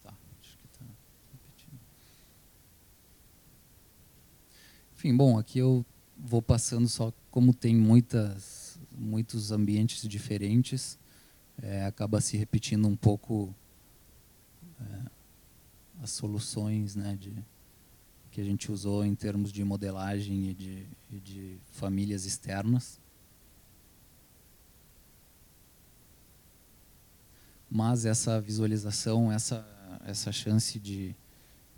Tá, 0.01 0.13
acho 0.39 0.57
que 0.57 0.65
está 0.65 0.85
repetindo. 1.31 1.79
Enfim, 4.95 5.15
bom, 5.15 5.38
aqui 5.38 5.59
eu 5.59 5.85
vou 6.17 6.41
passando 6.41 6.88
só 6.88 7.13
como 7.29 7.53
tem 7.53 7.75
muitas, 7.75 8.79
muitos 8.91 9.51
ambientes 9.51 10.07
diferentes 10.07 10.97
é, 11.61 11.85
acaba 11.85 12.19
se 12.19 12.38
repetindo 12.38 12.88
um 12.88 12.95
pouco 12.95 13.53
é, 14.79 15.11
as 16.01 16.11
soluções 16.11 16.95
né, 16.95 17.15
de, 17.19 17.33
que 18.31 18.41
a 18.41 18.43
gente 18.43 18.71
usou 18.71 19.05
em 19.05 19.13
termos 19.13 19.51
de 19.51 19.63
modelagem 19.63 20.49
e 20.49 20.53
de, 20.53 20.88
e 21.11 21.19
de 21.19 21.57
famílias 21.71 22.25
externas. 22.25 22.99
Mas 27.69 28.05
essa 28.05 28.41
visualização, 28.41 29.31
essa, 29.31 29.65
essa 30.05 30.31
chance 30.31 30.79
de, 30.79 31.15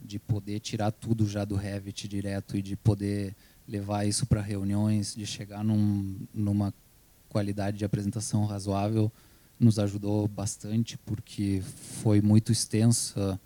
de 0.03 0.18
poder 0.18 0.60
tirar 0.60 0.91
tudo 0.91 1.27
já 1.27 1.45
do 1.45 1.55
Revit 1.55 2.07
direto 2.07 2.57
e 2.57 2.61
de 2.61 2.76
poder 2.76 3.35
levar 3.68 4.05
isso 4.05 4.26
para 4.26 4.41
reuniões, 4.41 5.14
de 5.14 5.26
chegar 5.26 5.64
num, 5.64 6.18
numa 6.34 6.73
qualidade 7.30 7.77
de 7.77 7.85
apresentação 7.85 8.45
razoável, 8.45 9.11
nos 9.64 9.80
ajudou 9.80 10.27
bastante 10.27 10.98
porque 10.98 11.61
foi 12.02 12.22
muito 12.22 12.52
extensa 12.52 13.40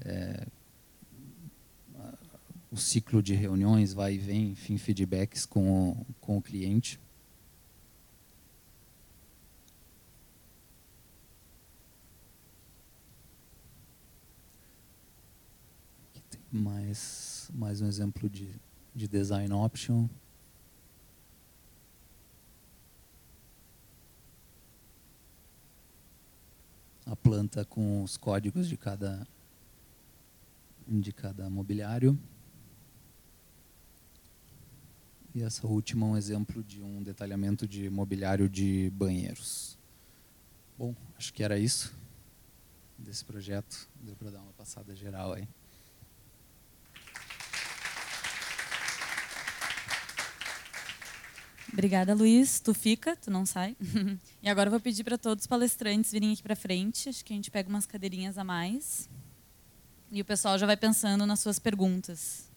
é, 0.00 0.46
o 2.70 2.76
ciclo 2.76 3.22
de 3.22 3.34
reuniões, 3.34 3.92
vai 3.92 4.14
e 4.14 4.18
vem, 4.18 4.50
enfim, 4.50 4.76
feedbacks 4.76 5.46
com 5.46 5.90
o, 5.90 6.06
com 6.20 6.36
o 6.36 6.42
cliente. 6.42 6.98
Aqui 16.10 16.20
tem 16.28 16.40
mais, 16.50 17.48
mais 17.54 17.80
um 17.80 17.86
exemplo 17.86 18.28
de, 18.28 18.48
de 18.92 19.06
design 19.06 19.52
option. 19.54 20.08
A 27.06 27.14
planta 27.14 27.64
com 27.64 28.02
os 28.02 28.16
códigos 28.16 28.68
de 28.68 28.76
cada 28.76 29.26
de 30.86 31.12
cada 31.12 31.48
mobiliário. 31.48 32.18
E 35.34 35.42
essa 35.42 35.66
última 35.66 36.06
é 36.06 36.10
um 36.10 36.16
exemplo 36.16 36.62
de 36.62 36.80
um 36.80 37.02
detalhamento 37.02 37.66
de 37.66 37.90
mobiliário 37.90 38.48
de 38.48 38.90
banheiros. 38.90 39.76
Bom, 40.78 40.94
acho 41.16 41.32
que 41.32 41.42
era 41.42 41.58
isso 41.58 41.92
desse 42.98 43.24
projeto. 43.24 43.88
Deu 44.00 44.14
para 44.14 44.30
dar 44.30 44.40
uma 44.40 44.52
passada 44.52 44.94
geral 44.94 45.32
aí. 45.32 45.48
Obrigada, 51.72 52.14
Luiz. 52.14 52.60
Tu 52.60 52.74
fica, 52.74 53.16
tu 53.16 53.30
não 53.30 53.46
sai. 53.46 53.76
e 54.42 54.48
agora 54.48 54.68
eu 54.68 54.70
vou 54.70 54.80
pedir 54.80 55.04
para 55.04 55.18
todos 55.18 55.42
os 55.42 55.46
palestrantes 55.46 56.12
virem 56.12 56.32
aqui 56.32 56.42
para 56.42 56.56
frente. 56.56 57.08
Acho 57.08 57.24
que 57.24 57.32
a 57.32 57.36
gente 57.36 57.50
pega 57.50 57.68
umas 57.68 57.86
cadeirinhas 57.86 58.38
a 58.38 58.44
mais. 58.44 59.08
E 60.10 60.20
o 60.20 60.24
pessoal 60.24 60.58
já 60.58 60.66
vai 60.66 60.76
pensando 60.76 61.26
nas 61.26 61.40
suas 61.40 61.58
perguntas. 61.58 62.48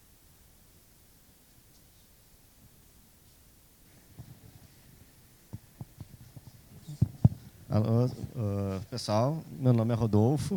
Alô, 7.69 8.05
uh, 8.05 8.85
pessoal. 8.89 9.43
Meu 9.59 9.73
nome 9.73 9.93
é 9.93 9.95
Rodolfo. 9.95 10.55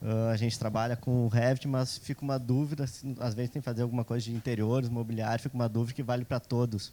Uh, 0.00 0.30
a 0.32 0.36
gente 0.36 0.58
trabalha 0.58 0.96
com 0.96 1.24
o 1.24 1.28
Revit, 1.28 1.66
mas 1.66 1.98
fica 1.98 2.22
uma 2.22 2.38
dúvida, 2.38 2.84
às 3.18 3.34
vezes 3.34 3.50
tem 3.50 3.60
que 3.60 3.64
fazer 3.66 3.82
alguma 3.82 4.04
coisa 4.04 4.24
de 4.24 4.32
interiores, 4.32 4.88
mobiliário, 4.88 5.42
fica 5.42 5.56
uma 5.56 5.68
dúvida 5.68 5.96
que 5.96 6.02
vale 6.04 6.24
para 6.24 6.38
todos 6.38 6.92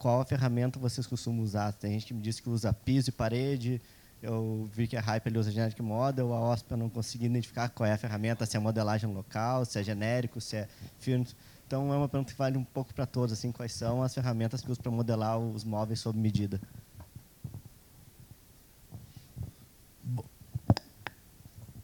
qual 0.00 0.22
a 0.22 0.24
ferramenta 0.24 0.78
vocês 0.78 1.06
costumam 1.06 1.42
usar. 1.42 1.72
Tem 1.74 1.92
gente 1.92 2.06
que 2.06 2.14
me 2.14 2.22
disse 2.22 2.40
que 2.40 2.48
usa 2.48 2.72
piso 2.72 3.10
e 3.10 3.12
parede, 3.12 3.82
eu 4.22 4.66
vi 4.72 4.86
que 4.86 4.96
a 4.96 5.00
Hype 5.00 5.36
usa 5.36 5.52
Genetic 5.52 5.80
Model, 5.80 6.32
a 6.32 6.52
OSP 6.52 6.72
eu 6.72 6.76
não 6.78 6.88
consegui 6.88 7.26
identificar 7.26 7.68
qual 7.68 7.86
é 7.86 7.92
a 7.92 7.98
ferramenta, 7.98 8.46
se 8.46 8.56
é 8.56 8.60
modelagem 8.60 9.12
local, 9.12 9.66
se 9.66 9.78
é 9.78 9.82
genérico, 9.82 10.40
se 10.40 10.56
é 10.56 10.68
firme. 10.98 11.26
Então 11.66 11.92
é 11.92 11.96
uma 11.98 12.08
pergunta 12.08 12.32
que 12.32 12.38
vale 12.38 12.56
um 12.56 12.64
pouco 12.64 12.94
para 12.94 13.04
todos, 13.04 13.34
assim, 13.34 13.52
quais 13.52 13.74
são 13.74 14.02
as 14.02 14.14
ferramentas 14.14 14.62
que 14.62 14.70
usam 14.70 14.82
para 14.82 14.90
modelar 14.90 15.38
os 15.38 15.64
móveis 15.64 16.00
sob 16.00 16.18
medida. 16.18 16.58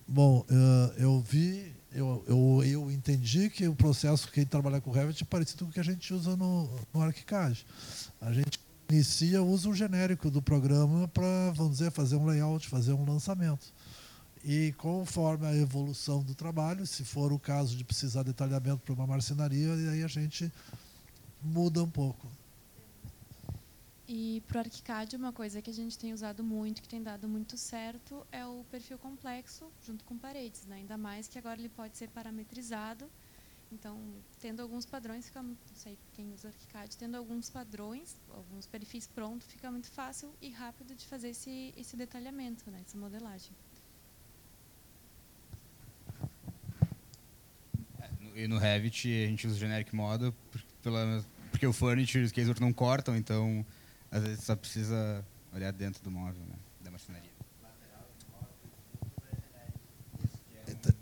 Bom, 0.09 0.41
uh, 0.41 0.93
eu 0.97 1.21
vi, 1.21 1.76
eu, 1.97 2.23
eu, 2.29 2.63
eu 2.65 2.91
entendi 2.91 3.49
que 3.49 3.67
o 3.67 3.75
processo 3.75 4.31
que 4.31 4.45
trabalhar 4.45 4.83
com 4.83 4.91
Revit 4.91 5.23
é 5.23 5.27
parecido 5.27 5.65
com 5.65 5.71
o 5.71 5.73
que 5.73 5.81
a 5.81 5.85
gente 5.85 6.13
usa 6.13 6.37
no, 6.37 6.69
no 6.93 7.01
ArchiCAD. 7.01 7.67
A 8.21 8.33
gente 8.33 8.61
inicia, 8.91 9.43
usa 9.43 9.69
o 9.71 9.75
genérico 9.75 10.31
do 10.31 10.43
programa 10.43 11.09
para, 11.09 11.53
vamos 11.55 11.79
dizer, 11.79 11.91
fazer 11.91 12.17
um 12.17 12.27
layout, 12.27 12.69
fazer 12.69 12.93
um 12.93 13.05
lançamento. 13.05 13.73
E 14.45 14.75
conforme 14.77 15.47
a 15.47 15.57
evolução 15.57 16.23
do 16.23 16.35
trabalho, 16.35 16.87
se 16.87 17.03
for 17.03 17.33
o 17.33 17.39
caso 17.39 17.75
de 17.75 17.83
precisar 17.83 18.23
de 18.23 18.29
detalhamento 18.29 18.79
para 18.85 18.95
uma 18.95 19.07
marcenaria, 19.07 19.73
aí 19.73 20.05
a 20.05 20.09
gente 20.09 20.53
muda 21.43 21.83
um 21.83 21.91
pouco. 21.91 22.29
E 24.09 24.41
para 24.47 24.59
o 24.59 24.61
ArchiCAD, 24.61 25.17
uma 25.17 25.33
coisa 25.33 25.61
que 25.61 25.69
a 25.69 25.73
gente 25.73 25.99
tem 25.99 26.13
usado 26.13 26.45
muito, 26.45 26.81
que 26.81 26.89
tem 26.89 27.03
dado 27.03 27.29
muito 27.29 27.57
certo, 27.57 28.25
é 28.31 28.47
o 28.47 28.65
perfil 28.71 28.99
complexo 28.99 29.69
junto 29.85 30.05
com 30.05 30.17
paredes. 30.17 30.65
Né? 30.67 30.77
Ainda 30.77 30.97
mais 30.97 31.27
que 31.27 31.39
agora 31.39 31.59
ele 31.59 31.69
pode 31.69 31.97
ser 31.97 32.09
parametrizado. 32.11 33.11
Então, 33.73 33.99
tendo 34.41 34.63
alguns 34.63 34.87
padrões, 34.87 35.27
fica, 35.27 35.43
não 35.43 35.57
sei 35.75 35.99
quem 36.13 36.33
usa 36.33 36.49
ArchiCAD, 36.49 36.97
tendo 36.97 37.17
alguns 37.17 37.51
padrões, 37.51 38.17
alguns 38.31 38.65
perfis 38.65 39.09
prontos, 39.09 39.49
fica 39.49 39.69
muito 39.73 39.91
fácil 39.91 40.33
e 40.41 40.51
rápido 40.51 40.95
de 40.95 41.05
fazer 41.09 41.31
esse, 41.31 41.75
esse 41.77 41.97
detalhamento, 41.97 42.71
né? 42.71 42.81
essa 42.87 42.97
modelagem. 42.97 43.51
E 48.37 48.47
no 48.47 48.59
Revit 48.59 49.09
a 49.09 49.27
gente 49.27 49.47
usa 49.49 49.57
o 49.57 49.59
Generic 49.59 49.97
Model 49.97 50.33
pela, 50.81 51.25
porque 51.51 51.67
o 51.67 51.73
Furniture 51.73 52.23
e 52.23 52.27
o 52.29 52.31
Caseword 52.33 52.61
não 52.61 52.73
cortam, 52.73 53.17
então 53.17 53.67
às 54.11 54.23
vezes 54.23 54.45
só 54.45 54.57
precisa 54.57 55.25
olhar 55.53 55.73
dentro 55.73 56.03
do 56.03 56.11
móvel, 56.11 56.43
né, 56.47 56.57
da 56.83 56.91
marcenaria. 56.91 57.37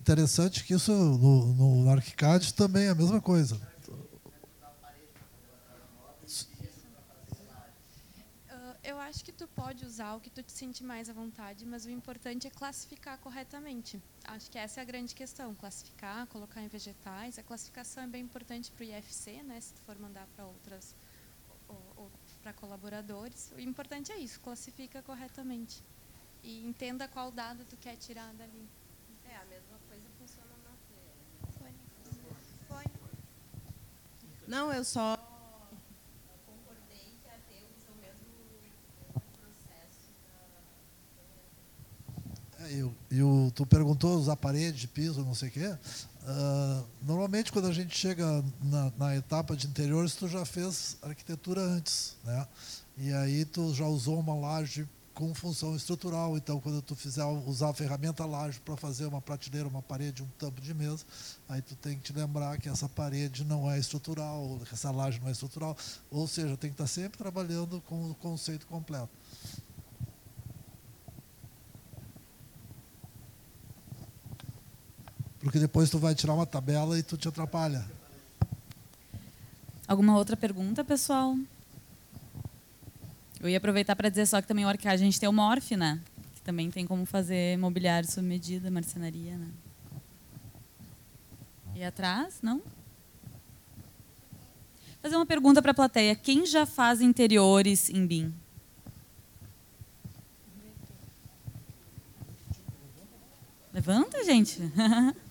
Interessante 0.01 0.65
que 0.65 0.75
isso 0.75 0.93
no, 0.93 1.83
no 1.83 1.91
ArchiCAD 1.91 2.55
também 2.55 2.87
é 2.87 2.91
a 2.91 2.95
mesma 2.95 3.21
coisa. 3.21 3.61
eu 8.85 8.99
acho 8.99 9.25
que 9.25 9.33
tu 9.33 9.49
pode 9.49 9.85
usar 9.85 10.15
o 10.15 10.21
que 10.21 10.29
tu 10.29 10.43
te 10.43 10.53
sente 10.53 10.85
mais 10.85 11.09
à 11.09 11.13
vontade, 11.15 11.65
mas 11.65 11.87
o 11.87 11.91
importante 11.91 12.47
é 12.47 12.51
classificar 12.51 13.19
corretamente. 13.19 14.01
Acho 14.25 14.51
que 14.51 14.59
essa 14.59 14.81
é 14.81 14.83
a 14.83 14.85
grande 14.85 15.15
questão, 15.15 15.55
classificar, 15.55 16.27
colocar 16.27 16.61
em 16.61 16.69
vegetais. 16.69 17.39
A 17.39 17.43
classificação 17.43 18.05
é 18.05 18.07
bem 18.07 18.23
importante 18.23 18.71
para 18.71 18.85
o 18.85 18.87
IFC, 18.87 19.43
né, 19.43 19.59
se 19.59 19.73
tu 19.73 19.81
for 19.87 19.99
mandar 19.99 20.27
para 20.37 20.45
outras 20.45 20.95
ou, 20.95 21.01
ou 21.01 21.04
para 22.45 22.53
colaboradores. 22.53 23.51
O 23.57 23.59
importante 23.61 24.13
é 24.13 24.19
isso, 24.19 24.39
classifica 24.41 25.01
corretamente 25.03 25.83
e 26.43 26.63
entenda 26.67 27.09
qual 27.09 27.33
dado 27.33 27.65
tu 27.65 27.77
quer 27.79 27.97
tirar 27.97 28.31
dali. 28.35 28.69
É 29.25 29.37
a 29.37 29.45
mesma 29.47 29.79
coisa 29.89 30.05
funciona 30.19 30.55
na 30.63 30.71
Foi. 32.69 32.85
Não, 34.47 34.71
eu 34.71 34.85
só 34.85 35.17
e 43.11 43.23
o, 43.23 43.51
tu 43.55 43.67
perguntou 43.67 44.19
usar 44.19 44.37
parede, 44.37 44.89
piso, 44.89 45.25
não 45.25 45.35
sei 45.35 45.49
o 45.49 45.53
quê. 45.53 45.77
Uh, 46.23 46.87
normalmente, 47.03 47.53
quando 47.53 47.69
a 47.69 47.73
gente 47.73 47.97
chega 47.97 48.43
na, 48.63 48.93
na, 48.97 49.17
etapa 49.17 49.55
de 49.55 49.67
interiores, 49.67 50.15
tu 50.15 50.27
já 50.27 50.45
fez 50.45 50.97
arquitetura 51.03 51.61
antes, 51.61 52.17
né? 52.25 52.47
E 52.97 53.13
aí 53.13 53.45
tu 53.45 53.75
já 53.75 53.87
usou 53.87 54.19
uma 54.19 54.35
laje 54.35 54.89
com 55.15 55.33
função 55.33 55.77
estrutural. 55.77 56.37
Então, 56.37 56.61
quando 56.61 56.83
tu 56.83 56.95
fizer 56.95 57.25
usar 57.25 57.71
a 57.71 57.75
ferramenta 57.75 58.25
laje 58.27 58.61
para 58.61 58.77
fazer 58.77 59.07
uma 59.07 59.23
prateleira, 59.23 59.69
uma 59.69 59.81
parede, 59.81 60.23
um 60.23 60.29
tampo 60.39 60.61
de 60.61 60.75
mesa, 60.75 61.05
aí 61.49 61.63
tu 61.63 61.77
tem 61.77 61.97
que 61.97 62.03
te 62.03 62.13
lembrar 62.13 62.59
que 62.59 62.69
essa 62.69 62.89
parede 62.89 63.45
não 63.45 63.71
é 63.71 63.79
estrutural, 63.79 64.61
que 64.67 64.75
essa 64.75 64.91
laje 64.91 65.21
não 65.21 65.29
é 65.29 65.33
estrutural. 65.33 65.77
Ou 66.11 66.27
seja, 66.27 66.57
tem 66.57 66.71
que 66.71 66.75
estar 66.75 66.87
sempre 66.87 67.17
trabalhando 67.17 67.81
com 67.83 68.11
o 68.11 68.15
conceito 68.15 68.67
completo. 68.67 69.11
Porque 75.45 75.59
depois 75.59 75.91
tu 75.91 75.99
vai 75.99 76.15
tirar 76.15 76.33
uma 76.33 76.47
tabela 76.47 76.99
e 76.99 77.03
tu 77.03 77.19
te 77.19 77.29
atrapalha. 77.29 77.85
Alguma 79.87 80.17
outra 80.17 80.39
pergunta, 80.39 80.83
pessoal? 80.83 81.37
Eu 83.39 83.51
ia 83.51 83.59
aproveitar 83.59 83.95
para 83.95 84.09
dizer 84.09 84.25
só 84.25 84.41
que 84.41 84.49
também 84.49 84.65
o 84.65 84.69
Arcade 84.69 85.03
a 85.03 85.05
gente 85.05 85.21
tem 85.21 85.29
o 85.29 85.33
Morph, 85.33 85.73
né? 85.73 86.01
Que 86.35 86.41
também 86.41 86.71
tem 86.71 86.87
como 86.87 87.05
fazer 87.05 87.59
mobiliário 87.59 88.11
sob 88.11 88.27
medida, 88.27 88.71
marcenaria, 88.71 89.37
né? 89.37 89.49
E 91.75 91.85
atrás, 91.85 92.39
não? 92.41 92.63
Fazer 95.03 95.17
uma 95.17 95.27
pergunta 95.27 95.61
para 95.61 95.73
a 95.73 95.75
plateia. 95.75 96.17
Quem 96.17 96.47
já 96.47 96.65
faz 96.65 97.03
interiores 97.03 97.91
em 97.91 98.07
BIM? 98.07 98.35
Levanta, 103.75 104.25
gente. 104.25 104.63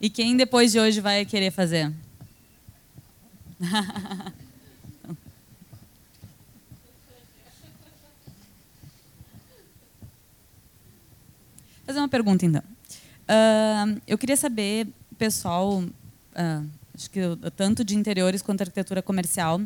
E 0.00 0.08
quem 0.08 0.34
depois 0.34 0.72
de 0.72 0.80
hoje 0.80 0.98
vai 0.98 1.26
querer 1.26 1.50
fazer? 1.50 1.92
fazer 11.84 11.98
uma 11.98 12.08
pergunta 12.08 12.46
então. 12.46 12.62
Uh, 13.28 14.00
eu 14.06 14.16
queria 14.16 14.38
saber, 14.38 14.88
pessoal, 15.18 15.80
uh, 15.80 16.66
acho 16.94 17.10
que 17.10 17.20
tanto 17.54 17.84
de 17.84 17.94
interiores 17.94 18.40
quanto 18.40 18.62
arquitetura 18.62 19.02
comercial, 19.02 19.60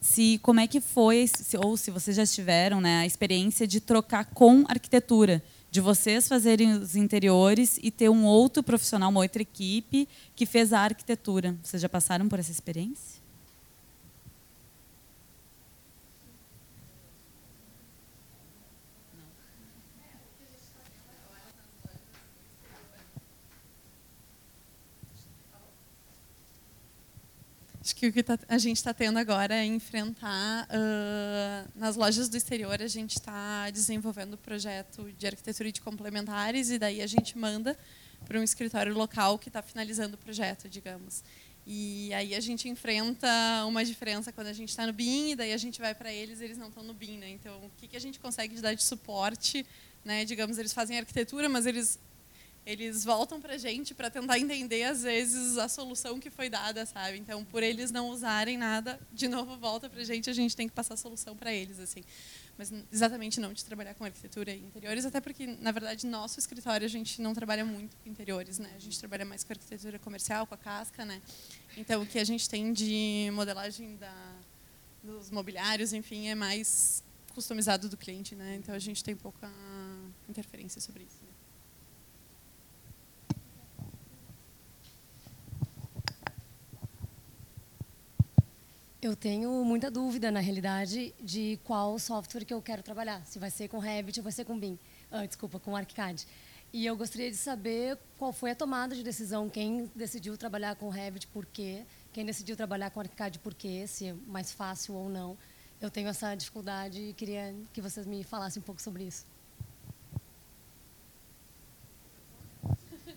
se 0.00 0.38
como 0.42 0.60
é 0.60 0.68
que 0.68 0.80
foi, 0.80 1.26
se, 1.26 1.56
ou 1.56 1.76
se 1.76 1.90
vocês 1.90 2.16
já 2.16 2.24
tiveram, 2.24 2.80
né, 2.80 3.00
a 3.00 3.06
experiência 3.06 3.66
de 3.66 3.80
trocar 3.80 4.26
com 4.26 4.64
arquitetura 4.68 5.42
de 5.72 5.80
vocês 5.80 6.28
fazerem 6.28 6.74
os 6.74 6.94
interiores 6.94 7.78
e 7.82 7.90
ter 7.90 8.10
um 8.10 8.26
outro 8.26 8.62
profissional, 8.62 9.08
uma 9.08 9.20
outra 9.20 9.40
equipe 9.40 10.06
que 10.36 10.44
fez 10.44 10.70
a 10.70 10.80
arquitetura. 10.80 11.56
Vocês 11.62 11.80
já 11.80 11.88
passaram 11.88 12.28
por 12.28 12.38
essa 12.38 12.50
experiência? 12.50 13.11
Acho 27.84 27.96
que 27.96 28.06
o 28.06 28.12
que 28.12 28.22
tá, 28.22 28.38
a 28.48 28.58
gente 28.58 28.76
está 28.76 28.94
tendo 28.94 29.18
agora 29.18 29.56
é 29.56 29.64
enfrentar. 29.64 30.68
Uh, 30.70 31.68
nas 31.74 31.96
lojas 31.96 32.28
do 32.28 32.36
exterior, 32.36 32.80
a 32.80 32.86
gente 32.86 33.18
está 33.18 33.68
desenvolvendo 33.70 34.34
o 34.34 34.38
projeto 34.38 35.10
de 35.18 35.26
arquitetura 35.26 35.72
de 35.72 35.80
complementares, 35.80 36.70
e 36.70 36.78
daí 36.78 37.02
a 37.02 37.08
gente 37.08 37.36
manda 37.36 37.76
para 38.24 38.38
um 38.38 38.42
escritório 38.44 38.94
local 38.94 39.36
que 39.36 39.48
está 39.48 39.60
finalizando 39.60 40.14
o 40.14 40.18
projeto, 40.18 40.68
digamos. 40.68 41.24
E 41.66 42.14
aí 42.14 42.36
a 42.36 42.40
gente 42.40 42.68
enfrenta 42.68 43.28
uma 43.66 43.84
diferença 43.84 44.30
quando 44.30 44.46
a 44.46 44.52
gente 44.52 44.68
está 44.68 44.86
no 44.86 44.92
BIM, 44.92 45.30
e 45.30 45.34
daí 45.34 45.52
a 45.52 45.58
gente 45.58 45.80
vai 45.80 45.92
para 45.92 46.12
eles 46.12 46.40
eles 46.40 46.56
não 46.56 46.68
estão 46.68 46.84
no 46.84 46.94
BIM. 46.94 47.18
Né? 47.18 47.30
Então, 47.30 47.56
o 47.64 47.70
que, 47.76 47.88
que 47.88 47.96
a 47.96 48.00
gente 48.00 48.20
consegue 48.20 48.60
dar 48.60 48.74
de 48.74 48.84
suporte? 48.84 49.66
Né? 50.04 50.24
Digamos, 50.24 50.56
eles 50.56 50.72
fazem 50.72 50.98
arquitetura, 50.98 51.48
mas 51.48 51.66
eles 51.66 51.98
eles 52.64 53.04
voltam 53.04 53.40
para 53.40 53.54
a 53.54 53.58
gente 53.58 53.92
para 53.92 54.08
tentar 54.08 54.38
entender, 54.38 54.84
às 54.84 55.02
vezes, 55.02 55.58
a 55.58 55.68
solução 55.68 56.20
que 56.20 56.30
foi 56.30 56.48
dada, 56.48 56.86
sabe? 56.86 57.18
Então, 57.18 57.44
por 57.44 57.62
eles 57.62 57.90
não 57.90 58.08
usarem 58.08 58.56
nada, 58.56 59.00
de 59.12 59.26
novo 59.26 59.56
volta 59.56 59.90
para 59.90 60.00
a 60.00 60.04
gente, 60.04 60.30
a 60.30 60.32
gente 60.32 60.54
tem 60.54 60.68
que 60.68 60.74
passar 60.74 60.94
a 60.94 60.96
solução 60.96 61.36
para 61.36 61.52
eles, 61.52 61.80
assim. 61.80 62.04
Mas 62.56 62.72
exatamente 62.92 63.40
não 63.40 63.52
de 63.52 63.64
trabalhar 63.64 63.94
com 63.94 64.04
arquitetura 64.04 64.52
e 64.52 64.60
interiores, 64.60 65.04
até 65.04 65.20
porque, 65.20 65.46
na 65.46 65.72
verdade, 65.72 66.06
nosso 66.06 66.38
escritório 66.38 66.84
a 66.84 66.88
gente 66.88 67.20
não 67.20 67.34
trabalha 67.34 67.64
muito 67.64 67.96
com 67.96 68.08
interiores, 68.08 68.60
né? 68.60 68.70
A 68.76 68.78
gente 68.78 68.96
trabalha 68.98 69.24
mais 69.24 69.42
com 69.42 69.52
arquitetura 69.52 69.98
comercial, 69.98 70.46
com 70.46 70.54
a 70.54 70.58
casca, 70.58 71.04
né? 71.04 71.20
Então, 71.76 72.02
o 72.02 72.06
que 72.06 72.18
a 72.18 72.24
gente 72.24 72.48
tem 72.48 72.72
de 72.72 73.28
modelagem 73.32 73.96
da, 73.96 74.14
dos 75.02 75.30
mobiliários, 75.30 75.92
enfim, 75.92 76.28
é 76.28 76.34
mais 76.36 77.02
customizado 77.34 77.88
do 77.88 77.96
cliente, 77.96 78.36
né? 78.36 78.54
Então, 78.56 78.72
a 78.72 78.78
gente 78.78 79.02
tem 79.02 79.16
pouca 79.16 79.50
interferência 80.28 80.80
sobre 80.80 81.02
isso. 81.02 81.31
Eu 89.02 89.16
tenho 89.16 89.64
muita 89.64 89.90
dúvida, 89.90 90.30
na 90.30 90.38
realidade, 90.38 91.12
de 91.20 91.58
qual 91.64 91.98
software 91.98 92.44
que 92.44 92.54
eu 92.54 92.62
quero 92.62 92.84
trabalhar. 92.84 93.20
Se 93.26 93.36
vai 93.36 93.50
ser 93.50 93.66
com 93.66 93.80
Revit 93.80 94.20
ou 94.20 94.22
vai 94.22 94.30
ser 94.30 94.44
com 94.44 94.56
BIM. 94.56 94.78
Ah, 95.10 95.26
desculpa, 95.26 95.58
com 95.58 95.74
ArchiCAD. 95.74 96.24
E 96.72 96.86
eu 96.86 96.96
gostaria 96.96 97.28
de 97.28 97.36
saber 97.36 97.98
qual 98.16 98.32
foi 98.32 98.52
a 98.52 98.54
tomada 98.54 98.94
de 98.94 99.02
decisão, 99.02 99.50
quem 99.50 99.90
decidiu 99.92 100.38
trabalhar 100.38 100.76
com 100.76 100.88
Revit, 100.88 101.26
por 101.26 101.44
quê, 101.44 101.84
quem 102.12 102.24
decidiu 102.24 102.56
trabalhar 102.56 102.90
com 102.90 103.00
ArchiCAD, 103.00 103.40
por 103.40 103.54
quê, 103.54 103.88
se 103.88 104.06
é 104.06 104.14
mais 104.28 104.52
fácil 104.52 104.94
ou 104.94 105.08
não. 105.08 105.36
Eu 105.80 105.90
tenho 105.90 106.06
essa 106.06 106.32
dificuldade 106.36 107.00
e 107.00 107.12
queria 107.12 107.52
que 107.72 107.80
vocês 107.82 108.06
me 108.06 108.22
falassem 108.22 108.62
um 108.62 108.64
pouco 108.64 108.80
sobre 108.80 109.02
isso. 109.02 109.26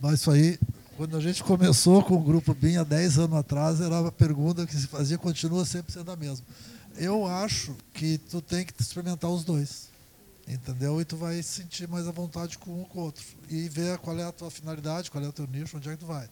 Mas 0.02 0.20
isso 0.20 0.32
aí, 0.32 0.58
quando 0.98 1.18
a 1.18 1.20
gente 1.20 1.44
começou 1.44 2.02
com 2.04 2.16
o 2.16 2.22
Grupo 2.22 2.54
BIM 2.54 2.78
há 2.78 2.84
10 2.84 3.20
anos 3.20 3.38
atrás, 3.38 3.82
era 3.82 4.02
uma 4.02 4.12
pergunta 4.12 4.66
que 4.66 4.76
se 4.76 4.88
fazia, 4.88 5.18
continua 5.18 5.66
sempre 5.66 5.92
sendo 5.92 6.10
a 6.10 6.16
mesma. 6.16 6.46
Eu 6.96 7.26
acho 7.28 7.76
que 7.94 8.18
tu 8.18 8.42
tem 8.42 8.66
que 8.66 8.74
experimentar 8.82 9.30
os 9.30 9.44
dois. 9.44 9.90
Entendeu? 10.48 11.02
E 11.02 11.06
tu 11.06 11.18
vai 11.18 11.42
sentir 11.42 11.88
mais 11.88 12.08
à 12.08 12.12
vontade 12.12 12.58
com 12.58 12.72
um 12.72 12.80
ou 12.80 12.86
com 12.86 13.00
o 13.00 13.04
outro. 13.04 13.26
E 13.50 13.68
ver 13.68 13.98
qual 13.98 14.18
é 14.18 14.24
a 14.24 14.32
tua 14.32 14.50
finalidade, 14.50 15.12
qual 15.12 15.24
é 15.24 15.28
o 15.28 15.34
teu 15.34 15.48
nicho, 15.48 15.76
onde 15.76 15.90
é 15.90 15.94
que 15.94 16.00
tu 16.00 16.06
vai. 16.06 16.30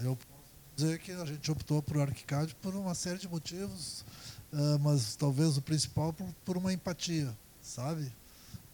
Eu 0.00 0.16
posso 0.16 0.30
dizer 0.76 0.98
que 1.00 1.12
a 1.12 1.24
gente 1.24 1.50
optou 1.50 1.82
por 1.82 1.98
ArchiCAD 1.98 2.54
por 2.62 2.74
uma 2.74 2.94
série 2.94 3.18
de 3.18 3.28
motivos, 3.28 4.04
uh, 4.52 4.78
mas 4.80 5.16
talvez 5.16 5.56
o 5.56 5.62
principal 5.62 6.14
por, 6.44 6.56
uma 6.56 6.72
empatia, 6.72 7.36
sabe? 7.60 8.04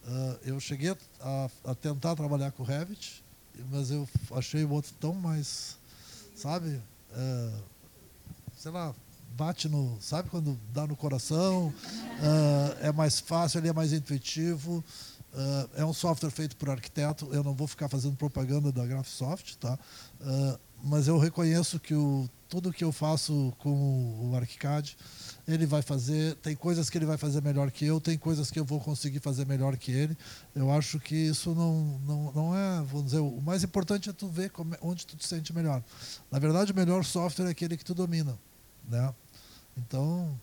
Uh, 0.07 0.39
eu 0.43 0.59
cheguei 0.59 0.95
a, 1.19 1.49
a, 1.65 1.75
tentar 1.75 2.15
trabalhar 2.15 2.51
com 2.51 2.63
o 2.63 2.65
Revit, 2.65 3.23
mas 3.71 3.91
eu 3.91 4.07
achei 4.31 4.63
o 4.63 4.71
outro 4.71 4.93
tão 4.99 5.13
mais, 5.13 5.77
sabe? 6.35 6.81
Uh, 7.11 7.63
sei 8.57 8.71
lá, 8.71 8.93
bate 9.35 9.69
no, 9.69 9.97
sabe 10.01 10.29
quando 10.29 10.59
dá 10.73 10.85
no 10.85 10.95
coração, 10.95 11.67
uh, 11.67 12.77
é 12.81 12.91
mais 12.91 13.19
fácil, 13.19 13.59
ele 13.59 13.69
é 13.69 13.73
mais 13.73 13.93
intuitivo, 13.93 14.83
uh, 15.33 15.69
é 15.75 15.85
um 15.85 15.93
software 15.93 16.29
feito 16.29 16.55
por 16.55 16.69
arquiteto, 16.69 17.29
eu 17.31 17.43
não 17.43 17.53
vou 17.53 17.67
ficar 17.67 17.87
fazendo 17.87 18.15
propaganda 18.15 18.71
da 18.71 18.85
Graphisoft, 18.85 19.57
tá? 19.57 19.77
Mas 20.83 21.07
eu 21.07 21.17
reconheço 21.17 21.79
que 21.79 21.93
o, 21.93 22.29
tudo 22.49 22.73
que 22.73 22.83
eu 22.83 22.91
faço 22.91 23.53
com 23.59 24.29
o 24.31 24.35
ArchiCAD, 24.35 24.97
ele 25.47 25.65
vai 25.65 25.81
fazer, 25.81 26.35
tem 26.37 26.55
coisas 26.55 26.89
que 26.89 26.97
ele 26.97 27.05
vai 27.05 27.17
fazer 27.17 27.41
melhor 27.43 27.69
que 27.69 27.85
eu, 27.85 27.99
tem 28.01 28.17
coisas 28.17 28.49
que 28.49 28.59
eu 28.59 28.65
vou 28.65 28.79
conseguir 28.79 29.19
fazer 29.19 29.45
melhor 29.45 29.77
que 29.77 29.91
ele. 29.91 30.17
Eu 30.55 30.71
acho 30.71 30.99
que 30.99 31.15
isso 31.15 31.53
não, 31.53 31.99
não, 32.05 32.31
não 32.31 32.55
é, 32.55 32.81
vamos 32.83 33.05
dizer, 33.05 33.19
o 33.19 33.41
mais 33.41 33.63
importante 33.63 34.09
é 34.09 34.13
tu 34.13 34.27
ver 34.27 34.49
como, 34.49 34.73
é, 34.73 34.77
onde 34.81 35.05
tu 35.05 35.15
te 35.15 35.27
sente 35.27 35.53
melhor. 35.53 35.83
Na 36.31 36.39
verdade, 36.39 36.71
o 36.71 36.75
melhor 36.75 37.03
software 37.05 37.47
é 37.47 37.49
aquele 37.51 37.77
que 37.77 37.85
tu 37.85 37.93
domina, 37.93 38.37
né? 38.87 39.13
Então, 39.77 40.39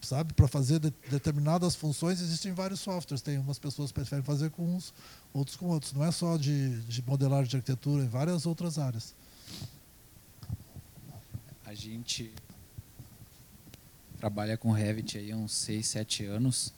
sabe, 0.00 0.32
para 0.32 0.48
fazer 0.48 0.78
de, 0.78 0.92
determinadas 1.10 1.74
funções 1.74 2.20
existem 2.20 2.52
vários 2.52 2.80
softwares. 2.80 3.22
Tem 3.22 3.38
umas 3.38 3.58
pessoas 3.58 3.90
que 3.90 3.94
preferem 3.94 4.24
fazer 4.24 4.50
com 4.50 4.76
uns, 4.76 4.94
outros 5.32 5.56
com 5.56 5.66
outros. 5.66 5.92
Não 5.92 6.04
é 6.04 6.10
só 6.10 6.36
de, 6.36 6.80
de 6.82 7.02
modelagem 7.06 7.50
de 7.50 7.56
arquitetura, 7.56 8.02
em 8.02 8.08
várias 8.08 8.46
outras 8.46 8.78
áreas. 8.78 9.14
A 11.64 11.74
gente 11.74 12.32
trabalha 14.18 14.56
com 14.56 14.70
Revit 14.70 15.18
aí 15.18 15.32
há 15.32 15.36
uns 15.36 15.52
6, 15.52 15.86
7 15.86 16.24
anos. 16.24 16.72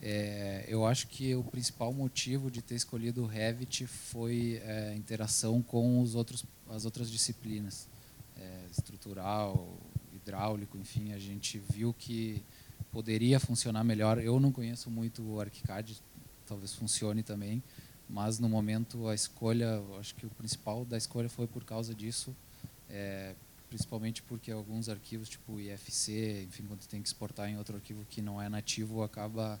É, 0.00 0.64
eu 0.66 0.84
acho 0.84 1.06
que 1.06 1.34
o 1.34 1.44
principal 1.44 1.92
motivo 1.92 2.50
de 2.50 2.60
ter 2.60 2.74
escolhido 2.74 3.22
o 3.22 3.26
Revit 3.26 3.86
foi 3.86 4.60
é, 4.64 4.90
a 4.90 4.96
interação 4.96 5.62
com 5.62 6.00
os 6.00 6.14
outros, 6.14 6.44
as 6.68 6.84
outras 6.84 7.10
disciplinas, 7.10 7.88
é, 8.36 8.66
estrutural, 8.70 9.78
hidráulico, 10.12 10.76
enfim, 10.76 11.12
a 11.12 11.18
gente 11.18 11.58
viu 11.70 11.94
que 11.94 12.42
poderia 12.90 13.38
funcionar 13.38 13.84
melhor. 13.84 14.18
Eu 14.18 14.40
não 14.40 14.50
conheço 14.50 14.90
muito 14.90 15.22
o 15.22 15.40
ArchiCAD, 15.40 16.02
talvez 16.46 16.74
funcione 16.74 17.22
também, 17.22 17.62
mas 18.12 18.38
no 18.38 18.46
momento 18.46 19.08
a 19.08 19.14
escolha, 19.14 19.82
acho 19.98 20.14
que 20.14 20.26
o 20.26 20.30
principal 20.30 20.84
da 20.84 20.98
escolha 20.98 21.30
foi 21.30 21.46
por 21.46 21.64
causa 21.64 21.94
disso, 21.94 22.36
é, 22.90 23.34
principalmente 23.70 24.22
porque 24.22 24.52
alguns 24.52 24.90
arquivos, 24.90 25.30
tipo 25.30 25.58
IFC, 25.58 26.44
enfim, 26.46 26.64
quando 26.68 26.86
tem 26.86 27.00
que 27.00 27.08
exportar 27.08 27.48
em 27.48 27.56
outro 27.56 27.74
arquivo 27.74 28.04
que 28.04 28.20
não 28.20 28.40
é 28.40 28.50
nativo, 28.50 29.02
acaba, 29.02 29.58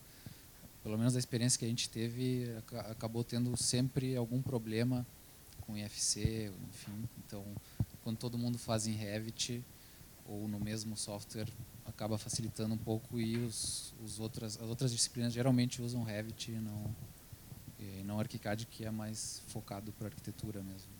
pelo 0.82 0.98
menos 0.98 1.16
a 1.16 1.18
experiência 1.18 1.58
que 1.58 1.64
a 1.64 1.68
gente 1.68 1.88
teve, 1.88 2.44
acabou 2.90 3.24
tendo 3.24 3.56
sempre 3.56 4.14
algum 4.14 4.42
problema 4.42 5.06
com 5.62 5.74
IFC, 5.74 6.52
enfim. 6.68 7.08
Então, 7.26 7.42
quando 8.04 8.18
todo 8.18 8.36
mundo 8.36 8.58
faz 8.58 8.86
em 8.86 8.92
Revit, 8.92 9.64
ou 10.26 10.46
no 10.46 10.60
mesmo 10.60 10.94
software 10.94 11.48
acaba 11.86 12.18
facilitando 12.18 12.74
um 12.74 12.78
pouco 12.78 13.18
e 13.18 13.38
os, 13.38 13.94
os 14.04 14.20
outras, 14.20 14.60
as 14.60 14.68
outras 14.68 14.92
disciplinas 14.92 15.32
geralmente 15.32 15.80
usam 15.80 16.02
Revit 16.02 16.50
e 16.52 16.54
não, 16.56 16.94
e 17.82 18.02
não 18.04 18.18
ArchiCAD, 18.18 18.66
que 18.66 18.84
é 18.84 18.90
mais 18.90 19.42
focado 19.48 19.92
para 19.92 20.08
arquitetura 20.08 20.62
mesmo. 20.62 20.90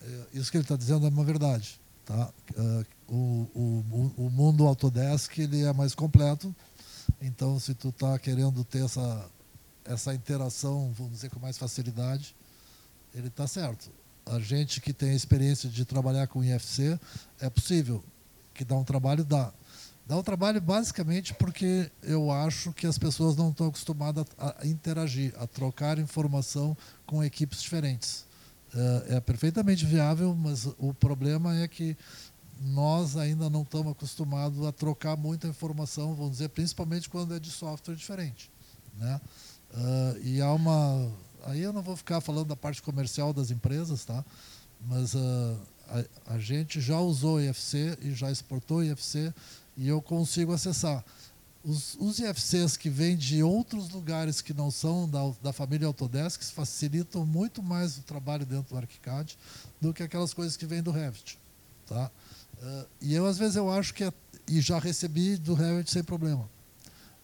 É, 0.00 0.26
isso 0.38 0.50
que 0.50 0.56
ele 0.56 0.64
está 0.64 0.76
dizendo 0.76 1.06
é 1.06 1.08
uma 1.08 1.24
verdade. 1.24 1.80
Tá? 2.04 2.32
Uh, 2.56 2.86
o, 3.08 3.48
o, 3.54 4.24
o 4.26 4.30
mundo 4.30 4.66
Autodesk 4.66 5.38
ele 5.38 5.62
é 5.62 5.72
mais 5.72 5.94
completo, 5.94 6.54
então 7.20 7.60
se 7.60 7.74
tu 7.74 7.90
está 7.90 8.18
querendo 8.18 8.64
ter 8.64 8.84
essa, 8.84 9.30
essa 9.84 10.12
interação, 10.12 10.92
vamos 10.92 11.12
dizer, 11.12 11.30
com 11.30 11.38
mais 11.38 11.56
facilidade, 11.56 12.34
ele 13.14 13.28
está 13.28 13.46
certo 13.46 13.90
a 14.26 14.38
gente 14.38 14.80
que 14.80 14.92
tem 14.92 15.10
a 15.10 15.14
experiência 15.14 15.68
de 15.68 15.84
trabalhar 15.84 16.26
com 16.26 16.44
IFC, 16.44 16.98
é 17.40 17.50
possível. 17.50 18.02
Que 18.54 18.64
dá 18.64 18.76
um 18.76 18.84
trabalho, 18.84 19.24
dá. 19.24 19.52
Dá 20.12 20.18
um 20.18 20.22
trabalho 20.22 20.60
basicamente 20.60 21.32
porque 21.32 21.90
eu 22.02 22.30
acho 22.30 22.70
que 22.74 22.86
as 22.86 22.98
pessoas 22.98 23.34
não 23.34 23.48
estão 23.48 23.68
acostumadas 23.68 24.26
a, 24.36 24.66
interagir, 24.66 25.32
a 25.38 25.46
trocar 25.46 25.98
informação 25.98 26.76
com 27.06 27.24
equipes 27.24 27.62
diferentes. 27.62 28.26
É, 29.08 29.16
é 29.16 29.20
perfeitamente 29.20 29.86
viável, 29.86 30.34
mas 30.34 30.68
o 30.76 30.92
problema 30.92 31.56
é 31.56 31.66
que 31.66 31.96
nós 32.60 33.16
ainda 33.16 33.48
não 33.48 33.62
estamos 33.62 33.92
acostumados 33.92 34.66
a 34.66 34.70
trocar 34.70 35.16
muita 35.16 35.48
informação, 35.48 36.14
vamos 36.14 36.32
dizer, 36.32 36.50
principalmente 36.50 37.08
quando 37.08 37.34
é 37.34 37.40
de 37.40 37.50
software 37.50 37.94
diferente. 37.94 38.50
Né? 38.98 39.18
Uh, 39.72 40.26
e 40.26 40.42
há 40.42 40.52
uma 40.52 41.10
aí 41.46 41.62
eu 41.62 41.72
não 41.72 41.80
vou 41.80 41.96
ficar 41.96 42.20
falando 42.20 42.48
da 42.48 42.56
parte 42.56 42.82
comercial 42.82 43.32
das 43.32 43.50
empresas, 43.50 44.04
tá? 44.04 44.22
Mas 44.78 45.14
uh, 45.14 45.58
a, 45.88 46.34
a, 46.34 46.38
gente 46.38 46.82
já 46.82 47.00
usou 47.00 47.40
IFC 47.40 47.96
e 48.02 48.12
já 48.12 48.30
exportou 48.30 48.84
IFC 48.84 49.32
e 49.76 49.88
eu 49.88 50.00
consigo 50.00 50.52
acessar. 50.52 51.04
Os, 51.64 51.96
os 52.00 52.18
IFCs 52.18 52.76
que 52.76 52.90
vêm 52.90 53.16
de 53.16 53.42
outros 53.42 53.88
lugares 53.90 54.40
que 54.40 54.52
não 54.52 54.70
são 54.70 55.08
da, 55.08 55.20
da 55.42 55.52
família 55.52 55.86
Autodesk 55.86 56.42
facilitam 56.52 57.24
muito 57.24 57.62
mais 57.62 57.96
o 57.96 58.02
trabalho 58.02 58.44
dentro 58.44 58.74
do 58.74 58.78
ArchiCAD 58.78 59.38
do 59.80 59.94
que 59.94 60.02
aquelas 60.02 60.34
coisas 60.34 60.56
que 60.56 60.66
vêm 60.66 60.82
do 60.82 60.90
Revit. 60.90 61.38
Tá? 61.86 62.10
Uh, 62.60 62.86
e 63.00 63.14
eu, 63.14 63.26
às 63.26 63.38
vezes, 63.38 63.56
eu 63.56 63.70
acho 63.70 63.94
que... 63.94 64.04
É, 64.04 64.12
e 64.48 64.60
já 64.60 64.78
recebi 64.78 65.36
do 65.36 65.54
Revit 65.54 65.90
sem 65.90 66.02
problema. 66.02 66.50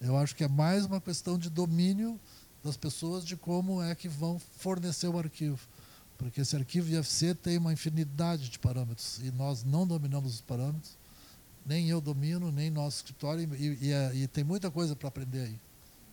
Eu 0.00 0.16
acho 0.16 0.36
que 0.36 0.44
é 0.44 0.48
mais 0.48 0.84
uma 0.84 1.00
questão 1.00 1.36
de 1.36 1.50
domínio 1.50 2.18
das 2.62 2.76
pessoas 2.76 3.24
de 3.24 3.36
como 3.36 3.82
é 3.82 3.94
que 3.94 4.08
vão 4.08 4.38
fornecer 4.58 5.08
o 5.08 5.18
arquivo. 5.18 5.58
Porque 6.16 6.40
esse 6.40 6.54
arquivo 6.54 6.90
IFC 6.90 7.34
tem 7.34 7.58
uma 7.58 7.72
infinidade 7.72 8.48
de 8.48 8.58
parâmetros 8.58 9.18
e 9.22 9.30
nós 9.30 9.64
não 9.64 9.86
dominamos 9.86 10.34
os 10.34 10.40
parâmetros, 10.40 10.96
nem 11.68 11.88
eu 11.90 12.00
domino, 12.00 12.50
nem 12.50 12.70
nosso 12.70 12.96
escritório, 12.96 13.54
e, 13.54 13.90
e, 13.90 14.22
e 14.22 14.26
tem 14.26 14.42
muita 14.42 14.70
coisa 14.70 14.96
para 14.96 15.08
aprender 15.08 15.42
aí. 15.42 15.60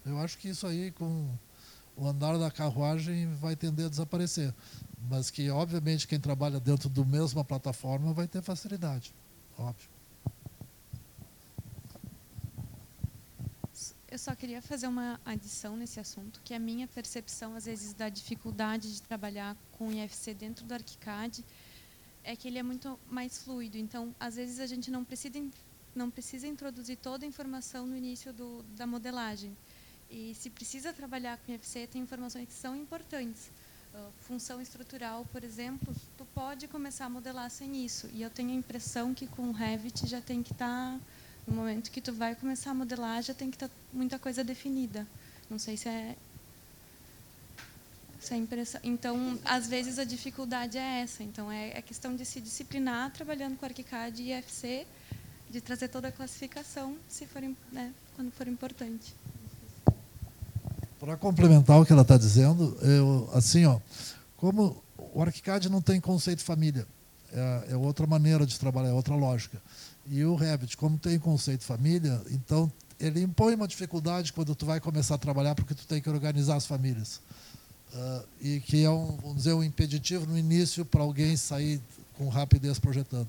Eu 0.06 0.20
acho 0.20 0.38
que 0.38 0.50
isso 0.50 0.68
aí, 0.68 0.92
com 0.92 1.30
o 1.96 2.06
andar 2.06 2.38
da 2.38 2.52
carruagem, 2.52 3.34
vai 3.36 3.56
tender 3.56 3.86
a 3.86 3.90
desaparecer. 3.90 4.54
Mas 5.10 5.32
que, 5.32 5.50
obviamente, 5.50 6.08
quem 6.08 6.20
trabalha 6.20 6.60
dentro 6.60 6.90
da 6.90 7.06
mesma 7.06 7.44
plataforma 7.44 8.14
vai 8.14 8.28
ter 8.28 8.42
facilidade. 8.42 9.16
Óbvio. 9.58 9.90
Eu 14.12 14.20
só 14.20 14.36
queria 14.36 14.62
fazer 14.62 14.88
uma 14.88 15.20
adição 15.26 15.76
nesse 15.76 16.00
assunto, 16.00 16.42
que 16.44 16.54
a 16.54 16.60
minha 16.60 16.88
percepção, 16.88 17.56
às 17.56 17.66
vezes, 17.66 17.94
da 17.94 18.10
dificuldade 18.10 18.94
de 18.94 19.02
trabalhar 19.02 19.56
com 19.74 19.92
IFC 19.92 20.34
dentro 20.34 20.66
do 20.66 20.74
ArchiCAD 20.74 21.44
é 22.26 22.36
que 22.36 22.48
ele 22.48 22.58
é 22.58 22.64
muito 22.64 23.00
mais 23.10 23.44
fluido. 23.44 23.78
Então, 23.78 24.14
às 24.20 24.36
vezes, 24.36 24.60
a 24.60 24.66
gente 24.66 24.92
não 24.92 25.04
precisa, 25.04 25.42
não 25.96 26.10
precisa 26.10 26.48
introduzir 26.48 26.98
toda 26.98 27.26
a 27.26 27.28
informação 27.28 27.86
no 27.86 27.96
início 27.96 28.34
do, 28.34 28.64
da 28.76 28.86
modelagem. 28.86 29.56
E 30.10 30.34
se 30.36 30.50
precisa 30.50 30.92
trabalhar 30.92 31.38
com 31.38 31.52
IFC, 31.52 31.88
tem 31.88 32.02
informações 32.02 32.48
que 32.48 32.54
são 32.54 32.76
importantes. 32.76 33.50
Uh, 33.94 34.12
função 34.22 34.62
estrutural, 34.62 35.26
por 35.32 35.44
exemplo, 35.44 35.96
tu 36.18 36.26
pode 36.34 36.68
começar 36.68 37.06
a 37.06 37.10
modelar 37.10 37.50
sem 37.50 37.86
isso. 37.86 38.10
E 38.14 38.22
eu 38.22 38.30
tenho 38.30 38.50
a 38.52 38.56
impressão 38.56 39.14
que 39.14 39.26
com 39.26 39.44
o 39.44 39.52
Revit 39.52 40.06
já 40.08 40.20
tem 40.20 40.44
que 40.44 40.52
estar... 40.52 40.98
Tá 40.98 41.00
no 41.48 41.54
momento 41.54 41.92
que 41.92 42.02
tu 42.02 42.12
vai 42.12 42.36
começar 42.36 42.72
a 42.72 42.74
modelar, 42.74 43.22
já 43.22 43.34
tem 43.34 43.50
que 43.50 43.56
estar 43.56 43.68
tá 43.68 43.74
muita 43.94 44.18
coisa 44.18 44.44
definida. 44.44 45.08
Não 45.50 45.60
sei 45.60 45.78
se 45.78 45.88
é 45.88 46.16
é. 48.34 48.80
Então, 48.84 49.40
às 49.46 49.68
vezes 49.68 50.00
a 50.00 50.04
dificuldade 50.04 50.78
é 50.78 51.02
essa. 51.02 51.24
Então, 51.24 51.52
é, 51.52 51.70
é 51.78 51.82
questão 51.82 52.16
de 52.16 52.26
se 52.26 52.42
disciplinar 52.42 53.12
trabalhando 53.12 53.58
com 53.58 53.66
ArchiCAD 53.66 54.24
e 54.24 54.34
IFC, 54.34 54.88
de 55.50 55.62
trazer 55.62 55.88
toda 55.90 56.08
a 56.08 56.12
classificação, 56.12 56.98
se 57.08 57.26
for, 57.26 57.42
né, 57.72 57.94
quando 58.16 58.32
for 58.32 58.48
importante. 58.48 59.14
Para 61.00 61.16
complementar 61.18 61.80
o 61.80 61.86
que 61.86 61.92
ela 61.92 62.02
está 62.02 62.18
dizendo, 62.18 62.78
eu, 62.82 63.30
assim, 63.34 63.66
ó, 63.66 63.80
como 64.38 64.84
o 64.98 65.22
ArchiCAD 65.22 65.70
não 65.70 65.82
tem 65.82 66.02
conceito 66.02 66.44
família, 66.44 66.88
é, 67.32 67.74
é 67.74 67.78
outra 67.78 68.08
maneira 68.08 68.46
de 68.46 68.60
trabalhar, 68.60 68.90
é 68.90 68.94
outra 68.94 69.16
lógica. 69.16 69.62
E 70.08 70.24
o 70.24 70.36
Revit, 70.36 70.78
como 70.78 70.98
tem 70.98 71.20
conceito 71.20 71.64
família, 71.64 72.22
então 72.32 72.72
ele 73.00 73.22
impõe 73.22 73.56
uma 73.56 73.68
dificuldade 73.68 74.32
quando 74.32 74.56
tu 74.56 74.66
vai 74.66 74.80
começar 74.80 75.16
a 75.16 75.18
trabalhar 75.18 75.56
porque 75.56 75.74
tu 75.74 75.86
tem 75.86 76.02
que 76.02 76.10
organizar 76.10 76.56
as 76.56 76.66
famílias. 76.66 77.20
Uh, 77.96 78.26
e 78.42 78.60
que 78.60 78.84
é 78.84 78.90
um, 78.90 79.18
vamos 79.18 79.38
dizer, 79.38 79.54
um 79.54 79.64
impeditivo 79.64 80.26
no 80.26 80.38
início 80.38 80.86
para 80.86 81.02
alguém 81.02 81.36
sair 81.38 81.82
com 82.18 82.28
rapidez 82.30 82.78
projetando. 82.78 83.28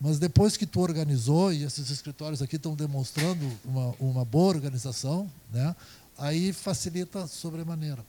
Mas 0.00 0.18
depois 0.18 0.56
que 0.56 0.66
tu 0.66 0.80
organizou, 0.80 1.52
e 1.52 1.62
esses 1.62 1.90
escritórios 1.90 2.40
aqui 2.40 2.56
estão 2.56 2.74
demonstrando 2.74 3.46
uma, 3.64 3.94
uma 4.00 4.24
boa 4.24 4.48
organização, 4.48 5.30
né, 5.52 5.76
aí 6.18 6.52
facilita 6.52 7.26
sobremaneira. 7.26 8.04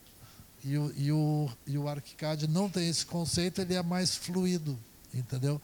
E 0.64 0.78
o, 0.78 0.92
e, 0.96 1.12
o, 1.12 1.50
e 1.66 1.76
o 1.76 1.88
ArchiCAD 1.88 2.48
não 2.48 2.68
tem 2.68 2.88
esse 2.88 3.04
conceito, 3.04 3.60
ele 3.60 3.74
é 3.74 3.82
mais 3.82 4.16
fluido, 4.16 4.78
entendeu? 5.12 5.60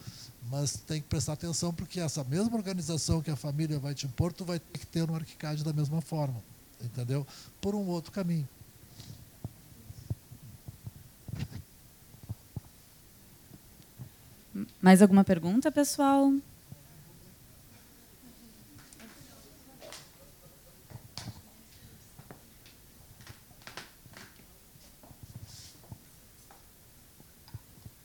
Mas 0.50 0.72
tem 0.72 1.00
que 1.00 1.08
prestar 1.08 1.34
atenção, 1.34 1.72
porque 1.72 2.00
essa 2.00 2.24
mesma 2.24 2.56
organização 2.56 3.22
que 3.22 3.30
a 3.30 3.36
família 3.36 3.78
vai 3.78 3.94
te 3.94 4.06
impor, 4.06 4.32
tu 4.32 4.44
vai 4.44 4.58
ter 4.58 4.78
que 4.78 4.86
ter 4.86 5.06
no 5.06 5.14
ArchiCAD 5.14 5.62
da 5.62 5.72
mesma 5.72 6.00
forma, 6.00 6.42
entendeu? 6.82 7.26
Por 7.60 7.74
um 7.74 7.86
outro 7.86 8.10
caminho. 8.10 8.48
Mais 14.80 15.02
alguma 15.02 15.24
pergunta, 15.24 15.70
pessoal? 15.70 16.32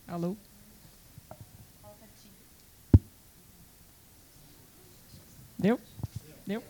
Alô? 0.07 0.35
Deu? 5.57 5.79
Deu? 6.45 6.63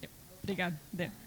Deu. 0.00 0.10
Obrigado. 0.42 0.78
Deu. 0.92 1.21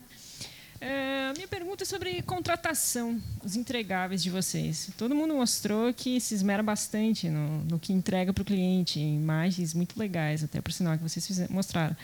É, 0.87 1.33
minha 1.33 1.47
pergunta 1.47 1.83
é 1.83 1.85
sobre 1.85 2.21
contratação, 2.21 3.19
os 3.43 3.55
entregáveis 3.55 4.21
de 4.21 4.29
vocês. 4.29 4.91
Todo 4.95 5.15
mundo 5.15 5.33
mostrou 5.33 5.91
que 5.91 6.19
se 6.21 6.35
esmera 6.35 6.61
bastante 6.61 7.27
no, 7.27 7.63
no 7.63 7.79
que 7.79 7.91
entrega 7.91 8.31
para 8.31 8.43
o 8.43 8.45
cliente, 8.45 8.99
imagens 8.99 9.73
muito 9.73 9.97
legais, 9.97 10.43
até 10.43 10.61
por 10.61 10.71
sinal 10.71 10.95
que 10.95 11.01
vocês 11.01 11.25
fizeram, 11.25 11.51
mostraram. 11.51 11.97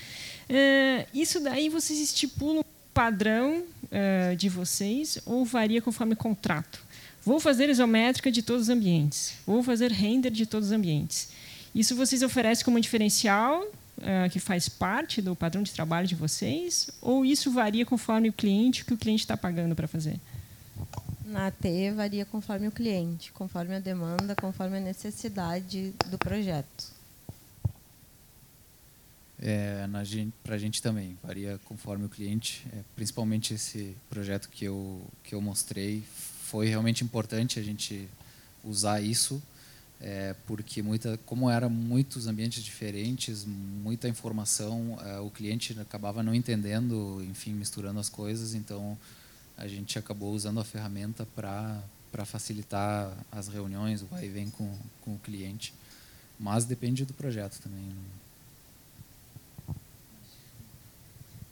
É, 0.50 1.06
isso 1.14 1.40
daí 1.40 1.70
vocês 1.70 2.00
estipulam 2.00 2.66
padrão 2.92 3.64
é, 3.92 4.34
de 4.34 4.50
vocês 4.50 5.20
ou 5.28 5.46
varia 5.46 5.80
conforme 5.80 6.16
contrato? 6.16 6.84
Vou 7.24 7.40
fazer 7.40 7.70
isométrica 7.70 8.32
de 8.32 8.42
todos 8.42 8.64
os 8.64 8.70
ambientes, 8.70 9.36
vou 9.46 9.62
fazer 9.62 9.92
render 9.92 10.32
de 10.32 10.48
todos 10.48 10.70
os 10.70 10.74
ambientes. 10.74 11.30
Isso 11.74 11.96
vocês 11.96 12.24
oferecem 12.24 12.66
como 12.66 12.82
diferencial 12.82 13.64
uh, 14.02 14.30
que 14.30 14.40
faz 14.40 14.68
parte 14.68 15.22
do 15.22 15.36
padrão 15.36 15.64
de 15.64 15.72
trabalho 15.72 16.08
de 16.08 16.16
vocês? 16.16 16.90
Ou 17.02 17.26
isso 17.26 17.52
varia 17.52 17.86
conforme 17.86 18.30
o 18.30 18.34
cliente, 18.34 18.84
o 18.84 18.86
que 18.86 18.94
o 18.94 18.98
cliente 18.98 19.24
está 19.24 19.38
pagando 19.38 19.76
para 19.76 19.88
fazer? 19.88 20.20
Na 21.26 21.48
AT 21.48 21.64
varia 21.96 22.26
conforme 22.26 22.68
o 22.68 22.72
cliente, 22.72 23.32
conforme 23.32 23.76
a 23.76 23.80
demanda, 23.80 24.36
conforme 24.36 24.78
a 24.78 24.82
necessidade 24.82 25.94
do 26.10 26.18
projeto. 26.18 26.92
É, 29.42 29.88
para 30.44 30.56
a 30.56 30.58
gente 30.58 30.82
também 30.84 31.18
varia 31.24 31.60
conforme 31.66 32.06
o 32.06 32.10
cliente. 32.10 32.64
É, 32.74 32.82
principalmente 32.96 33.54
esse 33.54 33.96
projeto 34.10 34.50
que 34.50 34.66
eu 34.66 35.02
que 35.24 35.34
eu 35.34 35.42
mostrei 35.42 36.04
foi 36.44 36.68
realmente 36.68 37.04
importante 37.04 37.60
a 37.60 37.64
gente 37.64 38.08
usar 38.64 39.02
isso 39.02 39.42
é, 40.02 40.36
porque 40.48 40.82
muita, 40.82 41.18
como 41.26 41.50
eram 41.50 41.70
muitos 41.70 42.28
ambientes 42.28 42.64
diferentes, 42.64 43.46
muita 43.46 44.10
informação, 44.10 44.98
é, 45.06 45.20
o 45.20 45.30
cliente 45.30 45.78
acabava 45.80 46.24
não 46.24 46.34
entendendo, 46.34 47.24
enfim, 47.30 47.54
misturando 47.54 48.00
as 48.00 48.10
coisas, 48.10 48.56
então 48.56 48.98
a 49.56 49.68
gente 49.68 50.00
acabou 50.00 50.34
usando 50.34 50.60
a 50.60 50.64
ferramenta 50.64 51.26
para 51.36 51.82
para 52.12 52.26
facilitar 52.26 53.10
as 53.32 53.48
reuniões, 53.48 54.02
o 54.02 54.06
vai 54.06 54.26
e 54.26 54.30
vem 54.30 54.50
com, 54.50 54.78
com 55.02 55.16
o 55.16 55.20
cliente. 55.20 55.74
Mas 56.38 56.66
depende 56.66 57.06
do 57.06 57.14
projeto 57.14 57.60
também. 57.62 57.90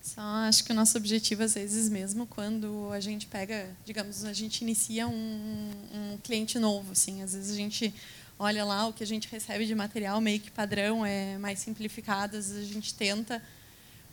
Só 0.01 0.21
acho 0.21 0.63
que 0.65 0.71
o 0.71 0.75
nosso 0.75 0.97
objetivo, 0.97 1.43
às 1.43 1.53
vezes, 1.53 1.87
mesmo 1.89 2.25
quando 2.25 2.89
a 2.91 2.99
gente 2.99 3.25
pega, 3.27 3.69
digamos, 3.85 4.25
a 4.25 4.33
gente 4.33 4.61
inicia 4.63 5.07
um, 5.07 5.71
um 5.93 6.17
cliente 6.21 6.59
novo, 6.59 6.91
assim, 6.91 7.21
às 7.21 7.33
vezes 7.33 7.51
a 7.51 7.55
gente 7.55 7.93
olha 8.39 8.63
lá 8.63 8.87
o 8.87 8.93
que 8.93 9.03
a 9.03 9.07
gente 9.07 9.27
recebe 9.27 9.65
de 9.65 9.75
material 9.75 10.21
meio 10.21 10.39
que 10.39 10.49
padrão, 10.49 11.05
é 11.05 11.37
mais 11.37 11.59
simplificado, 11.59 12.37
às 12.37 12.49
vezes 12.49 12.69
a 12.69 12.73
gente 12.73 12.93
tenta 12.93 13.43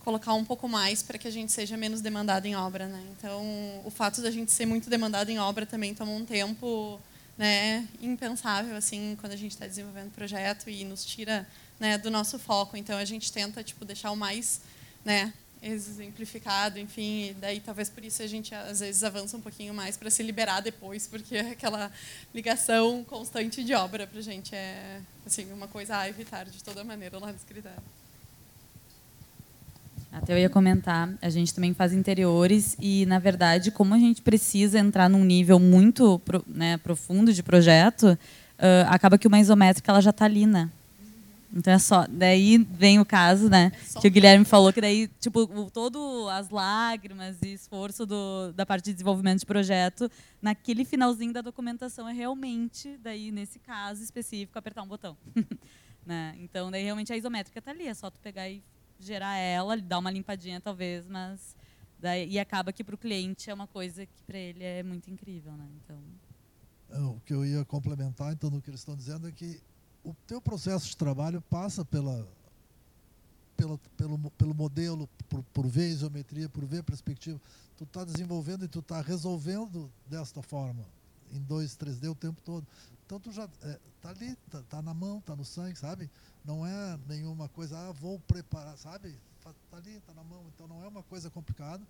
colocar 0.00 0.34
um 0.34 0.44
pouco 0.44 0.68
mais 0.68 1.02
para 1.02 1.16
que 1.16 1.26
a 1.26 1.30
gente 1.30 1.50
seja 1.52 1.76
menos 1.76 2.00
demandado 2.00 2.46
em 2.46 2.54
obra, 2.54 2.86
né? 2.86 3.02
Então, 3.16 3.42
o 3.84 3.90
fato 3.90 4.20
da 4.20 4.30
gente 4.30 4.52
ser 4.52 4.66
muito 4.66 4.90
demandado 4.90 5.30
em 5.30 5.38
obra 5.38 5.64
também 5.64 5.94
toma 5.94 6.12
um 6.12 6.24
tempo, 6.24 7.00
né, 7.38 7.86
impensável 8.00 8.76
assim, 8.76 9.16
quando 9.20 9.32
a 9.32 9.36
gente 9.36 9.52
está 9.52 9.66
desenvolvendo 9.66 10.12
projeto 10.12 10.68
e 10.70 10.84
nos 10.84 11.04
tira, 11.04 11.46
né, 11.78 11.98
do 11.98 12.10
nosso 12.10 12.38
foco. 12.38 12.76
Então, 12.76 12.96
a 12.98 13.04
gente 13.04 13.32
tenta 13.32 13.62
tipo 13.62 13.84
deixar 13.84 14.10
o 14.10 14.16
mais, 14.16 14.60
né, 15.04 15.32
exemplificado, 15.66 16.78
enfim, 16.78 17.34
daí 17.40 17.60
talvez 17.60 17.88
por 17.88 18.04
isso 18.04 18.22
a 18.22 18.26
gente 18.26 18.54
às 18.54 18.80
vezes 18.80 19.02
avança 19.02 19.36
um 19.36 19.40
pouquinho 19.40 19.74
mais 19.74 19.96
para 19.96 20.10
se 20.10 20.22
liberar 20.22 20.60
depois, 20.60 21.06
porque 21.06 21.36
aquela 21.52 21.90
ligação 22.34 23.04
constante 23.04 23.62
de 23.62 23.74
obra 23.74 24.06
para 24.06 24.18
a 24.18 24.22
gente 24.22 24.54
é 24.54 25.00
assim 25.26 25.52
uma 25.52 25.68
coisa 25.68 25.96
a 25.96 26.08
evitar 26.08 26.46
de 26.46 26.62
toda 26.62 26.82
maneira 26.84 27.18
lá 27.18 27.28
no 27.28 27.36
escritório. 27.36 27.82
Até 30.12 30.32
eu 30.32 30.38
ia 30.38 30.48
comentar, 30.48 31.10
a 31.20 31.28
gente 31.28 31.52
também 31.52 31.74
faz 31.74 31.92
interiores 31.92 32.74
e, 32.80 33.04
na 33.04 33.18
verdade, 33.18 33.70
como 33.70 33.92
a 33.92 33.98
gente 33.98 34.22
precisa 34.22 34.78
entrar 34.78 35.10
num 35.10 35.22
nível 35.22 35.58
muito 35.58 36.20
né, 36.46 36.78
profundo 36.78 37.34
de 37.34 37.42
projeto, 37.42 38.04
uh, 38.12 38.88
acaba 38.88 39.18
que 39.18 39.28
uma 39.28 39.38
isométrica 39.38 39.92
ela 39.92 40.00
já 40.00 40.10
está 40.10 40.24
ali, 40.24 40.46
né? 40.46 40.70
Então 41.52 41.72
é 41.72 41.78
só. 41.78 42.06
Daí 42.06 42.58
vem 42.58 43.00
o 43.00 43.04
caso, 43.04 43.48
né? 43.48 43.72
É 43.96 44.00
que 44.00 44.08
o 44.08 44.10
Guilherme 44.10 44.44
falou 44.44 44.72
que 44.72 44.80
daí, 44.80 45.08
tipo, 45.20 45.70
todo 45.70 46.28
as 46.28 46.50
lágrimas 46.50 47.36
e 47.42 47.52
esforço 47.52 48.04
do, 48.04 48.52
da 48.52 48.66
parte 48.66 48.86
de 48.86 48.92
desenvolvimento 48.92 49.40
de 49.40 49.46
projeto, 49.46 50.10
naquele 50.40 50.84
finalzinho 50.84 51.32
da 51.32 51.40
documentação 51.40 52.08
é 52.08 52.12
realmente, 52.12 52.98
daí, 53.02 53.30
nesse 53.30 53.58
caso 53.58 54.02
específico, 54.02 54.58
apertar 54.58 54.82
um 54.82 54.88
botão. 54.88 55.16
né? 56.04 56.34
Então, 56.38 56.70
daí 56.70 56.84
realmente 56.84 57.12
a 57.12 57.16
isométrica 57.16 57.60
tá 57.60 57.70
ali, 57.70 57.86
é 57.86 57.94
só 57.94 58.10
tu 58.10 58.20
pegar 58.20 58.48
e 58.48 58.62
gerar 58.98 59.36
ela, 59.36 59.76
dar 59.76 59.98
uma 59.98 60.10
limpadinha 60.10 60.60
talvez, 60.60 61.06
mas. 61.08 61.56
Daí, 61.98 62.28
e 62.28 62.38
acaba 62.38 62.72
que 62.72 62.84
para 62.84 62.94
o 62.94 62.98
cliente 62.98 63.48
é 63.48 63.54
uma 63.54 63.66
coisa 63.66 64.04
que 64.04 64.22
para 64.24 64.36
ele 64.38 64.62
é 64.62 64.82
muito 64.82 65.10
incrível, 65.10 65.52
né? 65.52 65.66
Então. 65.82 65.98
É, 66.90 67.00
o 67.00 67.18
que 67.24 67.32
eu 67.32 67.44
ia 67.44 67.64
complementar, 67.64 68.32
então, 68.32 68.50
no 68.50 68.60
que 68.60 68.70
eles 68.70 68.80
estão 68.80 68.94
dizendo 68.94 69.26
é 69.26 69.32
que 69.32 69.60
o 70.06 70.14
teu 70.24 70.40
processo 70.40 70.86
de 70.86 70.96
trabalho 70.96 71.42
passa 71.42 71.84
pela, 71.84 72.28
pela 73.56 73.76
pelo, 73.96 74.18
pelo 74.30 74.54
modelo, 74.54 75.08
por, 75.28 75.42
por 75.52 75.66
ver 75.66 75.88
isometria, 75.88 76.48
por 76.48 76.64
ver 76.64 76.84
perspectiva. 76.84 77.40
Tu 77.76 77.82
está 77.82 78.04
desenvolvendo 78.04 78.64
e 78.64 78.68
tu 78.68 78.78
está 78.78 79.00
resolvendo 79.00 79.90
desta 80.06 80.40
forma, 80.42 80.86
em 81.32 81.40
2, 81.42 81.76
3D 81.76 82.08
o 82.08 82.14
tempo 82.14 82.40
todo. 82.42 82.64
Então 83.04 83.18
tu 83.18 83.32
já 83.32 83.46
está 83.46 83.68
é, 83.68 83.80
tá 84.00 84.10
ali, 84.10 84.38
está 84.46 84.62
tá 84.62 84.80
na 84.80 84.94
mão, 84.94 85.18
está 85.18 85.34
no 85.34 85.44
sangue, 85.44 85.76
sabe? 85.76 86.08
Não 86.44 86.64
é 86.64 86.96
nenhuma 87.08 87.48
coisa, 87.48 87.76
ah, 87.76 87.92
vou 87.92 88.20
preparar, 88.20 88.78
sabe? 88.78 89.18
Está 89.38 89.76
ali, 89.76 89.96
está 89.96 90.14
na 90.14 90.22
mão. 90.22 90.44
Então 90.54 90.68
não 90.68 90.84
é 90.84 90.86
uma 90.86 91.02
coisa 91.02 91.28
complicada. 91.30 91.84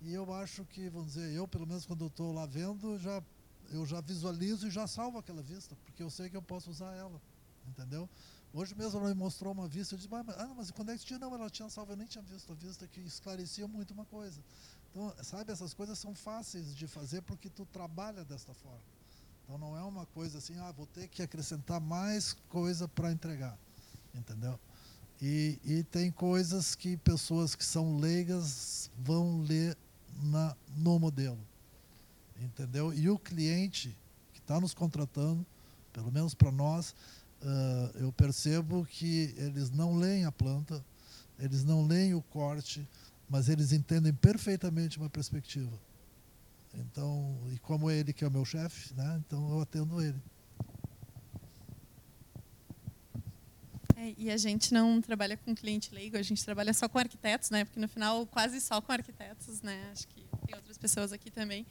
E 0.00 0.14
eu 0.14 0.32
acho 0.32 0.64
que, 0.64 0.88
vamos 0.88 1.08
dizer, 1.08 1.30
eu 1.32 1.46
pelo 1.46 1.66
menos 1.66 1.84
quando 1.84 2.06
estou 2.06 2.32
lá 2.32 2.46
vendo, 2.46 2.98
já, 2.98 3.22
eu 3.70 3.84
já 3.84 4.00
visualizo 4.00 4.66
e 4.66 4.70
já 4.70 4.86
salvo 4.86 5.18
aquela 5.18 5.42
vista, 5.42 5.76
porque 5.84 6.02
eu 6.02 6.08
sei 6.08 6.30
que 6.30 6.36
eu 6.38 6.42
posso 6.42 6.70
usar 6.70 6.94
ela 6.94 7.20
entendeu? 7.70 8.08
Hoje 8.52 8.74
mesmo 8.74 8.98
ela 8.98 9.08
me 9.08 9.14
mostrou 9.14 9.52
uma 9.52 9.68
vista, 9.68 9.94
eu 9.94 9.98
disse, 9.98 10.08
ah, 10.12 10.54
mas 10.56 10.70
quando 10.72 10.90
é 10.90 10.98
que 10.98 11.04
tinha? 11.04 11.18
Não, 11.18 11.32
ela 11.32 11.48
tinha 11.48 11.70
salvo, 11.70 11.92
eu 11.92 11.96
nem 11.96 12.06
tinha 12.06 12.22
visto 12.22 12.50
a 12.50 12.54
vista 12.54 12.86
que 12.86 13.00
esclarecia 13.00 13.66
muito 13.68 13.92
uma 13.92 14.04
coisa. 14.04 14.40
Então, 14.90 15.14
sabe, 15.22 15.52
essas 15.52 15.72
coisas 15.72 15.98
são 15.98 16.14
fáceis 16.14 16.74
de 16.74 16.88
fazer 16.88 17.22
porque 17.22 17.48
tu 17.48 17.64
trabalha 17.64 18.24
desta 18.24 18.52
forma. 18.52 18.82
Então 19.44 19.56
não 19.58 19.76
é 19.76 19.82
uma 19.82 20.06
coisa 20.06 20.38
assim, 20.38 20.58
ah, 20.58 20.72
vou 20.72 20.86
ter 20.86 21.08
que 21.08 21.22
acrescentar 21.22 21.80
mais 21.80 22.36
coisa 22.48 22.88
para 22.88 23.10
entregar, 23.12 23.58
entendeu? 24.14 24.58
E, 25.22 25.58
e 25.64 25.82
tem 25.84 26.10
coisas 26.10 26.74
que 26.74 26.96
pessoas 26.96 27.54
que 27.54 27.64
são 27.64 27.98
leigas 27.98 28.90
vão 28.98 29.42
ler 29.42 29.76
na, 30.22 30.56
no 30.76 30.98
modelo, 30.98 31.38
entendeu? 32.40 32.92
E 32.92 33.10
o 33.10 33.18
cliente 33.18 33.96
que 34.32 34.38
está 34.38 34.60
nos 34.60 34.72
contratando, 34.72 35.44
pelo 35.92 36.10
menos 36.10 36.34
para 36.34 36.50
nós, 36.50 36.94
uh, 37.42 37.98
eu 37.98 38.12
percebo 38.12 38.84
que 38.84 39.34
eles 39.36 39.70
não 39.70 39.96
leem 39.96 40.24
a 40.24 40.32
planta, 40.32 40.84
eles 41.38 41.64
não 41.64 41.86
leem 41.86 42.14
o 42.14 42.22
corte, 42.22 42.86
mas 43.28 43.48
eles 43.48 43.72
entendem 43.72 44.12
perfeitamente 44.12 44.98
uma 44.98 45.08
perspectiva. 45.08 45.78
Então, 46.74 47.36
e 47.52 47.58
como 47.58 47.90
ele 47.90 48.12
que 48.12 48.24
é 48.24 48.28
o 48.28 48.30
meu 48.30 48.44
chefe, 48.44 48.94
né, 48.94 49.20
então 49.26 49.50
eu 49.50 49.60
atendo 49.60 50.00
ele. 50.02 50.20
É, 53.96 54.14
e 54.16 54.30
a 54.30 54.36
gente 54.38 54.72
não 54.72 54.98
trabalha 55.00 55.36
com 55.36 55.54
cliente 55.54 55.94
leigo, 55.94 56.16
a 56.16 56.22
gente 56.22 56.42
trabalha 56.42 56.72
só 56.72 56.88
com 56.88 56.98
arquitetos, 56.98 57.50
né? 57.50 57.66
Porque 57.66 57.78
no 57.78 57.86
final 57.86 58.26
quase 58.26 58.58
só 58.58 58.80
com 58.80 58.90
arquitetos, 58.92 59.60
né? 59.60 59.90
Acho 59.92 60.08
que 60.08 60.26
tem 60.46 60.56
outras 60.56 60.78
pessoas 60.78 61.12
aqui 61.12 61.30
também. 61.30 61.66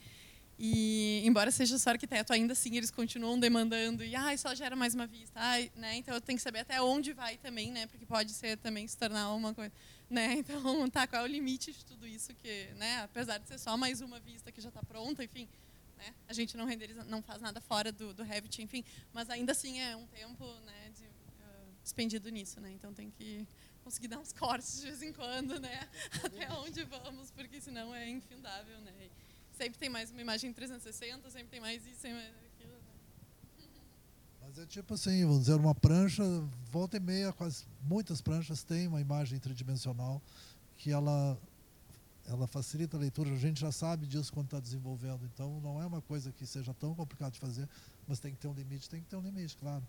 E, 0.62 1.22
embora 1.24 1.50
seja 1.50 1.78
só 1.78 1.88
arquiteto, 1.88 2.34
ainda 2.34 2.52
assim 2.52 2.76
eles 2.76 2.90
continuam 2.90 3.40
demandando. 3.40 4.04
E, 4.04 4.14
ah, 4.14 4.36
só 4.36 4.54
gera 4.54 4.76
mais 4.76 4.94
uma 4.94 5.06
vista. 5.06 5.40
Ai, 5.40 5.72
né? 5.74 5.96
Então, 5.96 6.14
eu 6.14 6.20
tenho 6.20 6.36
que 6.36 6.42
saber 6.42 6.58
até 6.58 6.82
onde 6.82 7.14
vai 7.14 7.38
também, 7.38 7.72
né? 7.72 7.86
Porque 7.86 8.04
pode 8.04 8.30
ser 8.32 8.58
também 8.58 8.86
se 8.86 8.94
tornar 8.94 9.32
uma 9.32 9.54
coisa... 9.54 9.72
Né? 10.10 10.34
Então, 10.44 10.90
tá, 10.90 11.06
qual 11.06 11.22
é 11.22 11.24
o 11.24 11.28
limite 11.28 11.72
de 11.72 11.82
tudo 11.86 12.06
isso? 12.06 12.34
que 12.34 12.68
né? 12.76 13.00
Apesar 13.00 13.38
de 13.38 13.48
ser 13.48 13.58
só 13.58 13.74
mais 13.74 14.02
uma 14.02 14.20
vista 14.20 14.52
que 14.52 14.60
já 14.60 14.68
está 14.68 14.82
pronta, 14.82 15.24
enfim... 15.24 15.48
Né? 15.96 16.14
A 16.28 16.34
gente 16.34 16.56
não 16.58 16.66
renderiza, 16.66 17.04
não 17.04 17.22
faz 17.22 17.40
nada 17.40 17.58
fora 17.60 17.90
do, 17.90 18.12
do 18.12 18.22
Revit, 18.22 18.60
enfim. 18.60 18.84
Mas 19.14 19.30
ainda 19.30 19.52
assim 19.52 19.80
é 19.80 19.96
um 19.96 20.06
tempo 20.08 20.44
né, 20.66 20.90
de, 20.94 21.04
uh, 21.04 21.74
expendido 21.82 22.28
nisso, 22.28 22.60
né? 22.60 22.70
Então, 22.72 22.92
tem 22.92 23.10
que 23.10 23.46
conseguir 23.82 24.08
dar 24.08 24.18
uns 24.18 24.32
cortes 24.32 24.80
de 24.80 24.88
vez 24.88 25.02
em 25.02 25.12
quando, 25.12 25.58
né? 25.58 25.88
Até 26.22 26.52
onde 26.52 26.84
vamos, 26.84 27.30
porque 27.30 27.60
senão 27.62 27.94
é 27.94 28.08
infindável, 28.10 28.78
né? 28.80 28.92
Sempre 29.60 29.78
tem 29.78 29.90
mais 29.90 30.10
uma 30.10 30.22
imagem 30.22 30.54
360, 30.54 31.30
sempre 31.30 31.48
tem 31.48 31.60
mais 31.60 31.84
isso, 31.84 32.00
sempre 32.00 32.22
aquilo. 32.46 32.72
Né? 32.72 32.80
Mas 34.40 34.58
é 34.58 34.64
tipo 34.64 34.94
assim, 34.94 35.22
vamos 35.22 35.40
dizer, 35.40 35.54
uma 35.56 35.74
prancha, 35.74 36.22
volta 36.70 36.96
e 36.96 37.00
meia, 37.00 37.30
quase 37.30 37.66
muitas 37.82 38.22
pranchas 38.22 38.62
têm 38.62 38.88
uma 38.88 39.02
imagem 39.02 39.38
tridimensional 39.38 40.22
que 40.78 40.90
ela 40.90 41.38
ela 42.26 42.46
facilita 42.46 42.96
a 42.96 43.00
leitura, 43.00 43.30
a 43.32 43.36
gente 43.36 43.60
já 43.60 43.72
sabe 43.72 44.06
disso 44.06 44.32
quando 44.32 44.46
está 44.46 44.60
desenvolvendo, 44.60 45.26
então 45.26 45.60
não 45.60 45.82
é 45.82 45.84
uma 45.84 46.00
coisa 46.00 46.32
que 46.32 46.46
seja 46.46 46.72
tão 46.72 46.94
complicada 46.94 47.32
de 47.32 47.40
fazer, 47.40 47.68
mas 48.06 48.18
tem 48.18 48.32
que 48.32 48.38
ter 48.38 48.48
um 48.48 48.54
limite, 48.54 48.88
tem 48.88 49.02
que 49.02 49.08
ter 49.08 49.16
um 49.16 49.20
limite, 49.20 49.56
claro. 49.58 49.84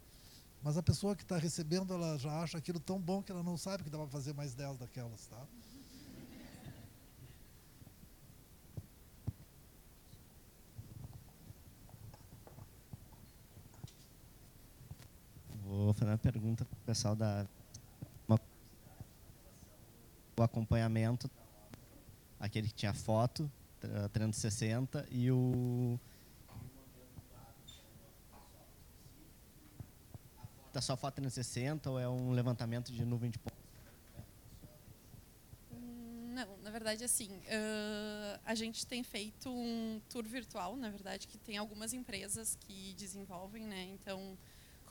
Mas 0.61 0.75
a 0.75 0.83
pessoa 0.83 1.15
que 1.15 1.23
está 1.23 1.37
recebendo, 1.37 1.93
ela 1.93 2.17
já 2.17 2.41
acha 2.41 2.57
aquilo 2.57 2.79
tão 2.79 2.99
bom 2.99 3.21
que 3.21 3.31
ela 3.31 3.43
não 3.43 3.57
sabe 3.57 3.83
que 3.83 3.89
dá 3.89 3.97
para 3.99 4.07
fazer 4.07 4.33
mais 4.33 4.53
10 4.53 4.77
daquelas, 4.77 5.27
tá? 5.27 5.47
Vou 15.83 15.93
fazer 15.93 16.11
uma 16.11 16.17
pergunta 16.17 16.63
para 16.63 16.77
o 16.77 16.81
pessoal 16.85 17.15
da 17.15 17.47
o 20.37 20.43
acompanhamento, 20.43 21.29
aquele 22.39 22.67
que 22.67 22.73
tinha 22.73 22.93
foto 22.95 23.51
360 24.11 25.07
e 25.11 25.31
o 25.31 25.99
tá 30.73 30.81
só 30.81 30.97
foto 30.97 31.15
360 31.15 31.91
ou 31.91 31.99
é 31.99 32.09
um 32.09 32.31
levantamento 32.31 32.91
de 32.91 33.05
nuvem 33.05 33.29
de 33.29 33.37
pontos? 33.37 33.59
Hum, 35.71 36.33
não, 36.33 36.57
na 36.63 36.71
verdade, 36.71 37.03
assim, 37.03 37.29
uh, 37.37 38.39
a 38.45 38.55
gente 38.55 38.87
tem 38.87 39.03
feito 39.03 39.49
um 39.49 40.01
tour 40.09 40.23
virtual, 40.23 40.75
na 40.75 40.89
verdade, 40.89 41.27
que 41.27 41.37
tem 41.37 41.57
algumas 41.57 41.93
empresas 41.93 42.55
que 42.55 42.95
desenvolvem, 42.95 43.67
né? 43.67 43.83
Então, 43.83 44.37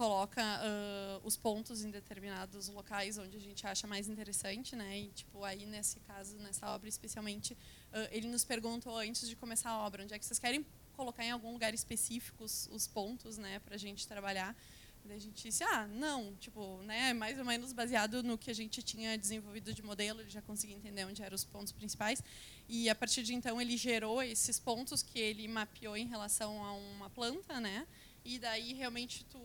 coloca 0.01 0.41
uh, 0.41 1.21
os 1.27 1.37
pontos 1.37 1.85
em 1.85 1.91
determinados 1.91 2.69
locais 2.69 3.19
onde 3.19 3.37
a 3.37 3.41
gente 3.41 3.67
acha 3.67 3.87
mais 3.87 4.09
interessante, 4.09 4.75
né? 4.75 4.99
E 4.99 5.09
tipo 5.09 5.45
aí 5.45 5.67
nesse 5.67 6.01
caso, 6.01 6.39
nessa 6.39 6.71
obra 6.71 6.89
especialmente, 6.89 7.53
uh, 7.53 8.09
ele 8.11 8.27
nos 8.27 8.43
perguntou 8.43 8.97
antes 8.97 9.29
de 9.29 9.37
começar 9.37 9.69
a 9.69 9.79
obra, 9.87 10.03
onde 10.03 10.15
é 10.15 10.19
que 10.19 10.25
vocês 10.25 10.39
querem 10.39 10.65
colocar 10.97 11.23
em 11.23 11.31
algum 11.31 11.53
lugar 11.53 11.75
específico 11.75 12.45
os, 12.45 12.67
os 12.73 12.87
pontos, 12.87 13.37
né, 13.37 13.59
para 13.59 13.75
a 13.75 13.79
gente 13.79 14.09
trabalhar. 14.09 14.57
Daí 15.05 15.19
a 15.19 15.21
gente 15.21 15.43
disse, 15.43 15.63
ah, 15.65 15.87
não, 15.87 16.35
tipo, 16.37 16.79
né, 16.85 17.13
mais 17.13 17.39
ou 17.39 17.45
menos 17.45 17.71
baseado 17.75 18.23
no 18.23 18.39
que 18.39 18.51
a 18.51 18.55
gente 18.55 18.83
tinha 18.83 19.19
desenvolvido 19.19 19.75
de 19.75 19.83
modelo, 19.83 20.23
ele 20.23 20.31
já 20.31 20.41
conseguia 20.41 20.77
entender 20.77 21.05
onde 21.05 21.23
eram 21.23 21.35
os 21.35 21.45
pontos 21.45 21.73
principais. 21.73 22.23
E 22.67 22.89
a 22.89 22.95
partir 22.95 23.23
de 23.23 23.35
então 23.35 23.61
ele 23.61 23.77
gerou 23.77 24.23
esses 24.23 24.59
pontos 24.59 25.03
que 25.03 25.19
ele 25.19 25.47
mapeou 25.47 25.95
em 25.95 26.07
relação 26.07 26.65
a 26.65 26.73
uma 26.73 27.11
planta, 27.11 27.61
né? 27.61 27.87
E 28.25 28.39
daí 28.39 28.75
realmente 28.75 29.25
tu 29.25 29.39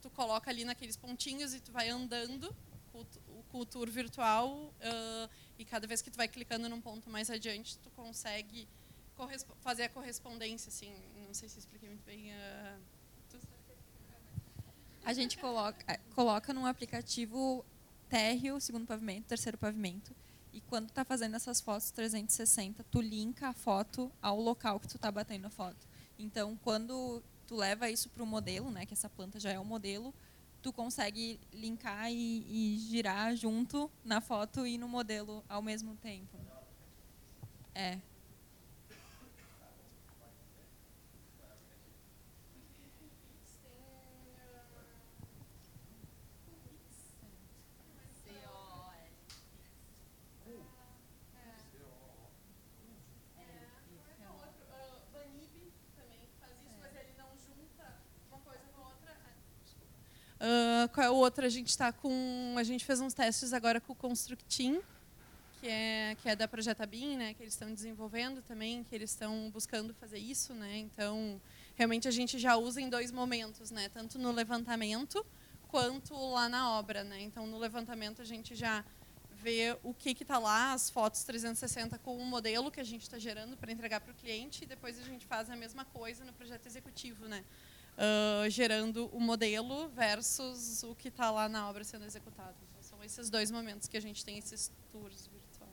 tu 0.00 0.10
coloca 0.10 0.50
ali 0.50 0.64
naqueles 0.64 0.96
pontinhos 0.96 1.54
e 1.54 1.60
tu 1.60 1.72
vai 1.72 1.88
andando 1.88 2.54
o 3.52 3.64
tour 3.64 3.88
virtual 3.90 4.50
uh, 4.50 5.30
e 5.58 5.64
cada 5.64 5.86
vez 5.86 6.02
que 6.02 6.10
tu 6.10 6.16
vai 6.16 6.28
clicando 6.28 6.68
num 6.68 6.80
ponto 6.80 7.08
mais 7.10 7.30
adiante, 7.30 7.78
tu 7.78 7.90
consegue 7.90 8.68
fazer 9.60 9.84
a 9.84 9.88
correspondência, 9.88 10.68
assim, 10.68 10.94
não 11.26 11.34
sei 11.34 11.48
se 11.48 11.58
expliquei 11.58 11.88
muito 11.88 12.04
bem. 12.04 12.30
Uh, 12.32 12.98
a 15.04 15.12
gente 15.12 15.38
coloca, 15.38 15.84
é, 15.90 15.98
coloca 16.14 16.52
num 16.52 16.66
aplicativo 16.66 17.64
térreo, 18.08 18.60
segundo 18.60 18.86
pavimento, 18.86 19.26
terceiro 19.26 19.56
pavimento, 19.56 20.14
e 20.52 20.60
quando 20.60 20.88
está 20.88 21.04
fazendo 21.04 21.34
essas 21.34 21.60
fotos 21.60 21.90
360, 21.90 22.84
tu 22.84 23.00
linka 23.00 23.48
a 23.48 23.52
foto 23.52 24.12
ao 24.20 24.40
local 24.40 24.78
que 24.78 24.86
tu 24.86 24.96
está 24.96 25.10
batendo 25.10 25.46
a 25.46 25.50
foto. 25.50 25.86
Então, 26.18 26.56
quando 26.62 27.22
tu 27.48 27.56
leva 27.56 27.90
isso 27.90 28.10
para 28.10 28.22
o 28.22 28.26
modelo, 28.26 28.70
né, 28.70 28.84
que 28.84 28.92
essa 28.92 29.08
planta 29.08 29.40
já 29.40 29.50
é 29.50 29.58
o 29.58 29.64
modelo, 29.64 30.14
tu 30.60 30.70
consegue 30.70 31.40
linkar 31.52 32.12
e, 32.12 32.74
e, 32.74 32.78
girar 32.78 33.34
junto 33.34 33.90
na 34.04 34.20
foto 34.20 34.66
e 34.66 34.76
no 34.76 34.86
modelo 34.86 35.42
ao 35.48 35.62
mesmo 35.62 35.96
tempo. 35.96 36.36
É. 37.74 37.98
Qual 60.92 61.06
é 61.06 61.10
o 61.10 61.14
outro? 61.14 61.44
A 61.44 61.48
gente 61.48 61.68
está 61.68 61.92
com. 61.92 62.54
A 62.56 62.62
gente 62.62 62.84
fez 62.84 63.00
uns 63.00 63.14
testes 63.14 63.52
agora 63.52 63.80
com 63.80 63.92
o 63.92 63.96
Constructim, 63.96 64.80
que 65.60 65.66
é, 65.66 66.16
que 66.20 66.28
é 66.28 66.36
da 66.36 66.46
Projeta 66.46 66.86
BIM, 66.86 67.16
né, 67.16 67.34
que 67.34 67.42
eles 67.42 67.54
estão 67.54 67.72
desenvolvendo 67.72 68.42
também, 68.42 68.84
que 68.84 68.94
eles 68.94 69.10
estão 69.10 69.50
buscando 69.50 69.92
fazer 69.94 70.18
isso. 70.18 70.54
Né, 70.54 70.78
então, 70.78 71.40
realmente 71.74 72.06
a 72.06 72.10
gente 72.10 72.38
já 72.38 72.56
usa 72.56 72.80
em 72.80 72.88
dois 72.88 73.10
momentos, 73.10 73.70
né, 73.70 73.88
tanto 73.88 74.18
no 74.18 74.30
levantamento 74.30 75.24
quanto 75.68 76.14
lá 76.14 76.48
na 76.48 76.70
obra. 76.72 77.02
Né, 77.02 77.20
então, 77.22 77.46
no 77.46 77.58
levantamento 77.58 78.22
a 78.22 78.24
gente 78.24 78.54
já 78.54 78.84
vê 79.30 79.76
o 79.84 79.94
que 79.94 80.10
está 80.10 80.38
lá, 80.38 80.72
as 80.72 80.90
fotos 80.90 81.22
360 81.24 81.98
com 81.98 82.16
o 82.16 82.24
modelo 82.24 82.70
que 82.70 82.80
a 82.80 82.84
gente 82.84 83.02
está 83.02 83.18
gerando 83.18 83.56
para 83.56 83.70
entregar 83.70 84.00
para 84.00 84.12
o 84.12 84.14
cliente, 84.14 84.64
e 84.64 84.66
depois 84.66 84.98
a 84.98 85.02
gente 85.02 85.24
faz 85.26 85.48
a 85.48 85.56
mesma 85.56 85.84
coisa 85.84 86.24
no 86.24 86.32
projeto 86.32 86.66
executivo. 86.66 87.26
Né 87.26 87.44
uh, 87.98 88.48
gerando 88.48 89.06
o 89.12 89.20
modelo 89.20 89.88
versus 89.88 90.82
o 90.84 90.94
que 90.94 91.08
está 91.08 91.30
lá 91.30 91.48
na 91.48 91.68
obra 91.68 91.84
sendo 91.84 92.04
executado. 92.04 92.54
Então, 92.70 92.82
são 92.82 93.02
esses 93.04 93.28
dois 93.28 93.50
momentos 93.50 93.88
que 93.88 93.96
a 93.96 94.00
gente 94.00 94.24
tem 94.24 94.38
esses 94.38 94.70
tours 94.90 95.26
virtuais. 95.26 95.72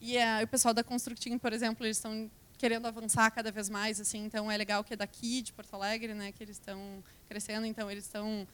E 0.00 0.16
uh, 0.16 0.44
o 0.44 0.48
pessoal 0.48 0.74
da 0.74 0.84
Constructing, 0.84 1.38
por 1.38 1.52
exemplo, 1.52 1.84
eles 1.86 1.96
estão 1.96 2.30
querendo 2.58 2.86
avançar 2.86 3.28
cada 3.32 3.50
vez 3.50 3.68
mais, 3.68 4.00
assim, 4.00 4.24
então 4.24 4.48
é 4.48 4.56
legal 4.56 4.84
que 4.84 4.94
é 4.94 4.96
daqui, 4.96 5.42
de 5.42 5.52
Porto 5.52 5.74
Alegre, 5.74 6.14
né, 6.14 6.30
que 6.30 6.44
eles 6.44 6.56
estão 6.56 7.02
crescendo, 7.28 7.66
então 7.66 7.90
eles 7.90 8.04
estão 8.04 8.46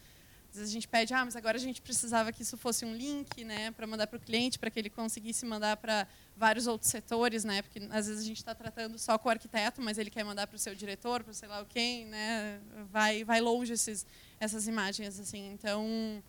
às 0.51 0.57
vezes 0.57 0.71
a 0.71 0.73
gente 0.73 0.89
pede, 0.89 1.13
ah, 1.13 1.25
mas 1.27 1.37
agora 1.37 1.59
a 1.59 1.61
gente 1.61 1.83
precisava 1.83 2.33
que 2.33 2.41
isso 2.41 2.57
fosse 2.57 2.87
um 2.87 2.95
link, 2.95 3.45
né, 3.45 3.71
para 3.73 3.87
mandar 3.87 4.07
para 4.07 4.17
o 4.17 4.21
cliente, 4.21 4.59
para 4.59 4.71
que 4.71 4.79
ele 4.79 4.89
conseguisse 4.89 5.45
mandar 5.45 5.77
para 5.77 6.09
vários 6.39 6.67
outros 6.67 6.91
setores, 6.91 7.45
né, 7.45 7.63
porque 7.63 7.81
às 7.91 8.07
vezes 8.07 8.23
a 8.23 8.27
gente 8.27 8.37
está 8.37 8.55
tratando 8.55 8.97
só 8.99 9.19
com 9.19 9.29
o 9.29 9.33
arquiteto, 9.33 9.83
mas 9.83 9.99
ele 9.99 10.09
quer 10.09 10.25
mandar 10.25 10.47
para 10.47 10.57
o 10.57 10.59
seu 10.59 10.75
diretor, 10.75 11.25
para 11.25 11.33
sei 11.33 11.49
lá 11.49 11.61
o 11.61 11.67
quem, 11.67 12.07
né, 12.07 12.61
vai 12.91 13.25
vai 13.25 13.41
longe 13.41 13.73
esses, 13.73 14.07
essas 14.39 14.69
imagens 14.69 15.19
assim. 15.19 15.51
Então, 15.53 16.23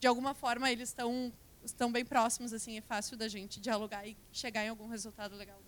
de 0.00 0.06
alguma 0.06 0.34
forma 0.34 0.70
eles 0.70 0.88
estão 0.88 1.32
estão 1.62 1.92
bem 1.92 2.04
próximos 2.04 2.52
assim, 2.52 2.78
é 2.78 2.80
fácil 2.80 3.16
da 3.16 3.28
gente 3.28 3.60
dialogar 3.60 4.06
e 4.06 4.16
chegar 4.32 4.64
em 4.64 4.68
algum 4.68 4.88
resultado 4.88 5.36
legal. 5.36 5.60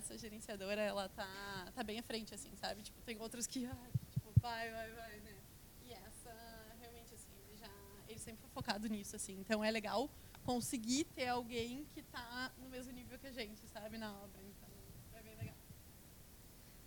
essa 0.00 0.09
gerenciadora, 0.20 0.80
ela 0.80 1.08
tá, 1.08 1.72
tá 1.74 1.82
bem 1.82 1.98
à 1.98 2.02
frente, 2.02 2.34
assim, 2.34 2.54
sabe? 2.56 2.82
Tipo, 2.82 3.00
tem 3.02 3.20
outras 3.20 3.46
que, 3.46 3.66
ah, 3.66 3.88
tipo, 4.10 4.32
vai, 4.40 4.70
vai, 4.70 4.90
vai, 4.92 5.20
né? 5.20 5.36
E 5.82 5.92
essa, 5.92 6.32
realmente, 6.78 7.14
assim, 7.14 7.28
ele 7.48 7.56
já, 7.56 7.70
ele 8.08 8.18
sempre 8.18 8.40
foi 8.40 8.50
focado 8.50 8.88
nisso, 8.88 9.16
assim. 9.16 9.38
Então, 9.40 9.64
é 9.64 9.70
legal 9.70 10.10
conseguir 10.44 11.04
ter 11.04 11.28
alguém 11.28 11.84
que 11.94 12.02
tá 12.02 12.52
no 12.58 12.68
mesmo 12.68 12.92
nível 12.92 13.18
que 13.18 13.26
a 13.26 13.32
gente, 13.32 13.66
sabe, 13.68 13.98
na 13.98 14.12
obra. 14.12 14.40
Então, 14.42 14.68
é 15.14 15.22
bem 15.22 15.36
legal. 15.36 15.56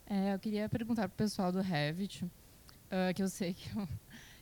É, 0.06 0.34
eu 0.34 0.40
queria 0.40 0.70
perguntar 0.70 1.08
pro 1.08 1.18
pessoal 1.18 1.52
do 1.52 1.62
Revit, 1.62 2.24
uh, 2.26 3.14
que 3.16 3.24
eu 3.24 3.30
sei 3.30 3.54
que 3.54 3.70
eu, 3.76 3.88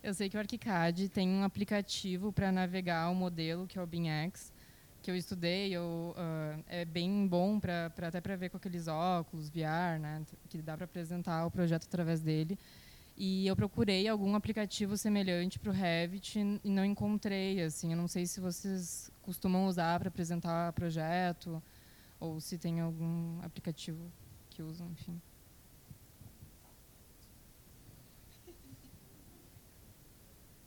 eu 0.02 0.14
sei 0.14 0.28
que 0.28 0.36
o 0.36 0.40
ArchiCAD 0.40 1.08
tem 1.08 1.28
um 1.28 1.44
aplicativo 1.44 2.32
para 2.32 2.50
navegar 2.50 3.08
o 3.10 3.14
modelo, 3.14 3.66
que 3.66 3.78
é 3.78 3.82
o 3.82 3.86
BIMX, 3.86 4.52
que 5.02 5.10
eu 5.10 5.16
estudei, 5.16 5.72
eu, 5.72 6.14
uh, 6.16 6.64
é 6.68 6.84
bem 6.84 7.26
bom 7.26 7.58
para 7.58 7.86
até 7.86 8.20
para 8.20 8.36
ver 8.36 8.50
com 8.50 8.56
aqueles 8.56 8.86
óculos 8.86 9.50
VR, 9.50 9.98
né, 10.00 10.22
que 10.48 10.62
dá 10.62 10.76
para 10.76 10.84
apresentar 10.84 11.44
o 11.44 11.50
projeto 11.50 11.84
através 11.84 12.20
dele. 12.20 12.56
E 13.16 13.46
eu 13.46 13.54
procurei 13.54 14.08
algum 14.08 14.34
aplicativo 14.34 14.96
semelhante 14.96 15.58
para 15.58 15.70
o 15.70 15.72
Revit 15.72 16.38
e 16.38 16.70
não 16.70 16.84
encontrei. 16.84 17.62
Assim, 17.62 17.90
eu 17.90 17.96
não 17.96 18.08
sei 18.08 18.26
se 18.26 18.40
vocês 18.40 19.10
costumam 19.20 19.66
usar 19.66 19.98
para 19.98 20.08
apresentar 20.08 20.72
projeto 20.72 21.62
ou 22.18 22.40
se 22.40 22.56
tem 22.56 22.80
algum 22.80 23.38
aplicativo 23.42 24.10
que 24.48 24.62
usam, 24.62 24.88
enfim. 24.92 25.20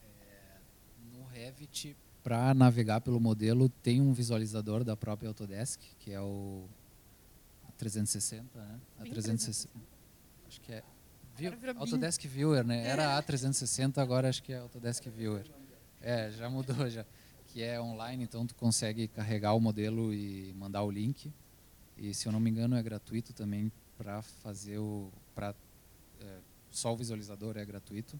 É, 0.04 0.60
no 1.12 1.26
Revit, 1.26 1.96
para 2.26 2.56
navegar 2.56 3.02
pelo 3.02 3.20
modelo, 3.20 3.70
tem 3.70 4.02
um 4.02 4.12
visualizador 4.12 4.84
da 4.84 4.98
própria 4.98 5.28
Autodesk, 5.28 5.80
que 6.00 6.12
é 6.12 6.20
o 6.20 6.68
360, 7.78 8.60
né? 8.60 8.80
A 8.98 9.04
360. 9.04 9.72
Acho 10.48 10.60
que 10.60 10.72
é 10.74 10.84
Autodesk 11.76 12.26
Viewer, 12.26 12.66
né? 12.66 12.84
Era 12.88 13.22
A360, 13.22 14.00
agora 14.00 14.28
acho 14.28 14.42
que 14.42 14.52
é 14.52 14.58
Autodesk 14.58 15.08
Viewer. 15.08 15.46
É, 16.02 16.32
já 16.32 16.50
mudou 16.50 16.90
já. 16.90 17.06
Que 17.46 17.62
é 17.62 17.80
online, 17.80 18.24
então 18.24 18.48
tu 18.48 18.56
consegue 18.56 19.08
carregar 19.08 19.54
o 19.54 19.60
modelo 19.60 20.12
e 20.12 20.52
mandar 20.58 20.82
o 20.82 20.90
link. 20.90 21.32
E 21.96 22.12
se 22.16 22.28
eu 22.28 22.32
não 22.32 22.40
me 22.40 22.50
engano 22.50 22.76
é 22.76 22.82
gratuito 22.82 23.34
também 23.34 23.72
para 24.00 24.24
fazer 24.24 24.80
o 24.80 25.12
para 25.36 25.54
é, 26.20 26.40
só 26.72 26.92
o 26.92 26.98
visualizador 26.98 27.56
é 27.56 27.64
gratuito, 27.64 28.20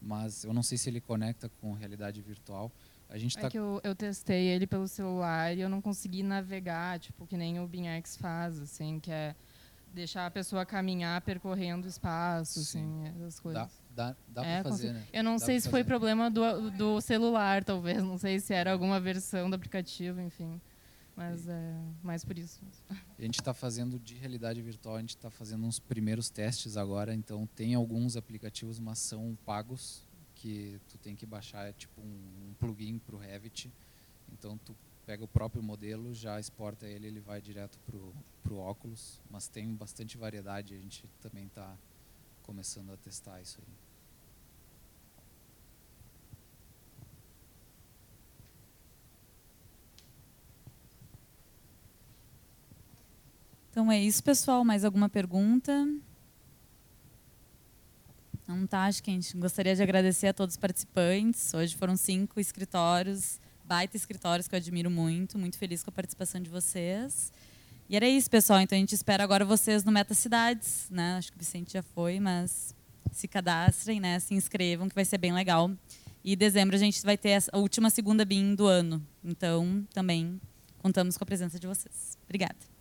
mas 0.00 0.44
eu 0.44 0.52
não 0.52 0.62
sei 0.62 0.78
se 0.78 0.88
ele 0.88 1.00
conecta 1.00 1.48
com 1.60 1.72
realidade 1.72 2.20
virtual. 2.20 2.70
A 3.12 3.18
gente 3.18 3.38
é 3.38 3.42
tá 3.42 3.50
que 3.50 3.58
eu, 3.58 3.78
eu 3.84 3.94
testei 3.94 4.48
ele 4.48 4.66
pelo 4.66 4.88
celular 4.88 5.54
e 5.54 5.60
eu 5.60 5.68
não 5.68 5.82
consegui 5.82 6.22
navegar, 6.22 6.98
tipo 6.98 7.26
que 7.26 7.36
nem 7.36 7.60
o 7.60 7.66
BinX 7.68 8.16
faz, 8.16 8.58
assim, 8.58 8.98
que 8.98 9.12
é 9.12 9.36
deixar 9.92 10.24
a 10.24 10.30
pessoa 10.30 10.64
caminhar 10.64 11.20
percorrendo 11.20 11.86
espaço, 11.86 12.60
assim, 12.60 13.06
essas 13.08 13.38
coisas. 13.38 13.70
Dá, 13.94 14.12
dá, 14.12 14.16
dá 14.28 14.46
é, 14.46 14.62
para 14.62 14.70
fazer, 14.70 14.94
né? 14.94 15.04
Eu 15.12 15.22
não 15.22 15.36
dá 15.36 15.44
sei 15.44 15.60
se 15.60 15.68
foi 15.68 15.84
problema 15.84 16.30
do, 16.30 16.70
do 16.70 17.00
celular, 17.02 17.62
talvez. 17.62 18.02
Não 18.02 18.16
sei 18.16 18.40
se 18.40 18.54
era 18.54 18.72
alguma 18.72 18.98
versão 18.98 19.50
do 19.50 19.56
aplicativo, 19.56 20.18
enfim. 20.18 20.58
Mas 21.14 21.46
é 21.46 21.78
mais 22.02 22.24
por 22.24 22.38
isso. 22.38 22.62
A 22.90 23.22
gente 23.22 23.38
está 23.40 23.52
fazendo 23.52 23.98
de 23.98 24.14
realidade 24.14 24.62
virtual, 24.62 24.96
a 24.96 25.00
gente 25.00 25.10
está 25.10 25.30
fazendo 25.30 25.66
uns 25.66 25.78
primeiros 25.78 26.30
testes 26.30 26.78
agora. 26.78 27.14
Então, 27.14 27.46
tem 27.54 27.74
alguns 27.74 28.16
aplicativos, 28.16 28.78
mas 28.78 28.98
são 28.98 29.36
pagos, 29.44 30.06
que 30.42 30.80
tu 30.88 30.98
tem 30.98 31.14
que 31.14 31.24
baixar, 31.24 31.68
é 31.68 31.72
tipo 31.72 32.00
um, 32.00 32.48
um 32.50 32.54
plugin 32.58 32.98
para 32.98 33.14
o 33.14 33.18
Revit. 33.18 33.70
Então, 34.32 34.58
tu 34.58 34.74
pega 35.06 35.22
o 35.22 35.28
próprio 35.28 35.62
modelo, 35.62 36.12
já 36.12 36.40
exporta 36.40 36.84
ele, 36.84 37.06
ele 37.06 37.20
vai 37.20 37.40
direto 37.40 37.78
para 38.42 38.52
o 38.52 38.58
óculos, 38.58 39.20
mas 39.30 39.46
tem 39.46 39.72
bastante 39.72 40.18
variedade, 40.18 40.74
a 40.74 40.78
gente 40.78 41.04
também 41.20 41.46
está 41.46 41.76
começando 42.42 42.92
a 42.92 42.96
testar 42.96 43.40
isso 43.40 43.60
aí. 43.60 43.74
Então 53.70 53.90
é 53.90 53.98
isso, 54.02 54.22
pessoal. 54.22 54.64
Mais 54.64 54.84
alguma 54.84 55.08
pergunta? 55.08 55.72
Não 58.54 58.66
tá, 58.66 58.84
acho 58.84 59.02
que 59.02 59.10
a 59.10 59.14
gente 59.14 59.36
gostaria 59.36 59.74
de 59.74 59.82
agradecer 59.82 60.28
a 60.28 60.32
todos 60.32 60.54
os 60.54 60.58
participantes. 60.58 61.52
Hoje 61.54 61.74
foram 61.74 61.96
cinco 61.96 62.38
escritórios 62.38 63.40
baita 63.72 63.96
escritórios 63.96 64.46
que 64.48 64.54
eu 64.54 64.58
admiro 64.58 64.90
muito, 64.90 65.38
muito 65.38 65.56
feliz 65.56 65.82
com 65.82 65.88
a 65.88 65.92
participação 65.92 66.40
de 66.42 66.50
vocês. 66.50 67.32
E 67.88 67.96
era 67.96 68.06
isso, 68.06 68.30
pessoal. 68.30 68.60
Então 68.60 68.76
a 68.76 68.78
gente 68.78 68.94
espera 68.94 69.24
agora 69.24 69.46
vocês 69.46 69.82
no 69.82 69.90
Meta 69.90 70.12
Cidades, 70.12 70.88
né? 70.90 71.16
Acho 71.16 71.30
que 71.30 71.36
o 71.36 71.38
Vicente 71.38 71.72
já 71.72 71.82
foi, 71.82 72.20
mas 72.20 72.74
se 73.10 73.26
cadastrem, 73.26 73.98
né? 73.98 74.18
Se 74.18 74.34
inscrevam, 74.34 74.90
que 74.90 74.94
vai 74.94 75.06
ser 75.06 75.16
bem 75.16 75.32
legal. 75.32 75.70
E 76.22 76.34
em 76.34 76.36
dezembro 76.36 76.76
a 76.76 76.78
gente 76.78 77.02
vai 77.02 77.16
ter 77.16 77.42
a 77.50 77.58
última 77.58 77.88
segunda 77.88 78.26
BIM 78.26 78.54
do 78.54 78.66
ano. 78.66 79.02
Então 79.24 79.86
também 79.92 80.40
contamos 80.78 81.16
com 81.16 81.24
a 81.24 81.26
presença 81.26 81.58
de 81.58 81.66
vocês. 81.66 82.18
Obrigada. 82.24 82.71